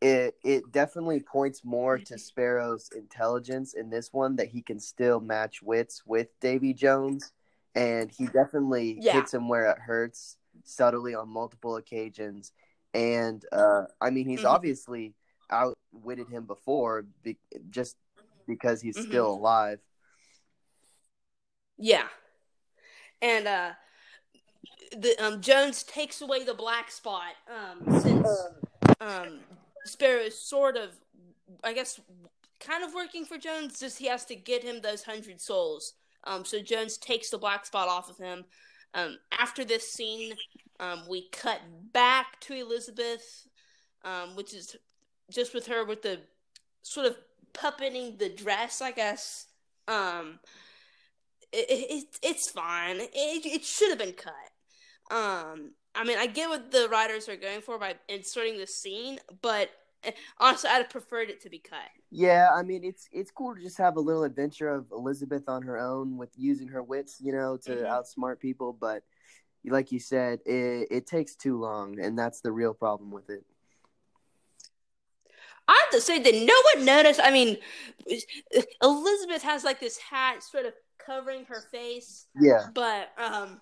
it 0.00 0.36
it 0.44 0.70
definitely 0.72 1.20
points 1.20 1.64
more 1.64 1.98
to 1.98 2.18
Sparrow's 2.18 2.90
intelligence 2.94 3.72
in 3.74 3.90
this 3.90 4.12
one 4.12 4.36
that 4.36 4.48
he 4.48 4.60
can 4.62 4.78
still 4.78 5.20
match 5.20 5.62
wits 5.62 6.02
with 6.04 6.28
Davy 6.40 6.74
Jones, 6.74 7.32
and 7.74 8.10
he 8.10 8.26
definitely 8.26 8.98
Yeah. 9.00 9.12
hits 9.12 9.32
him 9.32 9.48
where 9.48 9.70
it 9.70 9.78
hurts 9.78 10.36
subtly 10.64 11.14
on 11.14 11.28
multiple 11.28 11.76
occasions. 11.76 12.52
And 12.96 13.44
uh, 13.52 13.84
I 14.00 14.08
mean, 14.08 14.26
he's 14.26 14.40
Mhm. 14.40 14.54
obviously 14.54 15.14
outwitted 15.50 16.28
him 16.28 16.46
before, 16.46 17.02
be- 17.22 17.38
just 17.68 17.96
because 18.46 18.80
he's 18.80 18.96
Mhm. 18.96 19.06
still 19.08 19.30
alive. 19.32 19.80
Yeah, 21.76 22.08
and 23.20 23.46
uh, 23.46 23.74
the 24.92 25.14
um, 25.22 25.42
Jones 25.42 25.82
takes 25.82 26.22
away 26.22 26.42
the 26.42 26.54
black 26.54 26.90
spot 26.90 27.34
um, 27.48 28.00
since 28.00 28.26
um, 29.00 29.40
Sparrow 29.84 30.22
is 30.22 30.40
sort 30.40 30.78
of, 30.78 30.98
I 31.62 31.74
guess, 31.74 32.00
kind 32.60 32.82
of 32.82 32.94
working 32.94 33.26
for 33.26 33.36
Jones. 33.36 33.78
Just 33.78 33.98
he 33.98 34.06
has 34.06 34.24
to 34.24 34.34
get 34.34 34.62
him 34.64 34.80
those 34.80 35.02
hundred 35.02 35.38
souls. 35.42 35.92
Um, 36.24 36.46
so 36.46 36.62
Jones 36.62 36.96
takes 36.96 37.28
the 37.28 37.38
black 37.38 37.66
spot 37.66 37.88
off 37.88 38.08
of 38.08 38.16
him. 38.16 38.46
Um, 38.94 39.18
after 39.32 39.66
this 39.66 39.92
scene, 39.92 40.38
um, 40.80 41.02
we 41.08 41.28
cut 41.30 41.60
back 41.92 42.40
to 42.40 42.54
Elizabeth, 42.54 43.46
um, 44.04 44.36
which 44.36 44.54
is 44.54 44.76
just 45.30 45.54
with 45.54 45.66
her 45.66 45.84
with 45.84 46.02
the 46.02 46.20
sort 46.82 47.06
of 47.06 47.16
puppeting 47.52 48.18
the 48.18 48.28
dress, 48.28 48.80
I 48.80 48.92
guess. 48.92 49.46
Um, 49.88 50.38
it, 51.52 51.66
it 51.68 52.04
it's 52.22 52.50
fine. 52.50 52.96
It 53.00 53.10
it 53.12 53.64
should 53.64 53.90
have 53.90 53.98
been 53.98 54.12
cut. 54.12 54.34
Um, 55.10 55.72
I 55.94 56.04
mean, 56.04 56.18
I 56.18 56.26
get 56.26 56.48
what 56.48 56.70
the 56.70 56.88
writers 56.90 57.28
are 57.28 57.36
going 57.36 57.60
for 57.60 57.78
by 57.78 57.94
inserting 58.08 58.58
the 58.58 58.66
scene, 58.66 59.18
but 59.40 59.70
eh, 60.04 60.10
honestly, 60.38 60.68
I'd 60.70 60.78
have 60.78 60.90
preferred 60.90 61.30
it 61.30 61.40
to 61.42 61.50
be 61.50 61.58
cut. 61.58 61.88
Yeah, 62.10 62.48
I 62.54 62.62
mean, 62.62 62.84
it's 62.84 63.08
it's 63.12 63.30
cool 63.30 63.54
to 63.54 63.60
just 63.60 63.78
have 63.78 63.96
a 63.96 64.00
little 64.00 64.24
adventure 64.24 64.68
of 64.68 64.86
Elizabeth 64.92 65.48
on 65.48 65.62
her 65.62 65.78
own 65.78 66.16
with 66.16 66.30
using 66.36 66.68
her 66.68 66.82
wits, 66.82 67.16
you 67.20 67.32
know, 67.32 67.56
to 67.64 67.70
mm-hmm. 67.70 67.86
outsmart 67.86 68.40
people. 68.40 68.76
But 68.78 69.02
like 69.66 69.92
you 69.92 70.00
said, 70.00 70.40
it 70.46 70.88
it 70.90 71.06
takes 71.06 71.34
too 71.34 71.58
long, 71.58 71.98
and 72.00 72.18
that's 72.18 72.40
the 72.40 72.52
real 72.52 72.74
problem 72.74 73.10
with 73.10 73.30
it. 73.30 73.44
I 75.68 75.80
have 75.84 75.90
to 75.90 76.00
say 76.00 76.20
that 76.20 76.34
no 76.34 76.54
one 76.74 76.84
noticed. 76.84 77.20
I 77.22 77.32
mean, 77.32 77.56
Elizabeth 78.82 79.42
has 79.42 79.64
like 79.64 79.80
this 79.80 79.98
hat 79.98 80.42
sort 80.42 80.66
of 80.66 80.74
covering 81.04 81.44
her 81.46 81.60
face. 81.72 82.26
Yeah. 82.40 82.66
But 82.72 83.10
um, 83.18 83.60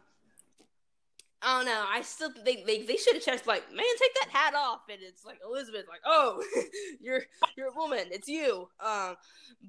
I 1.45 1.59
don't 1.59 1.67
know. 1.67 1.85
I 1.89 2.03
still 2.03 2.31
they 2.45 2.63
they, 2.67 2.83
they 2.83 2.97
should 2.97 3.15
have 3.15 3.23
checked 3.23 3.47
like, 3.47 3.71
man, 3.71 3.85
take 3.99 4.15
that 4.23 4.31
hat 4.31 4.55
off, 4.55 4.81
and 4.91 4.99
it's 5.03 5.25
like 5.25 5.39
Elizabeth, 5.47 5.85
like, 5.89 6.01
oh, 6.05 6.43
you're 7.01 7.23
you're 7.57 7.69
a 7.69 7.77
woman, 7.77 8.07
it's 8.11 8.29
you. 8.29 8.69
Um, 8.85 9.17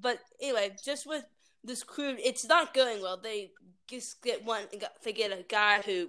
but 0.00 0.18
anyway, 0.40 0.74
just 0.84 1.06
with 1.06 1.24
this 1.64 1.82
crew, 1.82 2.16
it's 2.18 2.46
not 2.46 2.74
going 2.74 3.02
well. 3.02 3.18
They 3.22 3.50
just 3.88 4.22
get 4.22 4.44
one. 4.44 4.64
They 5.04 5.12
get 5.12 5.32
a 5.32 5.44
guy 5.48 5.82
who 5.82 6.08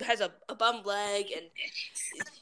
has 0.00 0.20
a, 0.20 0.30
a 0.48 0.54
bum 0.54 0.82
leg 0.84 1.26
and 1.34 1.46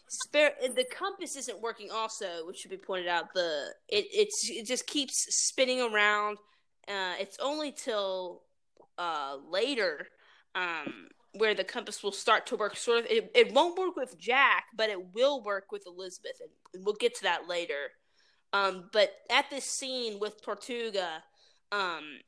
spare. 0.09 0.53
And 0.62 0.74
the 0.76 0.85
compass 0.85 1.37
isn't 1.37 1.61
working. 1.61 1.91
Also, 1.91 2.47
which 2.47 2.59
should 2.59 2.70
be 2.70 2.76
pointed 2.76 3.09
out. 3.09 3.32
The 3.35 3.74
it 3.89 4.07
it's 4.12 4.49
it 4.51 4.66
just 4.66 4.87
keeps 4.87 5.26
spinning 5.30 5.80
around. 5.80 6.39
Uh, 6.87 7.14
it's 7.18 7.39
only 7.41 7.72
till 7.72 8.43
uh, 8.99 9.37
later 9.49 10.07
um, 10.55 11.09
where 11.32 11.55
the 11.55 11.64
compass 11.64 12.03
will 12.03 12.12
start 12.12 12.47
to 12.47 12.57
work. 12.57 12.76
Sort 12.76 13.01
of, 13.01 13.07
it, 13.07 13.30
it 13.35 13.53
won't 13.53 13.78
work 13.78 13.97
with 13.97 14.18
Jack, 14.18 14.64
but 14.76 14.91
it 14.91 15.14
will 15.14 15.43
work 15.43 15.72
with 15.72 15.87
Elizabeth, 15.87 16.41
and 16.74 16.85
we'll 16.85 16.95
get 16.95 17.14
to 17.16 17.22
that 17.22 17.49
later. 17.49 17.93
Um, 18.53 18.89
but 18.93 19.11
at 19.30 19.51
this 19.51 19.64
scene 19.64 20.20
with 20.20 20.41
Tortuga, 20.43 21.24
um, 21.72 22.20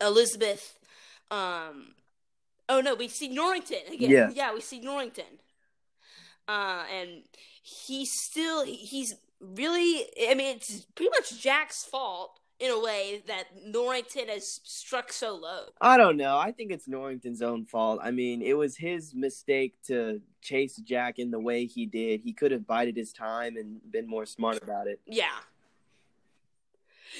Elizabeth, 0.00 0.78
um, 1.32 1.94
oh 2.68 2.80
no, 2.80 2.94
we 2.94 3.08
see 3.08 3.28
Norrington 3.28 3.78
again. 3.92 4.10
Yeah, 4.10 4.30
yeah, 4.34 4.54
we 4.54 4.60
see 4.60 4.80
Norrington, 4.80 5.40
uh, 6.46 6.84
and 6.92 7.22
he's 7.62 8.12
still 8.12 8.64
he's 8.64 9.14
really. 9.40 10.04
I 10.28 10.34
mean, 10.34 10.56
it's 10.56 10.86
pretty 10.94 11.10
much 11.10 11.40
Jack's 11.40 11.84
fault 11.84 12.38
in 12.60 12.70
a 12.70 12.78
way 12.78 13.22
that 13.26 13.46
Norrington 13.66 14.28
has 14.28 14.60
struck 14.62 15.12
so 15.12 15.34
low. 15.34 15.64
I 15.80 15.96
don't 15.96 16.16
know. 16.16 16.36
I 16.36 16.52
think 16.52 16.70
it's 16.70 16.86
Norrington's 16.86 17.42
own 17.42 17.64
fault. 17.64 17.98
I 18.02 18.12
mean, 18.12 18.40
it 18.40 18.56
was 18.56 18.76
his 18.76 19.14
mistake 19.14 19.74
to 19.88 20.20
chase 20.42 20.76
Jack 20.76 21.18
in 21.18 21.32
the 21.32 21.40
way 21.40 21.66
he 21.66 21.86
did. 21.86 22.20
He 22.20 22.32
could 22.32 22.52
have 22.52 22.64
bided 22.64 22.96
his 22.96 23.12
time 23.12 23.56
and 23.56 23.80
been 23.90 24.06
more 24.06 24.26
smart 24.26 24.62
about 24.62 24.86
it. 24.86 25.00
Yeah. 25.06 25.24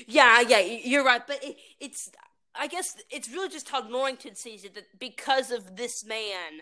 Yeah, 0.06 0.42
yeah, 0.42 0.60
you're 0.60 1.04
right. 1.04 1.26
But 1.26 1.42
it, 1.42 1.56
it's, 1.80 2.10
I 2.54 2.66
guess 2.66 2.96
it's 3.10 3.30
really 3.30 3.48
just 3.48 3.68
how 3.68 3.80
Norrington 3.80 4.34
sees 4.34 4.64
it 4.64 4.74
that 4.74 4.98
because 4.98 5.50
of 5.50 5.76
this 5.76 6.04
man, 6.04 6.60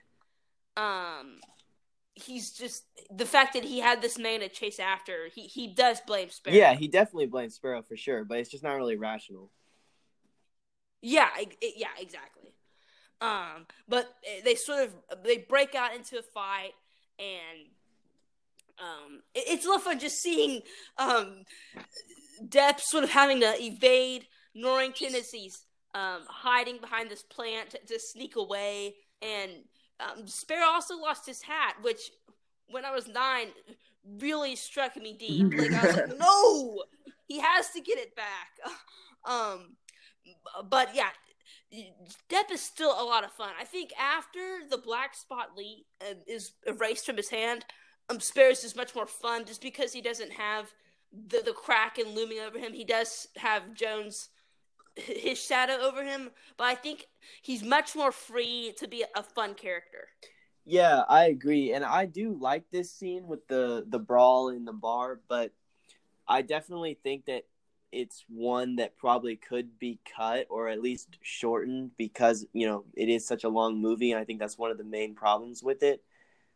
um, 0.76 1.40
he's 2.14 2.52
just 2.52 2.84
the 3.10 3.26
fact 3.26 3.54
that 3.54 3.64
he 3.64 3.80
had 3.80 4.02
this 4.02 4.18
man 4.18 4.40
to 4.40 4.48
chase 4.48 4.78
after. 4.78 5.28
He 5.34 5.42
he 5.42 5.68
does 5.68 6.00
blame 6.00 6.30
Sparrow. 6.30 6.56
Yeah, 6.56 6.74
he 6.74 6.88
definitely 6.88 7.26
blames 7.26 7.54
Sparrow 7.54 7.82
for 7.82 7.96
sure, 7.96 8.24
but 8.24 8.38
it's 8.38 8.50
just 8.50 8.62
not 8.62 8.76
really 8.76 8.96
rational. 8.96 9.50
Yeah, 11.02 11.28
it, 11.38 11.56
it, 11.60 11.74
yeah, 11.76 11.88
exactly. 11.98 12.54
Um, 13.20 13.66
but 13.88 14.14
they 14.44 14.54
sort 14.54 14.84
of 14.84 15.22
they 15.24 15.38
break 15.38 15.74
out 15.74 15.94
into 15.94 16.18
a 16.18 16.22
fight, 16.22 16.72
and 17.18 17.68
um, 18.78 19.22
it, 19.34 19.44
it's 19.48 19.66
a 19.66 19.68
lot 19.68 19.76
of 19.78 19.82
fun 19.82 19.98
just 19.98 20.20
seeing 20.22 20.62
um, 20.98 21.44
Depp 22.42 22.80
sort 22.80 23.04
of 23.04 23.10
having 23.10 23.40
to 23.40 23.54
evade 23.60 24.26
Norrington 24.54 25.14
as 25.14 25.30
he's 25.30 25.64
um, 25.94 26.20
hiding 26.28 26.78
behind 26.78 27.10
this 27.10 27.22
plant 27.22 27.70
to, 27.70 27.78
to 27.86 27.98
sneak 28.00 28.36
away, 28.36 28.94
and 29.22 29.50
um, 30.00 30.26
Sparrow 30.26 30.66
also 30.66 30.98
lost 30.98 31.26
his 31.26 31.42
hat, 31.42 31.76
which 31.82 32.10
when 32.68 32.84
I 32.84 32.92
was 32.92 33.08
nine 33.08 33.48
really 34.18 34.56
struck 34.56 34.96
me 34.96 35.12
deep. 35.12 35.52
Like 35.52 35.72
I 35.72 35.86
was 35.86 35.96
like, 35.96 36.18
no, 36.18 36.82
he 37.26 37.40
has 37.40 37.70
to 37.70 37.80
get 37.80 37.98
it 37.98 38.14
back. 38.16 38.26
Um, 39.22 39.76
but 40.70 40.94
yeah, 40.94 41.10
Depp 42.30 42.50
is 42.50 42.62
still 42.62 42.92
a 42.92 43.04
lot 43.04 43.22
of 43.22 43.30
fun. 43.32 43.50
I 43.60 43.64
think 43.64 43.92
after 44.00 44.60
the 44.66 44.78
black 44.78 45.14
spot 45.14 45.50
Lee 45.54 45.84
uh, 46.00 46.14
is 46.26 46.52
erased 46.66 47.04
from 47.04 47.18
his 47.18 47.28
hand, 47.28 47.66
um, 48.08 48.18
Sparrow's 48.18 48.64
is 48.64 48.74
much 48.74 48.94
more 48.94 49.06
fun 49.06 49.44
just 49.44 49.60
because 49.60 49.92
he 49.92 50.00
doesn't 50.00 50.32
have 50.32 50.72
the 51.12 51.42
the 51.44 51.52
Kraken 51.52 52.14
looming 52.14 52.38
over 52.38 52.58
him. 52.58 52.72
He 52.72 52.84
does 52.84 53.28
have 53.36 53.74
Jones 53.74 54.30
his 55.06 55.42
shadow 55.42 55.74
over 55.74 56.04
him, 56.04 56.30
but 56.56 56.64
I 56.64 56.74
think 56.74 57.06
he's 57.42 57.62
much 57.62 57.94
more 57.94 58.12
free 58.12 58.74
to 58.78 58.88
be 58.88 59.04
a 59.14 59.22
fun 59.22 59.54
character. 59.54 60.08
Yeah, 60.64 61.02
I 61.08 61.24
agree, 61.26 61.72
and 61.72 61.84
I 61.84 62.06
do 62.06 62.36
like 62.38 62.64
this 62.70 62.92
scene 62.92 63.26
with 63.26 63.46
the 63.48 63.84
the 63.88 63.98
brawl 63.98 64.50
in 64.50 64.64
the 64.64 64.72
bar, 64.72 65.20
but 65.28 65.52
I 66.28 66.42
definitely 66.42 66.98
think 67.02 67.26
that 67.26 67.44
it's 67.92 68.24
one 68.28 68.76
that 68.76 68.96
probably 68.96 69.34
could 69.34 69.78
be 69.78 69.98
cut 70.16 70.46
or 70.48 70.68
at 70.68 70.80
least 70.80 71.18
shortened 71.22 71.90
because 71.96 72.46
you 72.52 72.66
know 72.66 72.84
it 72.94 73.08
is 73.08 73.26
such 73.26 73.44
a 73.44 73.48
long 73.48 73.80
movie, 73.80 74.12
and 74.12 74.20
I 74.20 74.24
think 74.24 74.38
that's 74.38 74.58
one 74.58 74.70
of 74.70 74.78
the 74.78 74.84
main 74.84 75.14
problems 75.14 75.62
with 75.62 75.82
it. 75.82 76.02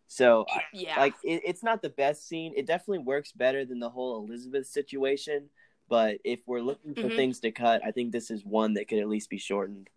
So, 0.06 0.44
yeah, 0.72 1.00
like 1.00 1.14
it, 1.24 1.42
it's 1.44 1.62
not 1.62 1.82
the 1.82 1.88
best 1.88 2.28
scene. 2.28 2.52
It 2.56 2.66
definitely 2.66 3.04
works 3.04 3.32
better 3.32 3.64
than 3.64 3.80
the 3.80 3.90
whole 3.90 4.24
Elizabeth 4.24 4.66
situation, 4.66 5.48
but 5.88 6.18
if 6.24 6.40
we're 6.46 6.60
looking 6.60 6.94
for 6.94 7.02
mm-hmm. 7.02 7.16
things 7.16 7.40
to 7.40 7.50
cut, 7.50 7.82
I 7.84 7.90
think 7.90 8.12
this 8.12 8.30
is 8.30 8.44
one 8.44 8.74
that 8.74 8.88
could 8.88 8.98
at 8.98 9.08
least 9.08 9.30
be 9.30 9.38
shortened. 9.38 9.88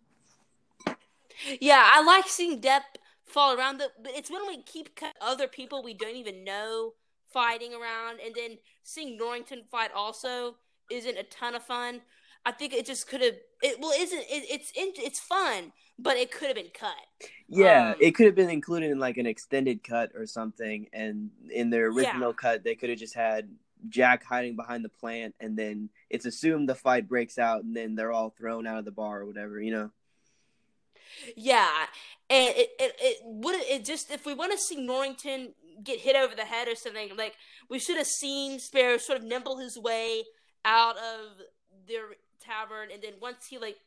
Yeah, 1.60 1.82
I 1.84 2.02
like 2.02 2.28
seeing 2.28 2.60
Depp 2.60 2.82
fall 3.24 3.56
around. 3.56 3.78
The, 3.78 3.88
but 4.02 4.12
it's 4.14 4.30
when 4.30 4.46
we 4.46 4.62
keep 4.62 4.96
cut 4.96 5.14
other 5.20 5.46
people 5.46 5.82
we 5.82 5.94
don't 5.94 6.16
even 6.16 6.44
know 6.44 6.94
fighting 7.32 7.72
around, 7.74 8.20
and 8.24 8.34
then 8.34 8.58
seeing 8.82 9.16
Norrington 9.16 9.62
fight 9.70 9.90
also 9.94 10.56
isn't 10.90 11.18
a 11.18 11.22
ton 11.24 11.54
of 11.54 11.62
fun. 11.62 12.00
I 12.44 12.52
think 12.52 12.72
it 12.72 12.86
just 12.86 13.08
could 13.08 13.20
have. 13.20 13.34
It 13.62 13.78
well, 13.80 13.92
isn't 13.96 14.18
it, 14.18 14.46
it's 14.50 14.72
it's 14.74 15.20
fun, 15.20 15.72
but 15.98 16.16
it 16.16 16.30
could 16.30 16.48
have 16.48 16.56
been 16.56 16.72
cut. 16.72 16.94
Yeah, 17.48 17.90
um, 17.90 17.96
it 18.00 18.14
could 18.14 18.26
have 18.26 18.34
been 18.34 18.50
included 18.50 18.90
in 18.90 18.98
like 18.98 19.16
an 19.16 19.26
extended 19.26 19.82
cut 19.82 20.12
or 20.14 20.26
something, 20.26 20.88
and 20.92 21.30
in 21.52 21.70
their 21.70 21.86
original 21.86 22.30
yeah. 22.30 22.36
cut, 22.36 22.64
they 22.64 22.74
could 22.74 22.90
have 22.90 22.98
just 22.98 23.14
had 23.14 23.48
Jack 23.88 24.24
hiding 24.24 24.56
behind 24.56 24.84
the 24.84 24.88
plant, 24.88 25.34
and 25.40 25.56
then 25.56 25.90
it's 26.10 26.26
assumed 26.26 26.68
the 26.68 26.74
fight 26.74 27.08
breaks 27.08 27.38
out, 27.38 27.64
and 27.64 27.76
then 27.76 27.94
they're 27.94 28.12
all 28.12 28.30
thrown 28.30 28.66
out 28.66 28.78
of 28.78 28.84
the 28.84 28.90
bar 28.90 29.20
or 29.20 29.26
whatever, 29.26 29.60
you 29.60 29.72
know. 29.72 29.90
Yeah, 31.36 31.86
and 32.28 32.54
it 32.56 32.70
it, 32.78 32.96
it 33.00 33.16
would 33.24 33.54
it 33.54 33.84
just 33.84 34.10
if 34.10 34.26
we 34.26 34.34
want 34.34 34.52
to 34.52 34.58
see 34.58 34.76
Norrington 34.76 35.54
get 35.82 36.00
hit 36.00 36.16
over 36.16 36.34
the 36.34 36.44
head 36.44 36.68
or 36.68 36.74
something, 36.74 37.10
like 37.16 37.34
we 37.68 37.78
should 37.78 37.96
have 37.96 38.06
seen 38.06 38.58
Sparrow 38.58 38.98
sort 38.98 39.18
of 39.18 39.24
nimble 39.24 39.58
his 39.58 39.78
way 39.78 40.24
out 40.64 40.96
of 40.96 41.38
their 41.86 42.16
tavern, 42.40 42.88
and 42.92 43.02
then 43.02 43.14
once 43.20 43.46
he 43.48 43.58
like 43.58 43.78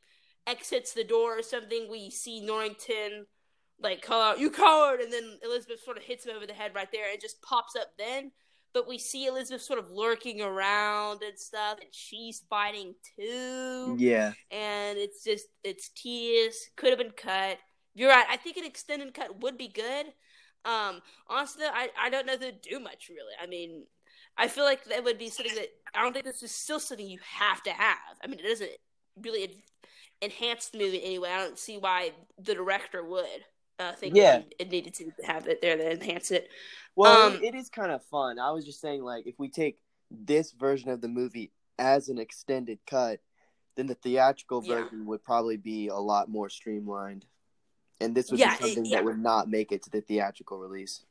exits 0.47 0.93
the 0.93 1.03
door 1.03 1.37
or 1.37 1.43
something, 1.43 1.87
we 1.89 2.09
see 2.09 2.41
Norrington 2.41 3.27
like 3.79 4.01
call 4.01 4.21
out 4.21 4.39
"You 4.39 4.49
coward!" 4.49 4.99
and 4.99 5.11
then 5.11 5.39
Elizabeth 5.43 5.81
sort 5.83 5.97
of 5.97 6.03
hits 6.03 6.25
him 6.25 6.35
over 6.35 6.47
the 6.47 6.53
head 6.53 6.75
right 6.75 6.91
there, 6.91 7.11
and 7.11 7.21
just 7.21 7.41
pops 7.41 7.75
up 7.75 7.93
then 7.97 8.31
but 8.73 8.87
we 8.87 8.97
see 8.97 9.25
Elizabeth 9.25 9.61
sort 9.61 9.79
of 9.79 9.91
lurking 9.91 10.41
around 10.41 11.21
and 11.23 11.37
stuff, 11.37 11.77
and 11.81 11.89
she's 11.91 12.43
fighting 12.49 12.95
too. 13.17 13.95
Yeah. 13.99 14.33
And 14.49 14.97
it's 14.97 15.23
just 15.23 15.47
it's 15.63 15.89
tedious. 15.89 16.69
Could 16.75 16.89
have 16.89 16.99
been 16.99 17.11
cut. 17.11 17.57
You're 17.93 18.09
right. 18.09 18.25
I 18.29 18.37
think 18.37 18.57
an 18.57 18.65
extended 18.65 19.13
cut 19.13 19.41
would 19.41 19.57
be 19.57 19.67
good. 19.67 20.07
Um, 20.63 21.01
honestly, 21.27 21.65
I 21.65 21.89
I 21.99 22.09
don't 22.09 22.25
know 22.25 22.33
if 22.33 22.39
they'd 22.39 22.61
do 22.61 22.79
much 22.79 23.09
really. 23.09 23.33
I 23.41 23.47
mean, 23.47 23.85
I 24.37 24.47
feel 24.47 24.63
like 24.63 24.85
that 24.85 25.03
would 25.03 25.17
be 25.17 25.29
something 25.29 25.55
that 25.55 25.69
I 25.93 26.01
don't 26.01 26.13
think 26.13 26.25
this 26.25 26.43
is 26.43 26.51
still 26.51 26.79
something 26.79 27.07
you 27.07 27.19
have 27.37 27.61
to 27.63 27.71
have. 27.71 27.97
I 28.23 28.27
mean, 28.27 28.39
it 28.39 28.47
doesn't 28.47 28.71
really 29.21 29.63
enhance 30.21 30.69
the 30.69 30.77
movie 30.77 31.03
anyway. 31.03 31.29
I 31.29 31.37
don't 31.37 31.59
see 31.59 31.77
why 31.77 32.11
the 32.37 32.53
director 32.53 33.03
would 33.03 33.43
uh, 33.81 33.93
think 33.93 34.15
yeah. 34.15 34.41
it 34.59 34.69
needed 34.69 34.93
to 34.95 35.11
have 35.25 35.47
it 35.47 35.61
there 35.61 35.75
to 35.75 35.91
enhance 35.91 36.31
it. 36.31 36.49
Well, 36.95 37.33
um, 37.33 37.43
it 37.43 37.55
is 37.55 37.69
kind 37.69 37.91
of 37.91 38.03
fun. 38.05 38.39
I 38.39 38.51
was 38.51 38.65
just 38.65 38.81
saying, 38.81 39.03
like, 39.03 39.25
if 39.25 39.35
we 39.37 39.49
take 39.49 39.79
this 40.09 40.51
version 40.51 40.89
of 40.89 41.01
the 41.01 41.07
movie 41.07 41.51
as 41.79 42.09
an 42.09 42.17
extended 42.17 42.79
cut, 42.85 43.19
then 43.75 43.87
the 43.87 43.95
theatrical 43.95 44.61
version 44.61 44.99
yeah. 44.99 45.05
would 45.05 45.23
probably 45.23 45.57
be 45.57 45.87
a 45.87 45.95
lot 45.95 46.29
more 46.29 46.49
streamlined. 46.49 47.25
And 48.01 48.13
this 48.13 48.29
would 48.31 48.39
yeah, 48.39 48.57
be 48.57 48.63
something 48.63 48.85
it, 48.85 48.89
yeah. 48.89 48.97
that 48.97 49.05
would 49.05 49.19
not 49.19 49.49
make 49.49 49.71
it 49.71 49.83
to 49.83 49.89
the 49.89 50.01
theatrical 50.01 50.59
release. 50.59 51.05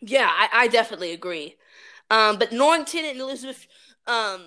Yeah, 0.00 0.28
I, 0.30 0.48
I 0.52 0.68
definitely 0.68 1.12
agree. 1.12 1.56
Um, 2.10 2.38
but 2.38 2.52
Norrington 2.52 3.04
and 3.04 3.20
Elizabeth, 3.20 3.66
um, 4.06 4.42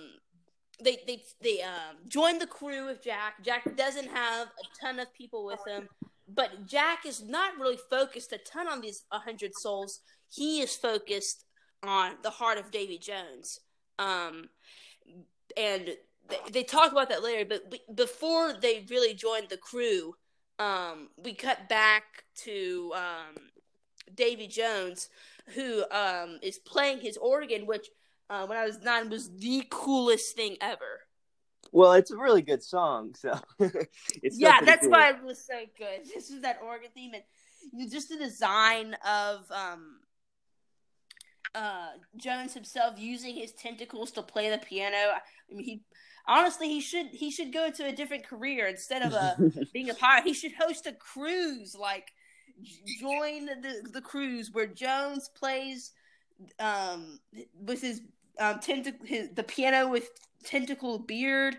they 0.82 1.00
they 1.08 1.22
they 1.42 1.62
um 1.62 1.98
join 2.08 2.40
the 2.40 2.48
crew 2.48 2.86
with 2.86 3.04
Jack. 3.04 3.44
Jack 3.44 3.76
doesn't 3.78 4.10
have 4.10 4.48
a 4.48 4.86
ton 4.86 5.00
of 5.00 5.14
people 5.14 5.46
with 5.46 5.60
him, 5.66 5.88
but 6.28 6.66
Jack 6.66 7.06
is 7.06 7.24
not 7.24 7.58
really 7.60 7.78
focused 7.90 8.34
a 8.34 8.38
ton 8.38 8.68
on 8.68 8.82
these 8.82 9.04
hundred 9.12 9.52
souls. 9.56 10.02
He 10.30 10.62
is 10.62 10.76
focused 10.76 11.46
on 11.84 12.14
the 12.24 12.30
heart 12.30 12.58
of 12.58 12.72
Davy 12.72 12.98
Jones. 12.98 13.60
Um, 14.00 14.50
and 15.56 15.96
they, 16.28 16.40
they 16.52 16.64
talk 16.64 16.92
about 16.92 17.10
that 17.10 17.24
later. 17.24 17.46
But 17.46 17.96
before 17.96 18.54
they 18.54 18.86
really 18.90 19.14
joined 19.14 19.50
the 19.50 19.58
crew, 19.58 20.16
um, 20.58 21.10
we 21.18 21.34
cut 21.34 21.70
back 21.70 22.04
to 22.44 22.94
um, 22.96 23.36
Davy 24.14 24.48
Jones, 24.48 25.10
who 25.54 25.84
um, 25.92 26.40
is 26.42 26.58
playing 26.58 27.00
his 27.02 27.18
organ, 27.18 27.66
which 27.68 27.88
uh, 28.30 28.46
when 28.48 28.58
I 28.58 28.66
was 28.66 28.82
nine 28.82 29.10
was 29.10 29.30
the 29.38 29.64
coolest 29.70 30.36
thing 30.36 30.58
ever. 30.62 31.05
Well, 31.72 31.94
it's 31.94 32.12
a 32.12 32.18
really 32.18 32.42
good 32.42 32.64
song, 32.64 33.16
so 33.16 33.38
it's 33.60 34.40
yeah, 34.40 34.62
that's 34.62 34.82
cool. 34.82 34.92
why 34.92 35.10
it 35.10 35.24
was 35.24 35.44
so 35.46 35.60
good. 35.78 36.02
This 36.14 36.30
was 36.30 36.42
that 36.42 36.60
organ 36.64 36.90
theme, 36.94 37.14
and 37.14 37.92
just 37.92 38.10
the 38.10 38.18
design 38.18 38.96
of 39.06 39.52
um, 39.52 40.00
uh, 41.54 41.90
Jones 42.18 42.54
himself 42.54 43.00
using 43.00 43.36
his 43.36 43.52
tentacles 43.54 44.12
to 44.12 44.22
play 44.22 44.50
the 44.50 44.58
piano. 44.58 44.98
I 44.98 45.54
mean, 45.54 45.66
he 45.66 45.82
honestly 46.28 46.68
he 46.68 46.82
should 46.82 47.08
he 47.08 47.32
should 47.32 47.54
go 47.54 47.70
to 47.72 47.86
a 47.86 47.92
different 47.92 48.28
career 48.28 48.68
instead 48.68 49.02
of 49.02 49.14
a 49.14 49.38
being 49.74 49.90
a 49.90 49.94
pirate. 49.94 50.26
He 50.26 50.34
should 50.34 50.54
host 50.54 50.86
a 50.86 50.94
cruise, 50.94 51.76
like 51.80 52.12
join 53.00 53.46
the 53.46 53.90
the 53.92 54.02
cruise 54.02 54.52
where 54.52 54.68
Jones 54.68 55.30
plays 55.30 55.92
um 56.60 57.20
with 57.54 57.82
his 57.82 58.02
um 58.40 58.60
tentacle 58.60 59.06
his, 59.06 59.30
the 59.34 59.44
piano 59.44 59.88
with 59.90 60.10
tentacle 60.44 61.00
beard. 61.00 61.58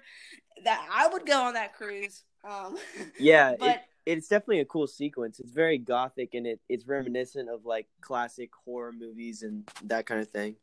That 0.65 0.87
I 0.93 1.09
would 1.09 1.27
go 1.27 1.43
on 1.43 1.55
that 1.55 1.75
cruise. 1.75 2.23
Um, 2.49 2.77
yeah, 3.19 3.55
but. 3.59 3.69
It- 3.77 3.81
it's 4.07 4.29
definitely 4.29 4.61
a 4.61 4.65
cool 4.65 4.87
sequence. 4.87 5.41
It's 5.41 5.51
very 5.51 5.79
gothic 5.79 6.35
and 6.35 6.47
it, 6.47 6.61
it's 6.69 6.87
reminiscent 6.87 7.51
of 7.51 7.67
like 7.67 7.89
classic 8.01 8.51
horror 8.65 8.93
movies 8.93 9.43
and 9.43 9.69
that 9.83 10.07
kind 10.07 10.21
of 10.21 10.29
thing. 10.31 10.55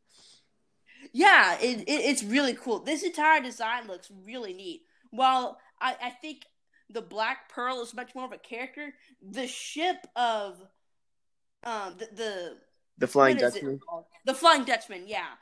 Yeah, 1.12 1.58
it, 1.60 1.80
it, 1.80 1.86
it's 1.86 2.24
really 2.24 2.54
cool. 2.54 2.78
This 2.78 3.02
entire 3.02 3.42
design 3.42 3.86
looks 3.86 4.10
really 4.24 4.54
neat. 4.54 4.82
While 5.10 5.58
I, 5.78 5.94
I 6.02 6.08
think 6.10 6.46
the 6.88 7.02
Black 7.02 7.50
Pearl 7.50 7.82
is 7.82 7.92
much 7.92 8.14
more 8.14 8.24
of 8.24 8.32
a 8.32 8.38
character, 8.38 8.94
the 9.20 9.46
ship 9.46 10.06
of 10.16 10.56
um 11.64 11.96
the 11.98 12.08
the, 12.14 12.56
the 12.96 13.06
Flying 13.06 13.36
Dutchman. 13.36 13.78
The 14.24 14.34
Flying 14.34 14.64
Dutchman, 14.64 15.04
yeah, 15.06 15.32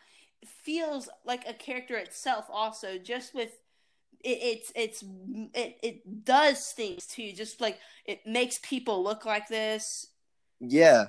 feels 0.46 1.08
like 1.24 1.46
a 1.48 1.54
character 1.54 1.96
itself. 1.96 2.46
Also, 2.50 2.98
just 2.98 3.34
with 3.34 3.50
it, 4.24 4.38
it's 4.42 4.72
it's 4.74 5.04
it, 5.54 5.78
it 5.82 6.24
does 6.24 6.72
things 6.72 7.06
too. 7.06 7.32
Just 7.32 7.60
like 7.60 7.78
it 8.04 8.26
makes 8.26 8.58
people 8.62 9.02
look 9.02 9.24
like 9.24 9.48
this. 9.48 10.08
Yeah, 10.60 11.06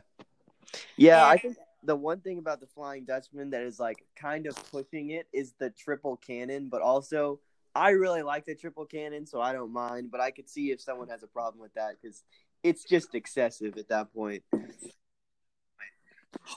yeah. 0.97 1.23
And, 1.23 1.31
I 1.31 1.37
think 1.37 1.57
the 1.83 1.95
one 1.95 2.21
thing 2.21 2.37
about 2.37 2.59
the 2.59 2.67
Flying 2.67 3.05
Dutchman 3.05 3.51
that 3.51 3.61
is 3.61 3.79
like 3.79 4.05
kind 4.15 4.47
of 4.47 4.55
pushing 4.71 5.11
it 5.11 5.27
is 5.33 5.53
the 5.59 5.69
triple 5.69 6.17
cannon, 6.17 6.69
but 6.69 6.81
also 6.81 7.39
I 7.75 7.91
really 7.91 8.21
like 8.21 8.45
the 8.45 8.55
triple 8.55 8.85
cannon, 8.85 9.25
so 9.25 9.41
I 9.41 9.53
don't 9.53 9.73
mind. 9.73 10.11
But 10.11 10.21
I 10.21 10.31
could 10.31 10.49
see 10.49 10.71
if 10.71 10.81
someone 10.81 11.09
has 11.09 11.23
a 11.23 11.27
problem 11.27 11.61
with 11.61 11.73
that 11.73 11.95
because 12.01 12.23
it's 12.63 12.83
just 12.83 13.13
excessive 13.15 13.77
at 13.77 13.89
that 13.89 14.13
point. 14.13 14.43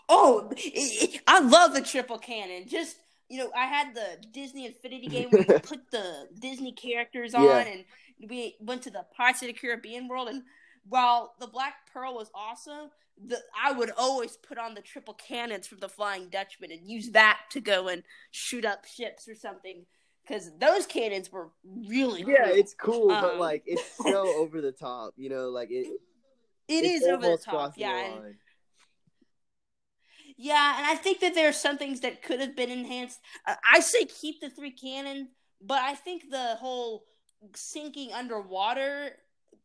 Oh, 0.09 0.51
I 1.27 1.41
love 1.41 1.75
the 1.75 1.83
triple 1.83 2.19
cannon. 2.19 2.69
Just 2.69 2.97
you 3.29 3.39
know, 3.39 3.51
I 3.57 3.67
had 3.67 3.95
the 3.95 4.25
Disney 4.33 4.67
Infinity 4.67 5.09
game 5.09 5.29
where 5.31 5.43
you 5.43 5.59
put 5.63 5.91
the 5.91 6.29
Disney 6.39 6.73
characters 6.73 7.35
on, 7.35 7.45
yeah. 7.45 7.59
and 7.59 7.85
we 8.29 8.57
went 8.61 8.83
to 8.83 8.91
the 8.91 9.05
Pirates 9.17 9.43
of 9.43 9.49
the 9.49 9.53
Caribbean 9.53 10.09
world. 10.09 10.29
And 10.29 10.43
while 10.89 11.35
the 11.41 11.47
Black 11.47 11.75
Pearl 11.93 12.15
was 12.15 12.31
awesome, 12.35 12.91
the 13.25 13.39
I 13.61 13.73
would 13.73 13.91
always 13.97 14.37
put 14.37 14.59
on 14.59 14.75
the 14.75 14.81
triple 14.81 15.15
cannons 15.15 15.67
from 15.67 15.79
the 15.79 15.89
Flying 15.89 16.29
Dutchman 16.29 16.71
and 16.71 16.89
use 16.89 17.11
that 17.11 17.41
to 17.51 17.61
go 17.61 17.89
and 17.89 18.03
shoot 18.31 18.65
up 18.65 18.85
ships 18.85 19.29
or 19.29 19.35
something. 19.35 19.87
Because 20.27 20.51
those 20.59 20.87
cannons 20.87 21.31
were 21.31 21.51
really 21.89 22.25
yeah, 22.27 22.47
cool. 22.47 22.55
it's 22.55 22.75
cool, 22.75 23.11
um, 23.13 23.23
but 23.23 23.39
like 23.39 23.63
it's 23.67 23.97
so 23.97 24.27
over 24.39 24.61
the 24.61 24.73
top, 24.73 25.15
you 25.17 25.29
know, 25.29 25.51
like 25.51 25.71
it. 25.71 25.87
It 26.69 26.85
is 26.85 27.05
over 27.05 27.29
the 27.29 27.39
top, 27.39 27.75
yeah. 27.77 28.11
The 28.21 28.35
yeah, 30.37 30.77
and 30.77 30.87
I 30.87 30.95
think 30.95 31.21
that 31.21 31.35
there 31.35 31.49
are 31.49 31.53
some 31.53 31.79
things 31.79 32.01
that 32.01 32.23
could 32.23 32.41
have 32.41 32.57
been 32.57 32.71
enhanced. 32.71 33.21
Uh, 33.47 33.55
I 33.71 33.81
say 33.81 34.05
keep 34.05 34.41
the 34.41 34.51
three 34.51 34.71
cannon, 34.71 35.29
but 35.61 35.81
I 35.81 35.95
think 35.95 36.31
the 36.31 36.57
whole 36.57 37.05
sinking 37.55 38.13
underwater 38.13 39.13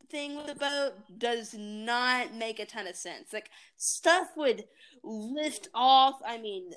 thing 0.09 0.35
with 0.35 0.47
the 0.47 0.55
boat 0.55 0.93
does 1.17 1.55
not 1.57 2.35
make 2.35 2.59
a 2.59 2.65
ton 2.65 2.87
of 2.87 2.95
sense. 2.95 3.33
Like 3.33 3.49
stuff 3.77 4.27
would 4.35 4.65
lift 5.03 5.69
off. 5.73 6.15
I 6.25 6.37
mean, 6.37 6.71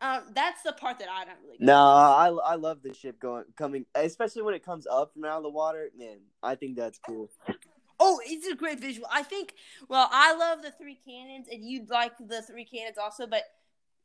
um, 0.00 0.22
that's 0.34 0.62
the 0.62 0.72
part 0.72 0.98
that 0.98 1.08
I 1.08 1.24
don't 1.24 1.38
really. 1.44 1.58
No, 1.60 1.76
I 1.76 2.28
I 2.28 2.54
love 2.56 2.82
the 2.82 2.94
ship 2.94 3.18
going 3.20 3.44
coming, 3.56 3.86
especially 3.94 4.42
when 4.42 4.54
it 4.54 4.64
comes 4.64 4.86
up 4.86 5.12
from 5.12 5.24
out 5.24 5.38
of 5.38 5.42
the 5.42 5.50
water. 5.50 5.88
Man, 5.96 6.18
I 6.42 6.54
think 6.54 6.76
that's 6.76 6.98
cool. 6.98 7.30
Oh, 7.98 8.20
it's 8.24 8.46
a 8.46 8.54
great 8.54 8.80
visual. 8.80 9.08
I 9.10 9.22
think. 9.22 9.54
Well, 9.88 10.08
I 10.10 10.34
love 10.34 10.62
the 10.62 10.70
three 10.70 10.98
cannons, 11.06 11.46
and 11.50 11.64
you 11.64 11.86
like 11.88 12.12
the 12.18 12.42
three 12.42 12.64
cannons 12.64 12.98
also. 12.98 13.26
But 13.26 13.44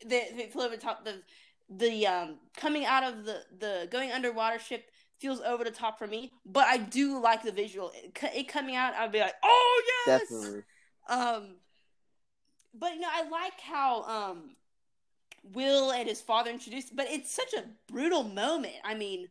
the 0.02 0.24
the 0.36 0.60
over 0.60 0.78
top 0.78 1.06
the 1.06 1.22
the 1.70 2.08
um 2.08 2.36
coming 2.56 2.86
out 2.86 3.04
of 3.04 3.26
the 3.26 3.44
the 3.60 3.88
going 3.92 4.12
underwater 4.12 4.60
ship 4.60 4.92
feels 5.20 5.40
over 5.42 5.64
the 5.64 5.72
top 5.72 5.98
for 5.98 6.08
me. 6.08 6.32
But 6.46 6.66
I 6.66 6.78
do 6.78 7.22
like 7.22 7.44
the 7.44 7.52
visual. 7.52 7.92
It, 7.96 8.18
it 8.36 8.48
coming 8.48 8.76
out, 8.76 8.94
I'd 8.96 9.12
be 9.12 9.20
like, 9.20 9.36
oh 9.44 9.84
yes, 10.08 10.22
definitely. 10.22 10.64
Um, 11.10 11.56
but 12.74 12.94
you 12.94 13.02
know, 13.02 13.10
I 13.12 13.30
like 13.30 13.60
how 13.62 14.04
um 14.04 14.56
Will 15.54 15.92
and 15.92 16.08
his 16.08 16.22
father 16.22 16.52
introduced, 16.52 16.96
but 16.96 17.08
it's 17.10 17.34
such 17.34 17.54
a 17.54 17.66
brutal 17.92 18.24
moment. 18.24 18.76
I 18.84 18.94
mean, 18.94 19.30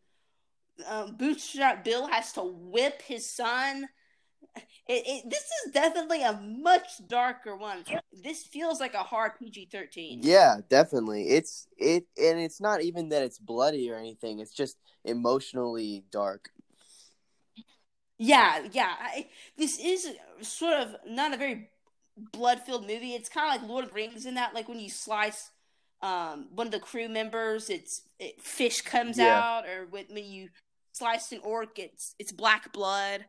um, 0.89 1.17
Bootstrap 1.17 1.85
Bill 1.85 2.07
has 2.09 2.33
to 2.33 2.43
whip 2.43 3.03
his 3.03 3.29
son 3.29 3.89
it, 4.57 4.65
it, 5.07 5.31
this 5.31 5.45
is 5.67 5.73
definitely 5.73 6.23
a 6.23 6.33
much 6.33 7.07
darker 7.07 7.57
one. 7.57 7.85
This 8.13 8.43
feels 8.43 8.81
like 8.81 8.95
a 8.95 8.99
hard 8.99 9.33
PG 9.39 9.69
thirteen. 9.71 10.21
Yeah, 10.23 10.57
definitely. 10.69 11.29
It's 11.29 11.69
it, 11.77 12.07
and 12.21 12.39
it's 12.39 12.61
not 12.61 12.83
even 12.83 13.11
that 13.11 13.23
it's 13.23 13.39
bloody 13.39 13.91
or 13.91 13.97
anything. 13.97 14.41
It's 14.41 14.53
just 14.53 14.77
emotionally 15.05 16.05
dark. 16.11 16.51
Yeah, 18.19 18.67
yeah. 18.73 18.95
I, 19.01 19.29
this 19.57 19.79
is 19.79 20.09
sort 20.43 20.75
of 20.75 20.97
not 21.07 21.33
a 21.33 21.39
very 21.39 21.71
blood 22.33 22.61
filled 22.61 22.87
movie. 22.87 23.15
It's 23.15 23.29
kind 23.29 23.47
of 23.47 23.61
like 23.61 23.71
Lord 23.71 23.85
of 23.85 23.91
the 23.91 23.95
Rings 23.95 24.27
in 24.27 24.35
that, 24.35 24.55
like 24.55 24.69
when 24.69 24.79
you 24.79 24.91
slice 24.91 25.51
um, 26.03 26.49
one 26.55 26.67
of 26.67 26.73
the 26.73 26.81
crew 26.81 27.09
members, 27.09 27.71
it's 27.71 28.03
it, 28.19 28.41
fish 28.41 28.83
comes 28.83 29.19
yeah. 29.19 29.39
out, 29.39 29.67
or 29.67 29.87
when, 29.89 30.05
when 30.11 30.25
you 30.25 30.49
slice 30.93 31.33
an 31.33 31.41
orc, 31.43 31.79
it's 31.79 32.15
it's 32.19 32.33
black 32.33 32.73
blood. 32.73 33.25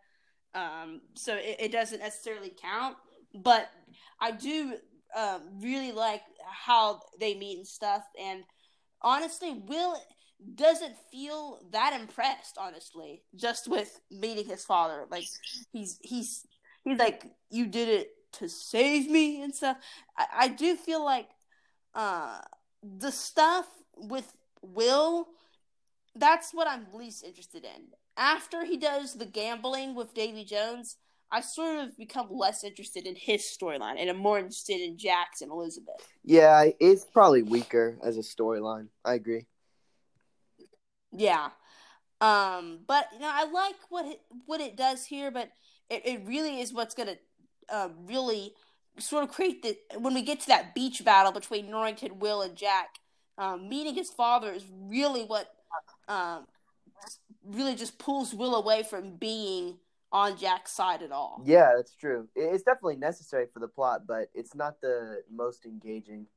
Um, 0.53 1.01
so 1.15 1.35
it, 1.35 1.57
it, 1.59 1.71
doesn't 1.71 1.99
necessarily 1.99 2.51
count, 2.61 2.97
but 3.33 3.69
I 4.19 4.31
do 4.31 4.75
um, 5.15 5.41
really 5.61 5.91
like 5.91 6.21
how 6.45 7.01
they 7.19 7.35
meet 7.35 7.57
and 7.57 7.67
stuff. 7.67 8.03
And 8.19 8.43
honestly, 9.01 9.61
Will 9.65 9.95
doesn't 10.55 10.95
feel 11.11 11.59
that 11.71 11.97
impressed. 11.99 12.57
Honestly, 12.59 13.23
just 13.35 13.67
with 13.69 13.99
meeting 14.09 14.45
his 14.45 14.65
father, 14.65 15.05
like 15.09 15.25
he's 15.71 15.99
he's 16.01 16.45
he's 16.83 16.99
like, 16.99 17.25
"You 17.49 17.67
did 17.67 17.87
it 17.87 18.09
to 18.33 18.49
save 18.49 19.09
me" 19.09 19.41
and 19.41 19.55
stuff. 19.55 19.77
I, 20.17 20.25
I 20.39 20.47
do 20.49 20.75
feel 20.75 21.03
like 21.03 21.29
uh, 21.95 22.39
the 22.83 23.11
stuff 23.11 23.67
with 23.95 24.31
Will. 24.61 25.27
That's 26.13 26.53
what 26.53 26.67
I'm 26.67 26.87
least 26.93 27.23
interested 27.23 27.63
in 27.63 27.87
after 28.17 28.65
he 28.65 28.77
does 28.77 29.13
the 29.13 29.25
gambling 29.25 29.95
with 29.95 30.13
Davy 30.13 30.43
Jones, 30.43 30.97
I 31.31 31.41
sort 31.41 31.79
of 31.79 31.97
become 31.97 32.27
less 32.29 32.63
interested 32.63 33.05
in 33.05 33.15
his 33.15 33.41
storyline 33.41 33.95
and 33.97 34.09
I'm 34.09 34.17
more 34.17 34.37
interested 34.37 34.81
in 34.81 34.97
Jack's 34.97 35.41
and 35.41 35.51
Elizabeth. 35.51 36.05
Yeah, 36.23 36.65
it's 36.79 37.05
probably 37.05 37.41
weaker 37.41 37.97
as 38.03 38.17
a 38.17 38.21
storyline. 38.21 38.87
I 39.05 39.13
agree. 39.13 39.45
Yeah. 41.13 41.49
Um, 42.19 42.79
but 42.85 43.07
you 43.13 43.19
know, 43.19 43.31
I 43.31 43.45
like 43.45 43.75
what 43.89 44.05
it, 44.05 44.21
what 44.45 44.61
it 44.61 44.75
does 44.75 45.05
here, 45.05 45.31
but 45.31 45.49
it, 45.89 46.05
it 46.05 46.21
really 46.25 46.61
is 46.61 46.73
what's 46.73 46.93
gonna 46.93 47.15
uh, 47.69 47.89
really 48.05 48.53
sort 48.99 49.23
of 49.23 49.31
create 49.31 49.63
the 49.63 49.77
when 49.99 50.13
we 50.13 50.21
get 50.21 50.39
to 50.41 50.47
that 50.47 50.75
beach 50.75 51.03
battle 51.03 51.31
between 51.31 51.71
Norrington, 51.71 52.19
Will, 52.19 52.41
and 52.41 52.55
Jack. 52.55 52.95
Um, 53.37 53.69
meeting 53.69 53.95
his 53.95 54.11
father 54.11 54.51
is 54.51 54.65
really 54.69 55.23
what 55.23 55.51
um, 56.07 56.45
really 57.45 57.75
just 57.75 57.97
pulls 57.97 58.33
Will 58.33 58.55
away 58.55 58.83
from 58.83 59.15
being 59.15 59.77
on 60.11 60.37
Jack's 60.37 60.71
side 60.73 61.01
at 61.01 61.11
all. 61.11 61.41
Yeah, 61.45 61.73
that's 61.75 61.95
true. 61.95 62.27
It's 62.35 62.63
definitely 62.63 62.97
necessary 62.97 63.47
for 63.53 63.59
the 63.59 63.67
plot, 63.67 64.01
but 64.05 64.29
it's 64.33 64.53
not 64.55 64.81
the 64.81 65.23
most 65.31 65.65
engaging. 65.65 66.27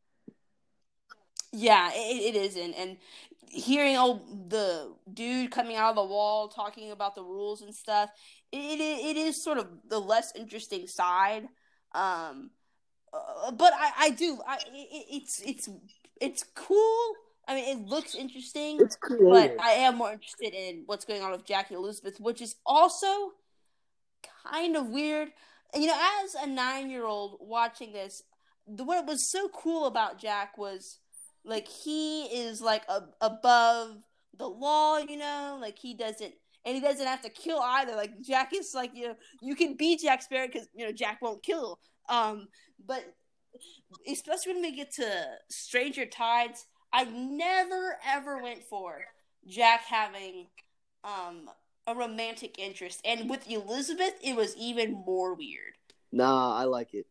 Yeah, 1.52 1.90
it, 1.92 2.34
it 2.34 2.36
isn't. 2.36 2.74
And 2.74 2.96
hearing 3.48 3.96
old 3.96 4.50
the 4.50 4.92
dude 5.12 5.50
coming 5.50 5.76
out 5.76 5.90
of 5.90 5.96
the 5.96 6.05
wall 6.05 6.48
talking 6.48 6.90
about 6.90 7.14
the 7.14 7.22
rules 7.22 7.62
and 7.62 7.74
stuff, 7.74 8.11
it 8.52 8.80
it, 8.80 9.16
it 9.16 9.16
is 9.16 9.42
sort 9.42 9.59
of 9.59 9.68
the 9.88 10.00
less 10.00 10.32
interesting 10.34 10.86
side. 10.86 11.48
Um, 11.92 12.50
uh, 13.12 13.52
but 13.52 13.72
I, 13.72 13.92
I 13.98 14.11
do. 14.11 14.40
I 14.46 14.57
it, 14.57 15.07
it's 15.11 15.40
it's 15.40 15.68
it's 16.20 16.44
cool. 16.55 17.14
I 17.47 17.55
mean, 17.55 17.78
it 17.78 17.86
looks 17.86 18.14
interesting. 18.14 18.78
But 18.78 19.57
I 19.61 19.70
am 19.70 19.97
more 19.97 20.12
interested 20.12 20.55
in 20.55 20.84
what's 20.86 21.05
going 21.05 21.22
on 21.22 21.32
with 21.32 21.45
Jackie 21.45 21.74
Elizabeth, 21.74 22.20
which 22.20 22.40
is 22.40 22.57
also 22.64 23.32
kind 24.51 24.76
of 24.76 24.88
weird. 24.88 25.28
You 25.74 25.86
know, 25.86 26.01
as 26.24 26.34
a 26.34 26.47
nine-year-old 26.47 27.38
watching 27.40 27.92
this, 27.92 28.22
the, 28.66 28.84
what 28.84 29.07
was 29.07 29.30
so 29.30 29.49
cool 29.49 29.86
about 29.86 30.18
Jack 30.18 30.57
was 30.57 30.99
like 31.45 31.68
he 31.68 32.24
is 32.24 32.61
like 32.61 32.84
a, 32.88 33.03
above 33.20 33.97
the 34.36 34.49
law. 34.49 34.99
You 34.99 35.16
know, 35.16 35.59
like 35.61 35.78
he 35.78 35.95
doesn't 35.95 36.34
and 36.64 36.74
he 36.74 36.80
doesn't 36.80 37.07
have 37.07 37.22
to 37.22 37.28
kill 37.28 37.61
either. 37.61 37.95
Like 37.95 38.20
Jack 38.20 38.53
is 38.55 38.72
like 38.74 38.92
you 38.95 39.09
know 39.09 39.16
you 39.42 39.55
can 39.55 39.74
be 39.74 39.97
Jack 39.97 40.22
Sparrow 40.22 40.47
because 40.47 40.68
you 40.74 40.86
know 40.86 40.92
Jack 40.92 41.20
won't 41.20 41.42
kill. 41.42 41.78
Um, 42.09 42.49
but 42.84 43.05
especially 44.11 44.55
when 44.55 44.62
we 44.62 44.76
get 44.76 44.92
to 44.95 45.24
Stranger 45.49 46.07
Tides, 46.07 46.66
I 46.95 47.05
never 47.05 47.99
ever 48.07 48.40
went 48.40 48.62
for 48.62 49.01
Jack 49.47 49.82
having 49.84 50.47
um 51.03 51.51
a 51.86 51.95
romantic 51.95 52.59
interest, 52.59 53.03
and 53.05 53.28
with 53.28 53.51
Elizabeth, 53.51 54.14
it 54.22 54.34
was 54.36 54.57
even 54.57 54.92
more 54.92 55.34
weird. 55.34 55.74
Nah, 56.12 56.57
I 56.57 56.64
like 56.64 56.95
it. 56.95 57.07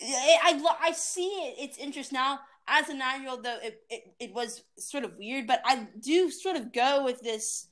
I, 0.00 0.38
I, 0.44 0.76
I 0.80 0.92
see 0.92 1.26
it. 1.26 1.56
It's 1.58 1.76
interest 1.76 2.12
now. 2.12 2.38
As 2.66 2.88
a 2.88 2.94
nine 2.94 3.22
year 3.22 3.30
old, 3.30 3.42
though, 3.42 3.58
it, 3.62 3.82
it, 3.90 4.14
it 4.20 4.32
was 4.32 4.62
sort 4.78 5.04
of 5.04 5.16
weird, 5.18 5.46
but 5.46 5.60
I 5.64 5.88
do 6.00 6.30
sort 6.30 6.56
of 6.56 6.72
go 6.72 7.04
with 7.04 7.20
this 7.20 7.66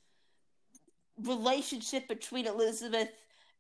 relationship 1.22 2.08
between 2.08 2.46
Elizabeth 2.46 3.08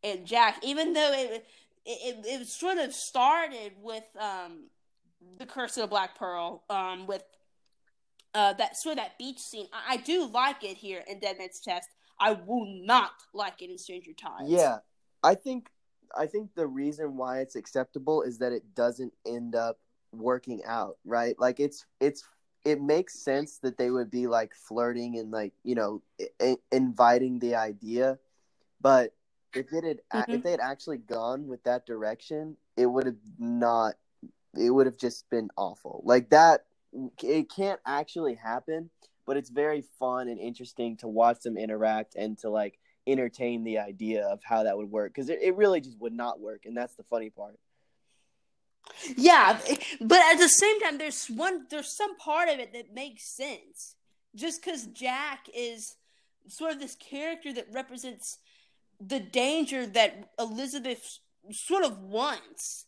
and 0.02 0.26
Jack, 0.26 0.58
even 0.62 0.92
though 0.92 1.12
it 1.12 1.46
it, 1.86 2.24
it 2.26 2.46
sort 2.48 2.78
of 2.78 2.92
started 2.92 3.72
with 3.80 4.04
um, 4.18 4.64
the 5.38 5.46
Curse 5.46 5.76
of 5.76 5.82
the 5.82 5.88
Black 5.88 6.18
Pearl, 6.18 6.64
um, 6.70 7.06
with 7.06 7.24
uh, 8.34 8.52
that 8.54 8.76
sort 8.76 8.94
of 8.94 8.98
that 8.98 9.18
beach 9.18 9.38
scene. 9.38 9.66
I, 9.72 9.94
I 9.94 9.96
do 9.98 10.26
like 10.26 10.64
it 10.64 10.76
here 10.76 11.02
in 11.08 11.20
Dead 11.20 11.38
Man's 11.38 11.60
Chest. 11.60 11.88
I 12.18 12.32
will 12.32 12.66
not 12.66 13.12
like 13.34 13.62
it 13.62 13.70
in 13.70 13.78
Stranger 13.78 14.12
Tides. 14.12 14.48
Yeah, 14.48 14.78
I 15.22 15.34
think 15.34 15.68
I 16.16 16.26
think 16.26 16.54
the 16.54 16.66
reason 16.66 17.16
why 17.16 17.40
it's 17.40 17.56
acceptable 17.56 18.22
is 18.22 18.38
that 18.38 18.52
it 18.52 18.74
doesn't 18.74 19.12
end 19.26 19.54
up 19.54 19.78
working 20.12 20.62
out, 20.66 20.96
right? 21.04 21.38
Like 21.38 21.60
it's 21.60 21.84
it's 22.00 22.24
it 22.64 22.80
makes 22.80 23.18
sense 23.18 23.58
that 23.58 23.78
they 23.78 23.90
would 23.90 24.10
be 24.10 24.26
like 24.26 24.54
flirting 24.54 25.18
and 25.18 25.30
like 25.30 25.52
you 25.62 25.74
know 25.74 26.02
I- 26.40 26.58
inviting 26.72 27.38
the 27.38 27.54
idea, 27.54 28.18
but 28.80 29.14
if 29.54 29.72
it 29.72 29.84
had 29.84 30.00
mm-hmm. 30.12 30.32
if 30.32 30.42
they 30.42 30.50
had 30.50 30.60
actually 30.60 30.98
gone 30.98 31.46
with 31.46 31.62
that 31.64 31.86
direction, 31.86 32.56
it 32.76 32.86
would 32.86 33.06
have 33.06 33.16
not. 33.38 33.94
It 34.58 34.70
would 34.70 34.86
have 34.86 34.98
just 34.98 35.28
been 35.30 35.48
awful. 35.56 36.02
Like 36.04 36.30
that, 36.30 36.64
it 37.22 37.50
can't 37.50 37.80
actually 37.86 38.34
happen. 38.34 38.90
But 39.26 39.36
it's 39.36 39.50
very 39.50 39.82
fun 39.98 40.28
and 40.28 40.38
interesting 40.38 40.96
to 40.98 41.08
watch 41.08 41.40
them 41.40 41.58
interact 41.58 42.14
and 42.14 42.38
to 42.38 42.48
like 42.48 42.78
entertain 43.06 43.64
the 43.64 43.78
idea 43.78 44.24
of 44.26 44.40
how 44.42 44.64
that 44.64 44.76
would 44.76 44.90
work 44.90 45.12
because 45.14 45.28
it, 45.28 45.40
it 45.42 45.56
really 45.56 45.80
just 45.80 45.98
would 46.00 46.12
not 46.12 46.40
work, 46.40 46.62
and 46.64 46.76
that's 46.76 46.94
the 46.94 47.02
funny 47.04 47.30
part. 47.30 47.58
Yeah, 49.16 49.58
but 50.00 50.18
at 50.32 50.38
the 50.38 50.48
same 50.48 50.80
time, 50.80 50.98
there's 50.98 51.26
one, 51.26 51.66
there's 51.70 51.96
some 51.96 52.16
part 52.18 52.48
of 52.48 52.58
it 52.58 52.72
that 52.72 52.94
makes 52.94 53.36
sense. 53.36 53.96
Just 54.34 54.62
because 54.62 54.86
Jack 54.86 55.48
is 55.54 55.96
sort 56.46 56.72
of 56.72 56.78
this 56.78 56.94
character 56.94 57.52
that 57.52 57.66
represents 57.72 58.38
the 59.00 59.18
danger 59.18 59.86
that 59.86 60.30
Elizabeth 60.38 61.18
sort 61.50 61.84
of 61.84 61.98
wants. 61.98 62.85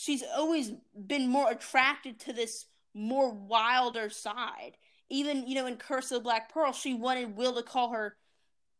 She's 0.00 0.22
always 0.36 0.72
been 0.94 1.28
more 1.28 1.50
attracted 1.50 2.20
to 2.20 2.32
this 2.32 2.66
more 2.94 3.32
wilder 3.32 4.10
side. 4.10 4.76
Even, 5.10 5.48
you 5.48 5.56
know, 5.56 5.66
in 5.66 5.76
Curse 5.76 6.12
of 6.12 6.18
the 6.18 6.22
Black 6.22 6.52
Pearl, 6.52 6.72
she 6.72 6.94
wanted 6.94 7.36
Will 7.36 7.54
to 7.54 7.62
call 7.62 7.90
her 7.90 8.16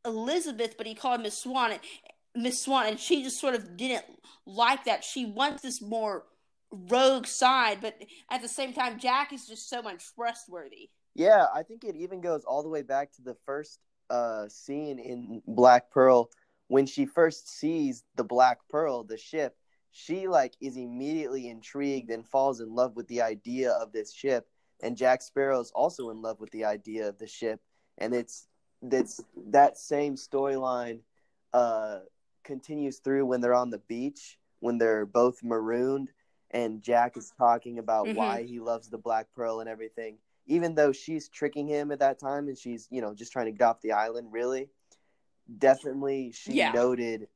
Elizabeth, 0.05 0.77
but 0.77 0.87
he 0.87 0.95
called 0.95 1.21
Miss 1.21 1.37
Swan. 1.37 1.73
Miss 2.37 2.63
Swan, 2.63 2.87
and 2.87 3.01
she 3.01 3.25
just 3.25 3.41
sort 3.41 3.57
of 3.57 3.77
didn't 3.77 4.05
like 4.47 4.85
that. 4.85 5.03
She 5.03 5.27
wants 5.27 5.63
this 5.63 5.83
more 5.83 6.25
rogue 6.71 7.27
side, 7.27 7.79
but 7.81 7.97
at 8.31 8.41
the 8.41 8.49
same 8.49 8.73
time, 8.73 9.01
Jack 9.01 9.33
is 9.33 9.47
just 9.47 9.69
so 9.69 9.83
much 9.83 10.05
trustworthy. 10.15 10.91
Yeah, 11.17 11.47
I 11.53 11.65
think 11.65 11.83
it 11.83 11.97
even 11.97 12.21
goes 12.21 12.45
all 12.45 12.63
the 12.63 12.69
way 12.69 12.83
back 12.83 13.11
to 13.15 13.23
the 13.23 13.37
first 13.45 13.81
uh, 14.09 14.49
scene 14.49 15.01
in 15.01 15.43
Black 15.49 15.91
Pearl 15.91 16.31
when 16.69 16.87
she 16.87 17.07
first 17.07 17.49
sees 17.49 18.05
the 18.15 18.25
Black 18.25 18.59
Pearl, 18.71 19.03
the 19.03 19.17
ship. 19.17 19.57
She 19.99 20.29
like 20.29 20.55
is 20.61 20.77
immediately 20.77 21.49
intrigued 21.49 22.11
and 22.11 22.27
falls 22.27 22.61
in 22.61 22.75
love 22.75 22.95
with 22.97 23.09
the 23.09 23.23
idea 23.23 23.73
of 23.73 23.93
this 23.93 24.13
ship, 24.13 24.49
and 24.83 24.97
Jack 24.97 25.23
Sparrow 25.23 25.61
is 25.61 25.73
also 25.75 26.11
in 26.11 26.23
love 26.23 26.41
with 26.41 26.51
the 26.51 26.65
idea 26.65 27.09
of 27.09 27.19
the 27.19 27.27
ship, 27.27 27.61
and 27.99 28.15
it's 28.15 28.47
that's 28.81 29.21
that 29.49 29.77
same 29.77 30.15
storyline 30.15 31.01
uh, 31.53 32.01
continues 32.45 32.99
through 32.99 33.27
when 33.27 33.41
they're 33.41 33.55
on 33.55 33.71
the 33.71 33.83
beach 33.89 34.39
when 34.61 34.79
they're 34.79 35.07
both 35.07 35.43
marooned 35.43 36.11
and 36.51 36.83
Jack 36.83 37.17
is 37.17 37.33
talking 37.37 37.79
about 37.79 38.07
mm-hmm. 38.07 38.17
why 38.17 38.43
he 38.43 38.59
loves 38.59 38.89
the 38.89 38.99
Black 38.99 39.27
Pearl 39.35 39.61
and 39.61 39.69
everything. 39.69 40.19
Even 40.47 40.75
though 40.75 40.93
she's 40.93 41.29
tricking 41.29 41.69
him 41.69 41.93
at 41.93 41.99
that 41.99 42.19
time 42.19 42.49
and 42.49 42.57
she's, 42.57 42.89
you 42.91 43.03
know, 43.03 43.15
just 43.15 43.33
trying 43.33 43.47
to 43.47 43.53
get 43.53 43.65
off 43.65 43.83
the 43.83 43.93
island, 43.93 44.29
really, 44.33 44.71
definitely 45.59 46.33
she 46.33 46.55
yeah. 46.55 46.73
noted 46.73 47.29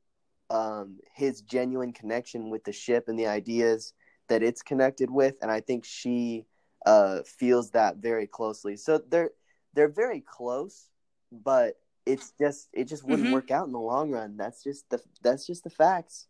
um, 0.53 0.99
his 1.15 1.41
genuine 1.41 1.91
connection 1.91 2.51
with 2.51 2.63
the 2.63 2.71
ship 2.71 3.05
and 3.07 3.17
the 3.17 3.25
ideas 3.27 3.93
that 4.29 4.43
it's 4.43 4.61
connected 4.61 5.09
with, 5.09 5.35
and 5.41 5.51
I 5.51 5.59
think 5.59 5.83
she 5.83 6.45
uh, 6.85 7.23
feels 7.23 7.71
that 7.71 7.97
very 7.97 8.27
closely. 8.27 8.77
So 8.77 9.01
they're 9.09 9.31
they're 9.73 9.89
very 9.89 10.21
close, 10.21 10.89
but 11.31 11.75
it's 12.05 12.33
just 12.39 12.69
it 12.71 12.85
just 12.87 13.03
wouldn't 13.03 13.25
mm-hmm. 13.25 13.33
work 13.33 13.49
out 13.49 13.65
in 13.65 13.73
the 13.73 13.79
long 13.79 14.11
run. 14.11 14.37
That's 14.37 14.63
just 14.63 14.89
the 14.89 15.01
that's 15.23 15.47
just 15.47 15.63
the 15.63 15.69
facts. 15.71 16.27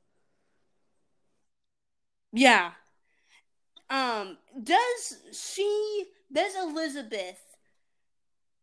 Yeah. 2.32 2.72
Um 3.90 4.38
does 4.64 5.18
she 5.34 6.06
does 6.32 6.54
Elizabeth 6.56 7.42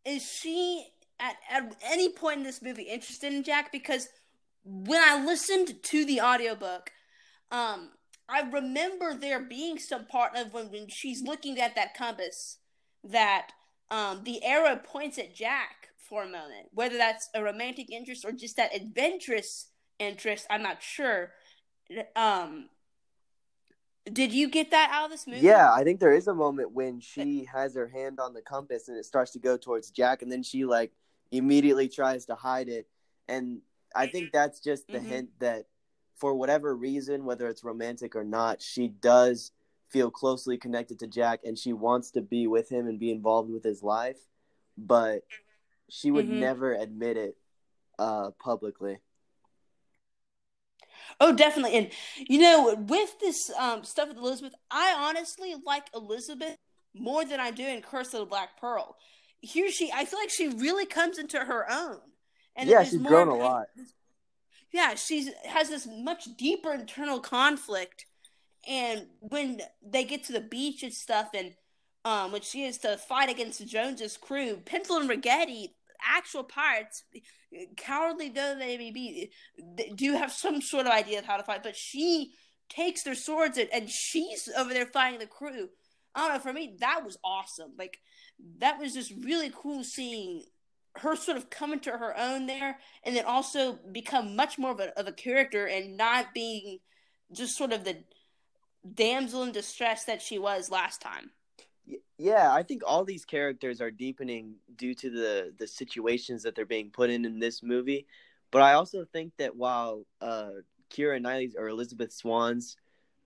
is 0.07 0.25
she 0.25 0.87
at, 1.21 1.37
at 1.51 1.77
any 1.85 2.09
point 2.09 2.39
in 2.39 2.45
this 2.45 2.63
movie 2.63 2.85
interested 2.85 3.33
in 3.33 3.43
Jack 3.43 3.71
because 3.71 4.09
when 4.73 5.03
I 5.03 5.25
listened 5.25 5.83
to 5.83 6.05
the 6.05 6.21
audiobook 6.21 6.91
um 7.51 7.91
I 8.29 8.49
remember 8.49 9.15
there 9.15 9.41
being 9.41 9.79
some 9.79 10.07
part 10.07 10.37
of 10.37 10.55
when, 10.55 10.71
when 10.71 10.89
she's 10.89 11.23
looking 11.23 11.59
at 11.59 11.75
that 11.75 11.95
compass 11.95 12.59
that 13.03 13.49
um 13.91 14.23
the 14.25 14.45
arrow 14.45 14.77
points 14.77 15.19
at 15.19 15.35
Jack 15.35 15.81
for 16.11 16.25
a 16.25 16.29
moment. 16.29 16.69
Whether 16.73 16.99
that's 16.99 17.31
a 17.35 17.43
romantic 17.43 17.91
interest 17.91 18.25
or 18.25 18.33
just 18.33 18.57
that 18.57 18.75
adventurous 18.75 19.69
interest, 19.99 20.47
I'm 20.51 20.63
not 20.63 20.83
sure. 20.83 21.31
Um, 22.17 22.69
did 24.13 24.33
you 24.33 24.51
get 24.51 24.73
that 24.73 24.91
out 24.93 25.07
of 25.07 25.11
this 25.13 25.27
movie? 25.27 25.41
Yeah, 25.41 25.73
I 25.73 25.85
think 25.85 26.01
there 26.01 26.15
is 26.15 26.27
a 26.27 26.35
moment 26.35 26.73
when 26.73 27.01
she 27.01 27.45
has 27.53 27.75
her 27.77 27.87
hand 27.87 28.19
on 28.19 28.35
the 28.35 28.43
compass 28.43 28.89
and 28.89 28.99
it 28.99 29.05
starts 29.05 29.31
to 29.33 29.39
go 29.39 29.57
towards 29.57 29.91
Jack, 29.91 30.23
and 30.23 30.33
then 30.33 30.43
she 30.43 30.65
like 30.65 30.91
immediately 31.31 31.89
tries 31.89 32.27
to 32.27 32.35
hide 32.35 32.69
it. 32.69 32.89
And 33.29 33.61
I 33.95 34.07
think 34.07 34.33
that's 34.33 34.61
just 34.61 34.87
the 34.87 34.99
mm-hmm. 34.99 35.09
hint 35.09 35.29
that 35.41 35.67
for 36.17 36.35
whatever 36.35 36.75
reason, 36.75 37.25
whether 37.25 37.49
it's 37.49 37.65
romantic 37.65 38.15
or 38.15 38.25
not, 38.25 38.63
she 38.63 38.89
does 38.89 39.53
feel 39.89 40.11
closely 40.11 40.57
connected 40.57 40.99
to 41.01 41.07
Jack 41.07 41.41
and 41.45 41.59
she 41.59 41.73
wants 41.73 42.13
to 42.13 42.21
be 42.21 42.47
with 42.47 42.71
him 42.71 42.87
and 42.87 43.01
be 43.01 43.11
involved 43.11 43.51
with 43.51 43.65
his 43.65 43.83
life. 43.83 44.19
But 44.79 45.23
she 45.89 46.11
would 46.11 46.27
mm-hmm. 46.27 46.41
never 46.41 46.75
admit 46.75 47.17
it 47.17 47.37
uh, 47.99 48.31
publicly. 48.39 48.99
Oh, 51.19 51.35
definitely. 51.35 51.77
And 51.77 51.91
you 52.17 52.41
know, 52.41 52.75
with 52.75 53.19
this 53.19 53.51
um, 53.59 53.85
stuff 53.85 54.09
with 54.09 54.17
Elizabeth, 54.17 54.55
I 54.71 54.95
honestly 54.97 55.55
like 55.67 55.87
Elizabeth 55.95 56.57
more 56.95 57.25
than 57.25 57.41
I 57.41 57.51
do 57.51 57.67
in 57.67 57.83
Curse 57.83 58.15
of 58.15 58.21
the 58.21 58.27
Black 58.27 58.61
Pearl. 58.61 58.97
Here, 59.41 59.71
she, 59.71 59.91
I 59.93 60.05
feel 60.05 60.19
like 60.19 60.31
she 60.31 60.49
really 60.49 60.87
comes 60.87 61.19
into 61.19 61.39
her 61.39 61.71
own. 61.71 61.99
And 62.57 62.69
yeah, 62.69 62.83
she's 62.83 62.99
more, 62.99 63.11
grown 63.11 63.29
a 63.29 63.37
lot. 63.37 63.67
Yeah, 64.73 64.95
she 64.95 65.31
has 65.47 65.69
this 65.69 65.87
much 65.87 66.29
deeper 66.37 66.73
internal 66.73 67.21
conflict. 67.21 68.07
And 68.69 69.07
when 69.21 69.61
they 69.83 70.05
get 70.05 70.25
to 70.25 70.33
the 70.33 70.41
beach 70.41 70.83
and 70.83 70.93
stuff, 70.93 71.31
and 71.35 71.55
um, 72.05 72.33
when 72.33 72.43
she 72.43 72.65
is 72.65 72.79
to 72.79 72.97
fight 72.97 73.31
against 73.31 73.67
Jones's 73.67 74.17
crew, 74.17 74.59
Pintel 74.65 75.01
and 75.01 75.11
Ragetti, 75.11 75.69
actual 76.07 76.45
pirates, 76.45 77.05
cowardly 77.77 78.29
though 78.29 78.55
they 78.59 78.79
may 78.79 78.91
be, 78.91 79.31
do 79.95 80.13
have 80.13 80.33
some 80.33 80.61
sort 80.61 80.87
of 80.87 80.93
idea 80.93 81.19
of 81.19 81.25
how 81.25 81.37
to 81.37 81.43
fight. 81.43 81.63
But 81.63 81.77
she 81.77 82.33
takes 82.69 83.03
their 83.03 83.15
swords 83.15 83.59
and, 83.59 83.69
and 83.73 83.91
she's 83.91 84.49
over 84.57 84.73
there 84.73 84.87
fighting 84.87 85.19
the 85.19 85.27
crew. 85.27 85.69
I 86.15 86.27
don't 86.27 86.35
know. 86.35 86.41
For 86.41 86.53
me, 86.53 86.77
that 86.81 87.05
was 87.05 87.19
awesome. 87.25 87.73
Like 87.79 87.99
that 88.59 88.79
was 88.79 88.95
just 88.95 89.13
really 89.23 89.53
cool 89.55 89.85
seeing 89.85 90.45
her 90.97 91.17
sort 91.17 91.37
of 91.37 91.51
come 91.51 91.73
into 91.73 91.91
her 91.91 92.17
own 92.19 92.47
there, 92.47 92.79
and 93.05 93.15
then 93.15 93.25
also 93.25 93.79
become 93.93 94.37
much 94.37 94.59
more 94.59 94.73
of 94.73 94.81
a 94.81 94.99
of 94.99 95.07
a 95.07 95.13
character 95.13 95.67
and 95.67 95.97
not 95.97 96.35
being 96.35 96.79
just 97.33 97.57
sort 97.57 97.73
of 97.73 97.85
the 97.85 97.99
damsel 98.95 99.43
in 99.43 99.53
distress 99.53 100.05
that 100.05 100.23
she 100.23 100.39
was 100.39 100.71
last 100.71 101.01
time. 101.01 101.31
Yeah, 102.19 102.53
I 102.53 102.63
think 102.63 102.83
all 102.87 103.05
these 103.05 103.25
characters 103.25 103.81
are 103.81 103.91
deepening 103.91 104.57
due 104.77 104.95
to 104.95 105.11
the 105.11 105.55
the 105.59 105.67
situations 105.67 106.43
that 106.43 106.55
they're 106.55 106.67
being 106.67 106.91
put 106.91 107.11
in 107.11 107.25
in 107.25 107.39
this 107.39 107.63
movie. 107.63 108.07
But 108.51 108.63
I 108.63 108.75
also 108.75 109.05
think 109.05 109.33
that 109.39 109.57
while 109.57 110.05
uh, 110.21 110.51
Keira 110.91 111.21
Knightley's 111.21 111.55
or 111.57 111.69
Elizabeth 111.69 112.13
Swann's 112.13 112.77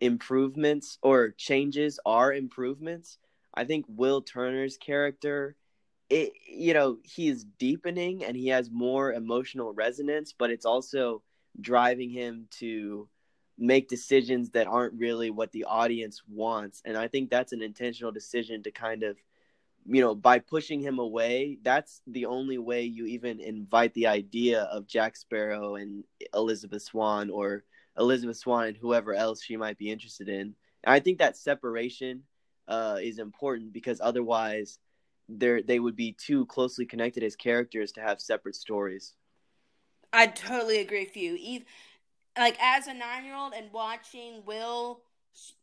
improvements 0.01 0.99
or 1.03 1.31
changes 1.31 1.99
are 2.05 2.33
improvements, 2.33 3.19
I 3.55 3.65
think 3.65 3.87
Will 3.89 4.21
Turner's 4.21 4.77
character, 4.77 5.57
it 6.11 6.33
you 6.49 6.75
know, 6.75 6.99
he 7.03 7.29
is 7.29 7.45
deepening 7.59 8.25
and 8.25 8.37
he 8.37 8.49
has 8.49 8.71
more 8.71 9.13
emotional 9.13 9.73
resonance, 9.73 10.35
but 10.37 10.51
it's 10.51 10.67
also 10.67 11.23
driving 11.61 12.11
him 12.11 12.47
to 12.59 13.09
make 13.57 13.89
decisions 13.89 14.51
that 14.51 14.67
aren't 14.67 14.99
really 14.99 15.31
what 15.31 15.53
the 15.53 15.65
audience 15.65 16.23
wants. 16.29 16.83
And 16.85 16.97
I 16.97 17.09
think 17.09 17.31
that's 17.31 17.53
an 17.53 17.63
intentional 17.63 18.13
decision 18.13 18.63
to 18.65 18.71
kind 18.71 19.05
of, 19.05 19.17
you 19.87 20.01
know, 20.01 20.15
by 20.15 20.41
pushing 20.41 20.81
him 20.81 20.99
away, 20.99 21.59
that's 21.63 22.01
the 22.07 22.27
only 22.27 22.59
way 22.59 22.83
you 22.83 23.07
even 23.07 23.41
invite 23.41 23.95
the 23.95 24.09
idea 24.09 24.63
of 24.63 24.87
Jack 24.87 25.17
Sparrow 25.17 25.77
and 25.77 26.05
Elizabeth 26.35 26.83
Swann 26.83 27.31
or 27.31 27.65
Elizabeth 27.97 28.39
Swann 28.39 28.69
and 28.69 28.77
whoever 28.77 29.15
else 29.15 29.43
she 29.43 29.57
might 29.57 29.79
be 29.79 29.91
interested 29.91 30.29
in. 30.29 30.55
And 30.83 30.93
I 30.93 31.01
think 31.01 31.19
that 31.19 31.37
separation 31.37 32.23
uh, 32.67 32.99
is 33.01 33.19
important 33.19 33.73
because 33.73 34.01
otherwise, 34.03 34.79
they 35.29 35.63
they 35.63 35.79
would 35.81 35.97
be 35.97 36.13
too 36.13 36.47
closely 36.47 36.87
connected 36.87 37.23
as 37.23 37.37
characters 37.37 37.93
to 37.93 38.01
have 38.01 38.21
separate 38.21 38.57
stories. 38.57 39.15
I 40.13 40.29
totally 40.29 40.79
agree 40.79 41.05
with 41.05 41.17
you. 41.17 41.37
Eve, 41.41 41.65
like 42.39 42.57
as 42.61 42.87
a 42.87 42.95
nine 42.95 43.25
year 43.25 43.35
old 43.35 43.53
and 43.55 43.73
watching 43.73 44.43
Will 44.47 45.03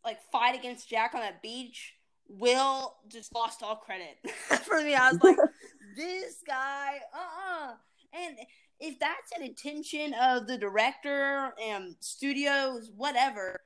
like 0.03 0.19
fight 0.31 0.57
against 0.57 0.89
Jack 0.89 1.13
on 1.13 1.21
that 1.21 1.41
beach, 1.41 1.95
Will 2.27 2.95
just 3.07 3.33
lost 3.33 3.63
all 3.63 3.75
credit 3.75 4.17
for 4.63 4.81
me. 4.81 4.95
I 4.95 5.11
was 5.11 5.21
like, 5.23 5.37
this 5.95 6.37
guy, 6.45 6.99
uh 7.13 7.17
uh-uh. 7.17 7.71
uh 7.71 7.75
And 8.13 8.37
if 8.79 8.99
that's 8.99 9.31
an 9.35 9.43
intention 9.43 10.13
of 10.13 10.47
the 10.47 10.57
director 10.57 11.53
and 11.61 11.95
studios, 11.99 12.91
whatever, 12.95 13.61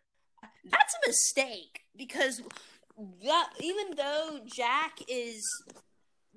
that's 0.65 0.95
a 0.95 1.07
mistake 1.07 1.81
because 1.95 2.41
that, 3.23 3.49
even 3.59 3.95
though 3.95 4.39
Jack 4.45 4.99
is 5.07 5.43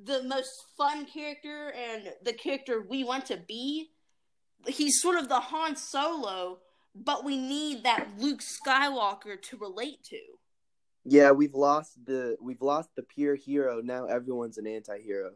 the 0.02 0.22
most 0.22 0.64
fun 0.76 1.06
character 1.06 1.72
and 1.72 2.12
the 2.22 2.32
character 2.32 2.84
we 2.88 3.04
want 3.04 3.26
to 3.26 3.36
be, 3.36 3.90
he's 4.66 5.00
sort 5.00 5.18
of 5.18 5.28
the 5.28 5.40
Han 5.40 5.76
Solo, 5.76 6.58
but 6.94 7.24
we 7.24 7.36
need 7.36 7.84
that 7.84 8.08
Luke 8.18 8.40
Skywalker 8.40 9.40
to 9.42 9.56
relate 9.56 10.04
to. 10.04 10.20
Yeah, 11.04 11.30
we've 11.30 11.54
lost 11.54 12.04
the 12.04 12.36
we've 12.40 12.60
lost 12.60 12.90
the 12.94 13.02
pure 13.02 13.34
hero. 13.34 13.80
Now 13.82 14.06
everyone's 14.06 14.58
an 14.58 14.66
anti-hero. 14.66 15.32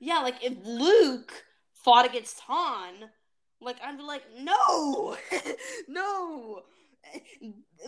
Yeah, 0.00 0.18
like 0.18 0.42
if 0.42 0.54
Luke 0.64 1.44
fought 1.74 2.06
against 2.06 2.40
Han, 2.40 2.94
like 3.60 3.76
I'd 3.84 3.96
be 3.96 4.02
like, 4.02 4.22
no, 4.40 5.16
no. 5.88 6.62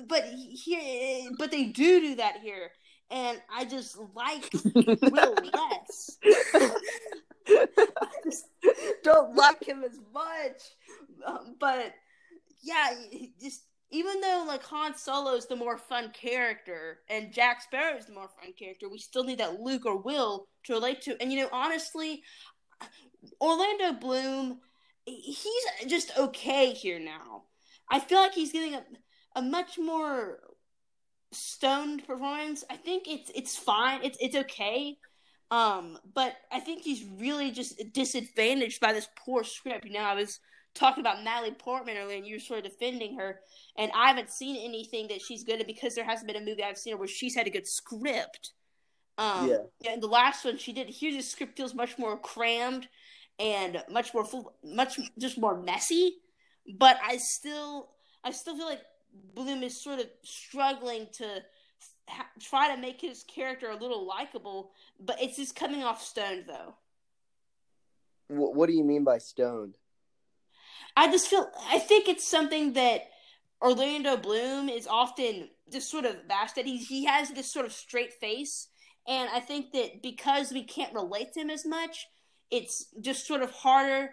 But 0.07 0.25
here, 0.25 1.31
but 1.39 1.51
they 1.51 1.65
do 1.65 2.01
do 2.01 2.15
that 2.17 2.41
here, 2.43 2.71
and 3.11 3.41
I 3.53 3.65
just 3.65 3.99
like 4.15 4.51
Will 4.75 5.35
less. 5.53 6.19
I 7.47 8.09
just 8.25 8.47
don't 9.03 9.37
like 9.37 9.65
him 9.65 9.83
as 9.85 9.99
much. 10.13 10.63
Um, 11.27 11.57
but 11.59 11.93
yeah, 12.63 12.95
just 13.41 13.65
even 13.91 14.21
though 14.21 14.45
like 14.47 14.63
Han 14.65 14.97
Solo 14.97 15.35
is 15.35 15.47
the 15.47 15.57
more 15.57 15.79
fun 15.79 16.11
character 16.11 17.01
and 17.09 17.33
Jack 17.33 17.63
Sparrow 17.63 17.97
is 17.97 18.07
the 18.07 18.13
more 18.13 18.29
fun 18.41 18.53
character, 18.59 18.89
we 18.89 18.99
still 18.99 19.25
need 19.25 19.39
that 19.39 19.61
Luke 19.61 19.87
or 19.87 19.99
Will 19.99 20.47
to 20.65 20.73
relate 20.73 21.03
to. 21.03 21.21
And 21.21 21.33
you 21.33 21.41
know, 21.41 21.49
honestly, 21.53 22.23
Orlando 23.41 23.93
Bloom, 23.93 24.61
he's 25.05 25.65
just 25.87 26.17
okay 26.19 26.73
here 26.73 26.99
now. 26.99 27.45
I 27.91 28.01
feel 28.01 28.19
like 28.19 28.33
he's 28.35 28.53
getting 28.53 28.75
a, 28.75 28.85
a 29.37 29.43
much 29.43 29.79
more 29.79 30.41
stoned 31.35 32.07
performance. 32.07 32.65
I 32.71 32.77
think 32.77 33.05
it's 33.09 33.31
it's 33.35 33.57
fine. 33.57 34.01
It's 34.03 34.19
it's 34.21 34.37
okay. 34.37 34.97
Um, 35.51 35.99
but 36.15 36.35
I 36.51 36.61
think 36.61 36.83
he's 36.83 37.05
really 37.19 37.51
just 37.51 37.81
disadvantaged 37.93 38.81
by 38.81 38.93
this 38.93 39.09
poor 39.25 39.45
script. 39.45 39.85
You 39.85 39.93
know, 39.93 40.01
I 40.01 40.15
was 40.15 40.41
talking 40.75 41.01
about 41.01 41.23
Natalie 41.23 41.53
Portman 41.53 41.97
earlier, 41.97 42.17
and 42.17 42.27
you 42.27 42.37
were 42.37 42.41
sort 42.41 42.65
of 42.65 42.73
defending 42.73 43.19
her, 43.19 43.41
and 43.77 43.93
I 43.95 44.09
haven't 44.09 44.31
seen 44.31 44.57
anything 44.57 45.09
that 45.09 45.23
she's 45.23 45.45
good 45.45 45.61
at 45.61 45.67
because 45.67 45.95
there 45.95 46.05
hasn't 46.05 46.27
been 46.27 46.43
a 46.43 46.45
movie 46.45 46.65
I've 46.65 46.79
seen 46.79 46.95
her 46.95 46.99
where 46.99 47.09
she's 47.09 47.37
had 47.37 47.47
a 47.47 47.51
good 47.51 47.67
script. 47.67 48.53
Um, 49.17 49.49
yeah. 49.49 49.93
And 49.93 50.03
the 50.03 50.09
last 50.09 50.45
one 50.45 50.59
she 50.59 50.73
did, 50.73 50.89
here 50.89 51.13
the 51.13 51.23
script 51.23 51.57
feels 51.57 51.75
much 51.75 51.99
more 51.99 52.19
crammed 52.19 52.89
and 53.39 53.83
much 53.91 54.13
more 54.13 54.25
full, 54.25 54.55
much 54.65 54.99
just 55.19 55.39
more 55.39 55.61
messy. 55.61 56.17
But 56.79 56.99
I 57.05 57.19
still, 57.19 57.91
I 58.25 58.31
still 58.31 58.57
feel 58.57 58.67
like 58.67 58.83
Bloom 59.35 59.63
is 59.63 59.81
sort 59.81 60.01
of 60.01 60.07
struggling 60.23 61.07
to 61.15 61.43
ha- 62.09 62.31
try 62.41 62.75
to 62.75 62.81
make 62.81 63.01
his 63.01 63.25
character 63.25 63.71
a 63.71 63.77
little 63.77 64.07
likable, 64.07 64.73
but 65.01 65.21
it's 65.21 65.37
just 65.37 65.57
coming 65.57 65.83
off 65.83 66.03
stoned 66.03 66.45
though. 66.47 66.75
What, 68.29 68.55
what 68.55 68.67
do 68.69 68.75
you 68.75 68.85
mean 68.85 69.05
by 69.05 69.19
stoned? 69.19 69.75
I 70.97 71.11
just 71.11 71.29
feel 71.29 71.51
I 71.69 71.79
think 71.79 72.09
it's 72.09 72.27
something 72.27 72.75
that 72.75 73.09
Orlando 73.61 74.17
Bloom 74.17 74.69
is 74.69 74.87
often 74.87 75.49
just 75.73 75.91
sort 75.91 76.05
of 76.05 76.29
bashed 76.29 76.59
at. 76.59 76.67
He 76.67 76.79
he 76.79 77.05
has 77.05 77.31
this 77.31 77.53
sort 77.53 77.67
of 77.67 77.73
straight 77.73 78.13
face, 78.13 78.69
and 79.07 79.29
I 79.31 79.41
think 79.41 79.73
that 79.73 80.03
because 80.03 80.53
we 80.53 80.65
can't 80.65 80.95
relate 80.95 81.33
to 81.33 81.41
him 81.41 81.51
as 81.51 81.67
much, 81.67 82.07
it's 82.51 82.87
just 83.01 83.27
sort 83.27 83.43
of 83.43 83.51
harder 83.51 84.11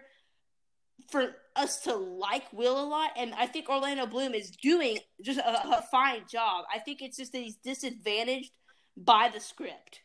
for 1.12 1.36
us 1.54 1.82
to 1.82 1.94
like 1.94 2.50
Will 2.52 2.82
a 2.82 2.86
lot. 2.86 3.10
And 3.16 3.34
I 3.34 3.46
think 3.46 3.68
Orlando 3.68 4.06
Bloom 4.06 4.34
is 4.34 4.50
doing 4.50 4.98
just 5.22 5.38
a, 5.38 5.78
a 5.78 5.84
fine 5.90 6.22
job. 6.28 6.64
I 6.74 6.78
think 6.78 7.02
it's 7.02 7.18
just 7.18 7.32
that 7.32 7.38
he's 7.38 7.56
disadvantaged 7.56 8.50
by 8.96 9.30
the 9.32 9.38
script. 9.38 10.00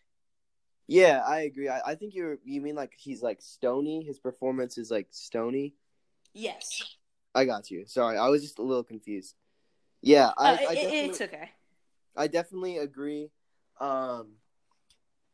Yeah, 0.87 1.21
I 1.25 1.41
agree. 1.41 1.69
I, 1.69 1.81
I 1.85 1.95
think 1.95 2.13
you're 2.13 2.37
you 2.45 2.61
mean 2.61 2.75
like 2.75 2.93
he's 2.97 3.21
like 3.21 3.41
stony. 3.41 4.03
His 4.03 4.19
performance 4.19 4.77
is 4.77 4.91
like 4.91 5.07
stony. 5.09 5.73
Yes. 6.33 6.95
I 7.33 7.45
got 7.45 7.71
you. 7.71 7.85
Sorry, 7.87 8.17
I 8.17 8.29
was 8.29 8.41
just 8.41 8.59
a 8.59 8.63
little 8.63 8.83
confused. 8.83 9.35
Yeah, 10.01 10.31
I, 10.37 10.53
uh, 10.53 10.57
I 10.69 10.73
it's 10.75 11.21
okay. 11.21 11.49
I 12.15 12.27
definitely 12.27 12.77
agree. 12.77 13.31
Um, 13.79 14.33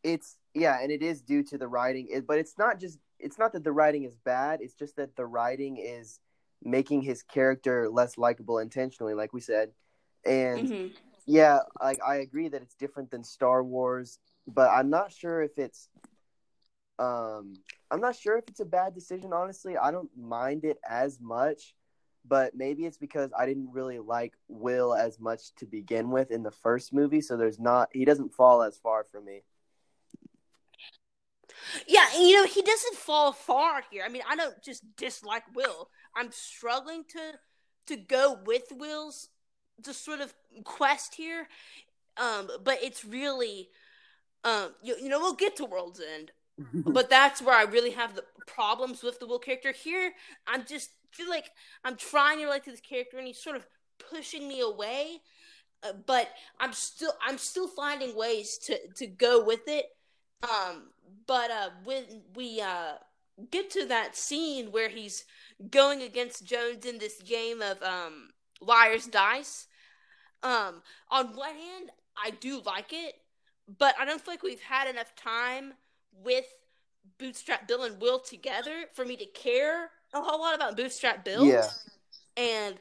it's 0.04 0.38
yeah, 0.54 0.80
and 0.82 0.92
it 0.92 1.02
is 1.02 1.22
due 1.22 1.44
to 1.44 1.58
the 1.58 1.68
writing. 1.68 2.08
It, 2.10 2.26
but 2.28 2.40
it's 2.40 2.58
not 2.58 2.80
just 2.80 2.98
it's 3.20 3.38
not 3.38 3.54
that 3.54 3.64
the 3.64 3.72
writing 3.72 4.04
is 4.04 4.16
bad. 4.16 4.60
It's 4.62 4.76
just 4.76 4.96
that 4.98 5.16
the 5.16 5.26
writing 5.26 5.78
is 5.78 6.20
making 6.64 7.02
his 7.02 7.24
character 7.24 7.90
less 7.90 8.18
likable 8.18 8.60
intentionally, 8.60 9.14
like 9.14 9.34
we 9.34 9.42
said. 9.42 9.72
And 10.26 10.68
mm-hmm. 10.68 10.88
yeah, 11.26 11.60
like 11.82 12.00
I 12.06 12.18
agree 12.18 12.50
that 12.50 12.62
it's 12.62 12.76
different 12.76 13.12
than 13.12 13.24
Star 13.24 13.64
Wars, 13.64 14.20
but 14.48 14.70
I'm 14.70 14.90
not 14.90 15.12
sure 15.12 15.42
if 15.42 15.58
it's 15.58 15.90
um 17.00 17.56
I'm 17.90 18.00
not 18.00 18.16
sure 18.16 18.38
if 18.38 18.46
it's 18.48 18.60
a 18.60 18.66
bad 18.66 18.94
decision 18.94 19.34
honestly. 19.34 19.78
I 19.78 19.92
don't 19.92 20.10
mind 20.18 20.64
it 20.64 20.78
as 20.88 21.20
much, 21.20 21.76
but 22.26 22.56
maybe 22.56 22.86
it's 22.86 22.98
because 22.98 23.32
I 23.38 23.46
didn't 23.46 23.72
really 23.72 24.00
like 24.00 24.34
Will 24.48 24.94
as 24.94 25.20
much 25.20 25.54
to 25.56 25.66
begin 25.66 26.10
with 26.10 26.32
in 26.32 26.44
the 26.44 26.52
first 26.52 26.94
movie, 26.94 27.22
so 27.22 27.36
there's 27.36 27.60
not 27.60 27.90
he 27.92 28.06
doesn't 28.06 28.34
fall 28.34 28.64
as 28.64 28.78
far 28.78 29.06
for 29.12 29.20
me. 29.20 29.42
Yeah, 31.88 32.06
you 32.20 32.36
know, 32.36 32.46
he 32.46 32.62
doesn't 32.62 32.96
fall 32.96 33.32
far 33.32 33.84
here. 33.92 34.04
I 34.06 34.10
mean, 34.10 34.24
I 34.30 34.36
don't 34.36 34.62
just 34.64 34.84
dislike 34.96 35.44
Will. 35.56 35.90
I'm 36.16 36.32
struggling 36.32 37.04
to 37.10 37.40
to 37.88 37.98
go 37.98 38.40
with 38.46 38.64
Will's 38.72 39.30
just 39.84 40.06
sort 40.06 40.22
of 40.22 40.34
quest 40.64 41.16
here. 41.16 41.48
Um, 42.18 42.50
but 42.64 42.78
it's 42.82 43.04
really 43.04 43.70
um 44.44 44.72
you, 44.84 44.96
you 45.02 45.10
know, 45.10 45.20
we'll 45.20 45.36
get 45.36 45.56
to 45.58 45.66
World's 45.66 46.02
End. 46.02 46.32
but 46.74 47.10
that's 47.10 47.42
where 47.42 47.56
I 47.56 47.64
really 47.64 47.92
have 47.92 48.16
the 48.16 48.24
problems 48.46 49.02
with 49.02 49.20
the 49.20 49.26
Will 49.26 49.40
character. 49.40 49.72
Here, 49.72 50.14
I'm 50.48 50.66
just 50.66 50.92
feel 51.12 51.30
like 51.30 51.50
I'm 51.84 51.96
trying 51.96 52.40
to 52.40 52.46
relate 52.46 52.64
to 52.66 52.72
this 52.72 52.82
character 52.82 53.18
and 53.18 53.28
he's 53.28 53.42
sort 53.42 53.56
of 53.56 53.66
pushing 54.10 54.48
me 54.48 54.62
away. 54.62 55.22
Uh, 55.84 55.94
but 56.06 56.30
I'm 56.60 56.74
still 56.74 57.14
I'm 57.26 57.38
still 57.38 57.68
finding 57.68 58.16
ways 58.16 58.58
to 58.66 58.78
to 58.98 59.08
go 59.08 59.44
with 59.44 59.68
it. 59.68 59.86
Um, 60.44 60.90
but 61.26 61.50
uh, 61.50 61.70
when 61.84 62.04
we 62.36 62.62
uh, 62.62 62.94
get 63.50 63.70
to 63.72 63.86
that 63.88 64.16
scene 64.16 64.72
where 64.72 64.90
he's 64.90 65.26
going 65.72 66.02
against 66.02 66.46
Jones 66.46 66.86
in 66.86 67.00
this 67.00 67.22
game 67.22 67.62
of 67.62 67.82
um, 67.82 68.30
liar's 68.62 69.08
dice, 69.08 69.68
Um, 70.44 70.82
on 71.10 71.36
one 71.36 71.56
hand, 71.56 71.90
I 72.22 72.32
do 72.32 72.62
like 72.66 72.92
it, 72.92 73.16
but 73.80 73.96
I 73.98 74.06
don't 74.06 74.22
feel 74.22 74.34
like 74.34 74.44
we've 74.44 74.60
had 74.60 74.90
enough 74.90 75.16
time 75.16 75.74
with 76.12 76.46
Bootstrap 77.18 77.68
Bill 77.68 77.84
and 77.84 78.00
Will 78.02 78.20
together 78.20 78.86
for 78.94 79.06
me 79.06 79.16
to 79.16 79.26
care 79.26 79.90
a 80.14 80.22
whole 80.22 80.40
lot 80.40 80.54
about 80.54 80.76
Bootstrap 80.76 81.24
Bill. 81.24 81.46
Yeah. 81.46 81.70
And 82.36 82.76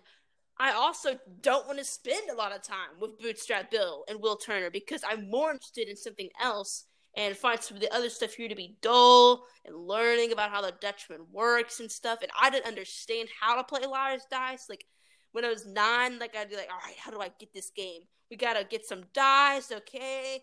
I 0.58 0.72
also 0.72 1.18
don't 1.40 1.66
want 1.66 1.78
to 1.78 1.84
spend 1.84 2.30
a 2.30 2.34
lot 2.34 2.52
of 2.54 2.62
time 2.62 2.98
with 3.00 3.18
Bootstrap 3.20 3.70
Bill 3.70 4.04
and 4.08 4.20
Will 4.20 4.36
Turner 4.36 4.70
because 4.70 5.02
I'm 5.08 5.30
more 5.30 5.52
interested 5.52 5.88
in 5.88 5.96
something 5.96 6.28
else 6.40 6.86
and 7.14 7.36
find 7.36 7.60
some 7.60 7.76
of 7.76 7.82
the 7.82 7.94
other 7.94 8.08
stuff 8.08 8.34
here 8.34 8.48
to 8.48 8.54
be 8.54 8.76
dull 8.80 9.44
and 9.64 9.76
learning 9.76 10.32
about 10.32 10.50
how 10.50 10.62
the 10.62 10.72
Dutchman 10.80 11.20
works 11.30 11.80
and 11.80 11.90
stuff. 11.90 12.20
And 12.22 12.30
I 12.40 12.50
didn't 12.50 12.66
understand 12.66 13.28
how 13.38 13.56
to 13.56 13.64
play 13.64 13.86
Liar's 13.86 14.26
Dice. 14.30 14.66
Like 14.68 14.84
when 15.32 15.44
I 15.44 15.48
was 15.48 15.66
nine, 15.66 16.18
like 16.18 16.36
I'd 16.36 16.48
be 16.50 16.56
like, 16.56 16.70
all 16.70 16.80
right, 16.86 16.96
how 16.98 17.10
do 17.10 17.20
I 17.20 17.30
get 17.38 17.52
this 17.52 17.70
game? 17.70 18.02
We 18.30 18.36
gotta 18.36 18.64
get 18.64 18.86
some 18.86 19.02
dice, 19.12 19.72
okay? 19.72 20.40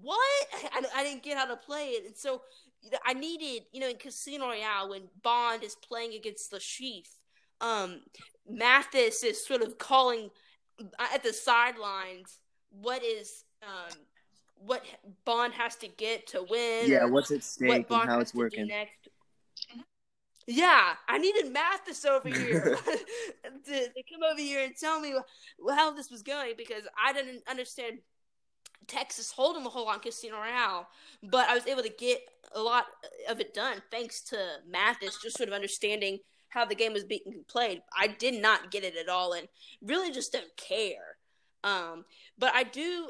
What? 0.00 0.46
I, 0.72 0.82
I 0.96 1.04
didn't 1.04 1.22
get 1.22 1.38
how 1.38 1.46
to 1.46 1.56
play 1.56 1.90
it, 1.90 2.06
and 2.06 2.16
so 2.16 2.42
you 2.82 2.90
know, 2.90 2.98
I 3.06 3.14
needed, 3.14 3.62
you 3.72 3.80
know, 3.80 3.88
in 3.88 3.96
Casino 3.96 4.46
Royale 4.46 4.90
when 4.90 5.02
Bond 5.22 5.62
is 5.62 5.76
playing 5.76 6.14
against 6.14 6.52
Le 6.52 6.58
Chiffre, 6.58 7.06
um, 7.60 8.00
Mathis 8.48 9.22
is 9.22 9.46
sort 9.46 9.62
of 9.62 9.78
calling 9.78 10.30
uh, 10.80 11.06
at 11.14 11.22
the 11.22 11.32
sidelines 11.32 12.38
what 12.70 13.04
is 13.04 13.44
um 13.62 13.96
what 14.64 14.84
Bond 15.24 15.54
has 15.54 15.76
to 15.76 15.88
get 15.88 16.26
to 16.28 16.44
win. 16.48 16.88
Yeah, 16.90 17.04
what's 17.04 17.30
at 17.30 17.42
stake 17.42 17.86
and 17.90 18.08
how 18.08 18.20
it's 18.20 18.34
working. 18.34 18.68
Next. 18.68 19.08
Yeah, 20.46 20.94
I 21.08 21.18
needed 21.18 21.52
Mathis 21.52 22.04
over 22.04 22.28
here 22.28 22.76
to, 23.64 23.72
to, 23.72 24.02
come 24.12 24.22
over 24.28 24.40
here 24.40 24.64
and 24.64 24.74
tell 24.76 25.00
me 25.00 25.14
how 25.70 25.92
this 25.92 26.10
was 26.10 26.22
going 26.22 26.54
because 26.56 26.82
I 27.02 27.12
didn't 27.12 27.42
understand 27.48 27.98
Texas 28.88 29.32
Hold'em 29.36 29.64
a 29.64 29.68
whole 29.68 29.86
lot 29.86 29.96
on 29.96 30.00
Casino 30.00 30.38
Royale, 30.38 30.88
but 31.22 31.48
I 31.48 31.54
was 31.54 31.66
able 31.66 31.82
to 31.82 31.92
get 31.96 32.20
a 32.54 32.60
lot 32.60 32.86
of 33.28 33.40
it 33.40 33.54
done 33.54 33.82
thanks 33.90 34.20
to 34.22 34.36
Mathis 34.68 35.18
just 35.22 35.36
sort 35.36 35.48
of 35.48 35.54
understanding 35.54 36.18
how 36.48 36.64
the 36.64 36.74
game 36.74 36.92
was 36.92 37.04
being 37.04 37.44
played. 37.48 37.80
I 37.96 38.08
did 38.08 38.40
not 38.42 38.70
get 38.70 38.84
it 38.84 38.96
at 38.96 39.08
all 39.08 39.32
and 39.32 39.48
really 39.80 40.10
just 40.10 40.32
don't 40.32 40.54
care. 40.56 41.16
Um, 41.64 42.04
but 42.36 42.52
I 42.54 42.64
do 42.64 43.08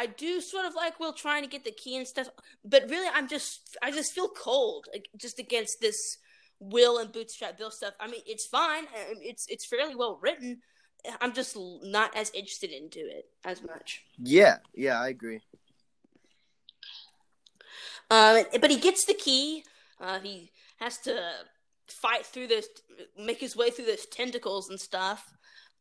I 0.00 0.06
do 0.06 0.40
sort 0.40 0.64
of 0.64 0.74
like 0.74 0.98
Will 0.98 1.12
trying 1.12 1.42
to 1.42 1.48
get 1.48 1.62
the 1.62 1.72
key 1.72 1.98
and 1.98 2.08
stuff, 2.08 2.30
but 2.64 2.88
really 2.88 3.10
I'm 3.14 3.28
just 3.28 3.76
I 3.82 3.90
just 3.90 4.14
feel 4.14 4.28
cold 4.30 4.86
like, 4.94 5.08
just 5.18 5.38
against 5.38 5.78
this 5.82 6.16
Will 6.58 6.96
and 6.96 7.12
Bootstrap 7.12 7.58
Bill 7.58 7.70
stuff. 7.70 7.92
I 8.00 8.06
mean, 8.06 8.22
it's 8.26 8.46
fine. 8.46 8.84
It's 9.20 9.44
it's 9.48 9.66
fairly 9.66 9.94
well 9.94 10.18
written. 10.22 10.62
I'm 11.20 11.34
just 11.34 11.54
not 11.82 12.16
as 12.16 12.30
interested 12.30 12.70
into 12.70 13.00
it 13.00 13.26
as 13.44 13.62
much. 13.62 14.02
Yeah, 14.18 14.56
yeah, 14.74 14.98
I 14.98 15.08
agree. 15.08 15.40
Um, 18.10 18.44
but 18.58 18.70
he 18.70 18.78
gets 18.78 19.04
the 19.04 19.14
key. 19.14 19.64
Uh, 20.00 20.18
he 20.20 20.50
has 20.78 20.96
to 21.00 21.20
fight 21.88 22.24
through 22.24 22.46
this, 22.46 22.68
make 23.18 23.38
his 23.38 23.54
way 23.54 23.68
through 23.68 23.84
those 23.84 24.06
tentacles 24.06 24.70
and 24.70 24.80
stuff. 24.80 25.30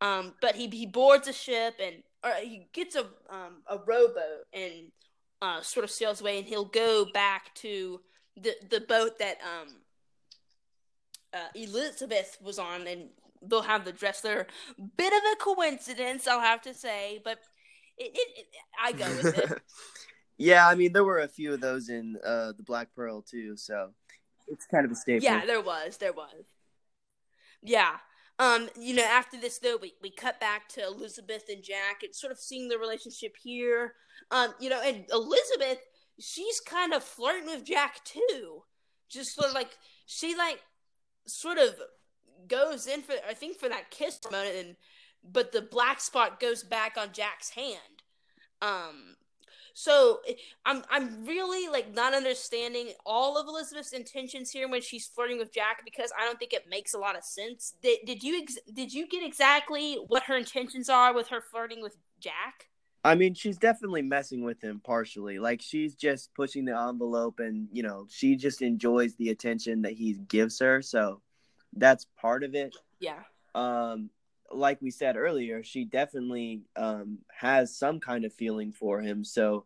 Um, 0.02 0.34
but 0.42 0.56
he 0.56 0.68
he 0.68 0.86
boards 0.86 1.30
a 1.30 1.34
ship 1.34 1.76
and 1.82 2.04
or 2.24 2.32
he 2.42 2.68
gets 2.74 2.96
a 2.96 3.06
um, 3.30 3.64
a 3.68 3.78
rowboat 3.78 4.46
and 4.54 4.92
uh, 5.42 5.62
sort 5.62 5.84
of 5.84 5.92
sails 5.92 6.22
away, 6.22 6.40
and 6.40 6.48
he'll 6.48 6.66
go 6.66 7.06
back 7.14 7.54
to 7.56 8.02
the 8.36 8.54
the 8.70 8.82
boat 8.82 9.20
that 9.20 9.38
um, 9.42 9.76
uh, 11.34 11.48
Elizabeth 11.56 12.38
was 12.42 12.60
on, 12.60 12.88
and 12.88 13.10
they'll 13.42 13.62
have 13.62 13.86
the 13.86 13.92
dress 13.92 14.22
there. 14.22 14.48
Bit 14.98 15.14
of 15.14 15.22
a 15.34 15.36
coincidence, 15.38 16.28
I'll 16.28 16.42
have 16.42 16.62
to 16.64 16.74
say, 16.74 17.22
but 17.24 17.40
it, 17.98 18.12
it, 18.14 18.28
it 18.38 18.48
I 18.82 18.92
go 18.92 19.06
with 19.08 19.38
it. 19.38 19.62
yeah, 20.38 20.68
I 20.68 20.76
mean 20.76 20.94
there 20.94 21.04
were 21.04 21.20
a 21.20 21.28
few 21.28 21.54
of 21.54 21.62
those 21.62 21.90
in 21.90 22.18
uh, 22.26 22.54
the 22.58 22.64
Black 22.64 22.90
Pearl 22.96 23.22
too, 23.22 23.56
so 23.56 23.92
it's 24.48 24.66
kind 24.66 24.86
of 24.86 24.92
a 24.92 24.96
staple. 24.96 25.24
Yeah, 25.24 25.46
there 25.46 25.62
was, 25.62 25.98
there 25.98 26.14
was. 26.14 26.46
Yeah, 27.62 27.98
um, 28.40 28.70
you 28.80 28.96
know, 28.96 29.04
after 29.04 29.38
this 29.38 29.60
though, 29.60 29.78
we, 29.82 29.94
we 30.02 30.10
cut 30.10 30.40
back 30.40 30.70
to 30.70 30.86
Elizabeth 30.86 31.44
and 31.50 31.62
Jack 31.62 32.04
and 32.04 32.16
sort 32.16 32.32
of 32.32 32.40
seeing 32.40 32.70
the 32.70 32.80
relationship 32.80 33.36
here. 33.42 33.96
Um, 34.32 34.54
you 34.62 34.70
know, 34.70 34.82
and 34.82 35.06
Elizabeth, 35.12 35.80
she's 36.20 36.62
kind 36.62 36.94
of 36.94 37.04
flirting 37.04 37.48
with 37.48 37.66
Jack 37.66 38.04
too. 38.06 38.64
Just 39.10 39.36
sort 39.36 39.50
of 39.50 39.54
like 39.54 39.78
she 40.06 40.36
like 40.36 40.62
sort 41.28 41.58
of 41.58 41.76
goes 42.48 42.88
in 42.88 43.02
for 43.02 43.16
I 43.28 43.34
think 43.34 43.60
for 43.60 43.68
that 43.68 43.92
kiss 43.92 44.20
moment 44.32 44.56
and 44.56 44.76
but 45.22 45.52
the 45.52 45.62
black 45.62 46.00
spot 46.00 46.40
goes 46.40 46.64
back 46.64 46.96
on 46.98 47.12
Jack's 47.12 47.50
hand. 47.50 48.04
Um 48.62 49.16
so 49.80 50.20
I'm 50.66 50.84
I'm 50.92 51.26
really 51.26 51.70
like 51.70 51.94
not 51.96 52.14
understanding 52.14 52.90
all 53.06 53.38
of 53.38 53.48
Elizabeth's 53.48 53.94
intentions 53.94 54.52
here 54.52 54.68
when 54.68 54.82
she's 54.82 55.08
flirting 55.08 55.38
with 55.38 55.54
Jack 55.54 55.84
because 55.86 56.12
I 56.20 56.26
don't 56.26 56.38
think 56.38 56.52
it 56.52 56.66
makes 56.70 56.94
a 56.94 56.98
lot 56.98 57.18
of 57.18 57.24
sense. 57.24 57.76
Did, 57.82 58.00
did 58.06 58.22
you 58.22 58.42
ex- 58.42 58.60
did 58.74 58.94
you 58.94 59.08
get 59.08 59.26
exactly 59.26 59.96
what 60.10 60.24
her 60.24 60.36
intentions 60.36 60.90
are 60.90 61.14
with 61.14 61.30
her 61.30 61.40
flirting 61.40 61.82
with 61.82 61.96
Jack? 62.20 62.68
I 63.06 63.16
mean, 63.16 63.34
she's 63.34 63.58
definitely 63.58 64.02
messing 64.02 64.44
with 64.44 64.62
him 64.62 64.82
partially. 64.84 65.40
Like 65.40 65.62
she's 65.62 65.96
just 65.96 66.34
pushing 66.34 66.66
the 66.66 66.78
envelope 66.78 67.40
and, 67.40 67.70
you 67.72 67.82
know, 67.82 68.06
she 68.10 68.36
just 68.36 68.62
enjoys 68.62 69.16
the 69.16 69.30
attention 69.30 69.84
that 69.84 69.94
he 69.94 70.16
gives 70.28 70.60
her. 70.60 70.82
So 70.82 71.22
that's 71.72 72.06
part 72.20 72.44
of 72.44 72.54
it. 72.54 72.76
Yeah. 73.00 73.20
Um 73.56 74.10
like 74.52 74.82
we 74.82 74.92
said 74.92 75.16
earlier, 75.16 75.64
she 75.64 75.86
definitely 75.86 76.64
um, 76.76 77.20
has 77.36 77.76
some 77.76 78.00
kind 78.00 78.26
of 78.26 78.34
feeling 78.34 78.72
for 78.72 79.02
him. 79.02 79.24
So 79.24 79.66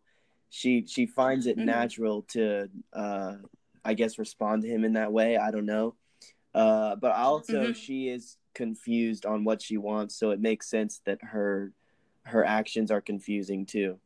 she 0.54 0.86
she 0.86 1.04
finds 1.04 1.48
it 1.48 1.56
mm-hmm. 1.56 1.66
natural 1.66 2.22
to, 2.28 2.68
uh, 2.92 3.34
I 3.84 3.94
guess, 3.94 4.20
respond 4.20 4.62
to 4.62 4.68
him 4.68 4.84
in 4.84 4.92
that 4.92 5.12
way. 5.12 5.36
I 5.36 5.50
don't 5.50 5.66
know, 5.66 5.96
uh, 6.54 6.94
but 6.94 7.10
also 7.10 7.64
mm-hmm. 7.64 7.72
she 7.72 8.08
is 8.08 8.36
confused 8.54 9.26
on 9.26 9.42
what 9.42 9.60
she 9.60 9.78
wants, 9.78 10.16
so 10.16 10.30
it 10.30 10.40
makes 10.40 10.70
sense 10.70 11.00
that 11.06 11.18
her 11.22 11.72
her 12.22 12.44
actions 12.44 12.92
are 12.92 13.00
confusing 13.00 13.66
too. 13.66 13.98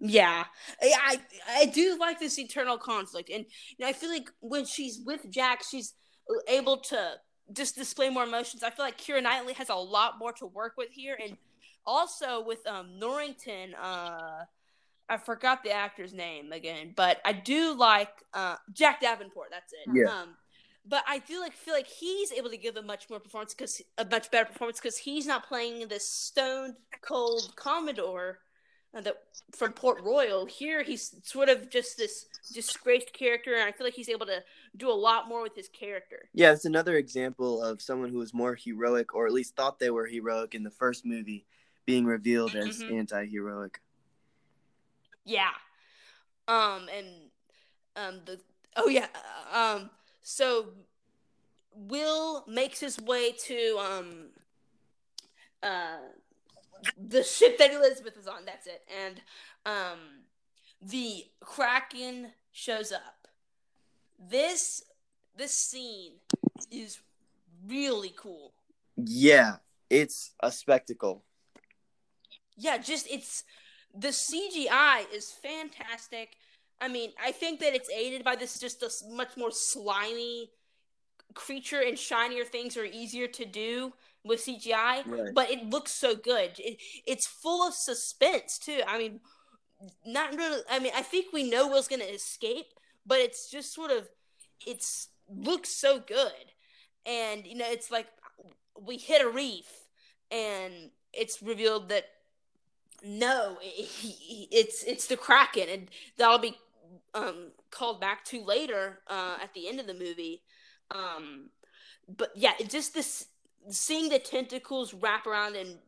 Yeah, 0.00 0.44
I 0.80 1.20
I 1.50 1.66
do 1.66 1.98
like 2.00 2.18
this 2.18 2.38
eternal 2.38 2.78
conflict, 2.78 3.28
and 3.28 3.44
you 3.76 3.84
know, 3.84 3.88
I 3.88 3.92
feel 3.92 4.08
like 4.08 4.30
when 4.40 4.64
she's 4.64 5.00
with 5.04 5.30
Jack, 5.30 5.64
she's 5.70 5.92
able 6.48 6.78
to 6.78 7.16
just 7.52 7.74
display 7.74 8.08
more 8.08 8.24
emotions. 8.24 8.62
I 8.62 8.70
feel 8.70 8.86
like 8.86 8.96
Keira 8.96 9.22
Knightley 9.22 9.52
has 9.52 9.68
a 9.68 9.74
lot 9.74 10.18
more 10.18 10.32
to 10.32 10.46
work 10.46 10.78
with 10.78 10.88
here, 10.92 11.18
and 11.22 11.36
also 11.84 12.42
with 12.42 12.66
um 12.66 12.98
Norrington. 12.98 13.74
Uh, 13.74 14.46
I 15.12 15.18
forgot 15.18 15.62
the 15.62 15.72
actor's 15.72 16.14
name 16.14 16.52
again, 16.52 16.92
but 16.96 17.20
I 17.24 17.32
do 17.32 17.74
like 17.74 18.10
uh 18.32 18.56
Jack 18.72 19.00
Davenport. 19.00 19.48
That's 19.50 19.72
it. 19.72 19.94
Yeah. 19.94 20.06
Um, 20.06 20.28
but 20.86 21.04
I 21.06 21.20
feel 21.20 21.40
like 21.40 21.52
feel 21.52 21.74
like 21.74 21.86
he's 21.86 22.32
able 22.32 22.50
to 22.50 22.56
give 22.56 22.76
a 22.76 22.82
much 22.82 23.08
more 23.10 23.20
performance 23.20 23.54
because 23.54 23.82
a 23.98 24.04
much 24.04 24.30
better 24.30 24.46
performance 24.46 24.80
because 24.80 24.96
he's 24.96 25.26
not 25.26 25.46
playing 25.46 25.86
this 25.88 26.08
stone 26.08 26.74
cold 27.02 27.52
Commodore 27.56 28.38
uh, 28.94 29.00
that 29.02 29.16
from 29.54 29.72
Port 29.72 30.02
Royal. 30.02 30.46
Here, 30.46 30.82
he's 30.82 31.14
sort 31.24 31.48
of 31.48 31.70
just 31.70 31.96
this 31.96 32.26
disgraced 32.52 33.12
character, 33.12 33.54
and 33.54 33.62
I 33.62 33.72
feel 33.72 33.86
like 33.86 33.94
he's 33.94 34.08
able 34.08 34.26
to 34.26 34.42
do 34.76 34.90
a 34.90 34.92
lot 34.92 35.28
more 35.28 35.42
with 35.42 35.54
his 35.54 35.68
character. 35.68 36.28
Yeah, 36.32 36.52
it's 36.52 36.64
another 36.64 36.96
example 36.96 37.62
of 37.62 37.80
someone 37.80 38.10
who 38.10 38.18
was 38.18 38.34
more 38.34 38.54
heroic, 38.54 39.14
or 39.14 39.26
at 39.26 39.32
least 39.32 39.56
thought 39.56 39.78
they 39.78 39.90
were 39.90 40.06
heroic 40.06 40.54
in 40.54 40.62
the 40.62 40.70
first 40.70 41.04
movie, 41.06 41.46
being 41.86 42.06
revealed 42.06 42.54
as 42.54 42.80
mm-hmm. 42.80 42.98
anti-heroic. 42.98 43.80
Yeah, 45.24 45.50
um, 46.48 46.88
and 46.94 47.06
um, 47.96 48.20
the 48.24 48.40
oh 48.76 48.88
yeah, 48.88 49.06
uh, 49.52 49.76
um, 49.76 49.90
so 50.22 50.66
Will 51.74 52.44
makes 52.46 52.80
his 52.80 53.00
way 53.00 53.32
to 53.32 53.78
um, 53.78 54.26
uh 55.62 55.98
the 56.98 57.22
ship 57.22 57.58
that 57.58 57.72
Elizabeth 57.72 58.16
is 58.16 58.26
on. 58.26 58.44
That's 58.44 58.66
it. 58.66 58.82
And 59.04 59.20
um, 59.66 59.98
the 60.80 61.24
Kraken 61.40 62.32
shows 62.52 62.92
up. 62.92 63.28
This 64.18 64.82
this 65.36 65.52
scene 65.52 66.12
is 66.70 66.98
really 67.66 68.12
cool. 68.16 68.52
Yeah, 68.96 69.56
it's 69.88 70.32
a 70.40 70.50
spectacle. 70.52 71.24
Yeah, 72.56 72.78
just 72.78 73.06
it's 73.10 73.44
the 73.94 74.08
CGI 74.08 75.04
is 75.12 75.30
fantastic. 75.30 76.36
I 76.80 76.88
mean, 76.88 77.10
I 77.22 77.32
think 77.32 77.60
that 77.60 77.74
it's 77.74 77.90
aided 77.90 78.24
by 78.24 78.36
this 78.36 78.58
just 78.58 78.82
a 78.82 78.90
much 79.14 79.36
more 79.36 79.50
slimy 79.50 80.50
creature 81.34 81.80
and 81.80 81.98
shinier 81.98 82.44
things 82.44 82.76
are 82.76 82.84
easier 82.84 83.26
to 83.26 83.44
do 83.44 83.92
with 84.24 84.44
CGI, 84.44 85.06
right. 85.06 85.34
but 85.34 85.50
it 85.50 85.68
looks 85.70 85.92
so 85.92 86.14
good. 86.14 86.52
It, 86.58 86.78
it's 87.06 87.26
full 87.26 87.66
of 87.66 87.74
suspense 87.74 88.58
too. 88.58 88.80
I 88.86 88.98
mean, 88.98 89.20
not 90.06 90.34
really. 90.36 90.62
I 90.70 90.78
mean, 90.78 90.92
I 90.94 91.02
think 91.02 91.32
we 91.32 91.48
know 91.48 91.68
Will's 91.68 91.88
gonna 91.88 92.04
escape, 92.04 92.66
but 93.06 93.18
it's 93.18 93.50
just 93.50 93.74
sort 93.74 93.90
of 93.90 94.08
it's 94.66 95.08
looks 95.28 95.70
so 95.70 95.98
good, 95.98 96.52
and 97.04 97.46
you 97.46 97.56
know, 97.56 97.66
it's 97.68 97.90
like 97.90 98.06
we 98.80 98.96
hit 98.96 99.24
a 99.24 99.28
reef, 99.28 99.66
and 100.30 100.90
it's 101.12 101.42
revealed 101.42 101.88
that 101.88 102.04
no, 103.04 103.58
it's 103.62 104.82
it's 104.84 105.06
the 105.06 105.16
Kraken, 105.16 105.68
and 105.68 105.88
that'll 106.16 106.38
be 106.38 106.56
um, 107.14 107.50
called 107.70 108.00
back 108.00 108.24
to 108.26 108.42
later 108.44 109.00
uh, 109.08 109.38
at 109.42 109.54
the 109.54 109.68
end 109.68 109.80
of 109.80 109.86
the 109.86 109.94
movie. 109.94 110.42
Um, 110.90 111.50
but 112.08 112.32
yeah, 112.34 112.52
just 112.68 112.94
this 112.94 113.26
seeing 113.68 114.08
the 114.08 114.18
tentacles 114.18 114.94
wrap 114.94 115.26
around, 115.26 115.56
and 115.56 115.78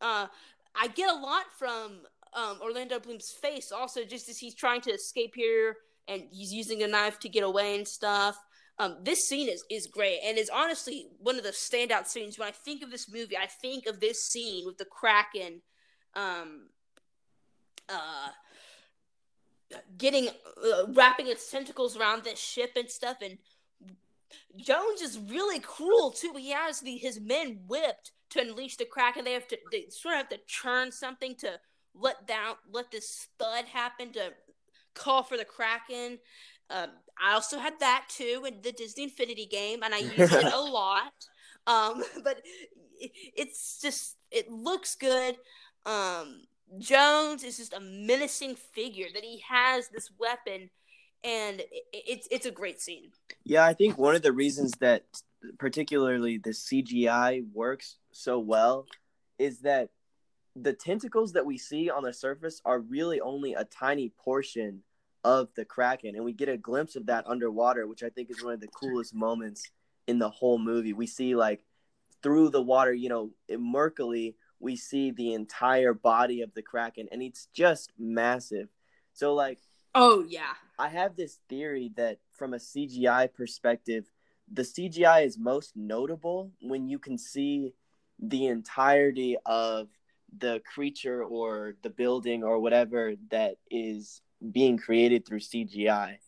uh, 0.00 0.26
I 0.74 0.88
get 0.88 1.10
a 1.10 1.18
lot 1.18 1.44
from 1.56 2.00
um, 2.34 2.58
Orlando 2.60 2.98
Bloom's 2.98 3.30
face 3.30 3.72
also, 3.72 4.04
just 4.04 4.28
as 4.28 4.38
he's 4.38 4.54
trying 4.54 4.80
to 4.82 4.90
escape 4.90 5.34
here 5.34 5.76
and 6.08 6.24
he's 6.30 6.52
using 6.52 6.82
a 6.82 6.86
knife 6.86 7.18
to 7.20 7.28
get 7.28 7.44
away 7.44 7.76
and 7.76 7.86
stuff. 7.86 8.36
Um, 8.78 8.96
this 9.02 9.26
scene 9.26 9.48
is, 9.48 9.64
is 9.70 9.86
great 9.86 10.18
and 10.24 10.36
is 10.36 10.50
honestly 10.50 11.06
one 11.18 11.36
of 11.36 11.44
the 11.44 11.50
standout 11.50 12.06
scenes. 12.06 12.38
When 12.38 12.48
I 12.48 12.52
think 12.52 12.82
of 12.82 12.90
this 12.90 13.10
movie, 13.10 13.36
I 13.36 13.46
think 13.46 13.86
of 13.86 14.00
this 14.00 14.22
scene 14.22 14.66
with 14.66 14.78
the 14.78 14.84
Kraken 14.84 15.62
um, 16.16 16.68
uh, 17.88 18.28
getting 19.98 20.28
uh, 20.28 20.86
wrapping 20.88 21.28
its 21.28 21.50
tentacles 21.50 21.96
around 21.96 22.24
this 22.24 22.38
ship 22.38 22.72
and 22.76 22.90
stuff. 22.90 23.18
And 23.22 23.38
Jones 24.56 25.00
is 25.00 25.18
really 25.18 25.60
cruel 25.60 26.10
too. 26.10 26.34
He 26.36 26.50
has 26.50 26.80
the 26.80 26.96
his 26.96 27.20
men 27.20 27.60
whipped 27.66 28.12
to 28.30 28.40
unleash 28.40 28.76
the 28.76 28.84
Kraken. 28.84 29.24
They 29.24 29.32
have 29.32 29.48
to 29.48 29.58
they 29.72 29.86
sort 29.88 30.14
of 30.14 30.18
have 30.18 30.28
to 30.30 30.40
churn 30.46 30.92
something 30.92 31.34
to 31.36 31.58
let 31.94 32.26
down 32.26 32.56
let 32.70 32.90
this 32.90 33.28
thud 33.38 33.66
happen 33.66 34.12
to 34.12 34.32
call 34.94 35.22
for 35.22 35.36
the 35.36 35.44
Kraken. 35.44 36.18
Um, 36.70 36.90
I 37.22 37.34
also 37.34 37.58
had 37.58 37.78
that 37.80 38.06
too 38.08 38.44
in 38.46 38.62
the 38.62 38.72
Disney 38.72 39.04
Infinity 39.04 39.46
game, 39.46 39.82
and 39.82 39.94
I 39.94 39.98
use 40.16 40.32
it 40.32 40.52
a 40.52 40.60
lot. 40.60 41.12
Um, 41.66 42.02
but 42.24 42.40
it's 43.00 43.80
just 43.80 44.16
it 44.30 44.50
looks 44.50 44.94
good. 44.94 45.36
Um, 45.86 46.42
Jones 46.78 47.44
is 47.44 47.58
just 47.58 47.74
a 47.74 47.80
menacing 47.80 48.56
figure 48.56 49.08
that 49.12 49.22
he 49.22 49.42
has 49.48 49.88
this 49.88 50.10
weapon, 50.18 50.70
and 51.22 51.62
it's 51.92 52.26
it's 52.30 52.46
a 52.46 52.50
great 52.50 52.80
scene. 52.80 53.10
Yeah, 53.44 53.64
I 53.64 53.74
think 53.74 53.98
one 53.98 54.14
of 54.14 54.22
the 54.22 54.32
reasons 54.32 54.72
that 54.80 55.04
particularly 55.58 56.38
the 56.38 56.50
CGI 56.50 57.44
works 57.52 57.96
so 58.12 58.38
well 58.38 58.86
is 59.38 59.60
that 59.60 59.90
the 60.56 60.72
tentacles 60.72 61.32
that 61.32 61.44
we 61.44 61.58
see 61.58 61.90
on 61.90 62.04
the 62.04 62.12
surface 62.12 62.60
are 62.64 62.78
really 62.78 63.20
only 63.20 63.54
a 63.54 63.64
tiny 63.64 64.12
portion 64.18 64.82
of 65.24 65.48
the 65.56 65.64
Kraken, 65.64 66.14
and 66.16 66.24
we 66.24 66.32
get 66.32 66.48
a 66.48 66.56
glimpse 66.56 66.96
of 66.96 67.06
that 67.06 67.26
underwater, 67.26 67.86
which 67.86 68.02
I 68.02 68.10
think 68.10 68.30
is 68.30 68.42
one 68.42 68.54
of 68.54 68.60
the 68.60 68.68
coolest 68.68 69.14
moments 69.14 69.64
in 70.06 70.18
the 70.18 70.28
whole 70.28 70.58
movie. 70.58 70.92
We 70.92 71.06
see 71.06 71.34
like 71.34 71.64
through 72.22 72.50
the 72.50 72.62
water, 72.62 72.92
you 72.92 73.08
know, 73.08 73.30
murkily, 73.50 74.34
we 74.60 74.76
see 74.76 75.10
the 75.10 75.34
entire 75.34 75.94
body 75.94 76.42
of 76.42 76.52
the 76.54 76.62
Kraken, 76.62 77.08
and 77.12 77.22
it's 77.22 77.48
just 77.52 77.92
massive. 77.98 78.68
So, 79.12 79.34
like, 79.34 79.58
oh 79.94 80.24
yeah, 80.26 80.54
I 80.78 80.88
have 80.88 81.16
this 81.16 81.38
theory 81.48 81.92
that 81.96 82.18
from 82.32 82.54
a 82.54 82.58
CGI 82.58 83.32
perspective, 83.32 84.04
the 84.52 84.62
CGI 84.62 85.24
is 85.24 85.38
most 85.38 85.76
notable 85.76 86.50
when 86.60 86.88
you 86.88 86.98
can 86.98 87.18
see 87.18 87.74
the 88.18 88.46
entirety 88.46 89.36
of 89.44 89.88
the 90.38 90.60
creature 90.72 91.22
or 91.22 91.74
the 91.82 91.90
building 91.90 92.42
or 92.42 92.58
whatever 92.58 93.14
that 93.30 93.56
is 93.70 94.20
being 94.52 94.76
created 94.76 95.26
through 95.26 95.40
CGI 95.40 96.18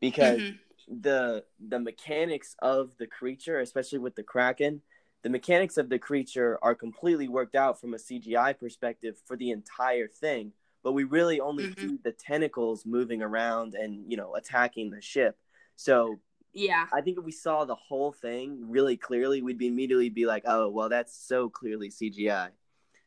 because 0.00 0.40
mm-hmm. 0.40 1.00
the 1.00 1.44
the 1.68 1.78
mechanics 1.78 2.54
of 2.60 2.96
the 2.98 3.06
creature, 3.06 3.60
especially 3.60 3.98
with 3.98 4.14
the 4.14 4.22
Kraken, 4.22 4.82
the 5.22 5.30
mechanics 5.30 5.78
of 5.78 5.88
the 5.88 5.98
creature 5.98 6.58
are 6.62 6.74
completely 6.74 7.28
worked 7.28 7.54
out 7.54 7.80
from 7.80 7.94
a 7.94 7.98
CGI 7.98 8.58
perspective 8.58 9.16
for 9.24 9.36
the 9.36 9.50
entire 9.50 10.08
thing, 10.08 10.52
but 10.82 10.92
we 10.92 11.04
really 11.04 11.40
only 11.40 11.68
mm-hmm. 11.68 11.88
see 11.88 11.98
the 12.02 12.12
tentacles 12.12 12.84
moving 12.84 13.22
around 13.22 13.74
and, 13.74 14.10
you 14.10 14.16
know, 14.16 14.34
attacking 14.34 14.90
the 14.90 15.00
ship. 15.00 15.38
So, 15.76 16.18
yeah. 16.52 16.86
I 16.92 17.00
think 17.00 17.18
if 17.18 17.24
we 17.24 17.32
saw 17.32 17.64
the 17.64 17.76
whole 17.76 18.12
thing 18.12 18.68
really 18.68 18.96
clearly, 18.96 19.42
we'd 19.42 19.58
be 19.58 19.68
immediately 19.68 20.10
be 20.10 20.26
like, 20.26 20.42
"Oh, 20.44 20.68
well 20.68 20.90
that's 20.90 21.16
so 21.16 21.48
clearly 21.48 21.88
CGI." 21.88 22.50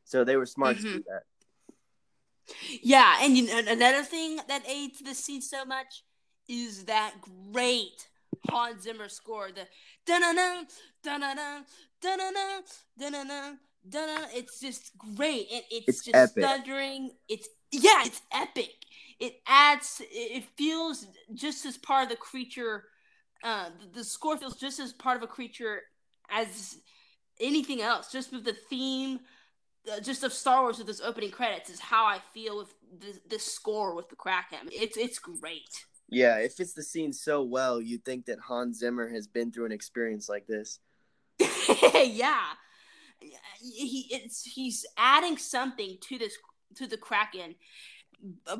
So 0.03 0.23
they 0.23 0.35
were 0.35 0.47
smart 0.47 0.77
mm-hmm. 0.77 0.85
to 0.85 0.93
do 0.97 1.03
that. 1.07 1.23
Yeah, 2.81 3.17
and 3.21 3.37
you 3.37 3.47
know, 3.47 3.59
another 3.67 4.03
thing 4.03 4.39
that 4.47 4.67
aids 4.67 4.99
the 4.99 5.13
scene 5.13 5.41
so 5.41 5.65
much 5.65 6.03
is 6.47 6.85
that 6.85 7.13
great 7.51 8.07
Hans 8.49 8.83
Zimmer 8.83 9.09
score. 9.09 9.49
The 9.53 9.67
da 10.05 10.19
na 10.19 10.31
na 10.31 10.63
da 11.03 11.17
na 11.17 11.33
na 11.33 11.61
da 12.01 12.15
na 12.15 12.29
na 12.29 12.61
da 12.97 13.09
na 13.09 13.23
na 13.23 13.53
da-na. 13.87 14.25
It's 14.33 14.59
just 14.59 14.97
great, 14.97 15.47
and 15.51 15.63
it's, 15.69 15.87
it's 15.87 16.05
just 16.05 16.15
epic. 16.15 16.43
thundering. 16.43 17.11
It's 17.29 17.47
yeah, 17.71 18.03
it's 18.05 18.21
epic. 18.31 18.73
It 19.19 19.41
adds. 19.47 20.01
It 20.11 20.43
feels 20.57 21.07
just 21.33 21.65
as 21.65 21.77
part 21.77 22.03
of 22.03 22.09
the 22.09 22.15
creature. 22.15 22.85
Uh, 23.43 23.69
the, 23.79 23.99
the 23.99 24.03
score 24.03 24.37
feels 24.37 24.55
just 24.55 24.79
as 24.79 24.93
part 24.93 25.17
of 25.17 25.23
a 25.23 25.27
creature 25.27 25.81
as 26.29 26.77
anything 27.39 27.81
else. 27.81 28.11
Just 28.11 28.31
with 28.31 28.43
the 28.43 28.55
theme 28.69 29.19
uh, 29.91 29.99
just 29.99 30.23
of 30.23 30.33
Star 30.33 30.61
Wars 30.61 30.77
with 30.77 30.87
this 30.87 31.01
opening 31.01 31.31
credits 31.31 31.69
is 31.69 31.79
how 31.79 32.05
I 32.05 32.19
feel 32.33 32.57
with 32.57 32.73
this, 32.99 33.19
this 33.29 33.43
score 33.43 33.95
with 33.95 34.09
the 34.09 34.15
Kraken. 34.15 34.69
It's 34.71 34.97
it's 34.97 35.19
great. 35.19 35.85
Yeah, 36.09 36.37
it 36.37 36.53
fits 36.53 36.73
the 36.73 36.83
scene 36.83 37.13
so 37.13 37.43
well. 37.43 37.81
You'd 37.81 38.05
think 38.05 38.25
that 38.25 38.39
Hans 38.39 38.79
Zimmer 38.79 39.09
has 39.09 39.27
been 39.27 39.51
through 39.51 39.65
an 39.65 39.71
experience 39.71 40.29
like 40.29 40.45
this. 40.45 40.79
yeah, 41.39 42.43
he 43.59 44.29
he's 44.43 44.85
adding 44.97 45.37
something 45.37 45.97
to 46.01 46.17
this 46.17 46.37
to 46.75 46.87
the 46.87 46.97
Kraken 46.97 47.55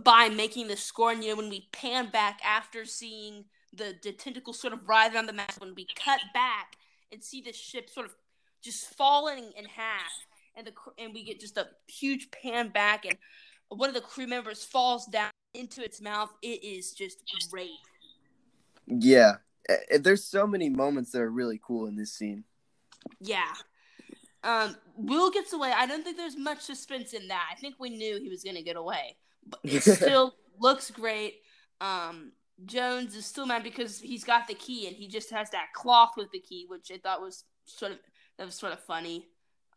by 0.03 0.29
making 0.29 0.67
the 0.67 0.77
score. 0.77 1.11
And 1.11 1.23
you 1.23 1.31
know, 1.31 1.37
when 1.37 1.49
we 1.49 1.69
pan 1.71 2.09
back 2.09 2.39
after 2.43 2.85
seeing 2.85 3.45
the, 3.73 3.95
the 4.03 4.11
tentacles 4.11 4.59
sort 4.59 4.73
of 4.73 4.87
writhe 4.87 5.15
on 5.15 5.25
the 5.25 5.33
mast, 5.33 5.61
when 5.61 5.75
we 5.75 5.87
cut 5.95 6.19
back 6.33 6.75
and 7.11 7.23
see 7.23 7.41
the 7.41 7.53
ship 7.53 7.89
sort 7.89 8.07
of 8.07 8.15
just 8.61 8.95
falling 8.95 9.51
in 9.55 9.65
half 9.65 10.11
and 10.55 10.65
the 10.65 10.73
and 10.97 11.13
we 11.13 11.23
get 11.23 11.39
just 11.39 11.57
a 11.57 11.67
huge 11.87 12.29
pan 12.31 12.69
back, 12.69 13.05
and 13.05 13.17
one 13.69 13.89
of 13.89 13.95
the 13.95 14.01
crew 14.01 14.27
members 14.27 14.63
falls 14.63 15.05
down 15.05 15.31
into 15.55 15.83
its 15.83 16.01
mouth. 16.01 16.31
It 16.41 16.63
is 16.63 16.93
just 16.93 17.23
great. 17.51 17.69
Yeah, 18.87 19.35
there's 19.99 20.23
so 20.23 20.45
many 20.45 20.69
moments 20.69 21.11
that 21.11 21.21
are 21.21 21.31
really 21.31 21.59
cool 21.61 21.87
in 21.87 21.95
this 21.95 22.13
scene. 22.13 22.43
Yeah. 23.19 23.53
Um, 24.43 24.75
Will 24.95 25.31
gets 25.31 25.53
away. 25.53 25.73
I 25.75 25.87
don't 25.87 26.03
think 26.03 26.17
there's 26.17 26.37
much 26.37 26.61
suspense 26.61 27.13
in 27.13 27.27
that. 27.29 27.49
I 27.51 27.55
think 27.55 27.75
we 27.79 27.89
knew 27.89 28.19
he 28.19 28.29
was 28.29 28.43
going 28.43 28.55
to 28.55 28.61
get 28.61 28.75
away, 28.75 29.17
but 29.47 29.59
it 29.63 29.81
still 29.83 30.35
looks 30.59 30.91
great. 30.91 31.41
Um, 31.81 32.31
Jones 32.65 33.15
is 33.15 33.25
still 33.25 33.45
mad 33.45 33.63
because 33.63 33.99
he's 33.99 34.23
got 34.23 34.47
the 34.47 34.53
key 34.53 34.87
and 34.87 34.95
he 34.95 35.07
just 35.07 35.31
has 35.31 35.49
that 35.49 35.73
cloth 35.73 36.11
with 36.15 36.31
the 36.31 36.39
key, 36.39 36.65
which 36.67 36.91
I 36.93 36.97
thought 36.97 37.21
was 37.21 37.43
sort 37.65 37.91
of 37.91 37.97
that 38.37 38.45
was 38.45 38.55
sort 38.55 38.73
of 38.73 38.79
funny. 38.79 39.27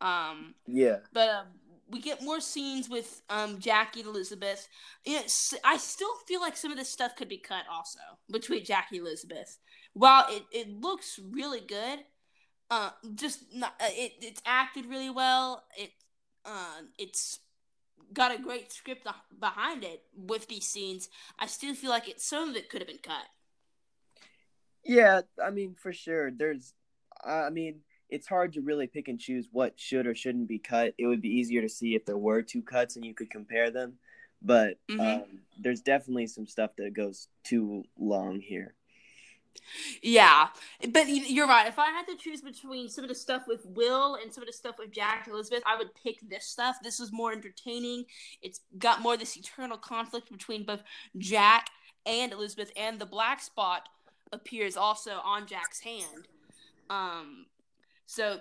Um, 0.01 0.53
yeah. 0.67 0.97
But 1.11 1.29
uh, 1.29 1.43
we 1.89 1.99
get 2.01 2.21
more 2.21 2.39
scenes 2.39 2.89
with 2.89 3.21
um, 3.29 3.59
Jackie 3.59 4.01
and 4.01 4.09
Elizabeth. 4.09 4.67
It's, 5.05 5.53
I 5.63 5.77
still 5.77 6.13
feel 6.27 6.41
like 6.41 6.55
some 6.55 6.71
of 6.71 6.77
this 6.77 6.89
stuff 6.89 7.15
could 7.15 7.29
be 7.29 7.37
cut 7.37 7.63
also 7.71 7.99
between 8.31 8.63
Jackie 8.63 8.97
and 8.97 9.07
Elizabeth. 9.07 9.57
While 9.93 10.25
it, 10.29 10.43
it 10.51 10.69
looks 10.69 11.19
really 11.31 11.61
good, 11.61 11.99
uh, 12.69 12.91
just 13.15 13.43
not, 13.53 13.73
uh, 13.81 13.89
it 13.89 14.13
it's 14.21 14.41
acted 14.45 14.85
really 14.85 15.09
well. 15.09 15.63
It 15.75 15.91
uh, 16.45 16.81
it's 16.97 17.39
got 18.13 18.33
a 18.33 18.41
great 18.41 18.71
script 18.71 19.07
behind 19.39 19.83
it 19.83 20.03
with 20.15 20.47
these 20.47 20.67
scenes. 20.67 21.09
I 21.37 21.47
still 21.47 21.73
feel 21.73 21.89
like 21.89 22.07
it 22.07 22.21
some 22.21 22.49
of 22.49 22.55
it 22.55 22.69
could 22.69 22.81
have 22.81 22.87
been 22.87 22.99
cut. 23.01 23.25
Yeah, 24.83 25.21
I 25.43 25.49
mean 25.49 25.75
for 25.75 25.91
sure. 25.91 26.31
There's, 26.31 26.73
I 27.23 27.49
mean, 27.49 27.81
it's 28.09 28.27
hard 28.27 28.53
to 28.53 28.61
really 28.61 28.87
pick 28.87 29.07
and 29.07 29.19
choose 29.19 29.47
what 29.51 29.79
should 29.79 30.07
or 30.07 30.15
shouldn't 30.15 30.47
be 30.47 30.59
cut. 30.59 30.93
It 30.97 31.07
would 31.07 31.21
be 31.21 31.29
easier 31.29 31.61
to 31.61 31.69
see 31.69 31.95
if 31.95 32.05
there 32.05 32.17
were 32.17 32.41
two 32.41 32.61
cuts 32.61 32.95
and 32.95 33.05
you 33.05 33.13
could 33.13 33.29
compare 33.29 33.71
them. 33.71 33.93
But 34.41 34.77
mm-hmm. 34.89 34.99
um, 34.99 35.23
there's 35.59 35.81
definitely 35.81 36.27
some 36.27 36.47
stuff 36.47 36.71
that 36.77 36.93
goes 36.93 37.27
too 37.43 37.83
long 37.97 38.39
here. 38.39 38.73
Yeah, 40.01 40.47
but 40.91 41.07
you're 41.07 41.47
right. 41.47 41.67
If 41.67 41.77
I 41.79 41.87
had 41.87 42.07
to 42.07 42.15
choose 42.15 42.41
between 42.41 42.87
some 42.87 43.03
of 43.03 43.09
the 43.09 43.15
stuff 43.15 43.43
with 43.47 43.65
Will 43.65 44.15
and 44.15 44.33
some 44.33 44.41
of 44.41 44.47
the 44.47 44.53
stuff 44.53 44.75
with 44.79 44.91
Jack 44.91 45.25
and 45.25 45.33
Elizabeth, 45.33 45.63
I 45.65 45.77
would 45.77 45.93
pick 45.95 46.17
this 46.27 46.45
stuff. 46.45 46.77
This 46.81 46.99
is 46.99 47.11
more 47.11 47.31
entertaining. 47.31 48.05
It's 48.41 48.61
got 48.77 49.01
more 49.01 49.17
this 49.17 49.37
eternal 49.37 49.77
conflict 49.77 50.31
between 50.31 50.65
both 50.65 50.81
Jack 51.17 51.69
and 52.05 52.31
Elizabeth, 52.31 52.71
and 52.75 52.99
the 52.99 53.05
black 53.05 53.41
spot 53.41 53.89
appears 54.31 54.77
also 54.77 55.19
on 55.23 55.45
Jack's 55.45 55.81
hand. 55.81 56.27
Um, 56.89 57.45
so 58.09 58.39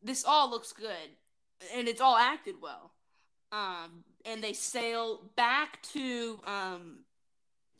this 0.00 0.24
all 0.24 0.48
looks 0.48 0.72
good, 0.72 1.10
and 1.74 1.88
it's 1.88 2.00
all 2.00 2.16
acted 2.16 2.54
well. 2.62 2.92
Um, 3.50 4.04
and 4.24 4.44
they 4.44 4.52
sail 4.52 5.32
back 5.34 5.82
to 5.94 6.38
um, 6.46 6.98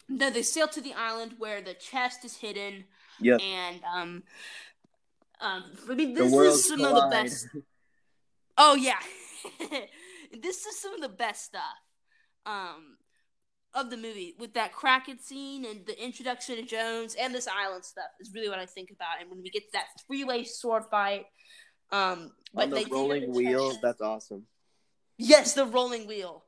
no, 0.08 0.30
they 0.30 0.42
sail 0.42 0.66
to 0.66 0.80
the 0.80 0.94
island 0.94 1.36
where 1.38 1.62
the 1.62 1.74
chest 1.74 2.24
is 2.24 2.36
hidden. 2.38 2.86
Yep. 3.20 3.40
And 3.40 3.80
um, 3.84 4.22
um, 5.40 5.64
I 5.88 5.94
mean, 5.94 6.14
this 6.14 6.32
is 6.32 6.66
some 6.66 6.78
collide. 6.78 6.96
of 6.96 7.02
the 7.04 7.08
best. 7.08 7.46
Oh 8.56 8.74
yeah, 8.74 8.98
this 10.42 10.66
is 10.66 10.80
some 10.80 10.92
of 10.94 11.00
the 11.00 11.08
best 11.08 11.44
stuff 11.44 11.62
um, 12.46 12.97
of 13.80 13.90
the 13.90 13.96
movie 13.96 14.34
with 14.38 14.54
that 14.54 14.72
Kraken 14.72 15.18
scene 15.18 15.64
and 15.64 15.86
the 15.86 16.02
introduction 16.02 16.56
to 16.56 16.62
Jones 16.62 17.16
and 17.18 17.34
this 17.34 17.48
island 17.48 17.84
stuff 17.84 18.06
is 18.20 18.32
really 18.34 18.48
what 18.48 18.58
I 18.58 18.66
think 18.66 18.90
about. 18.90 19.20
And 19.20 19.30
when 19.30 19.42
we 19.42 19.50
get 19.50 19.64
to 19.64 19.72
that 19.74 19.86
three 20.06 20.24
way 20.24 20.44
sword 20.44 20.84
fight, 20.90 21.26
um, 21.90 22.32
but 22.52 22.64
On 22.64 22.70
the 22.70 22.76
they 22.76 22.84
rolling 22.84 23.32
wheel, 23.32 23.78
that's 23.80 24.00
awesome. 24.00 24.44
Yes, 25.16 25.54
the 25.54 25.64
rolling 25.64 26.06
wheel. 26.06 26.44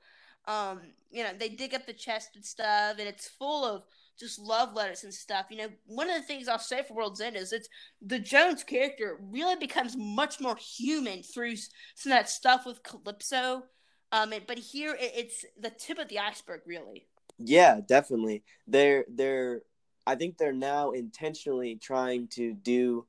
Um, 0.46 0.80
you 1.10 1.22
know, 1.22 1.30
they 1.38 1.48
dig 1.48 1.74
up 1.74 1.86
the 1.86 1.92
chest 1.92 2.30
and 2.34 2.44
stuff, 2.44 2.96
and 2.98 3.08
it's 3.08 3.28
full 3.28 3.64
of 3.64 3.84
just 4.18 4.38
love 4.38 4.74
letters 4.74 5.04
and 5.04 5.12
stuff. 5.12 5.46
You 5.50 5.58
know, 5.58 5.68
one 5.86 6.10
of 6.10 6.16
the 6.16 6.22
things 6.22 6.46
I'll 6.46 6.58
say 6.58 6.82
for 6.82 6.94
World's 6.94 7.20
End 7.20 7.36
is 7.36 7.52
it's 7.52 7.68
the 8.02 8.18
Jones 8.18 8.62
character 8.62 9.18
really 9.30 9.56
becomes 9.56 9.96
much 9.96 10.40
more 10.40 10.56
human 10.56 11.22
through 11.22 11.56
some 11.56 12.12
of 12.12 12.18
that 12.18 12.28
stuff 12.28 12.66
with 12.66 12.82
Calypso. 12.82 13.64
Um, 14.12 14.32
but 14.46 14.58
here 14.58 14.94
it, 14.94 15.12
it's 15.16 15.44
the 15.58 15.70
tip 15.70 15.98
of 15.98 16.08
the 16.08 16.18
iceberg, 16.18 16.60
really. 16.66 17.06
Yeah, 17.42 17.80
definitely. 17.86 18.42
They're 18.66 19.04
they're 19.08 19.62
I 20.06 20.14
think 20.14 20.36
they're 20.38 20.52
now 20.52 20.90
intentionally 20.90 21.76
trying 21.76 22.28
to 22.28 22.52
do 22.52 23.06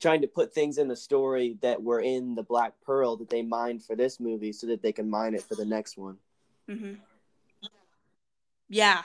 trying 0.00 0.22
to 0.22 0.28
put 0.28 0.54
things 0.54 0.78
in 0.78 0.88
the 0.88 0.96
story 0.96 1.58
that 1.60 1.82
were 1.82 2.00
in 2.00 2.34
the 2.34 2.42
Black 2.42 2.72
Pearl 2.84 3.16
that 3.16 3.30
they 3.30 3.42
mined 3.42 3.82
for 3.82 3.96
this 3.96 4.20
movie 4.20 4.52
so 4.52 4.66
that 4.68 4.82
they 4.82 4.92
can 4.92 5.10
mine 5.10 5.34
it 5.34 5.42
for 5.42 5.56
the 5.56 5.64
next 5.64 5.96
one. 5.96 6.16
Mm-hmm. 6.68 6.94
Yeah. 8.68 9.02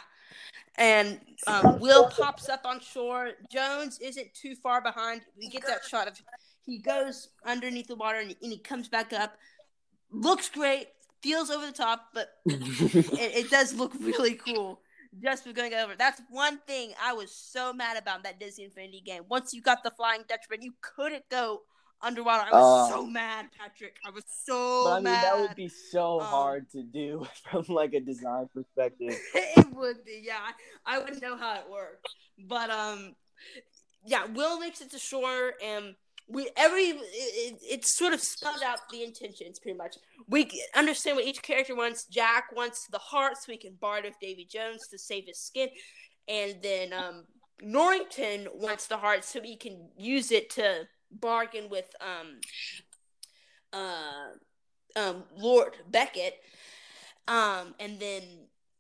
And 0.76 1.20
um, 1.48 1.80
Will 1.80 2.10
pops 2.10 2.50
up 2.50 2.62
on 2.66 2.80
shore. 2.80 3.32
Jones 3.52 4.00
isn't 4.00 4.34
too 4.34 4.56
far 4.56 4.82
behind. 4.82 5.22
We 5.38 5.48
get 5.50 5.66
that 5.66 5.84
shot 5.84 6.08
of 6.08 6.20
he 6.66 6.78
goes 6.78 7.30
underneath 7.46 7.88
the 7.88 7.96
water 7.96 8.20
and, 8.20 8.36
and 8.42 8.52
he 8.52 8.58
comes 8.58 8.88
back 8.88 9.14
up. 9.14 9.38
Looks 10.12 10.50
great, 10.50 10.88
feels 11.24 11.50
over 11.50 11.66
the 11.66 11.72
top, 11.72 12.10
but 12.14 12.30
it, 12.46 13.46
it, 13.46 13.50
does 13.50 13.74
look 13.74 13.94
really 14.00 14.36
cool. 14.36 14.82
Just 15.22 15.44
for 15.44 15.54
going 15.54 15.74
over. 15.76 15.94
That's 15.96 16.22
one 16.30 16.58
thing 16.66 16.92
I 17.02 17.14
was 17.14 17.32
so 17.32 17.72
mad 17.72 17.98
about 17.98 18.24
that 18.24 18.40
Disney 18.40 18.66
Infinity 18.66 19.02
game. 19.06 19.24
Once 19.30 19.54
you 19.54 19.62
got 19.62 19.84
the 19.84 19.92
Flying 19.92 20.24
Dutchman, 20.28 20.64
you 20.64 20.74
couldn't 20.82 21.24
go 21.30 21.62
underwater. 22.04 22.50
I 22.52 22.60
was 22.60 22.90
uh, 22.90 22.96
so 22.96 23.06
mad, 23.06 23.48
Patrick. 23.58 23.96
I 24.06 24.10
was 24.10 24.24
so 24.28 24.92
I 24.92 24.96
mean, 24.96 25.06
mad. 25.06 25.24
That 25.24 25.40
would 25.40 25.56
be 25.56 25.70
so 25.70 26.20
um, 26.20 26.26
hard 26.26 26.70
to 26.72 26.84
do 26.84 27.26
from 27.52 27.66
like 27.70 27.94
a 27.94 28.00
design 28.00 28.50
perspective. 28.54 29.18
it 29.36 29.68
would 29.74 30.04
be, 30.04 30.24
yeah. 30.24 30.40
I, 30.86 30.96
I 30.96 31.00
wouldn't 31.00 31.22
know 31.22 31.38
how 31.38 31.56
it 31.56 31.70
worked, 31.72 32.08
but 32.48 32.70
um, 32.70 33.16
yeah. 34.06 34.26
Will 34.26 34.60
makes 34.60 34.82
it 34.82 34.92
to 34.92 35.00
shore, 35.00 35.54
and 35.64 35.96
we 36.28 36.50
every 36.56 36.84
it, 36.84 37.60
it 37.62 37.86
sort 37.86 38.14
of 38.14 38.22
spelled 38.22 38.64
out 38.66 38.80
the 38.92 39.04
intentions 39.04 39.60
pretty 39.60 39.78
much. 39.78 39.98
We 40.28 40.50
understand 40.76 41.18
what 41.18 41.26
each 41.26 41.42
character 41.42 41.76
wants. 41.76 42.06
Jack 42.06 42.46
wants 42.56 42.88
the 42.88 43.00
heart, 43.00 43.38
so 43.38 43.52
he 43.52 43.58
can 43.58 43.76
barter 43.80 44.10
with 44.10 44.20
Davy 44.20 44.46
Jones 44.46 44.88
to 44.92 44.98
save 44.98 45.26
his 45.28 45.40
skin, 45.40 45.70
and 46.28 46.56
then 46.62 46.94
um. 46.94 47.26
Norrington 47.62 48.48
wants 48.54 48.88
the 48.88 48.98
heart 48.98 49.24
so 49.24 49.40
he 49.42 49.56
can 49.56 49.88
use 49.96 50.32
it 50.32 50.50
to 50.50 50.86
bargain 51.12 51.70
with 51.70 51.86
um 52.02 52.40
uh 53.72 55.00
um 55.00 55.24
Lord 55.38 55.78
Beckett. 55.90 56.36
Um 57.28 57.76
and 57.80 58.00
then 58.00 58.24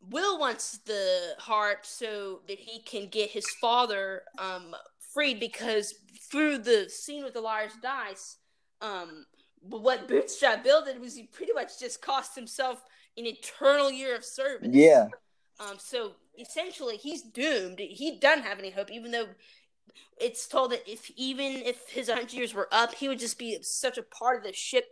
Will 0.10 0.38
wants 0.38 0.80
the 0.80 1.36
heart 1.38 1.86
so 1.86 2.41
that 2.48 2.60
he 2.60 2.82
can 2.82 3.07
get 3.07 3.30
his 3.30 3.45
father 3.61 4.24
um 4.38 4.76
freed 5.14 5.40
because 5.40 5.94
through 6.31 6.60
the 6.60 6.90
scene 6.90 7.23
with 7.23 7.34
the 7.34 7.41
liar's 7.41 7.76
dice, 7.81 8.38
um 8.81 9.26
what 9.61 10.07
Bootstrap 10.07 10.64
Bill 10.64 10.84
did 10.84 10.99
was 10.99 11.15
he 11.15 11.23
pretty 11.23 11.53
much 11.53 11.80
just 11.80 12.02
cost 12.02 12.35
himself 12.35 12.84
an 13.18 13.26
eternal 13.26 13.90
year 13.90 14.15
of 14.15 14.26
service. 14.26 14.69
Yeah. 14.72 15.07
Um 15.60 15.77
so 15.77 16.14
essentially 16.40 16.98
he's 16.98 17.22
doomed. 17.22 17.80
He 17.80 18.18
doesn't 18.19 18.44
have 18.44 18.60
any 18.60 18.72
hope, 18.72 18.91
even 18.91 19.11
though 19.11 19.27
it's 20.19 20.48
told 20.48 20.72
that 20.72 20.90
if 20.90 21.11
even 21.15 21.53
if 21.53 21.90
his 21.90 22.10
hundred 22.10 22.34
years 22.34 22.53
were 22.53 22.69
up, 22.72 22.94
he 22.94 23.07
would 23.07 23.19
just 23.19 23.38
be 23.38 23.57
such 23.61 23.98
a 23.98 24.03
part 24.03 24.38
of 24.38 24.44
the 24.44 24.53
ship 24.53 24.85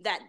that 0.00 0.20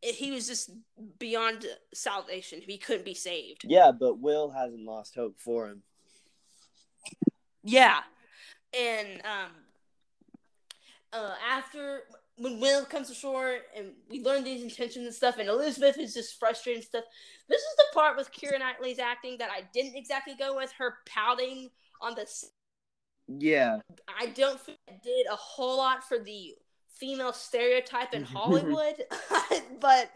he 0.00 0.30
was 0.30 0.46
just 0.46 0.70
beyond 1.18 1.66
salvation. 1.92 2.60
He 2.60 2.78
couldn't 2.78 3.04
be 3.04 3.14
saved. 3.14 3.62
Yeah, 3.64 3.90
but 3.92 4.18
Will 4.20 4.50
hasn't 4.50 4.84
lost 4.84 5.14
hope 5.14 5.38
for 5.38 5.68
him. 5.68 5.82
Yeah, 7.64 8.00
and 8.76 9.20
um, 9.24 9.50
uh, 11.12 11.34
after 11.48 12.02
when 12.36 12.60
Will 12.60 12.84
comes 12.84 13.10
ashore 13.10 13.58
and 13.76 13.88
we 14.08 14.22
learn 14.22 14.44
these 14.44 14.62
intentions 14.62 15.06
and 15.06 15.14
stuff, 15.14 15.38
and 15.38 15.48
Elizabeth 15.48 15.98
is 15.98 16.14
just 16.14 16.38
frustrated 16.38 16.82
and 16.82 16.88
stuff. 16.88 17.04
This 17.48 17.60
is 17.60 17.76
the 17.76 17.84
part 17.94 18.16
with 18.16 18.32
Keira 18.32 18.58
Knightley's 18.58 18.98
acting 18.98 19.38
that 19.38 19.50
I 19.50 19.62
didn't 19.72 19.96
exactly 19.96 20.34
go 20.38 20.56
with 20.56 20.72
her 20.78 20.94
pouting 21.06 21.70
on 22.00 22.14
the 22.14 22.26
yeah. 23.28 23.80
I 24.18 24.26
don't 24.26 24.58
think 24.60 24.78
it 24.88 25.02
did 25.02 25.26
a 25.30 25.36
whole 25.36 25.76
lot 25.76 26.02
for 26.02 26.18
the 26.18 26.54
female 26.98 27.32
stereotype 27.32 28.14
in 28.14 28.22
Hollywood, 28.24 29.02
but 29.80 30.10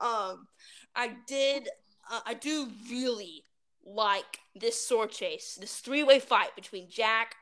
um, 0.00 0.46
I 0.94 1.16
did. 1.26 1.68
Uh, 2.10 2.20
I 2.26 2.34
do 2.34 2.68
really 2.90 3.44
like 3.84 4.40
this 4.54 4.80
sword 4.80 5.10
chase, 5.10 5.56
this 5.60 5.78
three-way 5.78 6.20
fight 6.20 6.54
between 6.54 6.88
Jack, 6.88 7.36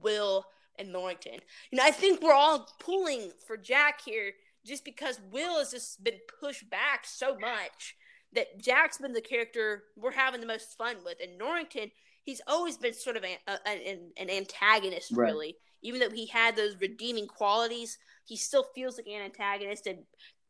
Will, 0.00 0.44
and 0.78 0.92
Norrington. 0.92 1.38
You 1.70 1.78
know, 1.78 1.84
I 1.84 1.90
think 1.90 2.22
we're 2.22 2.32
all 2.32 2.68
pulling 2.80 3.30
for 3.46 3.56
Jack 3.56 4.00
here 4.04 4.32
just 4.64 4.84
because 4.84 5.20
Will 5.30 5.58
has 5.58 5.72
just 5.72 6.02
been 6.02 6.18
pushed 6.40 6.68
back 6.70 7.04
so 7.04 7.38
much 7.38 7.96
that 8.32 8.60
Jack's 8.60 8.98
been 8.98 9.12
the 9.12 9.20
character 9.20 9.84
we're 9.96 10.12
having 10.12 10.40
the 10.40 10.46
most 10.46 10.76
fun 10.78 10.96
with, 11.04 11.18
and 11.22 11.36
Norrington 11.38 11.90
he's 12.24 12.40
always 12.46 12.76
been 12.76 12.94
sort 12.94 13.16
of 13.16 13.24
an, 13.24 13.58
an, 13.66 14.12
an 14.16 14.30
antagonist, 14.30 15.12
right. 15.12 15.26
really. 15.26 15.56
Even 15.82 16.00
though 16.00 16.10
he 16.10 16.26
had 16.26 16.56
those 16.56 16.76
redeeming 16.80 17.26
qualities, 17.26 17.98
he 18.24 18.36
still 18.36 18.64
feels 18.74 18.96
like 18.96 19.06
an 19.06 19.22
antagonist. 19.22 19.86
And 19.86 19.98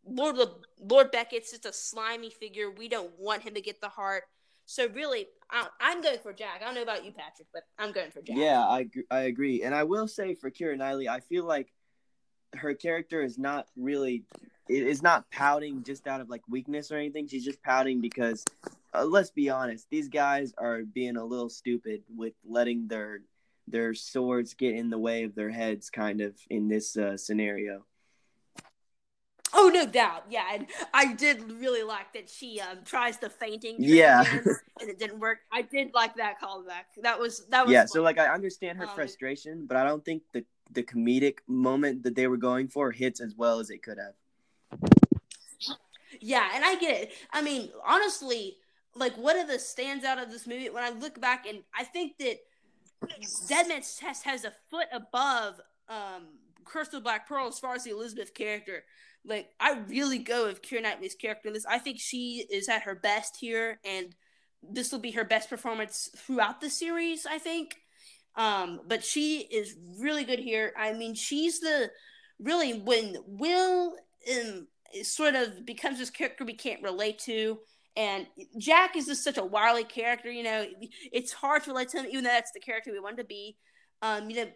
Lord 0.05 0.36
Lord 0.78 1.10
Beckett's 1.10 1.52
just 1.52 1.66
a 1.66 1.73
slimy 1.73 2.31
figure. 2.31 2.70
We 2.70 2.89
don't 2.89 3.12
want 3.19 3.43
him 3.43 3.55
to 3.55 3.60
get 3.60 3.81
the 3.81 3.89
heart. 3.89 4.24
So 4.66 4.89
really, 4.89 5.26
I, 5.51 5.66
am 5.80 6.02
going 6.02 6.18
for 6.22 6.32
Jack. 6.32 6.60
I 6.62 6.64
don't 6.64 6.74
know 6.74 6.82
about 6.82 7.05
you, 7.05 7.12
Patrick, 7.12 7.48
but 7.52 7.64
I'm 7.78 7.93
going 7.93 8.10
for 8.10 8.22
Jack. 8.22 8.36
Yeah, 8.36 8.60
I 8.60 8.89
I 9.10 9.20
agree, 9.22 9.62
and 9.62 9.74
I 9.74 9.84
will 9.84 10.09
say 10.09 10.34
for 10.34 10.51
Keira 10.51 10.76
Knightley, 10.76 11.09
I 11.09 11.20
feel 11.20 11.44
like 11.44 11.72
her 12.55 12.74
character 12.74 13.22
is 13.22 13.39
not 13.39 13.66
really 13.76 14.24
is 14.68 15.02
not 15.02 15.30
pouting 15.30 15.82
just 15.82 16.06
out 16.06 16.20
of 16.20 16.28
like 16.28 16.43
weakness 16.48 16.90
or 16.90 16.97
anything. 16.97 17.26
She's 17.26 17.44
just 17.44 17.62
pouting 17.62 18.01
because 18.01 18.44
uh, 18.94 19.05
let's 19.05 19.30
be 19.30 19.51
honest, 19.51 19.86
these 19.90 20.09
guys 20.09 20.52
are 20.59 20.82
being 20.82 21.16
a 21.16 21.24
little 21.24 21.48
stupid 21.48 22.02
with 22.14 22.34
letting 22.44 22.89
their 22.89 23.20
their 23.68 23.94
swords 23.94 24.55
get 24.55 24.74
in 24.74 24.90
the 24.90 24.98
way 24.98 25.24
of 25.24 25.34
their 25.34 25.51
heads, 25.51 25.90
kind 25.90 26.20
of 26.20 26.34
in 26.51 26.68
this 26.68 26.97
uh, 26.97 27.16
scenario. 27.16 27.84
Oh 29.54 29.70
no 29.72 29.86
doubt, 29.86 30.24
yeah, 30.30 30.44
and 30.52 30.66
I 30.94 31.12
did 31.12 31.50
really 31.52 31.82
like 31.82 32.12
that 32.14 32.28
she 32.28 32.60
um, 32.60 32.78
tries 32.84 33.18
the 33.18 33.28
fainting. 33.28 33.76
Yeah, 33.78 34.24
and 34.80 34.88
it 34.88 34.98
didn't 34.98 35.20
work. 35.20 35.40
I 35.52 35.62
did 35.62 35.92
like 35.94 36.16
that 36.16 36.40
callback. 36.40 37.02
That 37.02 37.18
was 37.18 37.46
that 37.46 37.66
was. 37.66 37.72
Yeah, 37.72 37.84
so 37.84 38.02
like 38.02 38.18
I 38.18 38.28
understand 38.28 38.78
her 38.78 38.84
um, 38.84 38.94
frustration, 38.94 39.66
but 39.66 39.76
I 39.76 39.84
don't 39.84 40.04
think 40.04 40.22
the 40.32 40.44
the 40.72 40.82
comedic 40.82 41.38
moment 41.46 42.02
that 42.04 42.14
they 42.14 42.26
were 42.26 42.36
going 42.36 42.68
for 42.68 42.90
hits 42.90 43.20
as 43.20 43.34
well 43.36 43.60
as 43.60 43.70
it 43.70 43.82
could 43.82 43.98
have. 43.98 44.14
Yeah, 46.20 46.48
and 46.54 46.64
I 46.64 46.76
get 46.76 47.02
it. 47.02 47.12
I 47.32 47.42
mean, 47.42 47.70
honestly, 47.84 48.56
like 48.94 49.16
one 49.16 49.38
of 49.38 49.48
the 49.48 49.58
stands 49.58 50.04
out 50.04 50.18
of 50.18 50.30
this 50.30 50.46
movie 50.46 50.70
when 50.70 50.84
I 50.84 50.90
look 50.90 51.20
back 51.20 51.46
and 51.46 51.62
I 51.76 51.84
think 51.84 52.18
that 52.18 52.38
Dead 53.48 53.68
Man's 53.68 53.98
Chest 53.98 54.24
has 54.24 54.44
a 54.44 54.52
foot 54.70 54.86
above 54.92 55.60
um 55.88 56.28
Curse 56.64 56.88
of 56.88 56.92
the 56.92 57.00
Black 57.00 57.28
Pearl 57.28 57.48
as 57.48 57.58
far 57.58 57.74
as 57.74 57.84
the 57.84 57.90
Elizabeth 57.90 58.34
character. 58.34 58.84
Like 59.24 59.51
I 59.61 59.78
really 59.89 60.19
go 60.19 60.47
with 60.47 60.62
Keira 60.62 60.82
Knightley's 60.82 61.15
character 61.15 61.53
this. 61.53 61.66
I 61.66 61.78
think 61.78 62.01
she 62.01 62.47
is 62.51 62.69
at 62.69 62.82
her 62.82 62.94
best 62.94 63.36
here 63.40 63.78
and 63.85 64.15
this 64.62 64.93
will 64.93 64.99
be 64.99 65.12
her 65.12 65.24
best 65.24 65.51
performance 65.51 66.09
throughout 66.16 66.61
the 66.61 66.70
series, 66.70 67.27
I 67.27 67.39
think. 67.39 67.77
Um, 68.36 68.81
but 68.86 69.05
she 69.05 69.40
is 69.40 69.77
really 69.99 70.24
good 70.24 70.39
here. 70.39 70.73
I 70.78 70.93
mean, 70.93 71.15
she's 71.15 71.61
the 71.61 71.90
really 72.39 72.78
when 72.78 73.16
Will 73.27 73.97
um, 74.31 74.66
sort 75.03 75.35
of 75.35 75.66
becomes 75.66 75.99
this 75.99 76.11
character 76.11 76.44
we 76.44 76.55
can't 76.55 76.82
relate 76.82 77.19
to 77.20 77.59
and 77.97 78.27
Jack 78.59 78.97
is 78.97 79.07
just 79.07 79.23
such 79.23 79.36
a 79.36 79.44
wily 79.44 79.85
character, 79.85 80.31
you 80.31 80.43
know. 80.43 80.66
It's 81.12 81.32
hard 81.32 81.65
to 81.65 81.70
relate 81.70 81.90
to 81.90 81.99
him, 81.99 82.07
even 82.07 82.24
though 82.24 82.31
that's 82.31 82.53
the 82.53 82.61
character 82.61 82.90
we 82.90 83.01
want 83.01 83.19
to 83.19 83.24
be. 83.24 83.57
Um, 84.01 84.31
you 84.31 84.36
know, 84.36 84.51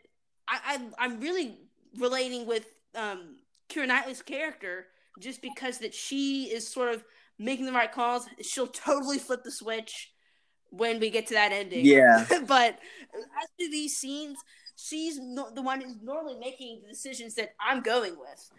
I, 0.49 0.81
I 0.99 1.05
am 1.05 1.21
really 1.21 1.59
relating 1.99 2.47
with 2.47 2.67
um 2.95 3.37
Keira 3.69 3.87
Knightley's 3.89 4.23
character 4.23 4.87
just 5.21 5.43
because 5.43 5.79
that 5.79 5.95
she 5.95 6.45
is 6.45 6.69
sort 6.69 6.95
of 6.95 7.05
making 7.39 7.67
the 7.67 7.73
right 7.73 7.91
calls. 7.91 8.27
She'll 8.43 8.67
totally 8.67 9.19
flip 9.19 9.43
the 9.45 9.51
switch 9.51 10.13
when 10.71 11.01
we 11.01 11.11
get 11.11 11.27
to 11.29 11.35
that 11.35 11.53
ending. 11.53 11.85
Yeah. 11.85 12.27
but 12.47 12.79
as 13.15 13.49
to 13.61 13.71
these 13.71 13.97
scenes, 13.97 14.39
she's 14.77 15.19
no, 15.19 15.51
the 15.51 15.63
one 15.63 15.81
who's 15.81 15.97
normally 16.03 16.39
making 16.39 16.83
the 16.83 16.89
decisions 16.89 17.35
that 17.37 17.55
I'm 17.61 17.83
going 17.83 18.19
with. 18.19 18.51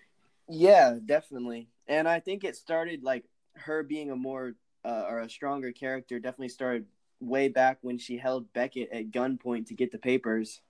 Yeah, 0.49 0.95
definitely. 1.05 1.69
And 1.87 2.07
I 2.07 2.19
think 2.19 2.43
it 2.43 2.55
started 2.55 3.03
like 3.03 3.25
her 3.55 3.83
being 3.83 4.11
a 4.11 4.15
more 4.15 4.55
uh, 4.85 5.05
or 5.07 5.19
a 5.19 5.29
stronger 5.29 5.71
character. 5.71 6.19
Definitely 6.19 6.49
started 6.49 6.85
way 7.19 7.49
back 7.49 7.79
when 7.81 7.97
she 7.97 8.17
held 8.17 8.51
Beckett 8.53 8.91
at 8.91 9.11
gunpoint 9.11 9.67
to 9.67 9.73
get 9.73 9.91
the 9.91 9.97
papers. 9.97 10.61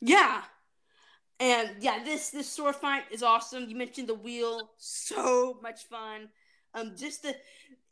Yeah. 0.00 0.42
And 1.40 1.70
yeah, 1.80 2.02
this 2.04 2.30
this 2.30 2.50
sword 2.50 2.76
fight 2.76 3.04
is 3.10 3.22
awesome. 3.22 3.68
You 3.68 3.76
mentioned 3.76 4.08
the 4.08 4.14
wheel, 4.14 4.70
so 4.78 5.58
much 5.62 5.86
fun. 5.88 6.28
Um, 6.74 6.94
just 6.96 7.22
the 7.22 7.34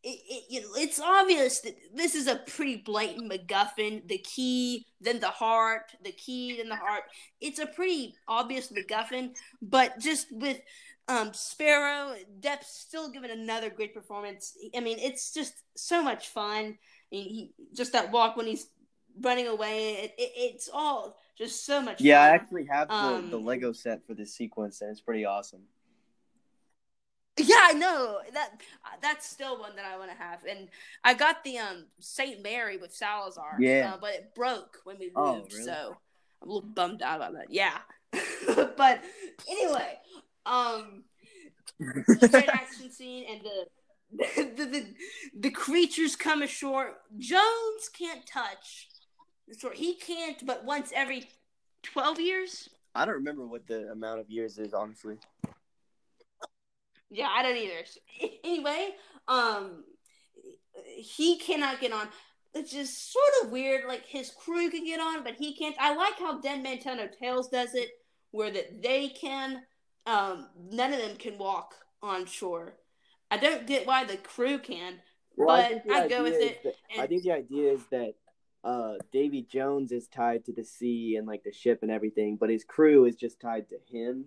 it, 0.05 0.19
it, 0.28 0.44
you 0.48 0.60
know, 0.60 0.69
it's 0.74 1.01
obvious 1.01 1.60
that 1.60 1.77
this 1.94 2.14
is 2.14 2.27
a 2.27 2.36
pretty 2.36 2.77
blatant 2.77 3.31
MacGuffin. 3.31 4.06
The 4.09 4.19
key, 4.19 4.86
then 5.01 5.20
the 5.20 5.28
heart, 5.28 5.93
the 6.02 6.12
key, 6.12 6.56
then 6.56 6.69
the 6.69 6.77
heart. 6.77 7.05
It's 7.40 7.60
a 7.60 7.66
pretty 7.66 8.14
obvious 8.27 8.73
MacGuffin, 8.73 9.31
but 9.60 9.98
just 10.01 10.27
with 10.32 10.60
um, 11.09 11.32
Sparrow, 11.32 12.16
Depp's 12.40 12.69
still 12.69 13.10
giving 13.10 13.31
another 13.31 13.70
great 13.70 13.94
performance. 13.94 14.56
I 14.77 14.81
mean, 14.81 14.98
it's 14.98 15.32
just 15.32 15.55
so 15.77 16.02
much 16.02 16.28
fun. 16.28 16.64
I 16.64 16.77
mean, 17.12 17.28
He, 17.28 17.51
just 17.74 17.93
that 17.93 18.10
walk 18.10 18.36
when 18.36 18.47
he's 18.47 18.69
running 19.20 19.47
away. 19.47 19.94
It, 19.94 20.14
it, 20.18 20.32
it's 20.36 20.68
all 20.72 21.18
just 21.36 21.64
so 21.66 21.80
much. 21.80 22.01
Yeah, 22.01 22.22
fun. 22.22 22.30
I 22.30 22.34
actually 22.34 22.66
have 22.66 22.89
the, 22.89 22.94
Um, 22.94 23.30
the 23.30 23.39
Lego 23.39 23.72
set 23.72 24.06
for 24.06 24.14
this 24.14 24.34
sequence, 24.34 24.80
and 24.80 24.90
it's 24.90 25.01
pretty 25.01 25.24
awesome. 25.24 25.62
Yeah, 27.39 27.56
I 27.60 27.72
know 27.72 28.18
that. 28.34 28.60
That's 29.01 29.26
still 29.26 29.59
one 29.59 29.74
that 29.76 29.86
I 29.86 29.97
want 29.97 30.10
to 30.10 30.16
have, 30.16 30.44
and 30.48 30.68
I 31.02 31.14
got 31.14 31.43
the 31.44 31.59
um 31.59 31.86
Silent 31.98 32.43
Mary 32.43 32.76
with 32.76 32.94
Salazar. 32.94 33.56
Yeah. 33.59 33.93
uh, 33.94 33.98
but 34.01 34.10
it 34.14 34.34
broke 34.34 34.80
when 34.84 34.98
we 34.98 35.06
moved, 35.06 35.16
Oh, 35.16 35.47
really? 35.51 35.64
so 35.64 35.97
I'm 36.43 36.48
a 36.48 36.52
little 36.52 36.68
bummed 36.68 37.01
out 37.02 37.16
about 37.16 37.32
that. 37.32 37.47
Yeah, 37.51 37.78
but 38.76 39.02
anyway, 39.48 39.98
um, 40.44 41.05
great 41.80 42.48
action 42.48 42.90
scene 42.93 43.24
and 43.30 43.40
the 43.40 43.66
the, 44.55 44.64
the 44.66 44.86
the 45.34 45.51
creatures 45.51 46.16
come 46.16 46.43
ashore. 46.43 46.98
Jones 47.16 47.89
can't 47.98 48.26
touch 48.26 48.89
the 49.53 49.59
shore. 49.59 49.73
He 49.73 49.95
can't, 49.95 50.45
but 50.47 50.65
once 50.65 50.93
every 50.95 51.29
twelve 51.83 52.20
years. 52.20 52.69
I 52.95 53.05
don't 53.05 53.15
remember 53.15 53.47
what 53.47 53.66
the 53.66 53.91
amount 53.91 54.20
of 54.20 54.29
years 54.29 54.59
is, 54.59 54.74
honestly. 54.74 55.16
Yeah, 57.11 57.29
I 57.31 57.43
don't 57.43 57.57
either. 57.57 57.85
So, 57.85 58.01
anyway, 58.45 58.91
um, 59.29 59.85
he 60.97 61.39
cannot 61.39 61.81
get 61.81 61.93
on. 61.93 62.09
It's 62.55 62.73
just 62.73 63.12
sort 63.12 63.45
of 63.45 63.51
weird. 63.51 63.87
Like 63.87 64.07
his 64.07 64.31
crew 64.31 64.70
can 64.70 64.85
get 64.85 65.01
on, 65.01 65.24
but 65.24 65.35
he 65.35 65.55
can't. 65.55 65.77
I 65.79 65.95
like 65.95 66.19
how 66.19 66.41
Dead 66.41 66.62
Man 66.62 66.79
Tell 66.79 66.97
No 66.97 67.09
Tales 67.20 67.49
does 67.49 67.74
it, 67.74 67.91
where 68.31 68.51
that 68.51 68.83
they 68.83 69.09
can. 69.09 69.62
Um, 70.05 70.49
none 70.70 70.93
of 70.93 71.01
them 71.01 71.16
can 71.16 71.39
walk 71.39 71.74
on 72.03 72.27
shore. 72.27 72.74
I 73.31 73.37
don't 73.37 73.66
get 73.66 73.87
why 73.87 74.05
the 74.05 74.16
crew 74.16 74.59
can. 74.59 75.01
But 75.39 75.69
think 75.69 75.85
the 75.85 75.95
I 75.95 76.09
go 76.09 76.23
with 76.23 76.35
it, 76.35 76.62
that- 76.62 76.74
I 76.99 77.07
think 77.07 77.23
the 77.23 77.33
idea 77.33 77.73
is 77.73 77.87
that 77.91 78.15
uh, 78.64 78.94
Davy 79.12 79.43
Jones 79.43 79.90
is 79.93 80.06
tied 80.06 80.44
to 80.44 80.52
the 80.52 80.64
sea 80.64 81.16
and 81.16 81.26
like 81.26 81.43
the 81.43 81.52
ship 81.52 81.80
and 81.82 81.90
everything, 81.90 82.36
but 82.36 82.51
his 82.51 82.64
crew 82.64 83.05
is 83.06 83.16
just 83.16 83.40
tied 83.40 83.68
to 83.70 83.78
him. 83.90 84.26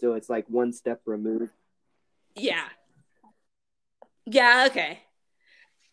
So 0.00 0.14
it's 0.14 0.30
like 0.30 0.48
one 0.48 0.72
step 0.72 1.02
removed. 1.04 1.52
Yeah. 2.34 2.64
Yeah, 4.26 4.66
okay. 4.70 5.00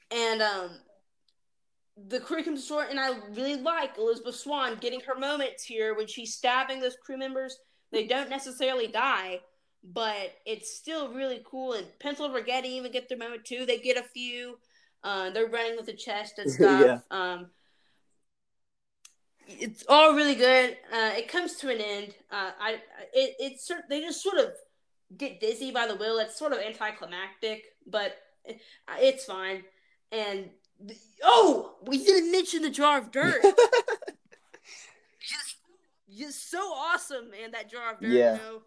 And 0.09 0.41
um 0.41 0.69
the 2.07 2.19
crew 2.19 2.43
comes 2.43 2.65
short 2.65 2.89
and 2.89 2.99
I 2.99 3.11
really 3.31 3.57
like 3.57 3.97
Elizabeth 3.97 4.35
Swann 4.35 4.77
getting 4.79 5.01
her 5.01 5.15
moments 5.15 5.63
here 5.63 5.95
when 5.95 6.07
she's 6.07 6.33
stabbing 6.33 6.79
those 6.79 6.95
crew 6.95 7.17
members. 7.17 7.57
They 7.91 8.07
don't 8.07 8.29
necessarily 8.29 8.87
die, 8.87 9.41
but 9.83 10.33
it's 10.45 10.75
still 10.77 11.13
really 11.13 11.43
cool. 11.45 11.73
And 11.73 11.85
Pintel 11.99 12.33
Ragetti 12.33 12.65
even 12.65 12.91
get 12.91 13.09
their 13.09 13.17
moment 13.17 13.45
too. 13.45 13.65
They 13.65 13.77
get 13.77 13.97
a 13.97 14.03
few. 14.03 14.57
Uh, 15.03 15.31
they're 15.31 15.47
running 15.47 15.75
with 15.75 15.87
the 15.87 15.93
chest 15.93 16.39
and 16.39 16.49
stuff. 16.51 16.81
Yeah. 16.81 16.99
Um 17.11 17.47
it's 19.59 19.83
all 19.89 20.13
really 20.15 20.35
good. 20.35 20.77
Uh, 20.91 21.11
it 21.17 21.27
comes 21.27 21.55
to 21.57 21.69
an 21.69 21.79
end. 21.81 22.15
Uh, 22.31 22.51
I 22.59 22.71
it 23.13 23.35
it's 23.39 23.67
sort 23.67 23.81
they 23.89 24.01
just 24.01 24.21
sort 24.21 24.37
of 24.37 24.51
get 25.17 25.39
dizzy 25.39 25.71
by 25.71 25.87
the 25.87 25.95
will. 25.95 26.19
It's 26.19 26.37
sort 26.37 26.53
of 26.53 26.59
anticlimactic, 26.59 27.63
but 27.85 28.17
it- 28.45 28.61
it's 28.99 29.25
fine. 29.25 29.63
And 30.11 30.49
th- 30.85 30.99
oh, 31.23 31.75
we 31.83 32.03
didn't 32.03 32.31
mention 32.31 32.61
the 32.61 32.69
jar 32.69 32.97
of 32.97 33.11
dirt. 33.11 33.41
just, 35.19 35.55
just 36.17 36.49
so 36.51 36.59
awesome, 36.59 37.29
man. 37.31 37.51
That 37.51 37.69
jar 37.69 37.93
of 37.93 37.99
dirt. 37.99 38.09
Yeah. 38.09 38.33
You 38.33 38.37
know? 38.39 38.61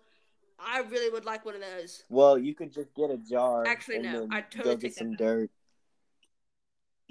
I 0.59 0.81
really 0.81 1.11
would 1.11 1.25
like 1.25 1.45
one 1.45 1.55
of 1.57 1.61
those. 1.61 2.05
Well, 2.09 2.39
you 2.39 2.55
could 2.55 2.73
just 2.73 2.95
get 2.95 3.11
a 3.11 3.19
jar. 3.19 3.67
Actually, 3.67 3.99
no, 3.99 4.29
I 4.31 4.41
totally 4.41 4.77
go 4.77 4.81
get 4.81 4.95
some 4.95 5.15
dirt. 5.15 5.51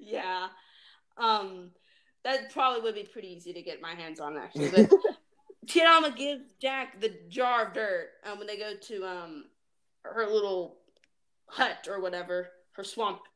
yeah. 0.00 0.48
Um, 1.20 1.70
that 2.24 2.52
probably 2.52 2.82
would 2.82 2.94
be 2.94 3.04
pretty 3.04 3.28
easy 3.28 3.52
to 3.52 3.62
get 3.62 3.80
my 3.80 3.94
hands 3.94 4.20
on, 4.20 4.36
actually. 4.36 4.70
But 4.70 4.90
Tia 5.68 5.84
Dalma 5.84 6.14
gives 6.16 6.52
Jack 6.60 7.00
the 7.00 7.14
jar 7.28 7.66
of 7.68 7.74
dirt 7.74 8.08
um, 8.24 8.38
when 8.38 8.46
they 8.46 8.56
go 8.56 8.74
to 8.74 9.06
um 9.06 9.44
her 10.02 10.26
little 10.26 10.78
hut 11.46 11.88
or 11.90 12.00
whatever, 12.00 12.50
her 12.72 12.84
swamp. 12.84 13.20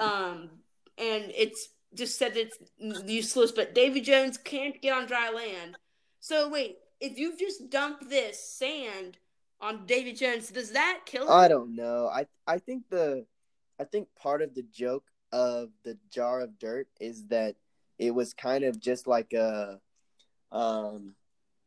Um, 0.00 0.48
and 0.96 1.30
it's 1.36 1.68
just 1.92 2.18
said 2.18 2.38
it's 2.38 2.56
useless, 2.78 3.52
but 3.52 3.74
Davy 3.74 4.00
Jones 4.00 4.38
can't 4.38 4.80
get 4.80 4.94
on 4.94 5.04
dry 5.06 5.30
land. 5.30 5.76
So 6.20 6.48
wait, 6.48 6.78
if 7.00 7.18
you 7.18 7.36
just 7.36 7.68
dump 7.68 8.08
this 8.08 8.42
sand 8.42 9.18
on 9.60 9.84
Davy 9.84 10.14
Jones, 10.14 10.48
does 10.48 10.70
that 10.70 11.00
kill 11.04 11.24
him? 11.24 11.32
I 11.32 11.48
don't 11.48 11.76
know. 11.76 12.08
I 12.08 12.26
I 12.46 12.58
think 12.58 12.84
the 12.88 13.26
I 13.78 13.84
think 13.84 14.08
part 14.16 14.40
of 14.40 14.54
the 14.54 14.62
joke 14.62 15.04
of 15.34 15.70
the 15.82 15.98
jar 16.10 16.42
of 16.42 16.60
dirt 16.60 16.86
is 17.00 17.26
that 17.26 17.56
it 17.98 18.12
was 18.12 18.32
kind 18.32 18.62
of 18.62 18.78
just 18.78 19.08
like 19.08 19.32
a 19.32 19.80
um 20.52 21.16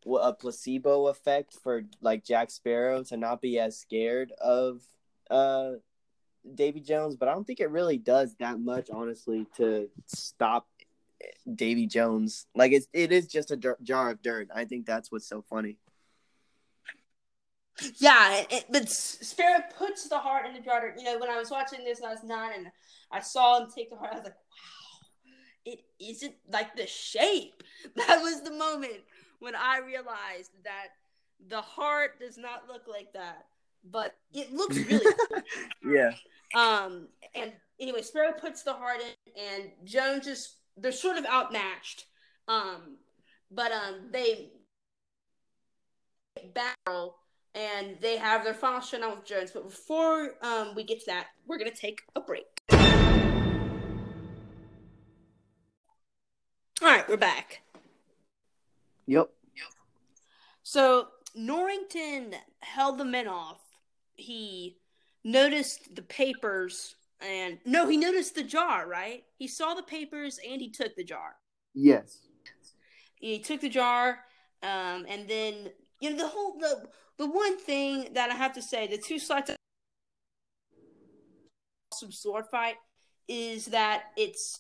a 0.06 0.32
placebo 0.32 1.08
effect 1.08 1.54
for 1.54 1.84
like 2.00 2.24
Jack 2.24 2.50
Sparrow 2.50 3.04
to 3.04 3.18
not 3.18 3.42
be 3.42 3.60
as 3.60 3.78
scared 3.78 4.32
of 4.40 4.82
uh 5.30 5.72
Davy 6.56 6.80
Jones, 6.80 7.18
but 7.18 7.28
I 7.28 7.34
don't 7.34 7.46
think 7.46 7.60
it 7.60 7.70
really 7.70 7.98
does 7.98 8.36
that 8.40 8.58
much 8.58 8.90
honestly 8.90 9.46
to 9.58 9.90
stop 10.06 10.66
Davy 11.54 11.88
Jones. 11.88 12.48
Like 12.56 12.72
it's 12.72 12.88
it 12.94 13.12
is 13.12 13.28
just 13.28 13.52
a 13.52 13.58
jar- 13.58 14.10
of 14.10 14.22
dirt. 14.22 14.48
I 14.56 14.64
think 14.64 14.86
that's 14.86 15.12
what's 15.12 15.28
so 15.28 15.44
funny. 15.50 15.78
Yeah, 17.98 18.46
it, 18.50 18.66
but 18.72 18.90
Sparrow 18.90 19.62
puts 19.78 20.08
the 20.08 20.18
heart 20.18 20.48
in 20.48 20.54
the 20.54 20.62
jar. 20.62 20.96
You 20.98 21.04
know, 21.04 21.20
when 21.20 21.30
I 21.30 21.38
was 21.38 21.52
watching 21.52 21.84
this, 21.84 22.02
I 22.02 22.10
was 22.10 22.24
nine, 22.24 22.52
and 22.56 22.72
I 23.12 23.22
saw 23.22 23.62
him 23.62 23.70
take 23.74 23.90
the 23.90 23.96
heart. 23.96 24.14
I 24.14 24.16
was 24.18 24.26
like, 24.26 24.36
"Wow, 24.36 25.32
it 25.66 25.80
isn't 26.00 26.36
like 26.52 26.76
the 26.76 26.88
shape." 26.88 27.64
That 27.96 28.22
was 28.22 28.42
the 28.42 28.52
moment 28.52 29.02
when 29.40 29.56
I 29.56 29.80
realized 29.80 30.52
that 30.64 30.88
the 31.48 31.62
heart 31.62 32.20
does 32.20 32.38
not 32.38 32.68
look 32.68 32.88
like 32.88 33.14
that, 33.14 33.46
but 33.84 34.16
it 34.34 34.52
looks 34.52 34.78
really 34.78 35.14
cool. 35.30 35.42
Yeah. 35.94 36.12
Um, 36.56 37.08
and 37.36 37.54
anyway, 37.80 38.02
Sparrow 38.02 38.34
puts 38.34 38.64
the 38.64 38.74
heart 38.74 39.00
in, 39.02 39.42
and 39.42 39.72
Jones 39.86 40.28
is 40.28 40.56
they're 40.76 40.92
sort 40.92 41.18
of 41.18 41.26
outmatched. 41.26 42.06
Um, 42.48 42.98
but 43.52 43.72
um, 43.72 44.10
they 44.12 44.52
battle 46.54 47.16
and 47.56 47.98
they 48.02 48.18
have 48.18 48.44
their 48.44 48.54
final 48.54 48.82
showdown 48.82 49.18
with 49.18 49.26
Jones. 49.26 49.52
But 49.52 49.66
before 49.66 50.36
um 50.42 50.76
we 50.76 50.84
get 50.84 51.00
to 51.02 51.06
that, 51.08 51.28
we're 51.46 51.58
gonna 51.58 51.72
take 51.72 52.02
a 52.16 52.22
break. 52.22 52.57
All 56.82 56.88
right, 56.88 57.08
we're 57.10 57.18
back. 57.18 57.62
Yep. 59.08 59.30
So 60.62 61.08
Norrington 61.36 62.36
held 62.60 63.00
the 63.00 63.06
men 63.06 63.28
off. 63.28 63.62
He 64.16 64.78
noticed 65.24 65.96
the 65.96 66.04
papers 66.04 66.96
and 67.20 67.58
no, 67.66 67.88
he 67.88 67.98
noticed 67.98 68.36
the 68.36 68.44
jar, 68.44 68.88
right? 68.88 69.24
He 69.38 69.48
saw 69.48 69.74
the 69.74 69.82
papers 69.82 70.40
and 70.48 70.62
he 70.62 70.70
took 70.70 70.96
the 70.96 71.04
jar. 71.04 71.36
Yes. 71.74 72.20
He 73.16 73.40
took 73.40 73.62
the 73.62 73.70
jar, 73.70 74.20
um, 74.62 75.06
and 75.10 75.28
then 75.28 75.72
you 76.00 76.12
know 76.12 76.18
the 76.18 76.28
whole 76.28 76.60
the 76.60 76.88
the 77.18 77.26
one 77.26 77.58
thing 77.58 78.14
that 78.14 78.30
I 78.30 78.36
have 78.36 78.54
to 78.54 78.62
say, 78.62 78.86
the 78.86 79.00
two 79.00 79.18
slides 79.18 79.52
awesome 81.92 82.12
sword 82.12 82.46
fight 82.52 82.76
is 83.28 83.66
that 83.68 84.04
it's 84.16 84.60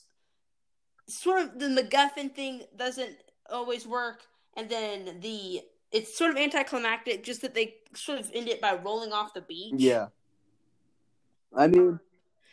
sort 1.07 1.41
of 1.41 1.59
the 1.59 1.67
MacGuffin 1.67 2.33
thing 2.33 2.63
doesn't 2.75 3.15
always 3.49 3.87
work, 3.87 4.21
and 4.55 4.69
then 4.69 5.19
the 5.21 5.61
it's 5.91 6.17
sort 6.17 6.31
of 6.31 6.37
anticlimactic, 6.37 7.23
just 7.23 7.41
that 7.41 7.53
they 7.53 7.75
sort 7.93 8.19
of 8.19 8.29
end 8.33 8.49
it 8.49 8.59
by 8.61 8.75
rolling 8.75 9.13
off 9.13 9.33
the 9.33 9.41
beach. 9.41 9.75
Yeah. 9.77 10.07
I 11.55 11.67
mean, 11.67 11.99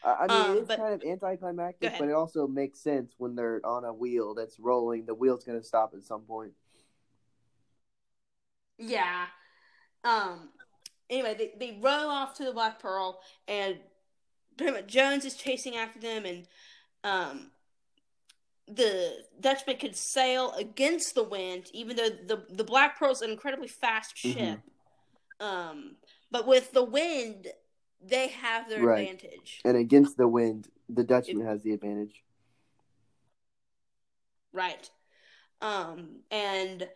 I, 0.04 0.26
mean, 0.26 0.30
Um, 0.30 0.56
it's 0.58 0.68
but- 0.68 0.78
kind 0.78 0.94
of 0.94 1.02
anticlimactic, 1.02 1.94
but 1.98 2.08
it 2.08 2.14
also 2.14 2.46
makes 2.46 2.78
sense 2.80 3.14
when 3.18 3.34
they're 3.34 3.60
on 3.64 3.84
a 3.84 3.92
wheel 3.92 4.34
that's 4.34 4.60
rolling. 4.60 5.06
The 5.06 5.14
wheel's 5.14 5.44
going 5.44 5.58
to 5.58 5.66
stop 5.66 5.94
at 5.94 6.04
some 6.04 6.22
point. 6.22 6.52
Yeah. 8.78 9.26
Um. 10.04 10.50
Anyway, 11.10 11.34
they 11.34 11.52
they 11.58 11.78
row 11.80 12.08
off 12.08 12.34
to 12.34 12.44
the 12.44 12.52
Black 12.52 12.78
Pearl, 12.80 13.20
and 13.46 13.78
pretty 14.56 14.72
much 14.72 14.86
Jones 14.86 15.24
is 15.24 15.34
chasing 15.34 15.76
after 15.76 15.98
them, 15.98 16.24
and 16.24 16.46
um, 17.04 17.50
the 18.66 19.24
Dutchman 19.40 19.76
could 19.76 19.96
sail 19.96 20.52
against 20.52 21.14
the 21.14 21.24
wind, 21.24 21.66
even 21.72 21.96
though 21.96 22.08
the 22.08 22.44
the 22.50 22.64
Black 22.64 22.98
Pearl 22.98 23.12
is 23.12 23.22
an 23.22 23.30
incredibly 23.30 23.68
fast 23.68 24.16
Mm-hmm. 24.16 24.38
ship. 24.38 24.60
Um, 25.40 25.96
but 26.30 26.46
with 26.46 26.72
the 26.72 26.84
wind, 26.84 27.48
they 28.02 28.28
have 28.28 28.68
their 28.68 28.84
Right. 28.84 29.08
advantage. 29.08 29.60
And 29.64 29.76
against 29.76 30.16
the 30.16 30.28
wind, 30.28 30.68
the 30.88 31.04
Dutchman 31.04 31.46
has 31.46 31.62
the 31.62 31.72
advantage. 31.72 32.22
Right. 34.52 34.88
Um, 35.60 36.20
and 36.30 36.88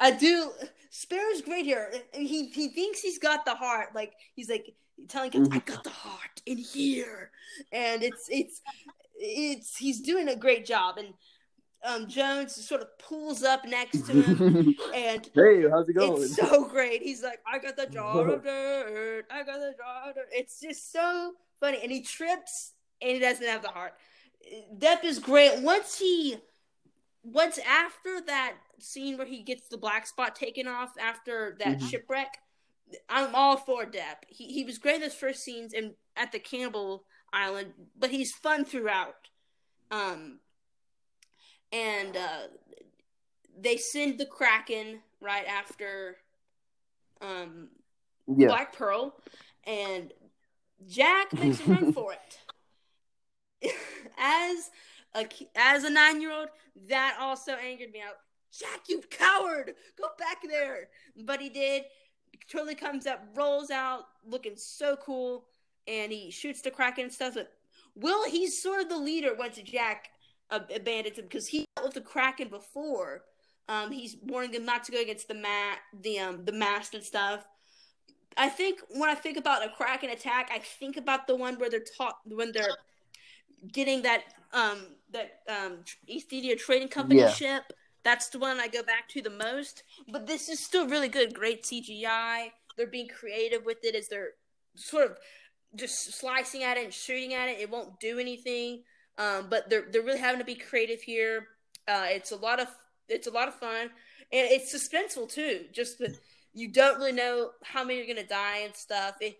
I 0.00 0.10
do. 0.10 0.50
Sparrow's 0.90 1.42
great 1.42 1.64
here. 1.64 1.92
He 2.12 2.48
he 2.48 2.68
thinks 2.68 3.00
he's 3.00 3.18
got 3.18 3.44
the 3.44 3.54
heart. 3.54 3.94
Like 3.94 4.14
he's 4.34 4.48
like 4.48 4.74
telling 5.08 5.30
kids, 5.30 5.48
"I 5.52 5.60
got 5.60 5.84
the 5.84 5.90
heart 5.90 6.42
in 6.46 6.58
here," 6.58 7.30
and 7.72 8.02
it's 8.02 8.26
it's 8.28 8.60
it's 9.18 9.76
he's 9.76 10.00
doing 10.00 10.28
a 10.28 10.36
great 10.36 10.64
job. 10.64 10.96
And 10.98 11.14
um, 11.84 12.08
Jones 12.08 12.54
sort 12.54 12.80
of 12.80 12.88
pulls 12.98 13.42
up 13.42 13.64
next 13.64 14.02
to 14.06 14.22
him, 14.22 14.74
and 14.94 15.30
hey, 15.34 15.68
how's 15.70 15.88
it 15.88 15.94
going? 15.94 16.22
it's 16.22 16.36
so 16.36 16.64
great. 16.68 17.02
He's 17.02 17.22
like, 17.22 17.40
I 17.50 17.58
got 17.58 17.76
the 17.76 17.86
jar 17.86 18.28
of 18.28 18.42
dirt. 18.42 19.26
I 19.30 19.44
got 19.44 19.58
the 19.60 19.74
jar 19.76 20.08
of 20.10 20.14
dirt. 20.16 20.28
It's 20.32 20.60
just 20.60 20.92
so 20.92 21.32
funny. 21.60 21.78
And 21.82 21.92
he 21.92 22.02
trips 22.02 22.72
and 23.00 23.12
he 23.12 23.18
doesn't 23.20 23.46
have 23.46 23.62
the 23.62 23.68
heart. 23.68 23.92
Depp 24.78 25.04
is 25.04 25.18
great. 25.18 25.60
Once 25.60 25.98
he, 25.98 26.36
once 27.22 27.58
after 27.68 28.20
that 28.26 28.54
scene 28.80 29.16
where 29.18 29.26
he 29.26 29.42
gets 29.42 29.68
the 29.68 29.76
black 29.78 30.06
spot 30.06 30.34
taken 30.34 30.66
off 30.66 30.92
after 31.00 31.56
that 31.60 31.78
Mhm. 31.78 31.90
shipwreck, 31.90 32.38
I'm 33.08 33.34
all 33.34 33.56
for 33.56 33.84
Depp. 33.84 34.24
He, 34.28 34.46
he 34.52 34.64
was 34.64 34.78
great 34.78 34.96
in 34.96 35.00
those 35.02 35.14
first 35.14 35.44
scenes 35.44 35.74
and 35.74 35.94
at 36.16 36.32
the 36.32 36.38
Cannibal 36.38 37.04
Island, 37.32 37.72
but 37.98 38.10
he's 38.10 38.32
fun 38.32 38.64
throughout. 38.64 39.14
Um, 39.90 40.40
and 41.72 42.16
uh, 42.16 42.48
they 43.58 43.76
send 43.76 44.18
the 44.18 44.26
Kraken 44.26 45.00
right 45.20 45.46
after 45.46 46.16
um, 47.20 47.68
yeah. 48.26 48.48
Black 48.48 48.76
Pearl, 48.76 49.14
and 49.64 50.12
Jack 50.86 51.32
makes 51.32 51.60
a 51.60 51.70
run 51.70 51.92
for 51.94 52.12
it. 52.12 52.38
as 54.18 54.70
a 55.14 55.26
as 55.56 55.84
a 55.84 55.90
nine 55.90 56.20
year 56.20 56.32
old, 56.32 56.48
that 56.88 57.16
also 57.20 57.52
angered 57.52 57.90
me 57.90 58.00
out. 58.00 58.14
Jack, 58.52 58.88
you 58.88 59.02
coward! 59.10 59.74
Go 59.98 60.08
back 60.18 60.38
there. 60.48 60.88
But 61.24 61.40
he 61.40 61.48
did. 61.48 61.84
Totally 62.50 62.74
comes 62.74 63.06
up, 63.06 63.24
rolls 63.34 63.70
out, 63.70 64.04
looking 64.24 64.54
so 64.56 64.96
cool, 64.96 65.46
and 65.88 66.12
he 66.12 66.30
shoots 66.30 66.60
the 66.60 66.70
Kraken 66.70 67.04
and 67.04 67.12
stuff. 67.12 67.34
But 67.34 67.52
Will, 67.94 68.28
he's 68.30 68.62
sort 68.62 68.82
of 68.82 68.88
the 68.88 68.98
leader 68.98 69.34
once 69.34 69.56
Jack 69.56 70.08
uh, 70.50 70.60
abandons 70.74 71.18
him 71.18 71.24
because 71.24 71.48
he 71.48 71.64
dealt 71.76 71.88
with 71.88 71.94
the 71.94 72.00
Kraken 72.00 72.48
before. 72.48 73.22
Um, 73.68 73.90
he's 73.90 74.16
warning 74.22 74.52
them 74.52 74.64
not 74.64 74.84
to 74.84 74.92
go 74.92 75.00
against 75.00 75.28
the 75.28 75.34
mat, 75.34 75.78
the 76.02 76.18
um, 76.18 76.44
the 76.44 76.52
mast 76.52 76.94
and 76.94 77.02
stuff. 77.02 77.44
I 78.36 78.48
think 78.48 78.80
when 78.90 79.10
I 79.10 79.14
think 79.14 79.36
about 79.36 79.66
a 79.66 79.70
Kraken 79.70 80.10
attack, 80.10 80.50
I 80.52 80.60
think 80.60 80.96
about 80.96 81.26
the 81.26 81.34
one 81.34 81.58
where 81.58 81.68
they're 81.68 81.84
taught 81.96 82.18
when 82.24 82.52
they're 82.52 82.76
getting 83.72 84.02
that 84.02 84.22
um 84.52 84.86
that 85.10 85.40
um 85.48 85.78
East 86.06 86.32
India 86.32 86.56
Trading 86.56 86.88
Company 86.88 87.20
Yeah. 87.20 87.30
ship. 87.30 87.64
That's 88.04 88.28
the 88.28 88.38
one 88.38 88.60
I 88.60 88.68
go 88.68 88.82
back 88.82 89.08
to 89.10 89.20
the 89.22 89.30
most. 89.30 89.82
But 90.10 90.26
this 90.26 90.48
is 90.48 90.60
still 90.60 90.88
really 90.88 91.08
good. 91.08 91.34
Great 91.34 91.64
CGI. 91.64 92.52
They're 92.76 92.86
being 92.86 93.08
creative 93.08 93.64
with 93.64 93.78
it 93.82 93.94
as 93.94 94.08
they're 94.08 94.34
sort 94.76 95.10
of 95.10 95.18
just 95.74 96.12
slicing 96.14 96.62
at 96.62 96.76
it 96.76 96.84
and 96.84 96.92
shooting 96.92 97.34
at 97.34 97.48
it. 97.48 97.60
It 97.60 97.70
won't 97.70 98.00
do 98.00 98.18
anything. 98.18 98.82
Um, 99.18 99.46
but 99.50 99.68
they're 99.68 99.86
they're 99.90 100.02
really 100.02 100.20
having 100.20 100.38
to 100.38 100.44
be 100.44 100.54
creative 100.54 101.02
here. 101.02 101.48
Uh, 101.86 102.06
it's 102.08 102.30
a 102.30 102.36
lot 102.36 102.60
of 102.60 102.68
it's 103.08 103.26
a 103.26 103.32
lot 103.32 103.48
of 103.48 103.54
fun 103.54 103.90
and 104.32 104.48
it's 104.50 104.74
suspenseful 104.74 105.28
too. 105.28 105.64
Just 105.72 105.98
that 105.98 106.16
you 106.54 106.68
don't 106.68 106.98
really 106.98 107.12
know 107.12 107.50
how 107.64 107.84
many 107.84 108.00
are 108.00 108.06
gonna 108.06 108.26
die 108.26 108.58
and 108.58 108.74
stuff. 108.74 109.16
It, 109.20 109.36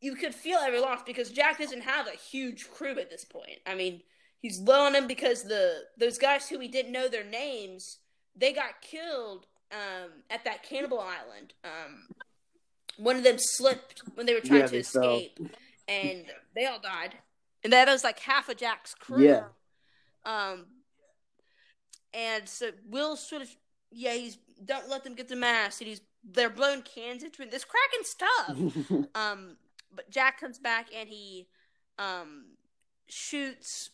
you 0.00 0.14
could 0.14 0.34
feel 0.34 0.58
every 0.58 0.80
loss 0.80 1.02
because 1.04 1.30
Jack 1.30 1.58
doesn't 1.58 1.82
have 1.82 2.06
a 2.06 2.16
huge 2.16 2.70
crew 2.70 2.98
at 2.98 3.10
this 3.10 3.24
point. 3.24 3.58
I 3.66 3.74
mean, 3.74 4.02
he's 4.40 4.58
low 4.58 4.86
on 4.86 4.94
them 4.94 5.06
because 5.06 5.44
the 5.44 5.82
those 5.98 6.18
guys 6.18 6.48
who 6.48 6.58
we 6.58 6.68
didn't 6.68 6.92
know 6.92 7.08
their 7.08 7.24
names 7.24 7.98
they 8.36 8.52
got 8.52 8.80
killed 8.80 9.46
um, 9.72 10.10
at 10.30 10.44
that 10.44 10.62
cannibal 10.62 11.00
island. 11.00 11.52
Um, 11.64 12.08
one 12.96 13.16
of 13.16 13.24
them 13.24 13.36
slipped 13.38 14.02
when 14.14 14.26
they 14.26 14.34
were 14.34 14.40
trying 14.40 14.60
Yeah, 14.60 14.66
to 14.66 14.72
they 14.72 14.82
fell. 14.82 15.16
escape, 15.18 15.38
and 15.88 16.24
they 16.54 16.66
all 16.66 16.78
died. 16.80 17.14
And 17.64 17.72
that 17.72 17.88
was 17.88 18.02
like 18.04 18.18
half 18.20 18.48
of 18.48 18.56
Jack's 18.56 18.94
crew. 18.94 19.24
Yeah. 19.24 19.44
Um, 20.24 20.66
and 22.14 22.48
so 22.48 22.70
Will 22.88 23.16
sort 23.16 23.42
of, 23.42 23.48
yeah, 23.90 24.12
he's 24.14 24.36
don't 24.64 24.88
let 24.88 25.04
them 25.04 25.14
get 25.14 25.28
the 25.28 25.36
mask, 25.36 25.80
and 25.80 25.88
he's 25.88 26.00
they're 26.24 26.50
blowing 26.50 26.82
cans 26.82 27.22
into 27.22 27.42
it. 27.42 27.50
This 27.50 27.64
cracking 27.64 28.04
stuff. 28.04 29.06
Um, 29.14 29.56
but 29.94 30.08
Jack 30.10 30.40
comes 30.40 30.58
back 30.58 30.88
and 30.96 31.08
he 31.08 31.46
um 31.98 32.44
shoots. 33.08 33.90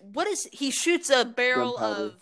What 0.00 0.26
is 0.26 0.48
he 0.52 0.70
shoots 0.70 1.10
a 1.10 1.24
barrel 1.24 1.72
Gunpowder. 1.78 2.04
of? 2.06 2.12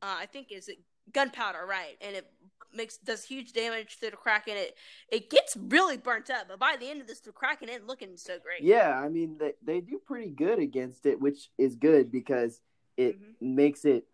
Uh, 0.00 0.16
I 0.20 0.26
think 0.26 0.52
is 0.52 0.68
it 0.68 0.78
gunpowder, 1.12 1.66
right? 1.68 1.96
And 2.00 2.14
it 2.16 2.30
makes 2.72 2.96
does 2.98 3.24
huge 3.24 3.52
damage 3.52 3.98
to 4.00 4.10
the 4.10 4.16
Kraken. 4.16 4.56
It 4.56 4.76
it 5.10 5.30
gets 5.30 5.56
really 5.56 5.96
burnt 5.96 6.30
up, 6.30 6.48
but 6.48 6.58
by 6.58 6.76
the 6.78 6.88
end 6.90 7.00
of 7.00 7.06
this, 7.06 7.20
the 7.20 7.32
Kraken 7.32 7.68
ain't 7.68 7.86
looking 7.86 8.16
so 8.16 8.38
great. 8.38 8.62
yeah, 8.62 8.98
I 8.98 9.08
mean 9.08 9.38
they 9.38 9.52
they 9.62 9.80
do 9.80 9.98
pretty 10.04 10.30
good 10.30 10.58
against 10.58 11.06
it, 11.06 11.20
which 11.20 11.50
is 11.58 11.76
good 11.76 12.10
because 12.12 12.60
it 12.96 13.20
Mhm. 13.20 13.34
makes 13.40 13.84
it 13.84 14.06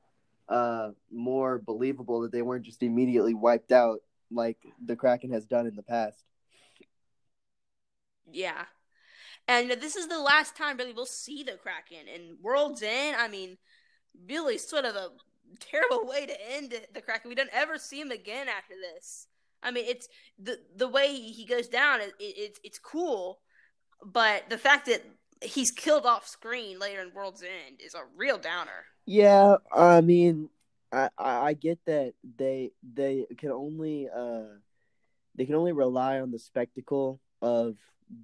uh 0.49 0.91
more 1.11 1.59
believable 1.59 2.21
that 2.21 2.33
they 2.33 2.43
weren't 2.43 2.65
just 2.65 2.83
immediately 2.83 3.35
wiped 3.35 3.73
out 3.73 4.01
like 4.31 4.59
the 4.85 4.97
Kraken 4.97 5.33
has 5.33 5.47
done 5.47 5.67
in 5.67 5.75
the 5.77 5.83
past. 5.83 6.23
Yeah. 8.31 8.65
And 9.47 9.71
this 9.73 9.97
is 9.97 10.09
the 10.09 10.19
last 10.19 10.57
time 10.57 10.77
really 10.77 10.93
we'll 10.93 11.07
see 11.07 11.43
the 11.43 11.53
Kraken. 11.57 12.09
And 12.13 12.39
World's 12.43 12.83
End, 12.83 13.17
I 13.17 13.29
mean, 13.29 13.59
really 14.29 14.59
sort 14.59 14.85
of 14.85 14.97
a 14.97 15.11
terrible 15.61 16.07
way 16.07 16.27
to 16.27 16.53
end 16.53 16.75
the 16.93 17.01
Kraken. 17.01 17.29
We 17.29 17.35
don't 17.35 17.51
ever 17.53 17.79
see 17.79 18.01
him 18.01 18.11
again 18.11 18.49
after 18.49 18.75
this. 18.75 19.27
I 19.63 19.71
mean, 19.71 19.85
it's 19.87 20.09
the 20.39 20.59
the 20.77 20.89
way 20.89 21.15
he, 21.15 21.47
goes 21.47 21.69
down. 21.69 22.01
It, 22.01 22.13
it, 22.21 22.35
it's 22.37 22.61
it's 22.63 22.79
cool, 22.79 23.41
but 24.05 24.45
the 24.51 24.59
fact 24.59 24.87
that 24.87 25.03
he's 25.43 25.71
killed 25.71 26.07
off 26.07 26.27
screen 26.27 26.79
later 26.79 27.01
in 27.01 27.13
World's 27.15 27.43
End 27.43 27.81
is 27.85 27.95
a 27.95 28.03
real 28.17 28.39
downer. 28.39 28.85
Yeah, 29.07 29.57
I 29.73 30.01
mean, 30.01 30.49
I, 30.93 31.09
I 31.19 31.53
get 31.55 31.79
that 31.87 32.15
they 32.37 32.73
they 32.83 33.27
can 33.39 33.51
only 33.51 34.09
uh 34.15 34.59
they 35.35 35.47
can 35.47 35.55
only 35.55 35.73
rely 35.73 36.21
on 36.21 36.31
the 36.31 36.39
spectacle 36.39 37.21
of 37.43 37.77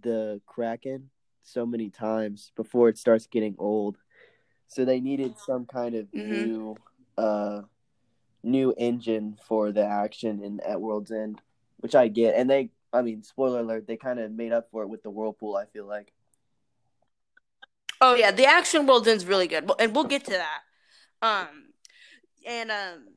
the 0.02 0.40
Kraken 0.46 1.10
so 1.42 1.66
many 1.66 1.90
times 1.90 2.52
before 2.54 2.88
it 2.88 2.98
starts 2.98 3.26
getting 3.26 3.56
old. 3.58 3.96
So 4.68 4.84
they 4.84 5.00
needed 5.00 5.34
some 5.38 5.66
kind 5.66 5.94
of 5.96 6.06
Mhm. 6.12 6.28
new 6.28 6.76
uh 7.18 7.62
new 8.42 8.74
engine 8.76 9.36
for 9.46 9.70
the 9.72 9.84
action 9.84 10.42
in 10.42 10.60
at 10.60 10.80
World's 10.80 11.10
End, 11.10 11.40
which 11.78 11.94
I 11.94 12.08
get. 12.08 12.34
And 12.36 12.48
they 12.48 12.70
I 12.92 13.02
mean, 13.02 13.22
spoiler 13.22 13.60
alert, 13.60 13.86
they 13.86 13.96
kind 13.96 14.18
of 14.18 14.32
made 14.32 14.52
up 14.52 14.68
for 14.70 14.82
it 14.82 14.88
with 14.88 15.02
the 15.02 15.10
whirlpool, 15.10 15.56
I 15.56 15.66
feel 15.66 15.86
like. 15.86 16.12
Oh 18.00 18.14
yeah, 18.14 18.30
the 18.30 18.46
action 18.46 18.86
World's 18.86 19.08
End's 19.08 19.26
really 19.26 19.46
good, 19.46 19.70
and 19.78 19.94
we'll 19.94 20.04
get 20.04 20.24
to 20.24 20.32
that. 20.32 20.60
Um, 21.22 21.48
and 22.46 22.70
um, 22.70 23.08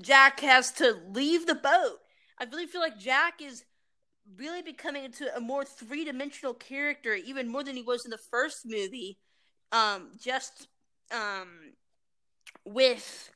Jack 0.00 0.40
has 0.40 0.72
to 0.72 0.98
leave 1.12 1.46
the 1.46 1.54
boat. 1.54 1.98
I 2.38 2.44
really 2.44 2.66
feel 2.66 2.80
like 2.80 2.98
Jack 2.98 3.40
is 3.40 3.64
really 4.36 4.62
becoming 4.62 5.04
into 5.04 5.34
a 5.36 5.40
more 5.40 5.64
three 5.64 6.04
dimensional 6.04 6.54
character, 6.54 7.14
even 7.14 7.48
more 7.48 7.62
than 7.62 7.76
he 7.76 7.82
was 7.82 8.04
in 8.04 8.10
the 8.10 8.18
first 8.30 8.62
movie. 8.64 9.18
Um, 9.70 10.10
just 10.20 10.68
um, 11.12 11.74
with 12.64 13.30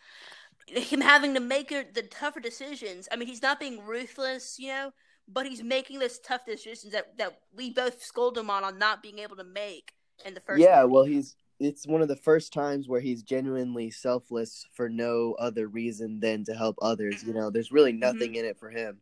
him 0.66 1.00
having 1.00 1.34
to 1.34 1.40
make 1.40 1.68
the 1.68 2.02
tougher 2.02 2.40
decisions. 2.40 3.08
I 3.10 3.16
mean, 3.16 3.28
he's 3.28 3.42
not 3.42 3.60
being 3.60 3.84
ruthless, 3.84 4.58
you 4.58 4.68
know, 4.68 4.92
but 5.28 5.46
he's 5.46 5.62
making 5.62 5.98
those 5.98 6.18
tough 6.18 6.44
decisions 6.46 6.92
that 6.92 7.16
that 7.18 7.40
we 7.54 7.70
both 7.70 8.02
scold 8.02 8.36
him 8.38 8.50
on 8.50 8.64
on 8.64 8.78
not 8.78 9.02
being 9.02 9.18
able 9.18 9.36
to 9.36 9.44
make 9.44 9.92
in 10.24 10.34
the 10.34 10.40
first. 10.40 10.60
yeah, 10.60 10.82
movie. 10.82 10.92
well, 10.92 11.04
he's 11.04 11.36
it's 11.58 11.86
one 11.86 12.02
of 12.02 12.08
the 12.08 12.16
first 12.16 12.52
times 12.52 12.88
where 12.88 13.00
he's 13.00 13.22
genuinely 13.22 13.90
selfless 13.90 14.66
for 14.74 14.88
no 14.88 15.34
other 15.38 15.68
reason 15.68 16.20
than 16.20 16.44
to 16.44 16.54
help 16.54 16.76
others. 16.82 17.22
You 17.22 17.32
know, 17.32 17.50
there's 17.50 17.72
really 17.72 17.92
nothing 17.92 18.34
in 18.34 18.44
it 18.44 18.58
for 18.58 18.70
him. 18.70 19.00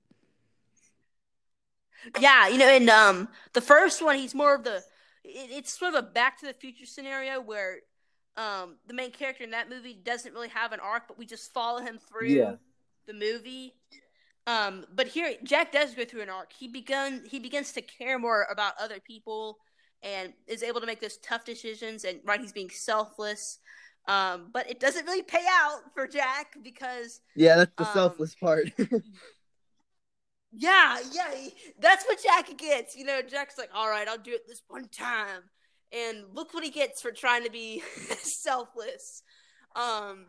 Yeah, 2.21 2.49
you 2.49 2.59
know, 2.59 2.69
and 2.69 2.89
um, 2.91 3.29
the 3.55 3.61
first 3.61 4.03
one, 4.03 4.17
he's 4.17 4.35
more 4.35 4.55
of 4.55 4.65
the. 4.65 4.77
It, 5.25 5.51
it's 5.51 5.79
sort 5.79 5.95
of 5.95 6.05
a 6.05 6.07
Back 6.07 6.39
to 6.41 6.47
the 6.47 6.53
Future 6.53 6.87
scenario 6.87 7.41
where, 7.41 7.79
um, 8.37 8.77
the 8.87 8.95
main 8.95 9.11
character 9.11 9.45
in 9.45 9.51
that 9.51 9.69
movie 9.71 9.95
doesn't 9.95 10.33
really 10.35 10.49
have 10.49 10.73
an 10.73 10.81
arc, 10.81 11.09
but 11.09 11.19
we 11.19 11.27
just 11.27 11.53
follow 11.53 11.81
him 11.81 11.99
through. 11.99 12.29
Yeah. 12.29 12.55
the 13.07 13.15
movie. 13.15 13.75
Um, 14.47 14.85
but 14.95 15.07
here 15.09 15.35
Jack 15.43 15.73
does 15.73 15.95
go 15.95 16.05
through 16.05 16.23
an 16.23 16.29
arc. 16.31 16.53
He 16.53 16.69
begun 16.69 17.23
he 17.31 17.39
begins 17.39 17.73
to 17.73 17.83
care 17.83 18.19
more 18.19 18.47
about 18.51 18.75
other 18.81 18.99
people 19.01 19.59
and 20.03 20.33
is 20.47 20.63
able 20.63 20.81
to 20.81 20.87
make 20.87 21.01
those 21.01 21.17
tough 21.19 21.45
decisions 21.45 22.05
and 22.05 22.21
right 22.25 22.41
he's 22.41 22.53
being 22.53 22.71
selfless. 22.71 23.59
Um, 24.07 24.51
but 24.53 24.69
it 24.69 24.81
doesn't 24.81 25.07
really 25.07 25.23
pay 25.23 25.45
out 25.51 25.81
for 25.95 26.07
Jack 26.07 26.57
because 26.63 27.21
Yeah, 27.35 27.57
that's 27.57 27.73
the 27.79 27.87
Um, 27.87 27.93
selfless 27.95 28.35
part. 28.35 28.71
Yeah, 30.57 30.99
yeah, 31.13 31.35
he- 31.35 31.55
that's 31.81 32.05
what 32.05 32.23
Jack 32.23 32.57
gets. 32.57 32.95
You 32.97 33.05
know, 33.05 33.23
Jack's 33.23 33.59
like, 33.59 33.71
all 33.75 33.89
right, 33.89 34.07
I'll 34.07 34.19
do 34.19 34.31
it 34.33 34.47
this 34.47 34.63
one 34.69 34.89
time, 34.89 35.43
and 35.95 36.25
look 36.33 36.53
what 36.55 36.65
he 36.65 36.71
gets 36.71 37.01
for 37.01 37.11
trying 37.11 37.45
to 37.45 37.51
be 37.51 37.83
selfless. 38.19 39.23
Um, 39.77 40.27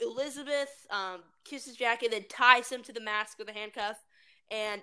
Elizabeth 0.00 0.86
um, 0.90 1.20
kisses 1.44 1.76
Jack 1.76 2.02
and 2.02 2.12
then 2.12 2.24
ties 2.28 2.70
him 2.70 2.82
to 2.84 2.92
the 2.92 3.00
mask 3.00 3.38
with 3.38 3.48
a 3.48 3.52
handcuff. 3.52 3.96
And 4.50 4.80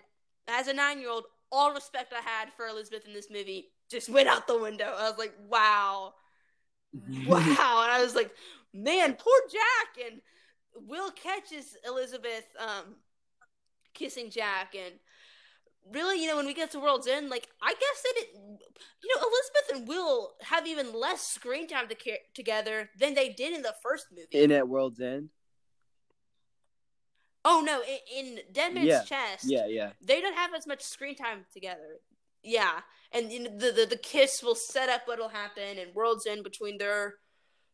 as 0.47 0.67
a 0.67 0.73
nine-year-old, 0.73 1.25
all 1.51 1.73
respect 1.73 2.13
I 2.13 2.21
had 2.21 2.49
for 2.55 2.67
Elizabeth 2.67 3.05
in 3.05 3.13
this 3.13 3.29
movie 3.31 3.71
just 3.89 4.09
went 4.09 4.27
out 4.27 4.47
the 4.47 4.59
window. 4.59 4.93
I 4.97 5.09
was 5.09 5.17
like, 5.17 5.33
wow, 5.47 6.13
wow, 7.25 7.81
and 7.83 7.91
I 7.91 8.01
was 8.01 8.15
like, 8.15 8.31
man, 8.73 9.13
poor 9.13 9.39
Jack. 9.51 10.05
And 10.05 10.21
Will 10.75 11.11
catches 11.11 11.75
Elizabeth 11.85 12.45
um, 12.59 12.95
kissing 13.93 14.29
Jack, 14.29 14.75
and 14.75 14.93
really, 15.91 16.21
you 16.21 16.27
know, 16.27 16.35
when 16.35 16.45
we 16.45 16.53
get 16.53 16.71
to 16.71 16.79
World's 16.79 17.07
End, 17.07 17.29
like 17.29 17.47
I 17.61 17.73
guess 17.73 18.01
that 18.03 18.13
it, 18.17 18.27
you 19.03 19.15
know, 19.15 19.21
Elizabeth 19.21 19.75
and 19.75 19.87
Will 19.87 20.31
have 20.41 20.67
even 20.67 20.93
less 20.93 21.21
screen 21.21 21.67
time 21.67 21.87
to 21.87 21.95
care- 21.95 22.17
together 22.33 22.89
than 22.99 23.13
they 23.13 23.29
did 23.29 23.53
in 23.53 23.61
the 23.61 23.75
first 23.83 24.07
movie. 24.11 24.27
In 24.31 24.51
at 24.51 24.67
World's 24.67 24.99
End. 24.99 25.29
oh 27.45 27.61
no, 27.65 27.81
in, 27.81 28.27
in 28.37 28.39
Dead 28.51 28.73
Man's 28.73 28.87
Yeah, 28.87 29.03
Chest, 29.03 29.45
Yeah, 29.45 29.67
yeah. 29.67 29.91
they 30.01 30.21
don't 30.21 30.35
have 30.35 30.53
as 30.53 30.67
much 30.67 30.81
screen 30.81 31.15
time 31.15 31.45
together. 31.53 31.99
Yeah, 32.43 32.79
and 33.11 33.31
you 33.31 33.43
know, 33.43 33.57
the, 33.57 33.71
the 33.71 33.85
the 33.85 33.97
kiss 33.97 34.41
will 34.43 34.55
set 34.55 34.89
up 34.89 35.01
what'll 35.05 35.29
happen 35.29 35.77
in 35.77 35.93
World's 35.93 36.27
End 36.27 36.43
between 36.43 36.77
their 36.77 37.15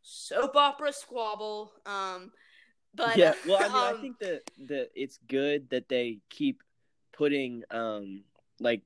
soap 0.04 0.56
opera 0.56 0.94
squabble. 0.94 1.72
Um, 1.86 2.32
but 2.94 3.18
yeah. 3.18 3.34
Well, 3.48 3.58
I 3.58 3.68
mean, 3.68 3.76
I 3.76 3.90
um, 3.92 4.02
think 4.02 4.20
that 4.20 4.42
that 4.68 4.90
it's 4.96 5.18
good 5.28 5.70
that 5.72 5.90
they 5.90 6.20
keep 6.30 6.62
putting 7.14 7.64
um 7.72 8.24
like 8.60 8.82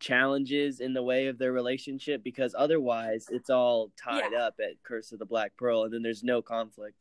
challenges 0.00 0.80
in 0.80 0.92
the 0.92 1.02
way 1.02 1.28
of 1.28 1.38
their 1.38 1.52
relationship 1.52 2.22
because 2.24 2.54
otherwise 2.58 3.26
it's 3.30 3.48
all 3.48 3.90
tied 4.02 4.32
Yeah. 4.32 4.46
up 4.46 4.54
at 4.60 4.82
Curse 4.82 5.12
of 5.12 5.18
the 5.18 5.24
Black 5.24 5.52
Pearl 5.56 5.84
and 5.84 5.92
then 5.94 6.02
there's 6.02 6.22
no 6.24 6.42
conflict. 6.42 6.96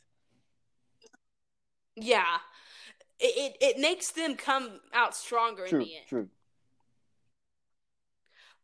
yeah, 1.96 2.38
it, 3.20 3.54
it 3.62 3.76
it 3.76 3.80
makes 3.82 4.12
them 4.12 4.36
come 4.36 4.80
out 4.94 5.16
stronger 5.16 5.66
in 5.66 5.80
the 5.80 5.96
end. 5.98 6.06
true. 6.08 6.30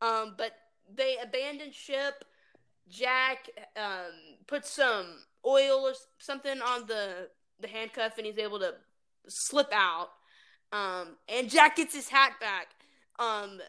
Um, 0.02 0.36
but 0.38 0.54
they 0.94 1.18
abandon 1.22 1.72
ship. 1.72 2.24
Jack 2.90 3.50
um 3.76 4.12
puts 4.48 4.72
some 4.72 5.06
oil 5.46 5.82
or 5.86 5.94
something 6.18 6.60
on 6.62 6.88
the 6.88 7.30
the 7.60 7.68
handcuff, 7.68 8.18
and 8.18 8.26
he's 8.26 8.38
able 8.40 8.60
to 8.60 8.74
slip 9.28 9.70
out. 9.74 10.10
Um, 10.72 11.18
and 11.28 11.50
Jack 11.50 11.76
gets 11.78 11.96
his 11.96 12.10
hat 12.10 12.34
back. 12.40 12.68
Um, 13.18 13.60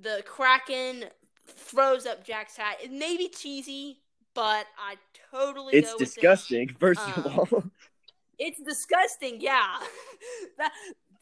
the 0.00 0.22
Kraken 0.26 1.04
throws 1.46 2.04
up 2.06 2.24
Jack's 2.24 2.56
hat. 2.56 2.78
It 2.82 2.90
may 2.90 3.16
be 3.16 3.28
cheesy, 3.28 4.00
but 4.34 4.66
I 4.78 4.96
totally 5.30 5.74
It's 5.74 5.92
with 5.92 6.02
it. 6.02 6.04
disgusting, 6.04 6.68
first 6.80 7.00
of 7.00 7.26
Um, 7.26 7.32
all. 7.38 7.64
It's 8.36 8.60
disgusting, 8.60 9.40
yeah. 9.40 9.78
that 10.58 10.72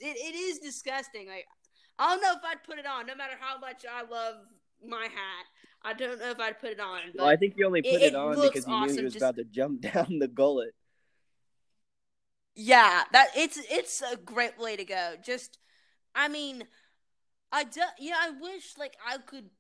it, 0.01 0.17
it 0.17 0.35
is 0.35 0.61
disgusting. 0.61 1.29
Like 1.29 1.47
I 1.99 2.09
don't 2.15 2.23
know 2.23 2.33
if 2.33 2.43
I'd 2.43 2.65
put 2.65 2.79
it 2.79 2.87
on, 2.87 3.05
no 3.07 3.15
matter 3.15 3.35
how 3.39 3.59
much 3.59 3.85
I 3.85 4.01
love 4.01 4.37
my 4.83 5.03
hat. 5.03 5.47
I 5.83 5.93
don't 5.93 6.19
know 6.19 6.31
if 6.31 6.41
I'd 6.41 6.59
put 6.59 6.71
it 6.71 6.81
on. 6.81 7.01
But 7.15 7.19
well, 7.21 7.29
I 7.29 7.37
think 7.37 7.53
you 7.59 7.67
only 7.67 7.83
put 7.83 7.93
it- 8.01 8.03
it, 8.03 8.15
on 8.15 8.41
because 8.41 8.67
you 8.67 8.81
knew 8.87 8.93
he 8.95 9.03
was 9.05 9.13
just- 9.13 9.17
about 9.23 9.37
to 9.37 9.45
jump 9.45 9.81
down 9.93 10.19
the 10.21 10.27
gullet. 10.29 10.75
Yeah, 12.55 13.05
that 13.13 13.29
it's 13.37 13.59
it's 13.71 14.03
a 14.03 14.17
great 14.17 14.59
way 14.59 14.77
to 14.77 14.85
go. 14.85 15.15
Just, 15.25 15.59
I 16.15 16.29
mean, 16.29 16.65
I 17.53 17.65
do, 17.65 17.83
yeah, 17.99 18.17
I 18.21 18.31
wish 18.31 18.75
like 18.79 18.97
I 19.07 19.19
could 19.19 19.51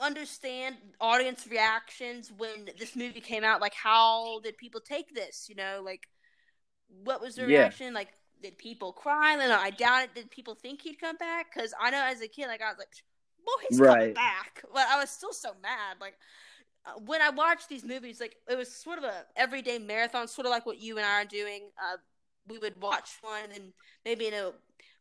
understand 0.00 0.76
audience 1.00 1.46
reactions 1.50 2.32
when 2.36 2.70
this 2.78 2.96
movie 2.96 3.20
came 3.20 3.44
out. 3.44 3.60
Like, 3.60 3.74
how 3.74 4.40
did 4.42 4.58
people 4.58 4.80
take 4.80 5.14
this? 5.14 5.46
You 5.48 5.56
know, 5.56 5.82
like 5.84 6.08
what 7.04 7.20
was 7.20 7.36
the 7.36 7.44
Yeah. 7.44 7.46
reaction? 7.46 7.94
Like, 7.94 8.08
did 8.42 8.58
people 8.58 8.92
cry? 8.92 9.36
No, 9.36 9.56
I 9.58 9.70
doubt 9.70 10.04
it. 10.04 10.14
Did 10.14 10.30
people 10.30 10.54
think 10.54 10.82
he'd 10.82 11.00
come 11.00 11.16
back? 11.16 11.46
Because 11.54 11.72
I 11.80 11.90
know 11.90 12.02
as 12.04 12.20
a 12.22 12.28
kid, 12.28 12.46
like 12.48 12.62
I 12.62 12.68
was 12.70 12.78
like, 12.78 12.88
"Boy, 13.44 13.62
he's 13.68 13.80
coming 13.80 14.10
Right. 14.10 14.14
back," 14.14 14.62
but 14.74 14.86
I 14.88 14.98
was 15.00 15.10
still 15.10 15.32
so 15.32 15.52
mad. 15.62 15.96
Like 16.00 16.14
uh, 16.86 17.00
when 17.06 17.22
I 17.22 17.30
watched 17.30 17.68
these 17.68 17.84
movies, 17.84 18.20
like 18.20 18.36
it 18.48 18.56
was 18.56 18.74
sort 18.74 18.98
of 18.98 19.04
a 19.04 19.24
everyday 19.36 19.78
marathon, 19.78 20.28
sort 20.28 20.46
of 20.46 20.50
like 20.50 20.66
what 20.66 20.80
you 20.80 20.96
and 20.98 21.06
I 21.06 21.22
are 21.22 21.24
doing. 21.26 21.70
Uh, 21.82 21.96
we 22.48 22.58
would 22.58 22.80
watch 22.80 23.10
one, 23.22 23.50
and 23.54 23.72
maybe 24.04 24.26
in 24.26 24.34
a 24.34 24.52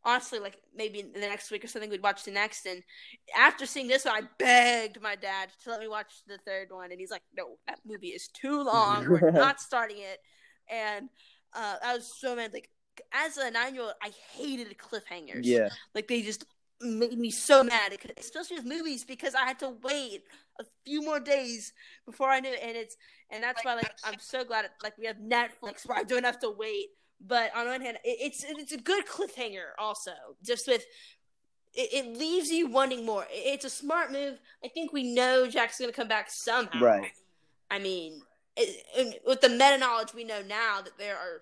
honestly, 0.06 0.40
like 0.40 0.58
maybe 0.76 1.02
the 1.02 1.20
next 1.20 1.52
week 1.52 1.64
or 1.64 1.68
something, 1.68 1.90
we'd 1.90 2.04
watch 2.04 2.24
the 2.24 2.32
next. 2.32 2.66
And 2.66 2.84
after 3.38 3.66
seeing 3.66 3.88
this 3.88 4.06
one, 4.06 4.16
I 4.16 4.28
begged 4.38 5.02
my 5.02 5.16
dad 5.16 5.50
to 5.64 5.70
let 5.70 5.80
me 5.80 5.88
watch 5.88 6.12
the 6.28 6.38
third 6.40 6.70
one, 6.72 6.92
and 6.92 7.00
he's 7.00 7.12
like, 7.12 7.24
"No, 7.36 7.58
that 7.68 7.80
movie 7.86 8.10
is 8.10 8.28
too 8.28 8.64
long. 8.64 9.08
We're 9.10 9.32
not 9.32 9.60
starting 9.60 9.98
it." 10.00 10.20
And 10.70 11.10
uh, 11.54 11.76
I 11.84 11.96
was 11.96 12.12
so 12.20 12.36
mad. 12.36 12.54
Like 12.54 12.70
as 13.12 13.38
a 13.38 13.50
nine-year-old, 13.52 13.94
I 14.02 14.12
hated 14.34 14.76
cliffhangers. 14.78 15.42
Yeah. 15.44 15.70
Like 15.96 16.08
they 16.08 16.22
just 16.22 16.46
made 16.82 17.18
me 17.18 17.32
so 17.32 17.64
mad, 17.64 17.98
especially 18.18 18.58
with 18.58 18.66
movies 18.66 19.04
because 19.04 19.36
I 19.36 19.46
had 19.46 19.60
to 19.60 19.74
wait 19.84 20.24
a 20.60 20.66
few 20.86 21.02
more 21.02 21.20
days 21.20 21.74
before 22.06 22.30
I 22.30 22.40
knew 22.40 22.52
it. 22.52 22.60
And 22.62 22.76
it's 22.76 22.98
and 23.30 23.44
that's 23.44 23.64
why 23.64 23.76
like 23.76 23.92
I'm 24.04 24.20
so 24.20 24.44
glad 24.44 24.70
like 24.84 24.98
we 24.98 25.06
have 25.06 25.18
Netflix 25.18 25.88
where 25.88 25.98
I 25.98 26.04
don't 26.04 26.26
have 26.26 26.40
to 26.40 26.52
wait. 26.52 26.90
But 27.26 27.56
on 27.56 27.68
one 27.68 27.82
hand, 27.82 27.98
it, 28.04 28.18
it's 28.22 28.44
it's 28.48 28.72
a 28.74 28.78
good 28.78 29.06
cliffhanger 29.06 29.72
also, 29.80 30.12
just 30.44 30.68
with. 30.68 30.84
It, 31.76 32.06
it 32.06 32.18
leaves 32.18 32.52
you 32.52 32.68
wanting 32.68 33.06
more. 33.06 33.24
It- 33.32 33.54
It's 33.54 33.66
a 33.66 33.70
smart 33.70 34.12
move. 34.12 34.40
I 34.64 34.68
think 34.68 34.94
we 34.94 35.14
know 35.14 35.48
Jack's 35.48 35.80
going 35.80 35.90
to 35.90 35.96
come 35.96 36.08
back 36.08 36.30
somehow. 36.30 36.80
Right. 36.80 37.12
I 37.72 37.80
mean, 37.80 38.22
it, 38.56 39.22
with 39.26 39.42
the 39.42 39.50
meta 39.50 39.78
knowledge 39.80 40.14
we 40.14 40.24
know 40.24 40.42
now 40.48 40.82
that 40.84 40.98
there 41.00 41.16
are 41.18 41.42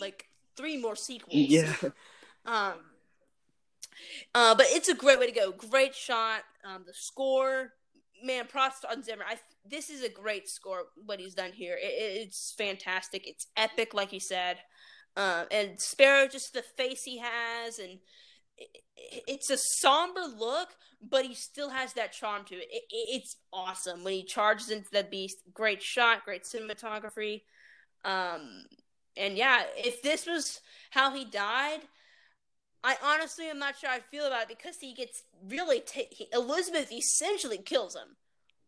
like 0.00 0.24
three 0.56 0.76
more 0.78 0.96
sequels. 0.96 1.34
Yeah. 1.36 1.74
Um, 2.44 2.72
uh, 4.34 4.54
but 4.56 4.66
it's 4.70 4.88
a 4.88 4.94
great 4.94 5.18
way 5.20 5.26
to 5.26 5.32
go. 5.32 5.52
Great 5.52 5.94
shot. 5.94 6.42
Um, 6.64 6.82
the 6.86 6.92
score, 6.94 7.72
man, 8.24 8.46
props 8.48 8.84
on 8.90 9.02
Zimmer. 9.02 9.24
I 9.28 9.36
this 9.64 9.90
is 9.90 10.02
a 10.02 10.08
great 10.08 10.48
score. 10.48 10.86
What 11.06 11.20
he's 11.20 11.34
done 11.34 11.52
here, 11.52 11.76
it, 11.80 11.84
it- 11.86 12.20
it's 12.26 12.52
fantastic. 12.58 13.28
It's 13.28 13.46
epic, 13.56 13.94
like 13.94 14.12
you 14.12 14.18
said. 14.20 14.56
Um, 15.16 15.46
and 15.50 15.80
Sparrow, 15.80 16.26
just 16.28 16.54
the 16.54 16.62
face 16.62 17.02
he 17.04 17.18
has, 17.18 17.78
and 17.78 17.98
it, 18.58 18.68
it- 18.96 19.24
it's 19.28 19.50
a 19.50 19.58
somber 19.58 20.22
look, 20.22 20.70
but 21.02 21.24
he 21.26 21.34
still 21.34 21.70
has 21.70 21.92
that 21.94 22.12
charm 22.12 22.44
to 22.46 22.54
it. 22.54 22.68
It, 22.70 22.84
it. 22.90 23.08
It's 23.22 23.36
awesome 23.52 24.04
when 24.04 24.14
he 24.14 24.24
charges 24.24 24.70
into 24.70 24.88
the 24.92 25.04
beast. 25.04 25.38
Great 25.52 25.82
shot, 25.82 26.24
great 26.24 26.44
cinematography. 26.44 27.42
Um, 28.04 28.64
and 29.16 29.36
yeah, 29.36 29.62
if 29.76 30.02
this 30.02 30.26
was 30.26 30.60
how 30.90 31.12
he 31.14 31.24
died, 31.24 31.80
I 32.84 32.96
honestly 33.02 33.46
am 33.48 33.58
not 33.58 33.78
sure 33.78 33.90
I 33.90 34.00
feel 34.00 34.26
about 34.26 34.42
it 34.42 34.48
because 34.48 34.78
he 34.80 34.94
gets 34.94 35.22
really 35.46 35.80
ta 35.80 36.02
he, 36.10 36.26
Elizabeth 36.32 36.90
essentially 36.92 37.58
kills 37.58 37.94
him, 37.94 38.16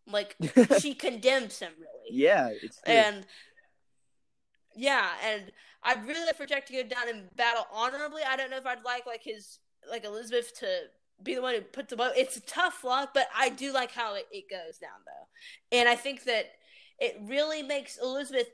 like 0.06 0.36
she 0.80 0.94
condemns 0.94 1.58
him 1.58 1.72
really, 1.78 2.16
yeah, 2.22 2.50
it's 2.62 2.80
and 2.86 3.26
yeah, 4.76 5.10
and 5.24 5.52
I'd 5.82 6.06
really 6.06 6.24
like 6.26 6.36
for 6.36 6.46
Jack 6.46 6.66
to 6.66 6.72
go 6.72 6.82
down 6.82 7.08
in 7.08 7.24
battle 7.36 7.66
honorably. 7.72 8.22
I 8.26 8.36
don't 8.36 8.50
know 8.50 8.56
if 8.56 8.66
I'd 8.66 8.84
like 8.84 9.06
like 9.06 9.22
his 9.22 9.58
like 9.88 10.04
Elizabeth 10.04 10.58
to 10.60 10.66
be 11.22 11.34
the 11.34 11.42
one 11.42 11.54
who 11.54 11.60
puts 11.60 11.90
the 11.90 11.96
bow. 11.96 12.10
It's 12.16 12.36
a 12.36 12.40
tough 12.40 12.84
luck, 12.84 13.10
but 13.14 13.28
I 13.36 13.48
do 13.48 13.72
like 13.72 13.92
how 13.92 14.14
it, 14.14 14.26
it 14.30 14.50
goes 14.50 14.78
down 14.78 14.90
though, 15.04 15.78
and 15.78 15.88
I 15.88 15.94
think 15.94 16.24
that 16.24 16.46
it 16.98 17.18
really 17.22 17.62
makes 17.62 17.98
Elizabeth 17.98 18.48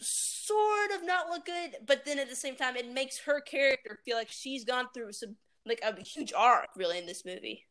sort 0.00 0.90
of 0.92 1.04
not 1.06 1.28
look 1.28 1.46
good, 1.46 1.76
but 1.86 2.04
then 2.04 2.18
at 2.18 2.28
the 2.28 2.36
same 2.36 2.56
time, 2.56 2.76
it 2.76 2.90
makes 2.90 3.18
her 3.20 3.40
character 3.40 3.98
feel 4.04 4.16
like 4.16 4.30
she's 4.30 4.64
gone 4.64 4.88
through 4.92 5.12
some 5.12 5.36
like 5.66 5.80
a 5.82 6.00
huge 6.02 6.32
arc 6.36 6.68
really 6.76 6.98
in 6.98 7.06
this 7.06 7.24
movie. 7.24 7.66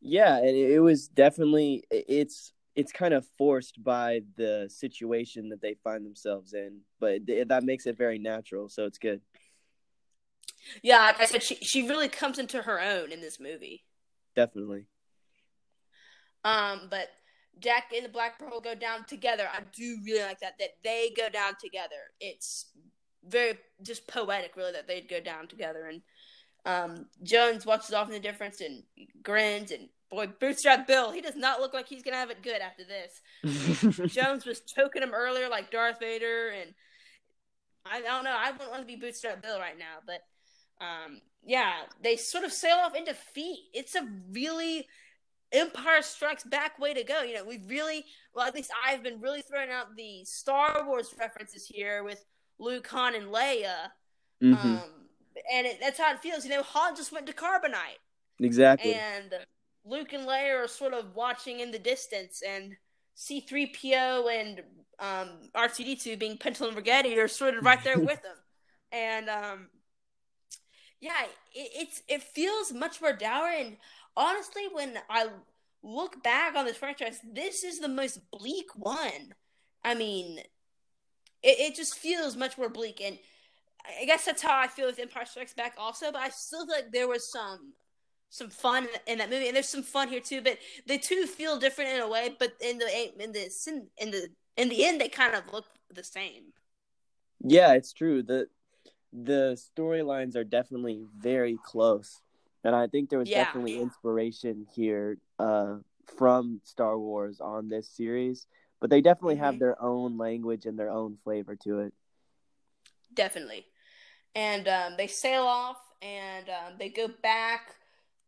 Yeah, 0.00 0.38
and 0.38 0.56
it 0.56 0.80
was 0.80 1.08
definitely 1.08 1.84
it's 1.90 2.52
it's 2.76 2.92
kind 2.92 3.14
of 3.14 3.26
forced 3.38 3.82
by 3.82 4.20
the 4.36 4.68
situation 4.70 5.48
that 5.48 5.62
they 5.62 5.74
find 5.82 6.04
themselves 6.04 6.52
in, 6.52 6.80
but 7.00 7.26
th- 7.26 7.48
that 7.48 7.64
makes 7.64 7.86
it 7.86 7.96
very 7.96 8.18
natural, 8.18 8.68
so 8.68 8.84
it's 8.84 8.98
good. 8.98 9.20
Yeah, 10.82 11.00
like 11.00 11.20
I 11.20 11.26
said, 11.26 11.42
she 11.42 11.56
she 11.56 11.88
really 11.88 12.08
comes 12.08 12.38
into 12.38 12.62
her 12.62 12.80
own 12.80 13.12
in 13.12 13.20
this 13.20 13.40
movie. 13.40 13.84
Definitely. 14.34 14.86
Um, 16.44 16.88
but 16.90 17.08
Jack 17.58 17.92
and 17.94 18.04
the 18.04 18.10
Black 18.10 18.38
Pearl 18.38 18.60
go 18.60 18.74
down 18.74 19.04
together. 19.04 19.48
I 19.52 19.60
do 19.74 19.98
really 20.04 20.22
like 20.22 20.40
that 20.40 20.58
that 20.58 20.76
they 20.84 21.12
go 21.16 21.28
down 21.28 21.54
together. 21.60 21.96
It's 22.20 22.66
very 23.26 23.58
just 23.82 24.06
poetic, 24.06 24.56
really, 24.56 24.72
that 24.72 24.86
they'd 24.86 25.08
go 25.08 25.20
down 25.20 25.48
together. 25.48 25.86
And 25.86 26.02
um, 26.64 27.06
Jones 27.22 27.64
watches 27.66 27.92
off 27.94 28.08
in 28.08 28.14
the 28.14 28.20
difference 28.20 28.60
and 28.60 28.82
grins. 29.22 29.70
And 29.72 29.88
boy, 30.10 30.28
Bootstrap 30.40 30.86
Bill, 30.86 31.12
he 31.12 31.20
does 31.20 31.36
not 31.36 31.60
look 31.60 31.74
like 31.74 31.88
he's 31.88 32.02
gonna 32.02 32.16
have 32.16 32.30
it 32.30 32.42
good 32.42 32.60
after 32.60 32.82
this. 32.84 34.12
Jones 34.14 34.46
was 34.46 34.60
choking 34.60 35.02
him 35.02 35.14
earlier, 35.14 35.48
like 35.48 35.70
Darth 35.70 36.00
Vader, 36.00 36.50
and 36.50 36.74
I, 37.84 37.98
I 37.98 38.00
don't 38.00 38.24
know. 38.24 38.36
I 38.36 38.50
wouldn't 38.52 38.70
want 38.70 38.82
to 38.82 38.86
be 38.86 38.96
Bootstrap 38.96 39.42
Bill 39.42 39.58
right 39.58 39.78
now, 39.78 39.98
but 40.06 40.22
um, 40.84 41.20
yeah, 41.44 41.72
they 42.02 42.16
sort 42.16 42.44
of 42.44 42.52
sail 42.52 42.76
off 42.76 42.94
in 42.94 43.04
defeat. 43.04 43.58
It's 43.72 43.94
a 43.94 44.06
really 44.32 44.86
Empire 45.52 46.02
Strikes 46.02 46.44
Back 46.44 46.78
way 46.78 46.94
to 46.94 47.04
go. 47.04 47.22
You 47.22 47.34
know, 47.34 47.44
we've 47.44 47.68
really, 47.68 48.04
well, 48.34 48.46
at 48.46 48.54
least 48.54 48.70
I've 48.84 49.02
been 49.02 49.20
really 49.20 49.42
throwing 49.42 49.70
out 49.70 49.96
the 49.96 50.24
Star 50.24 50.84
Wars 50.86 51.14
references 51.18 51.66
here 51.66 52.02
with 52.02 52.24
Luke, 52.58 52.86
Han, 52.88 53.14
and 53.14 53.26
Leia. 53.26 53.90
Mm-hmm. 54.42 54.54
Um, 54.54 54.82
and 55.52 55.66
it, 55.66 55.78
that's 55.80 55.98
how 55.98 56.12
it 56.12 56.20
feels. 56.20 56.44
You 56.44 56.50
know, 56.50 56.62
Han 56.62 56.96
just 56.96 57.12
went 57.12 57.26
to 57.26 57.32
Carbonite. 57.32 58.00
Exactly. 58.40 58.94
And 58.94 59.32
Luke 59.86 60.12
and 60.12 60.26
Leia 60.26 60.64
are 60.64 60.68
sort 60.68 60.92
of 60.92 61.14
watching 61.14 61.60
in 61.60 61.70
the 61.70 61.78
distance, 61.78 62.42
and 62.46 62.76
C3PO 63.16 64.30
and 64.30 64.60
um, 64.98 65.50
R2D2 65.54 66.18
being 66.18 66.36
Pintel 66.36 66.68
and 66.68 66.76
Ragetti 66.76 67.16
are 67.18 67.28
sort 67.28 67.56
of 67.56 67.64
right 67.64 67.82
there 67.82 67.98
with 67.98 68.22
them. 68.22 68.36
And 68.92 69.28
um, 69.28 69.68
yeah, 71.00 71.22
it, 71.54 71.70
it's 71.74 72.02
it 72.08 72.22
feels 72.22 72.72
much 72.72 73.00
more 73.00 73.12
dour. 73.12 73.48
And 73.48 73.76
honestly, 74.16 74.64
when 74.72 74.98
I 75.08 75.28
look 75.82 76.22
back 76.22 76.56
on 76.56 76.64
this 76.64 76.76
franchise, 76.76 77.20
this 77.32 77.64
is 77.64 77.78
the 77.78 77.88
most 77.88 78.20
bleak 78.30 78.66
one. 78.74 79.34
I 79.84 79.94
mean, 79.94 80.38
it, 81.42 81.60
it 81.60 81.76
just 81.76 81.96
feels 81.96 82.36
much 82.36 82.58
more 82.58 82.68
bleak. 82.68 83.00
And 83.00 83.18
I 84.00 84.04
guess 84.04 84.24
that's 84.24 84.42
how 84.42 84.58
I 84.58 84.66
feel 84.66 84.86
with 84.86 84.98
Empire 84.98 85.26
Strikes 85.26 85.54
Back 85.54 85.74
also. 85.78 86.10
But 86.10 86.22
I 86.22 86.30
still 86.30 86.66
feel 86.66 86.74
like 86.74 86.92
there 86.92 87.08
was 87.08 87.30
some 87.30 87.72
some 88.36 88.50
fun 88.50 88.86
in 89.06 89.18
that 89.18 89.30
movie, 89.30 89.46
and 89.46 89.56
there's 89.56 89.68
some 89.68 89.82
fun 89.82 90.08
here 90.08 90.20
too. 90.20 90.42
But 90.42 90.58
the 90.86 90.98
two 90.98 91.26
feel 91.26 91.58
different 91.58 91.90
in 91.90 92.00
a 92.00 92.08
way. 92.08 92.36
But 92.38 92.54
in 92.60 92.78
the 92.78 92.86
in 93.22 93.32
the 93.32 93.50
in 93.98 94.10
the 94.10 94.28
in 94.56 94.68
the 94.68 94.84
end, 94.84 95.00
they 95.00 95.08
kind 95.08 95.34
of 95.34 95.52
look 95.52 95.66
the 95.92 96.04
same. 96.04 96.52
Yeah, 97.40 97.74
it's 97.74 97.92
true. 97.92 98.22
the 98.22 98.48
The 99.12 99.56
storylines 99.56 100.36
are 100.36 100.44
definitely 100.44 101.04
very 101.16 101.58
close, 101.64 102.20
and 102.64 102.74
I 102.76 102.86
think 102.86 103.08
there 103.08 103.18
was 103.18 103.30
yeah. 103.30 103.44
definitely 103.44 103.80
inspiration 103.80 104.66
here 104.74 105.18
uh, 105.38 105.76
from 106.18 106.60
Star 106.64 106.98
Wars 106.98 107.40
on 107.40 107.68
this 107.68 107.88
series. 107.88 108.46
But 108.78 108.90
they 108.90 109.00
definitely 109.00 109.36
mm-hmm. 109.36 109.44
have 109.44 109.58
their 109.58 109.80
own 109.80 110.18
language 110.18 110.66
and 110.66 110.78
their 110.78 110.90
own 110.90 111.16
flavor 111.24 111.56
to 111.64 111.80
it. 111.80 111.94
Definitely, 113.14 113.64
and 114.34 114.68
um, 114.68 114.94
they 114.98 115.06
sail 115.06 115.44
off, 115.44 115.78
and 116.02 116.48
um, 116.50 116.74
they 116.78 116.90
go 116.90 117.08
back 117.22 117.76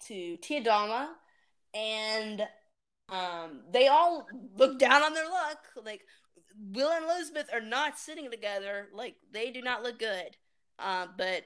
to 0.07 0.37
Tia 0.39 0.63
Dalma, 0.63 1.09
and 1.75 2.47
um, 3.09 3.61
they 3.71 3.89
all 3.89 4.27
look 4.57 4.79
down 4.79 5.03
on 5.03 5.15
their 5.15 5.29
luck. 5.29 5.59
Like 5.85 6.03
Will 6.73 6.91
and 6.91 7.05
Elizabeth 7.05 7.49
are 7.53 7.61
not 7.61 7.99
sitting 7.99 8.31
together. 8.31 8.89
Like 8.93 9.17
they 9.33 9.51
do 9.51 9.63
not 9.63 9.83
look 9.83 9.99
good. 9.99 10.37
Uh, 10.79 11.07
but 11.17 11.45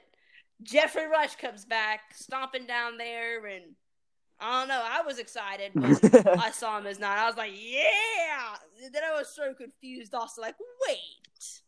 Geoffrey 0.61 1.07
Rush 1.07 1.35
comes 1.35 1.65
back, 1.65 2.01
stomping 2.13 2.65
down 2.65 2.97
there, 2.97 3.45
and 3.45 3.63
I 4.39 4.59
don't 4.59 4.67
know. 4.67 4.81
I 4.83 5.01
was 5.01 5.19
excited 5.19 5.71
when 5.73 5.97
I 6.39 6.51
saw 6.51 6.77
him 6.77 6.85
as 6.85 6.99
not. 6.99 7.17
I 7.17 7.27
was 7.27 7.37
like, 7.37 7.53
yeah. 7.55 8.55
And 8.83 8.93
then 8.93 9.03
I 9.03 9.17
was 9.17 9.29
so 9.29 9.53
confused. 9.53 10.13
Also, 10.13 10.41
like, 10.41 10.55
wait. 10.87 10.97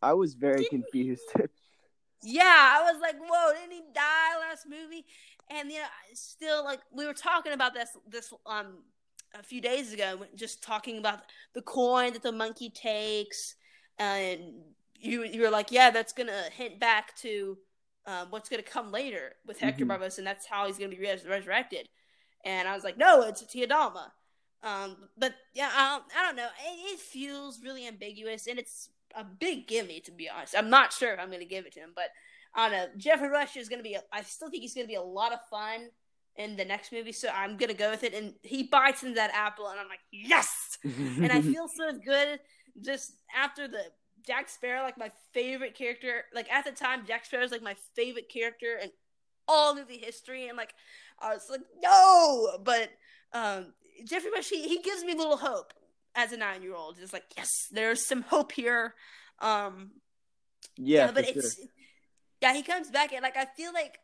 I 0.02 0.12
was 0.12 0.34
very 0.34 0.64
confused. 0.66 1.22
yeah, 2.22 2.42
I 2.44 2.90
was 2.92 3.00
like, 3.00 3.16
whoa, 3.18 3.52
didn't 3.54 3.72
he 3.72 3.82
die 3.94 4.38
last 4.40 4.66
movie? 4.68 5.04
And 5.50 5.70
you 5.70 5.78
know, 5.78 5.86
still 6.14 6.64
like 6.64 6.80
we 6.92 7.06
were 7.06 7.14
talking 7.14 7.52
about 7.52 7.74
this 7.74 7.90
this 8.08 8.32
um 8.46 8.78
a 9.34 9.42
few 9.42 9.60
days 9.60 9.92
ago, 9.92 10.18
just 10.34 10.62
talking 10.62 10.98
about 10.98 11.20
the 11.54 11.62
coin 11.62 12.12
that 12.14 12.22
the 12.22 12.32
monkey 12.32 12.70
takes, 12.70 13.54
and 13.98 14.40
you 14.94 15.24
you 15.24 15.42
were 15.42 15.50
like, 15.50 15.70
yeah, 15.70 15.90
that's 15.90 16.12
gonna 16.12 16.44
hint 16.52 16.80
back 16.80 17.16
to 17.18 17.58
um, 18.06 18.28
what's 18.30 18.48
gonna 18.48 18.62
come 18.62 18.92
later 18.92 19.32
with 19.46 19.58
Hector 19.58 19.84
mm-hmm. 19.84 20.18
And 20.18 20.26
that's 20.26 20.46
how 20.46 20.66
he's 20.66 20.78
gonna 20.78 20.90
be 20.90 21.00
res- 21.00 21.26
resurrected. 21.26 21.88
And 22.44 22.68
I 22.68 22.74
was 22.74 22.84
like, 22.84 22.96
no, 22.96 23.22
it's 23.22 23.42
a 23.42 23.46
Tia 23.46 23.66
Dalma. 23.66 24.10
Um, 24.62 24.96
but 25.18 25.34
yeah, 25.54 25.70
I 25.72 25.90
don't, 25.90 26.04
I 26.18 26.26
don't 26.26 26.36
know. 26.36 26.48
It, 26.64 26.94
it, 26.94 27.00
feels 27.00 27.60
really 27.62 27.86
ambiguous, 27.86 28.46
and 28.46 28.58
it's 28.58 28.88
a 29.14 29.22
big 29.22 29.68
gimme 29.68 30.00
to 30.00 30.12
be 30.12 30.28
honest. 30.28 30.54
I'm 30.56 30.70
not 30.70 30.92
sure 30.92 31.12
if 31.12 31.20
I'm 31.20 31.30
gonna 31.30 31.44
give 31.44 31.66
it 31.66 31.72
to 31.74 31.80
him, 31.80 31.92
but 31.94 32.08
I 32.54 32.68
don't 32.68 32.78
know. 32.78 32.86
Geoffrey 32.96 33.28
Rush 33.28 33.56
is 33.56 33.68
gonna 33.68 33.82
be. 33.82 33.94
A, 33.94 34.02
I 34.12 34.22
still 34.22 34.50
think 34.50 34.62
he's 34.62 34.74
gonna 34.74 34.86
be 34.86 34.94
a 34.94 35.02
lot 35.02 35.32
of 35.32 35.40
fun 35.50 35.88
in 36.36 36.56
the 36.56 36.64
next 36.64 36.92
movie, 36.92 37.12
so 37.12 37.28
I'm 37.28 37.56
gonna 37.56 37.74
go 37.74 37.90
with 37.90 38.04
it. 38.04 38.14
And 38.14 38.34
he 38.42 38.64
bites 38.64 39.02
into 39.02 39.14
that 39.16 39.30
apple, 39.34 39.68
and 39.68 39.78
I'm 39.80 39.88
like, 39.88 40.00
yes! 40.10 40.78
and 40.84 41.32
I 41.32 41.40
feel 41.40 41.68
so 41.68 41.98
good 41.98 42.40
just 42.80 43.12
after 43.34 43.68
the 43.68 43.82
Jack 44.26 44.48
Sparrow, 44.48 44.82
like 44.82 44.98
my 44.98 45.10
favorite 45.32 45.74
character. 45.74 46.24
Like 46.34 46.50
at 46.52 46.64
the 46.64 46.72
time, 46.72 47.04
Jack 47.06 47.24
Sparrow 47.24 47.44
is 47.44 47.52
like 47.52 47.62
my 47.62 47.76
favorite 47.94 48.28
character 48.28 48.78
in 48.82 48.90
all 49.48 49.74
movie 49.74 49.98
history, 49.98 50.48
and 50.48 50.56
like 50.56 50.74
I 51.20 51.34
was 51.34 51.48
like, 51.50 51.62
no, 51.82 52.58
but 52.62 52.90
um, 53.32 53.72
Geoffrey 54.04 54.30
Rush, 54.30 54.48
he, 54.48 54.68
he 54.68 54.82
gives 54.82 55.04
me 55.04 55.12
a 55.12 55.16
little 55.16 55.36
hope 55.36 55.72
as 56.14 56.32
a 56.32 56.36
nine 56.36 56.62
year 56.62 56.74
old. 56.74 56.98
It's 57.00 57.12
like, 57.12 57.24
yes, 57.36 57.68
there's 57.70 58.06
some 58.06 58.22
hope 58.22 58.52
here. 58.52 58.94
Um, 59.40 59.92
yeah, 60.76 61.06
yeah 61.06 61.12
but 61.12 61.28
it's 61.28 61.56
sure. 61.56 61.66
Yeah, 62.42 62.54
he 62.54 62.62
comes 62.62 62.90
back 62.90 63.12
and 63.12 63.22
like 63.22 63.36
I 63.36 63.46
feel 63.56 63.72
like 63.72 63.98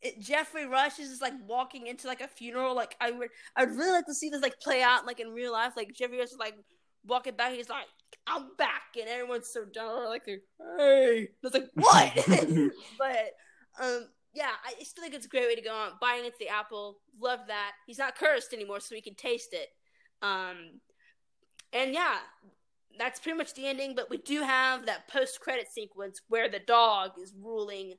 it, 0.00 0.20
Geoffrey 0.20 0.66
Rush 0.66 0.98
is 0.98 1.08
just 1.08 1.22
like 1.22 1.32
walking 1.46 1.86
into 1.86 2.06
like 2.06 2.20
a 2.20 2.28
funeral. 2.28 2.74
Like 2.74 2.96
I 3.00 3.10
would, 3.10 3.30
I'd 3.56 3.70
really 3.70 3.92
like 3.92 4.06
to 4.06 4.14
see 4.14 4.28
this 4.28 4.42
like 4.42 4.60
play 4.60 4.82
out 4.82 5.06
like 5.06 5.20
in 5.20 5.30
real 5.30 5.52
life. 5.52 5.72
Like 5.76 5.92
Geoffrey 5.92 6.18
Rush 6.18 6.28
is 6.30 6.38
like 6.38 6.54
walking 7.06 7.36
back. 7.36 7.52
He's 7.52 7.68
like, 7.68 7.86
"I'm 8.26 8.50
back," 8.56 8.96
and 8.98 9.08
everyone's 9.08 9.48
so 9.48 9.64
down. 9.64 10.04
Like, 10.04 10.26
"Hey!" 10.26 11.28
It's 11.42 11.54
like, 11.54 11.70
"What?" 11.74 12.14
but 12.98 13.82
um, 13.82 14.08
yeah, 14.34 14.50
I 14.64 14.82
still 14.82 15.02
think 15.02 15.14
it's 15.14 15.26
a 15.26 15.28
great 15.28 15.46
way 15.46 15.54
to 15.54 15.62
go 15.62 15.74
on. 15.74 15.92
Buying 16.00 16.24
into 16.24 16.36
the 16.38 16.48
apple, 16.48 16.98
love 17.20 17.40
that. 17.48 17.72
He's 17.86 17.98
not 17.98 18.16
cursed 18.16 18.52
anymore, 18.52 18.80
so 18.80 18.94
he 18.94 19.00
can 19.00 19.14
taste 19.14 19.52
it. 19.52 19.68
Um, 20.22 20.80
and 21.72 21.92
yeah, 21.92 22.16
that's 22.98 23.20
pretty 23.20 23.38
much 23.38 23.54
the 23.54 23.66
ending. 23.66 23.94
But 23.94 24.10
we 24.10 24.18
do 24.18 24.42
have 24.42 24.86
that 24.86 25.08
post-credit 25.08 25.68
sequence 25.72 26.20
where 26.28 26.48
the 26.48 26.60
dog 26.60 27.12
is 27.20 27.32
ruling 27.40 27.94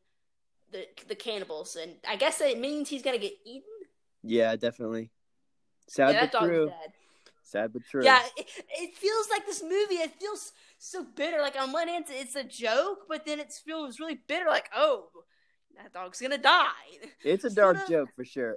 the 0.71 0.85
the 1.07 1.15
cannibals, 1.15 1.75
and 1.75 1.93
I 2.07 2.15
guess 2.15 2.41
it 2.41 2.59
means 2.59 2.89
he's 2.89 3.01
gonna 3.01 3.17
get 3.17 3.33
eaten. 3.45 3.63
Yeah, 4.23 4.55
definitely. 4.55 5.11
Sad 5.87 6.13
yeah, 6.13 6.27
but 6.31 6.45
true. 6.45 6.65
Dead. 6.67 6.93
Sad 7.43 7.73
but 7.73 7.85
true. 7.85 8.03
Yeah, 8.03 8.21
it, 8.37 8.47
it, 8.71 8.95
feels 8.95 9.29
like 9.29 9.45
this 9.45 9.61
movie. 9.61 9.95
It 9.95 10.19
feels 10.19 10.51
so 10.79 11.05
bitter. 11.15 11.39
Like 11.41 11.55
on 11.59 11.71
one 11.71 11.87
hand, 11.87 12.05
it's 12.09 12.35
a 12.35 12.43
joke, 12.43 13.01
but 13.07 13.25
then 13.25 13.39
it 13.39 13.53
feels 13.53 13.99
really 13.99 14.19
bitter. 14.27 14.47
Like, 14.47 14.69
oh, 14.75 15.09
that 15.77 15.93
dog's 15.93 16.19
gonna 16.19 16.39
die. 16.39 16.63
It's 17.23 17.43
a 17.43 17.51
dark 17.51 17.87
joke 17.87 18.09
for 18.15 18.25
sure. 18.25 18.55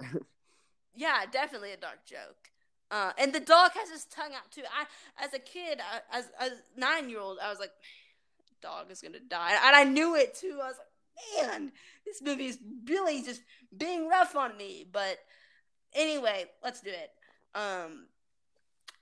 yeah, 0.96 1.24
definitely 1.30 1.72
a 1.72 1.76
dark 1.76 2.06
joke. 2.06 2.47
Uh, 2.90 3.12
and 3.18 3.32
the 3.32 3.40
dog 3.40 3.72
has 3.74 3.90
his 3.90 4.04
tongue 4.06 4.32
out 4.34 4.50
too. 4.50 4.62
I, 4.62 5.24
as 5.24 5.34
a 5.34 5.38
kid, 5.38 5.80
I, 5.80 6.18
as 6.18 6.30
a 6.40 6.78
nine 6.78 7.10
year 7.10 7.20
old, 7.20 7.38
I 7.42 7.50
was 7.50 7.58
like, 7.58 7.72
dog 8.62 8.90
is 8.90 9.00
gonna 9.00 9.20
die, 9.20 9.56
and 9.64 9.76
I 9.76 9.84
knew 9.84 10.16
it 10.16 10.34
too. 10.34 10.58
I 10.62 10.68
was 10.68 10.76
like, 10.78 11.48
man, 11.48 11.72
this 12.06 12.22
movie 12.22 12.46
is 12.46 12.58
really 12.86 13.22
just 13.22 13.42
being 13.76 14.08
rough 14.08 14.36
on 14.36 14.56
me. 14.56 14.86
But 14.90 15.18
anyway, 15.94 16.46
let's 16.62 16.80
do 16.80 16.90
it. 16.90 17.10
Um, 17.54 18.06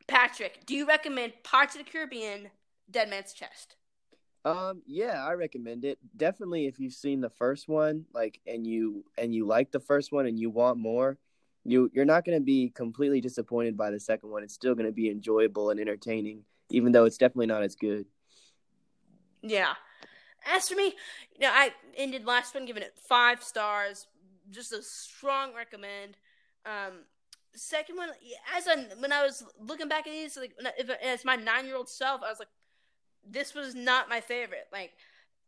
Patrick, 0.06 0.66
do 0.66 0.74
you 0.74 0.86
recommend 0.86 1.32
Pirates 1.42 1.74
of 1.76 1.84
the 1.84 1.90
Caribbean, 1.90 2.50
Dead 2.90 3.10
Man's 3.10 3.32
Chest? 3.32 3.76
Um, 4.44 4.82
yeah, 4.86 5.24
I 5.24 5.32
recommend 5.32 5.84
it. 5.84 5.98
Definitely 6.16 6.66
if 6.66 6.78
you've 6.78 6.92
seen 6.92 7.20
the 7.20 7.30
first 7.30 7.68
one, 7.68 8.04
like 8.14 8.40
and 8.46 8.64
you 8.64 9.04
and 9.18 9.34
you 9.34 9.44
like 9.44 9.72
the 9.72 9.80
first 9.80 10.12
one 10.12 10.26
and 10.26 10.38
you 10.38 10.50
want 10.50 10.78
more, 10.78 11.18
you 11.66 11.90
you're 11.92 12.04
not 12.04 12.24
gonna 12.24 12.40
be 12.40 12.70
completely 12.70 13.20
disappointed 13.20 13.76
by 13.76 13.90
the 13.90 14.00
second 14.00 14.30
one. 14.30 14.42
It's 14.42 14.54
still 14.54 14.74
gonna 14.74 14.92
be 14.92 15.10
enjoyable 15.10 15.70
and 15.70 15.80
entertaining, 15.80 16.44
even 16.70 16.92
though 16.92 17.04
it's 17.04 17.18
definitely 17.18 17.46
not 17.46 17.62
as 17.62 17.74
good. 17.74 18.06
Yeah. 19.42 19.74
As 20.46 20.68
for 20.68 20.76
me, 20.76 20.94
you 21.34 21.40
know, 21.40 21.50
I 21.52 21.72
ended 21.96 22.24
last 22.24 22.54
one 22.54 22.66
giving 22.66 22.82
it 22.82 22.94
five 23.08 23.42
stars. 23.42 24.06
Just 24.50 24.72
a 24.72 24.82
strong 24.82 25.54
recommend. 25.54 26.16
Um, 26.64 27.00
second 27.54 27.96
one, 27.96 28.10
as 28.56 28.68
I 28.68 28.86
when 29.00 29.12
I 29.12 29.24
was 29.24 29.44
looking 29.58 29.88
back 29.88 30.06
at 30.06 30.12
these, 30.12 30.36
like 30.36 30.52
if, 30.78 30.88
as 31.02 31.24
my 31.24 31.36
nine 31.36 31.66
year 31.66 31.76
old 31.76 31.88
self, 31.88 32.22
I 32.22 32.30
was 32.30 32.38
like, 32.38 32.48
this 33.28 33.54
was 33.54 33.74
not 33.74 34.08
my 34.08 34.20
favorite. 34.20 34.68
Like, 34.72 34.92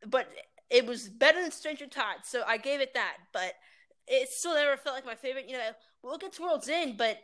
but 0.06 0.28
it 0.70 0.84
was 0.86 1.08
better 1.08 1.40
than 1.40 1.50
Stranger 1.52 1.86
Tides, 1.86 2.28
so 2.28 2.42
I 2.46 2.56
gave 2.56 2.80
it 2.80 2.94
that. 2.94 3.18
But 3.32 3.54
it 4.06 4.28
still 4.30 4.54
never 4.54 4.76
felt 4.76 4.96
like 4.96 5.06
my 5.06 5.14
favorite. 5.14 5.48
You 5.48 5.58
know, 5.58 5.70
we'll 6.02 6.18
get 6.18 6.32
to 6.34 6.42
World's 6.42 6.68
End, 6.68 6.96
but 6.96 7.18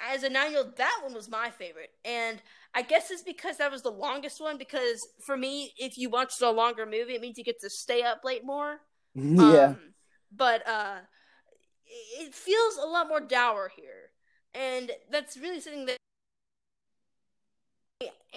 as 0.00 0.22
a 0.22 0.28
nine 0.28 0.52
year 0.52 0.60
old, 0.60 0.76
that 0.76 1.00
one 1.02 1.14
was 1.14 1.28
my 1.28 1.50
favorite. 1.50 1.90
And 2.04 2.40
I 2.74 2.82
guess 2.82 3.10
it's 3.10 3.22
because 3.22 3.56
that 3.56 3.70
was 3.70 3.82
the 3.82 3.90
longest 3.90 4.40
one. 4.40 4.58
Because 4.58 5.06
for 5.24 5.36
me, 5.36 5.72
if 5.76 5.98
you 5.98 6.10
watch 6.10 6.34
a 6.40 6.50
longer 6.50 6.86
movie, 6.86 7.14
it 7.14 7.20
means 7.20 7.38
you 7.38 7.44
get 7.44 7.60
to 7.60 7.70
stay 7.70 8.02
up 8.02 8.22
late 8.24 8.44
more. 8.44 8.80
yeah. 9.14 9.68
Um, 9.68 9.94
but 10.34 10.66
uh, 10.68 10.98
it 12.20 12.34
feels 12.34 12.76
a 12.76 12.86
lot 12.86 13.08
more 13.08 13.20
dour 13.20 13.70
here, 13.74 14.10
and 14.54 14.90
that's 15.10 15.36
really 15.36 15.60
something 15.60 15.86
that. 15.86 15.96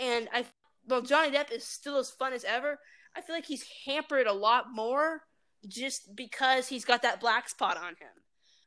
And 0.02 0.30
I, 0.34 0.46
well, 0.88 1.02
Johnny 1.02 1.32
Depp 1.32 1.52
is 1.52 1.66
still 1.66 1.98
as 1.98 2.10
fun 2.10 2.34
as 2.34 2.44
ever. 2.44 2.80
I 3.16 3.22
feel 3.22 3.36
like 3.36 3.46
he's 3.46 3.66
hampered 3.86 4.26
a 4.26 4.34
lot 4.34 4.74
more 4.74 5.22
just 5.68 6.16
because 6.16 6.68
he's 6.68 6.86
got 6.86 7.02
that 7.04 7.20
black 7.20 7.50
spot 7.50 7.78
on 7.78 7.90
him. 7.90 8.10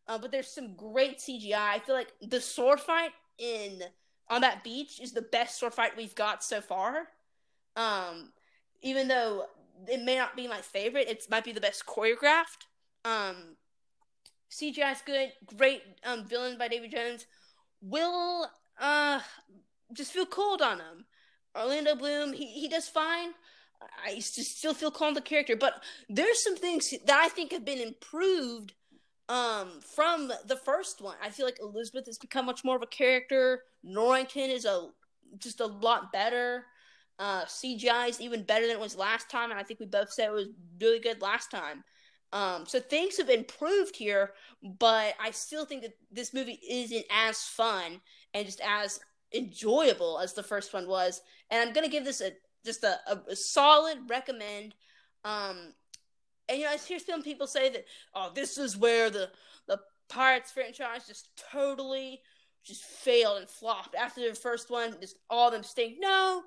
Uh, 0.07 0.19
but 0.19 0.31
there's 0.31 0.49
some 0.49 0.75
great 0.75 1.19
CGI. 1.19 1.55
I 1.55 1.79
feel 1.79 1.95
like 1.95 2.13
the 2.21 2.41
sword 2.41 2.81
fight 2.81 3.13
in 3.39 3.83
on 4.29 4.43
that 4.43 4.65
beach 4.65 5.01
is 5.01 5.13
the 5.13 5.23
best 5.23 5.59
sword 5.59 5.75
fight 5.75 5.97
we've 5.97 6.15
got 6.15 6.45
so 6.45 6.61
far. 6.61 7.09
Um, 7.77 8.33
even 8.83 9.09
though 9.09 9.47
it 9.89 10.03
may 10.03 10.17
not 10.17 10.37
be 10.37 10.47
my 10.47 10.61
favorite, 10.61 11.09
it 11.09 11.25
might 11.31 11.45
be 11.45 11.53
the 11.53 11.61
best 11.61 11.87
choreographed. 11.87 12.67
Um, 13.05 13.57
CGI 14.51 14.93
is 14.93 15.03
good. 15.05 15.33
Great 15.57 15.83
um, 16.05 16.25
villain 16.27 16.59
by 16.59 16.69
Davy 16.69 16.89
Jones. 16.89 17.27
Will 17.81 18.47
uh 18.81 19.21
just 19.93 20.13
feel 20.13 20.27
cold 20.27 20.63
on 20.63 20.79
him. 20.79 21.05
Orlando 21.57 21.95
Bloom, 21.95 22.33
he, 22.33 22.47
he 22.47 22.69
does 22.69 22.89
fine. 22.89 23.31
I 24.05 24.15
just 24.17 24.59
still 24.59 24.75
feel 24.75 24.91
cold 24.91 25.09
on 25.09 25.15
the 25.15 25.21
character, 25.21 25.57
but 25.57 25.83
there's 26.09 26.43
some 26.43 26.57
things 26.57 26.91
that 26.91 27.17
I 27.17 27.29
think 27.29 27.53
have 27.53 27.65
been 27.65 27.81
improved 27.81 28.73
um 29.29 29.81
from 29.81 30.31
the 30.47 30.57
first 30.57 31.01
one. 31.01 31.17
I 31.23 31.31
feel 31.31 31.47
like 31.47 31.59
Elizabeth 31.61 32.07
has 32.07 32.19
become 32.19 32.47
much 32.47 32.65
more 32.65 32.77
of 32.77 32.83
a 32.83 32.87
character. 32.87 33.63
Norrington 33.83 34.51
is 34.51 34.65
a 34.65 34.89
just 35.39 35.61
a 35.61 35.67
lot 35.67 36.13
better. 36.13 36.65
Uh 37.19 37.45
CGI 37.45 38.09
is 38.09 38.21
even 38.21 38.43
better 38.43 38.67
than 38.67 38.77
it 38.77 38.81
was 38.81 38.97
last 38.97 39.31
time, 39.31 39.51
and 39.51 39.59
I 39.59 39.63
think 39.63 39.81
we 39.81 39.87
both 39.87 40.13
said 40.13 40.29
it 40.29 40.33
was 40.33 40.49
really 40.81 41.01
good 41.01 41.23
last 41.23 41.51
time. 41.51 41.85
Um, 42.35 42.67
so 42.67 42.81
things 42.81 43.17
have 43.19 43.31
improved 43.31 43.95
here, 43.95 44.33
but 44.61 45.15
I 45.21 45.31
still 45.31 45.65
think 45.65 45.83
that 45.83 45.93
this 46.11 46.35
movie 46.35 46.59
isn't 46.69 47.05
as 47.09 47.45
fun 47.45 48.01
and 48.35 48.45
just 48.45 48.61
as 48.61 48.99
enjoyable 49.33 50.19
as 50.19 50.35
the 50.35 50.43
first 50.43 50.75
one 50.75 50.89
was. 50.89 51.23
And 51.51 51.61
I'm 51.61 51.73
gonna 51.73 51.89
give 51.89 52.05
this 52.05 52.21
a 52.21 52.33
just 52.67 52.83
a, 52.83 52.99
a, 53.07 53.21
a 53.31 53.37
solid 53.37 53.99
recommend. 54.09 54.75
Um, 55.25 55.75
and 56.49 56.59
you 56.59 56.65
know, 56.65 56.73
I 56.73 56.77
hear 56.77 56.99
some 56.99 57.23
people 57.23 57.47
say 57.47 57.71
that, 57.71 57.85
oh, 58.15 58.31
this 58.35 58.59
is 58.59 58.77
where 58.77 59.11
the 59.11 59.31
the 59.67 59.79
Pirates 60.09 60.53
franchise 60.53 61.07
just 61.07 61.31
totally 61.51 62.21
just 62.65 62.83
failed 62.83 63.39
and 63.39 63.49
flopped 63.49 63.95
after 63.95 64.29
the 64.29 64.35
first 64.35 64.71
one. 64.71 64.97
Just 65.01 65.17
all 65.29 65.51
them 65.51 65.63
stink. 65.63 65.97
No, 66.01 66.43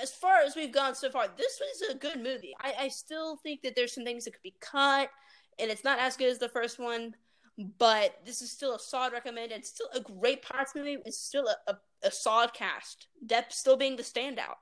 as 0.00 0.12
far 0.12 0.38
as 0.40 0.56
we've 0.56 0.72
gone 0.72 0.94
so 0.94 1.10
far, 1.10 1.26
this 1.36 1.60
was 1.60 1.90
a 1.90 1.98
good 1.98 2.22
movie. 2.22 2.54
I, 2.60 2.74
I 2.80 2.88
still 2.88 3.36
think 3.36 3.62
that 3.62 3.74
there's 3.74 3.94
some 3.94 4.04
things 4.04 4.24
that 4.24 4.32
could 4.32 4.42
be 4.42 4.54
cut, 4.60 5.10
and 5.58 5.70
it's 5.70 5.84
not 5.84 5.98
as 5.98 6.16
good 6.16 6.30
as 6.30 6.38
the 6.38 6.48
first 6.48 6.78
one. 6.78 7.14
But 7.78 8.20
this 8.24 8.40
is 8.40 8.52
still 8.52 8.76
a 8.76 8.78
solid 8.78 9.12
recommend. 9.12 9.50
It's 9.50 9.70
still 9.70 9.88
a 9.92 9.98
great 9.98 10.42
Pirates 10.42 10.76
movie. 10.76 10.98
It's 11.04 11.18
still 11.18 11.48
a, 11.48 11.72
a, 11.72 11.78
a 12.04 12.10
solid 12.12 12.52
cast. 12.52 13.08
Depp 13.26 13.50
still 13.50 13.76
being 13.76 13.96
the 13.96 14.04
standout. 14.04 14.58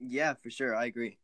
Yeah, 0.00 0.34
for 0.42 0.50
sure. 0.50 0.74
I 0.74 0.86
agree. 0.86 1.18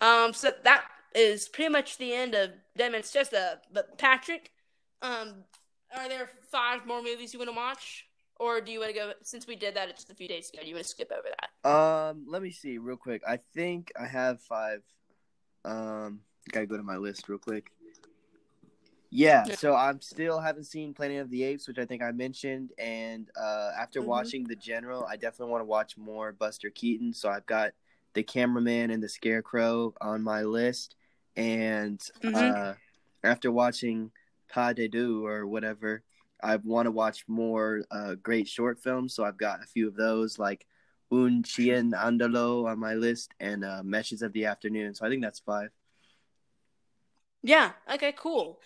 Um, 0.00 0.32
so 0.32 0.50
that 0.64 0.84
is 1.14 1.48
pretty 1.48 1.70
much 1.70 1.98
the 1.98 2.12
end 2.12 2.34
of 2.34 2.50
them. 2.76 2.94
It's 2.94 3.12
just 3.12 3.32
a 3.32 3.60
but 3.72 3.98
Patrick, 3.98 4.50
um, 5.02 5.44
are 5.96 6.08
there 6.08 6.30
five 6.50 6.86
more 6.86 7.02
movies 7.02 7.32
you 7.32 7.38
want 7.38 7.50
to 7.50 7.56
watch, 7.56 8.06
or 8.38 8.60
do 8.60 8.72
you 8.72 8.80
want 8.80 8.92
to 8.92 8.98
go? 8.98 9.12
Since 9.22 9.46
we 9.46 9.56
did 9.56 9.74
that 9.74 9.94
just 9.94 10.10
a 10.10 10.14
few 10.14 10.28
days 10.28 10.50
ago, 10.50 10.62
do 10.62 10.68
you 10.68 10.74
want 10.74 10.84
to 10.84 10.90
skip 10.90 11.12
over 11.12 11.28
that? 11.28 11.70
Um, 11.70 12.24
let 12.28 12.42
me 12.42 12.50
see 12.50 12.78
real 12.78 12.96
quick. 12.96 13.22
I 13.28 13.38
think 13.54 13.92
I 14.00 14.06
have 14.06 14.40
five. 14.40 14.82
Um, 15.64 16.20
gotta 16.50 16.66
go 16.66 16.76
to 16.76 16.82
my 16.82 16.96
list 16.96 17.28
real 17.28 17.38
quick. 17.38 17.70
Yeah, 19.12 19.44
so 19.56 19.74
I'm 19.74 20.00
still 20.00 20.38
haven't 20.38 20.64
seen 20.64 20.94
Planet 20.94 21.22
of 21.22 21.30
the 21.30 21.42
Apes, 21.42 21.66
which 21.66 21.78
I 21.78 21.84
think 21.84 22.00
I 22.00 22.12
mentioned, 22.12 22.70
and 22.78 23.28
uh, 23.36 23.72
after 23.76 24.00
Mhm. 24.00 24.06
watching 24.06 24.44
The 24.44 24.54
General, 24.54 25.04
I 25.04 25.16
definitely 25.16 25.50
want 25.50 25.62
to 25.62 25.66
watch 25.66 25.96
more 25.96 26.32
Buster 26.32 26.70
Keaton. 26.70 27.12
So 27.12 27.28
I've 27.28 27.44
got 27.44 27.72
The 28.14 28.22
Cameraman 28.22 28.90
and 28.90 29.02
The 29.02 29.08
Scarecrow 29.08 29.94
on 30.00 30.22
my 30.22 30.42
list, 30.42 30.96
and 31.36 31.98
Mhm. 32.22 32.56
uh, 32.56 32.74
after 33.22 33.52
watching 33.52 34.10
Pas 34.48 34.74
de 34.74 34.88
Deux 34.88 35.24
or 35.24 35.46
whatever, 35.46 36.02
I 36.42 36.56
want 36.56 36.86
to 36.86 36.90
watch 36.90 37.28
more 37.28 37.84
uh, 37.90 38.14
great 38.16 38.48
short 38.48 38.78
films. 38.78 39.14
So 39.14 39.24
I've 39.24 39.36
got 39.36 39.62
a 39.62 39.66
few 39.66 39.86
of 39.86 39.94
those, 39.94 40.38
like 40.38 40.66
Un 41.12 41.42
Chien 41.42 41.92
Andalou 41.92 42.66
on 42.66 42.78
my 42.78 42.94
list, 42.94 43.34
and 43.40 43.64
uh, 43.64 43.82
Meshes 43.82 44.22
of 44.22 44.32
the 44.32 44.46
Afternoon. 44.46 44.94
So 44.94 45.06
I 45.06 45.08
think 45.08 45.22
that's 45.22 45.40
five. 45.40 45.70
Yeah. 47.42 47.72
Okay. 47.92 48.12
Cool. 48.12 48.60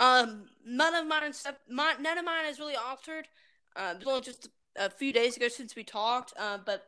Um, 0.00 0.48
none 0.64 0.94
of 0.94 1.06
mine. 1.06 1.32
My, 1.68 1.94
none 2.00 2.18
of 2.18 2.24
mine 2.24 2.46
is 2.46 2.58
really 2.58 2.76
altered. 2.76 3.28
Uh, 3.76 3.94
only 4.06 4.20
just 4.20 4.48
a 4.76 4.90
few 4.90 5.12
days 5.12 5.36
ago 5.36 5.48
since 5.48 5.74
we 5.74 5.84
talked. 5.84 6.32
Uh, 6.36 6.58
but 6.64 6.86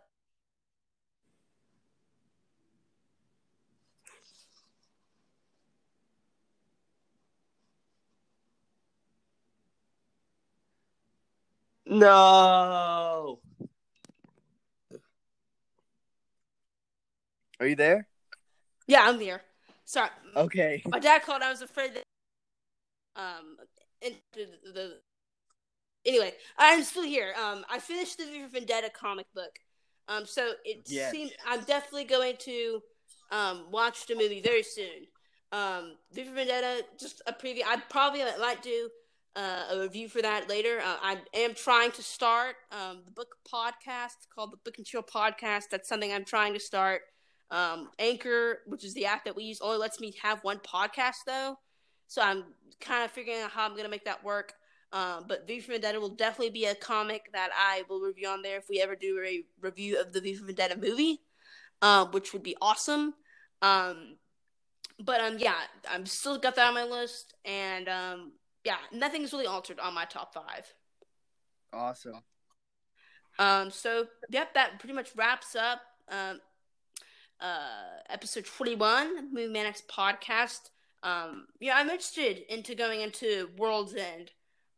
No. 11.91 13.41
Are 17.59 17.67
you 17.67 17.75
there? 17.77 18.07
yeah, 18.87 19.03
I'm 19.03 19.19
here. 19.21 19.43
Sorry, 19.85 20.09
Okay. 20.37 20.83
my 20.89 21.01
dad 21.01 21.23
called. 21.23 21.43
I 21.43 21.51
was 21.51 21.63
afraid 21.63 21.95
that 21.95 22.03
um, 23.17 23.57
and 24.03 24.15
the, 24.33 24.47
the 24.73 25.01
anyway, 26.07 26.33
I'm 26.57 26.85
still 26.85 27.03
here. 27.03 27.35
Um, 27.43 27.65
I 27.69 27.81
finished 27.81 28.19
the 28.19 28.25
V 28.27 28.43
for 28.45 28.49
Vendetta 28.51 28.89
comic 28.91 29.27
book. 29.35 29.59
Um, 30.07 30.27
so 30.27 30.53
it 30.65 30.87
Yes. 30.87 31.11
seems 31.11 31.33
I'm 31.47 31.63
definitely 31.65 32.05
going 32.05 32.37
to 32.39 32.81
um 33.33 33.67
watch 33.73 34.07
the 34.07 34.15
movie 34.15 34.41
very 34.41 34.63
soon. 34.63 35.09
Um, 35.51 35.97
V 36.13 36.23
for 36.23 36.35
Vendetta, 36.35 36.85
just 37.01 37.21
a 37.27 37.33
preview. 37.33 37.63
I 37.67 37.79
probably 37.91 38.23
might 38.39 38.63
do 38.63 38.89
uh, 39.37 39.65
a 39.71 39.81
review 39.81 40.09
for 40.09 40.23
that 40.23 40.49
later. 40.49 40.81
Uh, 40.81 40.97
I 41.03 41.19
am 41.35 41.55
trying 41.55 41.93
to 41.93 42.03
start 42.03 42.57
um 42.73 43.03
the 43.05 43.13
book 43.13 43.37
podcast 43.51 44.29
called 44.35 44.53
the 44.53 44.59
Book 44.65 44.79
and 44.79 44.87
Chill 44.87 45.03
podcast. 45.03 45.65
That's 45.71 45.89
something 45.89 46.13
I'm 46.13 46.25
trying 46.25 46.55
to 46.55 46.61
start. 46.61 47.03
Um, 47.51 47.91
Anchor, 47.99 48.61
which 48.67 48.85
is 48.85 48.95
the 48.95 49.07
app 49.07 49.25
that 49.25 49.35
we 49.35 49.45
use, 49.45 49.61
only 49.61 49.79
lets 49.79 50.01
me 50.01 50.15
have 50.23 50.43
one 50.43 50.59
podcast 50.59 51.25
though. 51.27 51.59
So 52.07 52.23
I'm 52.23 52.45
kind 52.81 53.05
of 53.05 53.11
figuring 53.11 53.41
out 53.41 53.51
how 53.51 53.65
I'm 53.65 53.77
gonna 53.77 53.89
make 53.89 54.05
that 54.05 54.25
work. 54.25 54.55
Um, 54.93 55.27
but 55.29 55.47
V 55.47 55.61
for 55.61 55.73
Vendetta 55.73 56.01
will 56.01 56.09
definitely 56.09 56.51
be 56.51 56.65
a 56.65 56.75
comic 56.75 57.31
that 57.33 57.51
I 57.57 57.85
will 57.89 58.01
review 58.01 58.29
on 58.29 58.43
there 58.43 58.59
if 58.59 58.69
we 58.69 58.81
ever 58.81 58.97
do 58.97 59.23
a 59.25 59.45
review 59.61 60.01
of 60.01 60.13
the 60.13 60.21
V 60.21 60.35
for 60.35 60.47
Vendetta 60.47 60.77
movie, 60.77 61.21
um, 61.81 62.11
which 62.11 62.33
would 62.33 62.43
be 62.43 62.57
awesome. 62.61 63.15
Um, 63.63 64.17
but 64.99 65.21
um, 65.21 65.39
yeah, 65.39 65.55
I'm 65.89 66.07
still 66.07 66.39
got 66.39 66.57
that 66.57 66.67
on 66.69 66.75
my 66.75 66.85
list, 66.85 67.35
and 67.45 67.89
um, 67.89 68.33
yeah, 68.65 68.77
nothing's 68.93 69.33
really 69.33 69.47
altered 69.47 69.79
on 69.81 69.95
my 69.95 70.05
top 70.05 70.35
five. 70.35 70.73
Awesome. 71.73 72.23
Um, 73.39 73.71
so 73.71 74.07
yep, 74.29 74.55
that 74.55 74.79
pretty 74.79 74.95
much 74.95 75.11
wraps 75.17 75.57
up 75.57 75.81
um, 76.11 76.41
uh, 77.41 78.03
episode 78.11 78.45
twenty 78.45 78.75
one, 78.75 79.33
Movie 79.33 79.53
Maniacs 79.53 79.83
podcast. 79.91 80.71
Um, 81.03 81.47
yeah, 81.61 81.77
I'm 81.77 81.89
interested 81.89 82.43
into 82.53 82.75
going 82.75 83.01
into 83.01 83.49
World's 83.57 83.95
End, 83.95 84.33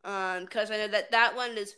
um, 0.05 0.45
because 0.45 0.71
I 0.71 0.77
know 0.77 0.89
that 0.89 1.11
that 1.11 1.35
one 1.35 1.59
is 1.59 1.75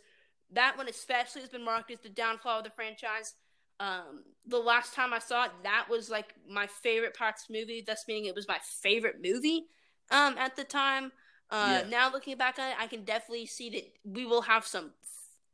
that 0.51 0.77
one 0.77 0.87
especially 0.87 1.41
has 1.41 1.49
been 1.49 1.65
marked 1.65 1.91
as 1.91 2.01
the 2.01 2.09
downfall 2.09 2.59
of 2.59 2.63
the 2.65 2.69
franchise. 2.69 3.33
Um, 3.79 4.23
the 4.45 4.59
last 4.59 4.93
time 4.93 5.13
I 5.13 5.19
saw 5.19 5.45
it, 5.45 5.51
that 5.63 5.87
was 5.89 6.09
like 6.09 6.33
my 6.47 6.67
favorite 6.67 7.17
Pirates 7.17 7.47
movie. 7.49 7.83
Thus, 7.85 8.05
meaning 8.07 8.25
it 8.25 8.35
was 8.35 8.47
my 8.47 8.59
favorite 8.81 9.17
movie. 9.23 9.65
Um, 10.11 10.37
at 10.37 10.55
the 10.55 10.63
time. 10.63 11.11
Uh, 11.49 11.81
Yeah. 11.81 11.87
now 11.87 12.11
looking 12.11 12.37
back 12.37 12.59
on 12.59 12.69
it, 12.71 12.75
I 12.79 12.87
can 12.87 13.03
definitely 13.03 13.45
see 13.45 13.69
that 13.71 13.83
we 14.03 14.25
will 14.25 14.41
have 14.43 14.65
some, 14.65 14.91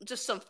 just 0.05 0.25
some 0.25 0.41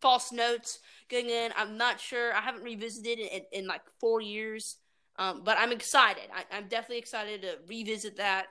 false 0.00 0.32
notes 0.32 0.80
going 1.10 1.30
in. 1.30 1.52
I'm 1.56 1.76
not 1.76 2.00
sure. 2.00 2.34
I 2.34 2.40
haven't 2.40 2.62
revisited 2.62 3.18
it 3.18 3.32
in, 3.52 3.62
in 3.62 3.66
like 3.66 3.82
four 4.00 4.20
years. 4.20 4.76
Um, 5.18 5.42
but 5.44 5.58
I'm 5.58 5.72
excited. 5.72 6.24
I, 6.34 6.44
I'm 6.56 6.68
definitely 6.68 6.98
excited 6.98 7.42
to 7.42 7.58
revisit 7.68 8.18
that. 8.18 8.46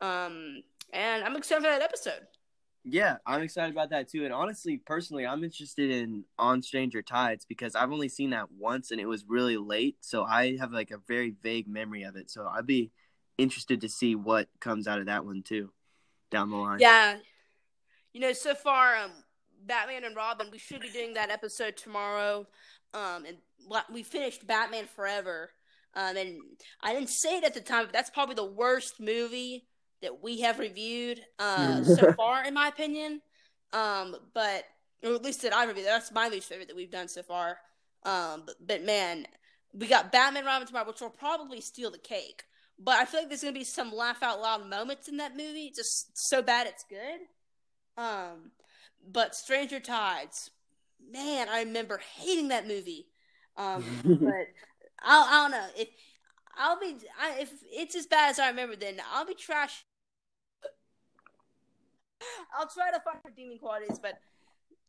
Um, 0.00 0.62
and 0.92 1.24
I'm 1.24 1.36
excited 1.36 1.62
for 1.62 1.70
that 1.70 1.82
episode. 1.82 2.26
Yeah, 2.84 3.16
I'm 3.26 3.42
excited 3.42 3.72
about 3.72 3.90
that 3.90 4.08
too. 4.08 4.24
And 4.24 4.32
honestly, 4.32 4.78
personally, 4.78 5.26
I'm 5.26 5.44
interested 5.44 5.90
in 5.90 6.24
On 6.38 6.62
Stranger 6.62 7.02
Tides 7.02 7.44
because 7.44 7.74
I've 7.74 7.92
only 7.92 8.08
seen 8.08 8.30
that 8.30 8.50
once 8.52 8.90
and 8.90 9.00
it 9.00 9.06
was 9.06 9.24
really 9.28 9.56
late. 9.58 9.96
So 10.00 10.24
I 10.24 10.56
have 10.56 10.72
like 10.72 10.90
a 10.90 10.98
very 11.06 11.34
vague 11.42 11.68
memory 11.68 12.04
of 12.04 12.16
it. 12.16 12.30
So 12.30 12.46
I'd 12.46 12.66
be 12.66 12.90
interested 13.38 13.80
to 13.80 13.88
see 13.88 14.14
what 14.14 14.48
comes 14.60 14.86
out 14.86 14.98
of 14.98 15.06
that 15.06 15.24
one 15.24 15.42
too 15.42 15.70
down 16.30 16.50
the 16.50 16.56
line. 16.56 16.78
Yeah. 16.80 17.16
You 18.12 18.20
know, 18.20 18.32
so 18.32 18.54
far, 18.54 18.96
um, 18.96 19.12
Batman 19.64 20.04
and 20.04 20.16
Robin. 20.16 20.48
We 20.50 20.58
should 20.58 20.80
be 20.80 20.90
doing 20.90 21.14
that 21.14 21.30
episode 21.30 21.76
tomorrow. 21.76 22.46
Um, 22.94 23.24
and 23.24 23.36
we 23.92 24.02
finished 24.02 24.46
Batman 24.46 24.86
Forever. 24.86 25.50
Um, 25.94 26.16
and 26.16 26.40
I 26.82 26.92
didn't 26.92 27.10
say 27.10 27.38
it 27.38 27.44
at 27.44 27.54
the 27.54 27.60
time, 27.60 27.84
but 27.84 27.92
that's 27.92 28.10
probably 28.10 28.34
the 28.34 28.44
worst 28.44 29.00
movie 29.00 29.66
that 30.02 30.22
we 30.22 30.40
have 30.42 30.58
reviewed 30.58 31.20
uh, 31.38 31.82
so 31.84 32.12
far, 32.12 32.44
in 32.44 32.54
my 32.54 32.68
opinion. 32.68 33.20
Um, 33.72 34.16
but 34.34 34.64
or 35.04 35.14
at 35.14 35.22
least 35.22 35.42
that 35.42 35.54
I 35.54 35.64
reviewed. 35.64 35.86
That's 35.86 36.12
my 36.12 36.28
least 36.28 36.48
favorite 36.48 36.68
that 36.68 36.76
we've 36.76 36.90
done 36.90 37.08
so 37.08 37.22
far. 37.22 37.58
Um, 38.04 38.44
but, 38.46 38.54
but 38.64 38.84
man, 38.84 39.26
we 39.72 39.86
got 39.86 40.12
Batman 40.12 40.44
Robin 40.44 40.66
tomorrow, 40.66 40.86
which 40.86 41.00
will 41.00 41.10
probably 41.10 41.60
steal 41.60 41.90
the 41.90 41.98
cake. 41.98 42.44
But 42.78 42.96
I 42.96 43.04
feel 43.04 43.20
like 43.20 43.28
there's 43.28 43.42
gonna 43.42 43.52
be 43.52 43.64
some 43.64 43.92
laugh 43.92 44.22
out 44.22 44.40
loud 44.40 44.68
moments 44.68 45.08
in 45.08 45.16
that 45.16 45.36
movie, 45.36 45.72
just 45.74 46.16
so 46.16 46.42
bad 46.42 46.66
it's 46.66 46.84
good. 46.84 47.20
Um, 47.96 48.52
but 49.06 49.34
Stranger 49.34 49.80
Tides, 49.80 50.50
man, 51.10 51.48
I 51.48 51.60
remember 51.62 52.00
hating 52.16 52.48
that 52.48 52.68
movie. 52.68 53.06
Um, 53.56 53.84
but 54.04 54.48
I, 55.02 55.26
I 55.28 55.42
don't 55.42 55.50
know 55.50 55.66
if 55.76 55.88
I'll 56.56 56.78
be 56.78 56.96
I, 57.20 57.40
if 57.40 57.52
it's 57.70 57.94
as 57.94 58.06
bad 58.06 58.30
as 58.30 58.38
I 58.38 58.48
remember. 58.48 58.76
Then 58.76 59.00
I'll 59.12 59.26
be 59.26 59.34
trash. 59.34 59.84
I'll 62.56 62.68
try 62.68 62.90
to 62.90 63.00
find 63.00 63.18
redeeming 63.24 63.58
qualities, 63.58 63.98
but 64.00 64.18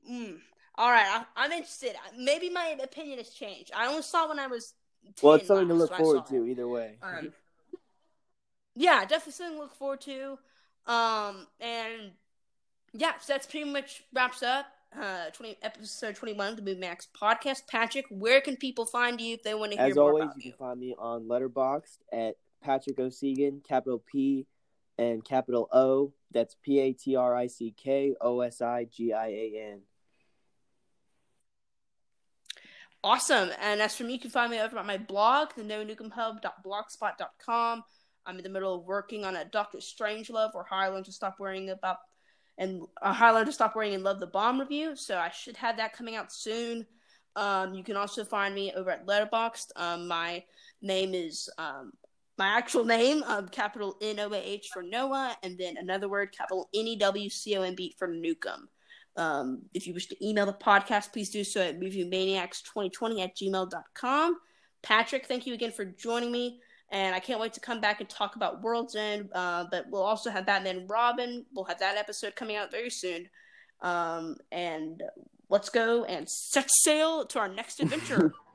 mm, 0.10 0.38
all 0.76 0.90
right, 0.90 1.24
I, 1.36 1.46
am 1.46 1.52
interested. 1.52 1.94
Maybe 2.18 2.50
my 2.50 2.76
opinion 2.82 3.20
has 3.20 3.30
changed. 3.30 3.72
I 3.76 3.88
only 3.88 4.02
saw 4.02 4.28
when 4.28 4.40
I 4.40 4.48
was. 4.48 4.74
well, 5.22 5.36
it's 5.36 5.48
something 5.48 5.68
to 5.68 5.74
look 5.76 5.94
forward 5.96 6.26
to 6.28 6.46
either 6.46 6.68
way. 6.68 6.98
Um, 7.04 7.34
yeah, 8.80 9.02
definitely 9.02 9.34
something 9.34 9.58
to 9.58 9.62
look 9.62 9.76
forward 9.76 10.02
to. 10.02 10.40
Um, 10.88 11.48
and 11.60 12.12
yeah, 12.94 13.12
so 13.20 13.34
that's 13.34 13.46
pretty 13.46 13.70
much 13.70 14.04
wraps 14.14 14.42
up 14.42 14.66
uh 15.00 15.30
20 15.34 15.58
episode 15.62 16.16
21 16.16 16.48
of 16.48 16.56
the 16.56 16.62
Movie 16.64 16.80
Max 16.80 17.08
podcast. 17.20 17.68
Patrick, 17.68 18.06
where 18.10 18.40
can 18.42 18.56
people 18.56 18.86
find 18.86 19.20
you 19.20 19.36
if 19.36 19.44
they 19.44 19.54
want 19.54 19.74
to 19.74 19.78
hear 19.78 19.88
As 19.88 19.96
more 19.96 20.12
always, 20.12 20.24
about 20.24 20.38
you, 20.38 20.44
you 20.46 20.52
can 20.54 20.58
find 20.58 20.80
me 20.80 20.96
on 20.98 21.26
Letterboxd 21.26 21.98
at 22.14 22.38
Patrick 22.64 22.98
Osigian, 22.98 23.64
capital 23.64 24.00
P 24.00 24.48
and 24.98 25.24
capital 25.24 25.68
O. 25.74 26.14
That's 26.32 26.56
P 26.64 26.80
A 26.80 26.94
T 26.94 27.18
R 27.18 27.36
I 27.36 27.48
C 27.48 27.74
K 27.78 28.16
O 28.22 28.40
S 28.40 28.62
I 28.62 28.86
G 28.86 29.12
I 29.12 29.28
A 29.28 29.72
N. 29.74 29.82
Awesome. 33.04 33.50
And 33.62 33.82
as 33.82 33.96
for 33.96 34.04
me, 34.06 34.14
you 34.14 34.20
can 34.20 34.32
find 34.32 34.50
me 34.52 34.60
over 34.60 34.78
at 34.78 34.86
my 34.86 34.98
blog, 34.98 35.50
the 35.56 35.64
no. 35.64 35.78
I'm 38.30 38.38
in 38.38 38.44
the 38.44 38.50
middle 38.50 38.76
of 38.76 38.86
working 38.86 39.26
on 39.26 39.36
a 39.36 39.46
Doctor 39.46 39.80
Strangelove 39.80 40.54
or 40.54 40.66
how 40.70 40.78
I 40.78 40.88
learned 40.90 41.06
to 41.06 41.12
stop 41.12 41.40
worrying 41.40 41.72
about 41.72 41.98
and 42.60 42.84
uh, 43.02 43.12
how 43.12 43.30
I 43.30 43.32
learned 43.32 43.48
to 43.48 43.54
stop 43.54 43.76
worrying 43.76 43.96
and 43.96 44.04
love 44.04 44.20
the 44.20 44.28
bomb 44.28 44.60
review. 44.60 44.96
So 44.96 45.18
I 45.18 45.30
should 45.30 45.58
have 45.58 45.78
that 45.78 45.94
coming 45.94 46.16
out 46.16 46.32
soon. 46.32 46.86
Um, 47.36 47.74
you 47.74 47.84
can 47.84 47.96
also 47.96 48.24
find 48.24 48.54
me 48.54 48.72
over 48.74 48.92
at 48.92 49.08
Letterboxd. 49.08 49.72
Um, 49.76 50.08
my 50.08 50.44
name 50.82 51.16
is 51.16 51.50
um, 51.58 51.94
my 52.38 52.48
actual 52.50 52.86
name, 52.86 53.24
um, 53.24 53.48
capital 53.48 53.98
N 54.00 54.20
O 54.20 54.32
A 54.32 54.38
H 54.38 54.70
for 54.72 54.84
Noah, 54.84 55.36
and 55.42 55.58
then 55.58 55.78
another 55.78 56.08
word, 56.08 56.32
capital 56.38 56.70
N 56.76 56.86
E 56.86 56.98
W 56.98 57.30
C 57.30 57.58
O 57.58 57.64
M 57.64 57.74
B 57.74 57.96
for 57.98 58.08
Newcomb. 58.08 58.70
Um, 59.16 59.64
if 59.74 59.88
you 59.88 59.94
wish 59.94 60.08
to 60.08 60.28
email 60.28 60.46
the 60.46 60.54
podcast, 60.54 61.14
please 61.14 61.30
do 61.32 61.44
so 61.44 61.62
at 61.62 61.80
moviemaniacs2020 61.80 63.24
at 63.24 63.36
gmail.com. 63.36 64.38
Patrick, 64.82 65.26
thank 65.26 65.48
you 65.48 65.54
again 65.54 65.72
for 65.72 65.86
joining 65.86 66.32
me. 66.32 66.62
And 66.92 67.14
I 67.16 67.20
can't 67.20 67.40
wait 67.40 67.54
to 67.54 67.60
come 67.60 67.80
back 67.80 68.00
and 68.00 68.10
talk 68.10 68.36
about 68.36 68.62
World's 68.64 68.96
End. 68.96 69.30
Uh, 69.34 69.66
but 69.70 69.86
we'll 69.90 70.02
also 70.02 70.30
have 70.30 70.46
Batman 70.46 70.88
Robin. 70.88 71.46
We'll 71.54 71.66
have 71.66 71.80
that 71.80 71.98
episode 71.98 72.36
coming 72.36 72.56
out 72.56 72.72
very 72.72 72.90
soon. 72.90 73.30
Um, 73.82 74.38
and 74.52 75.04
let's 75.50 75.70
go 75.70 76.04
and 76.06 76.28
set 76.28 76.70
sail 76.72 77.26
to 77.26 77.40
our 77.40 77.48
next 77.48 77.80
adventure. 77.80 78.34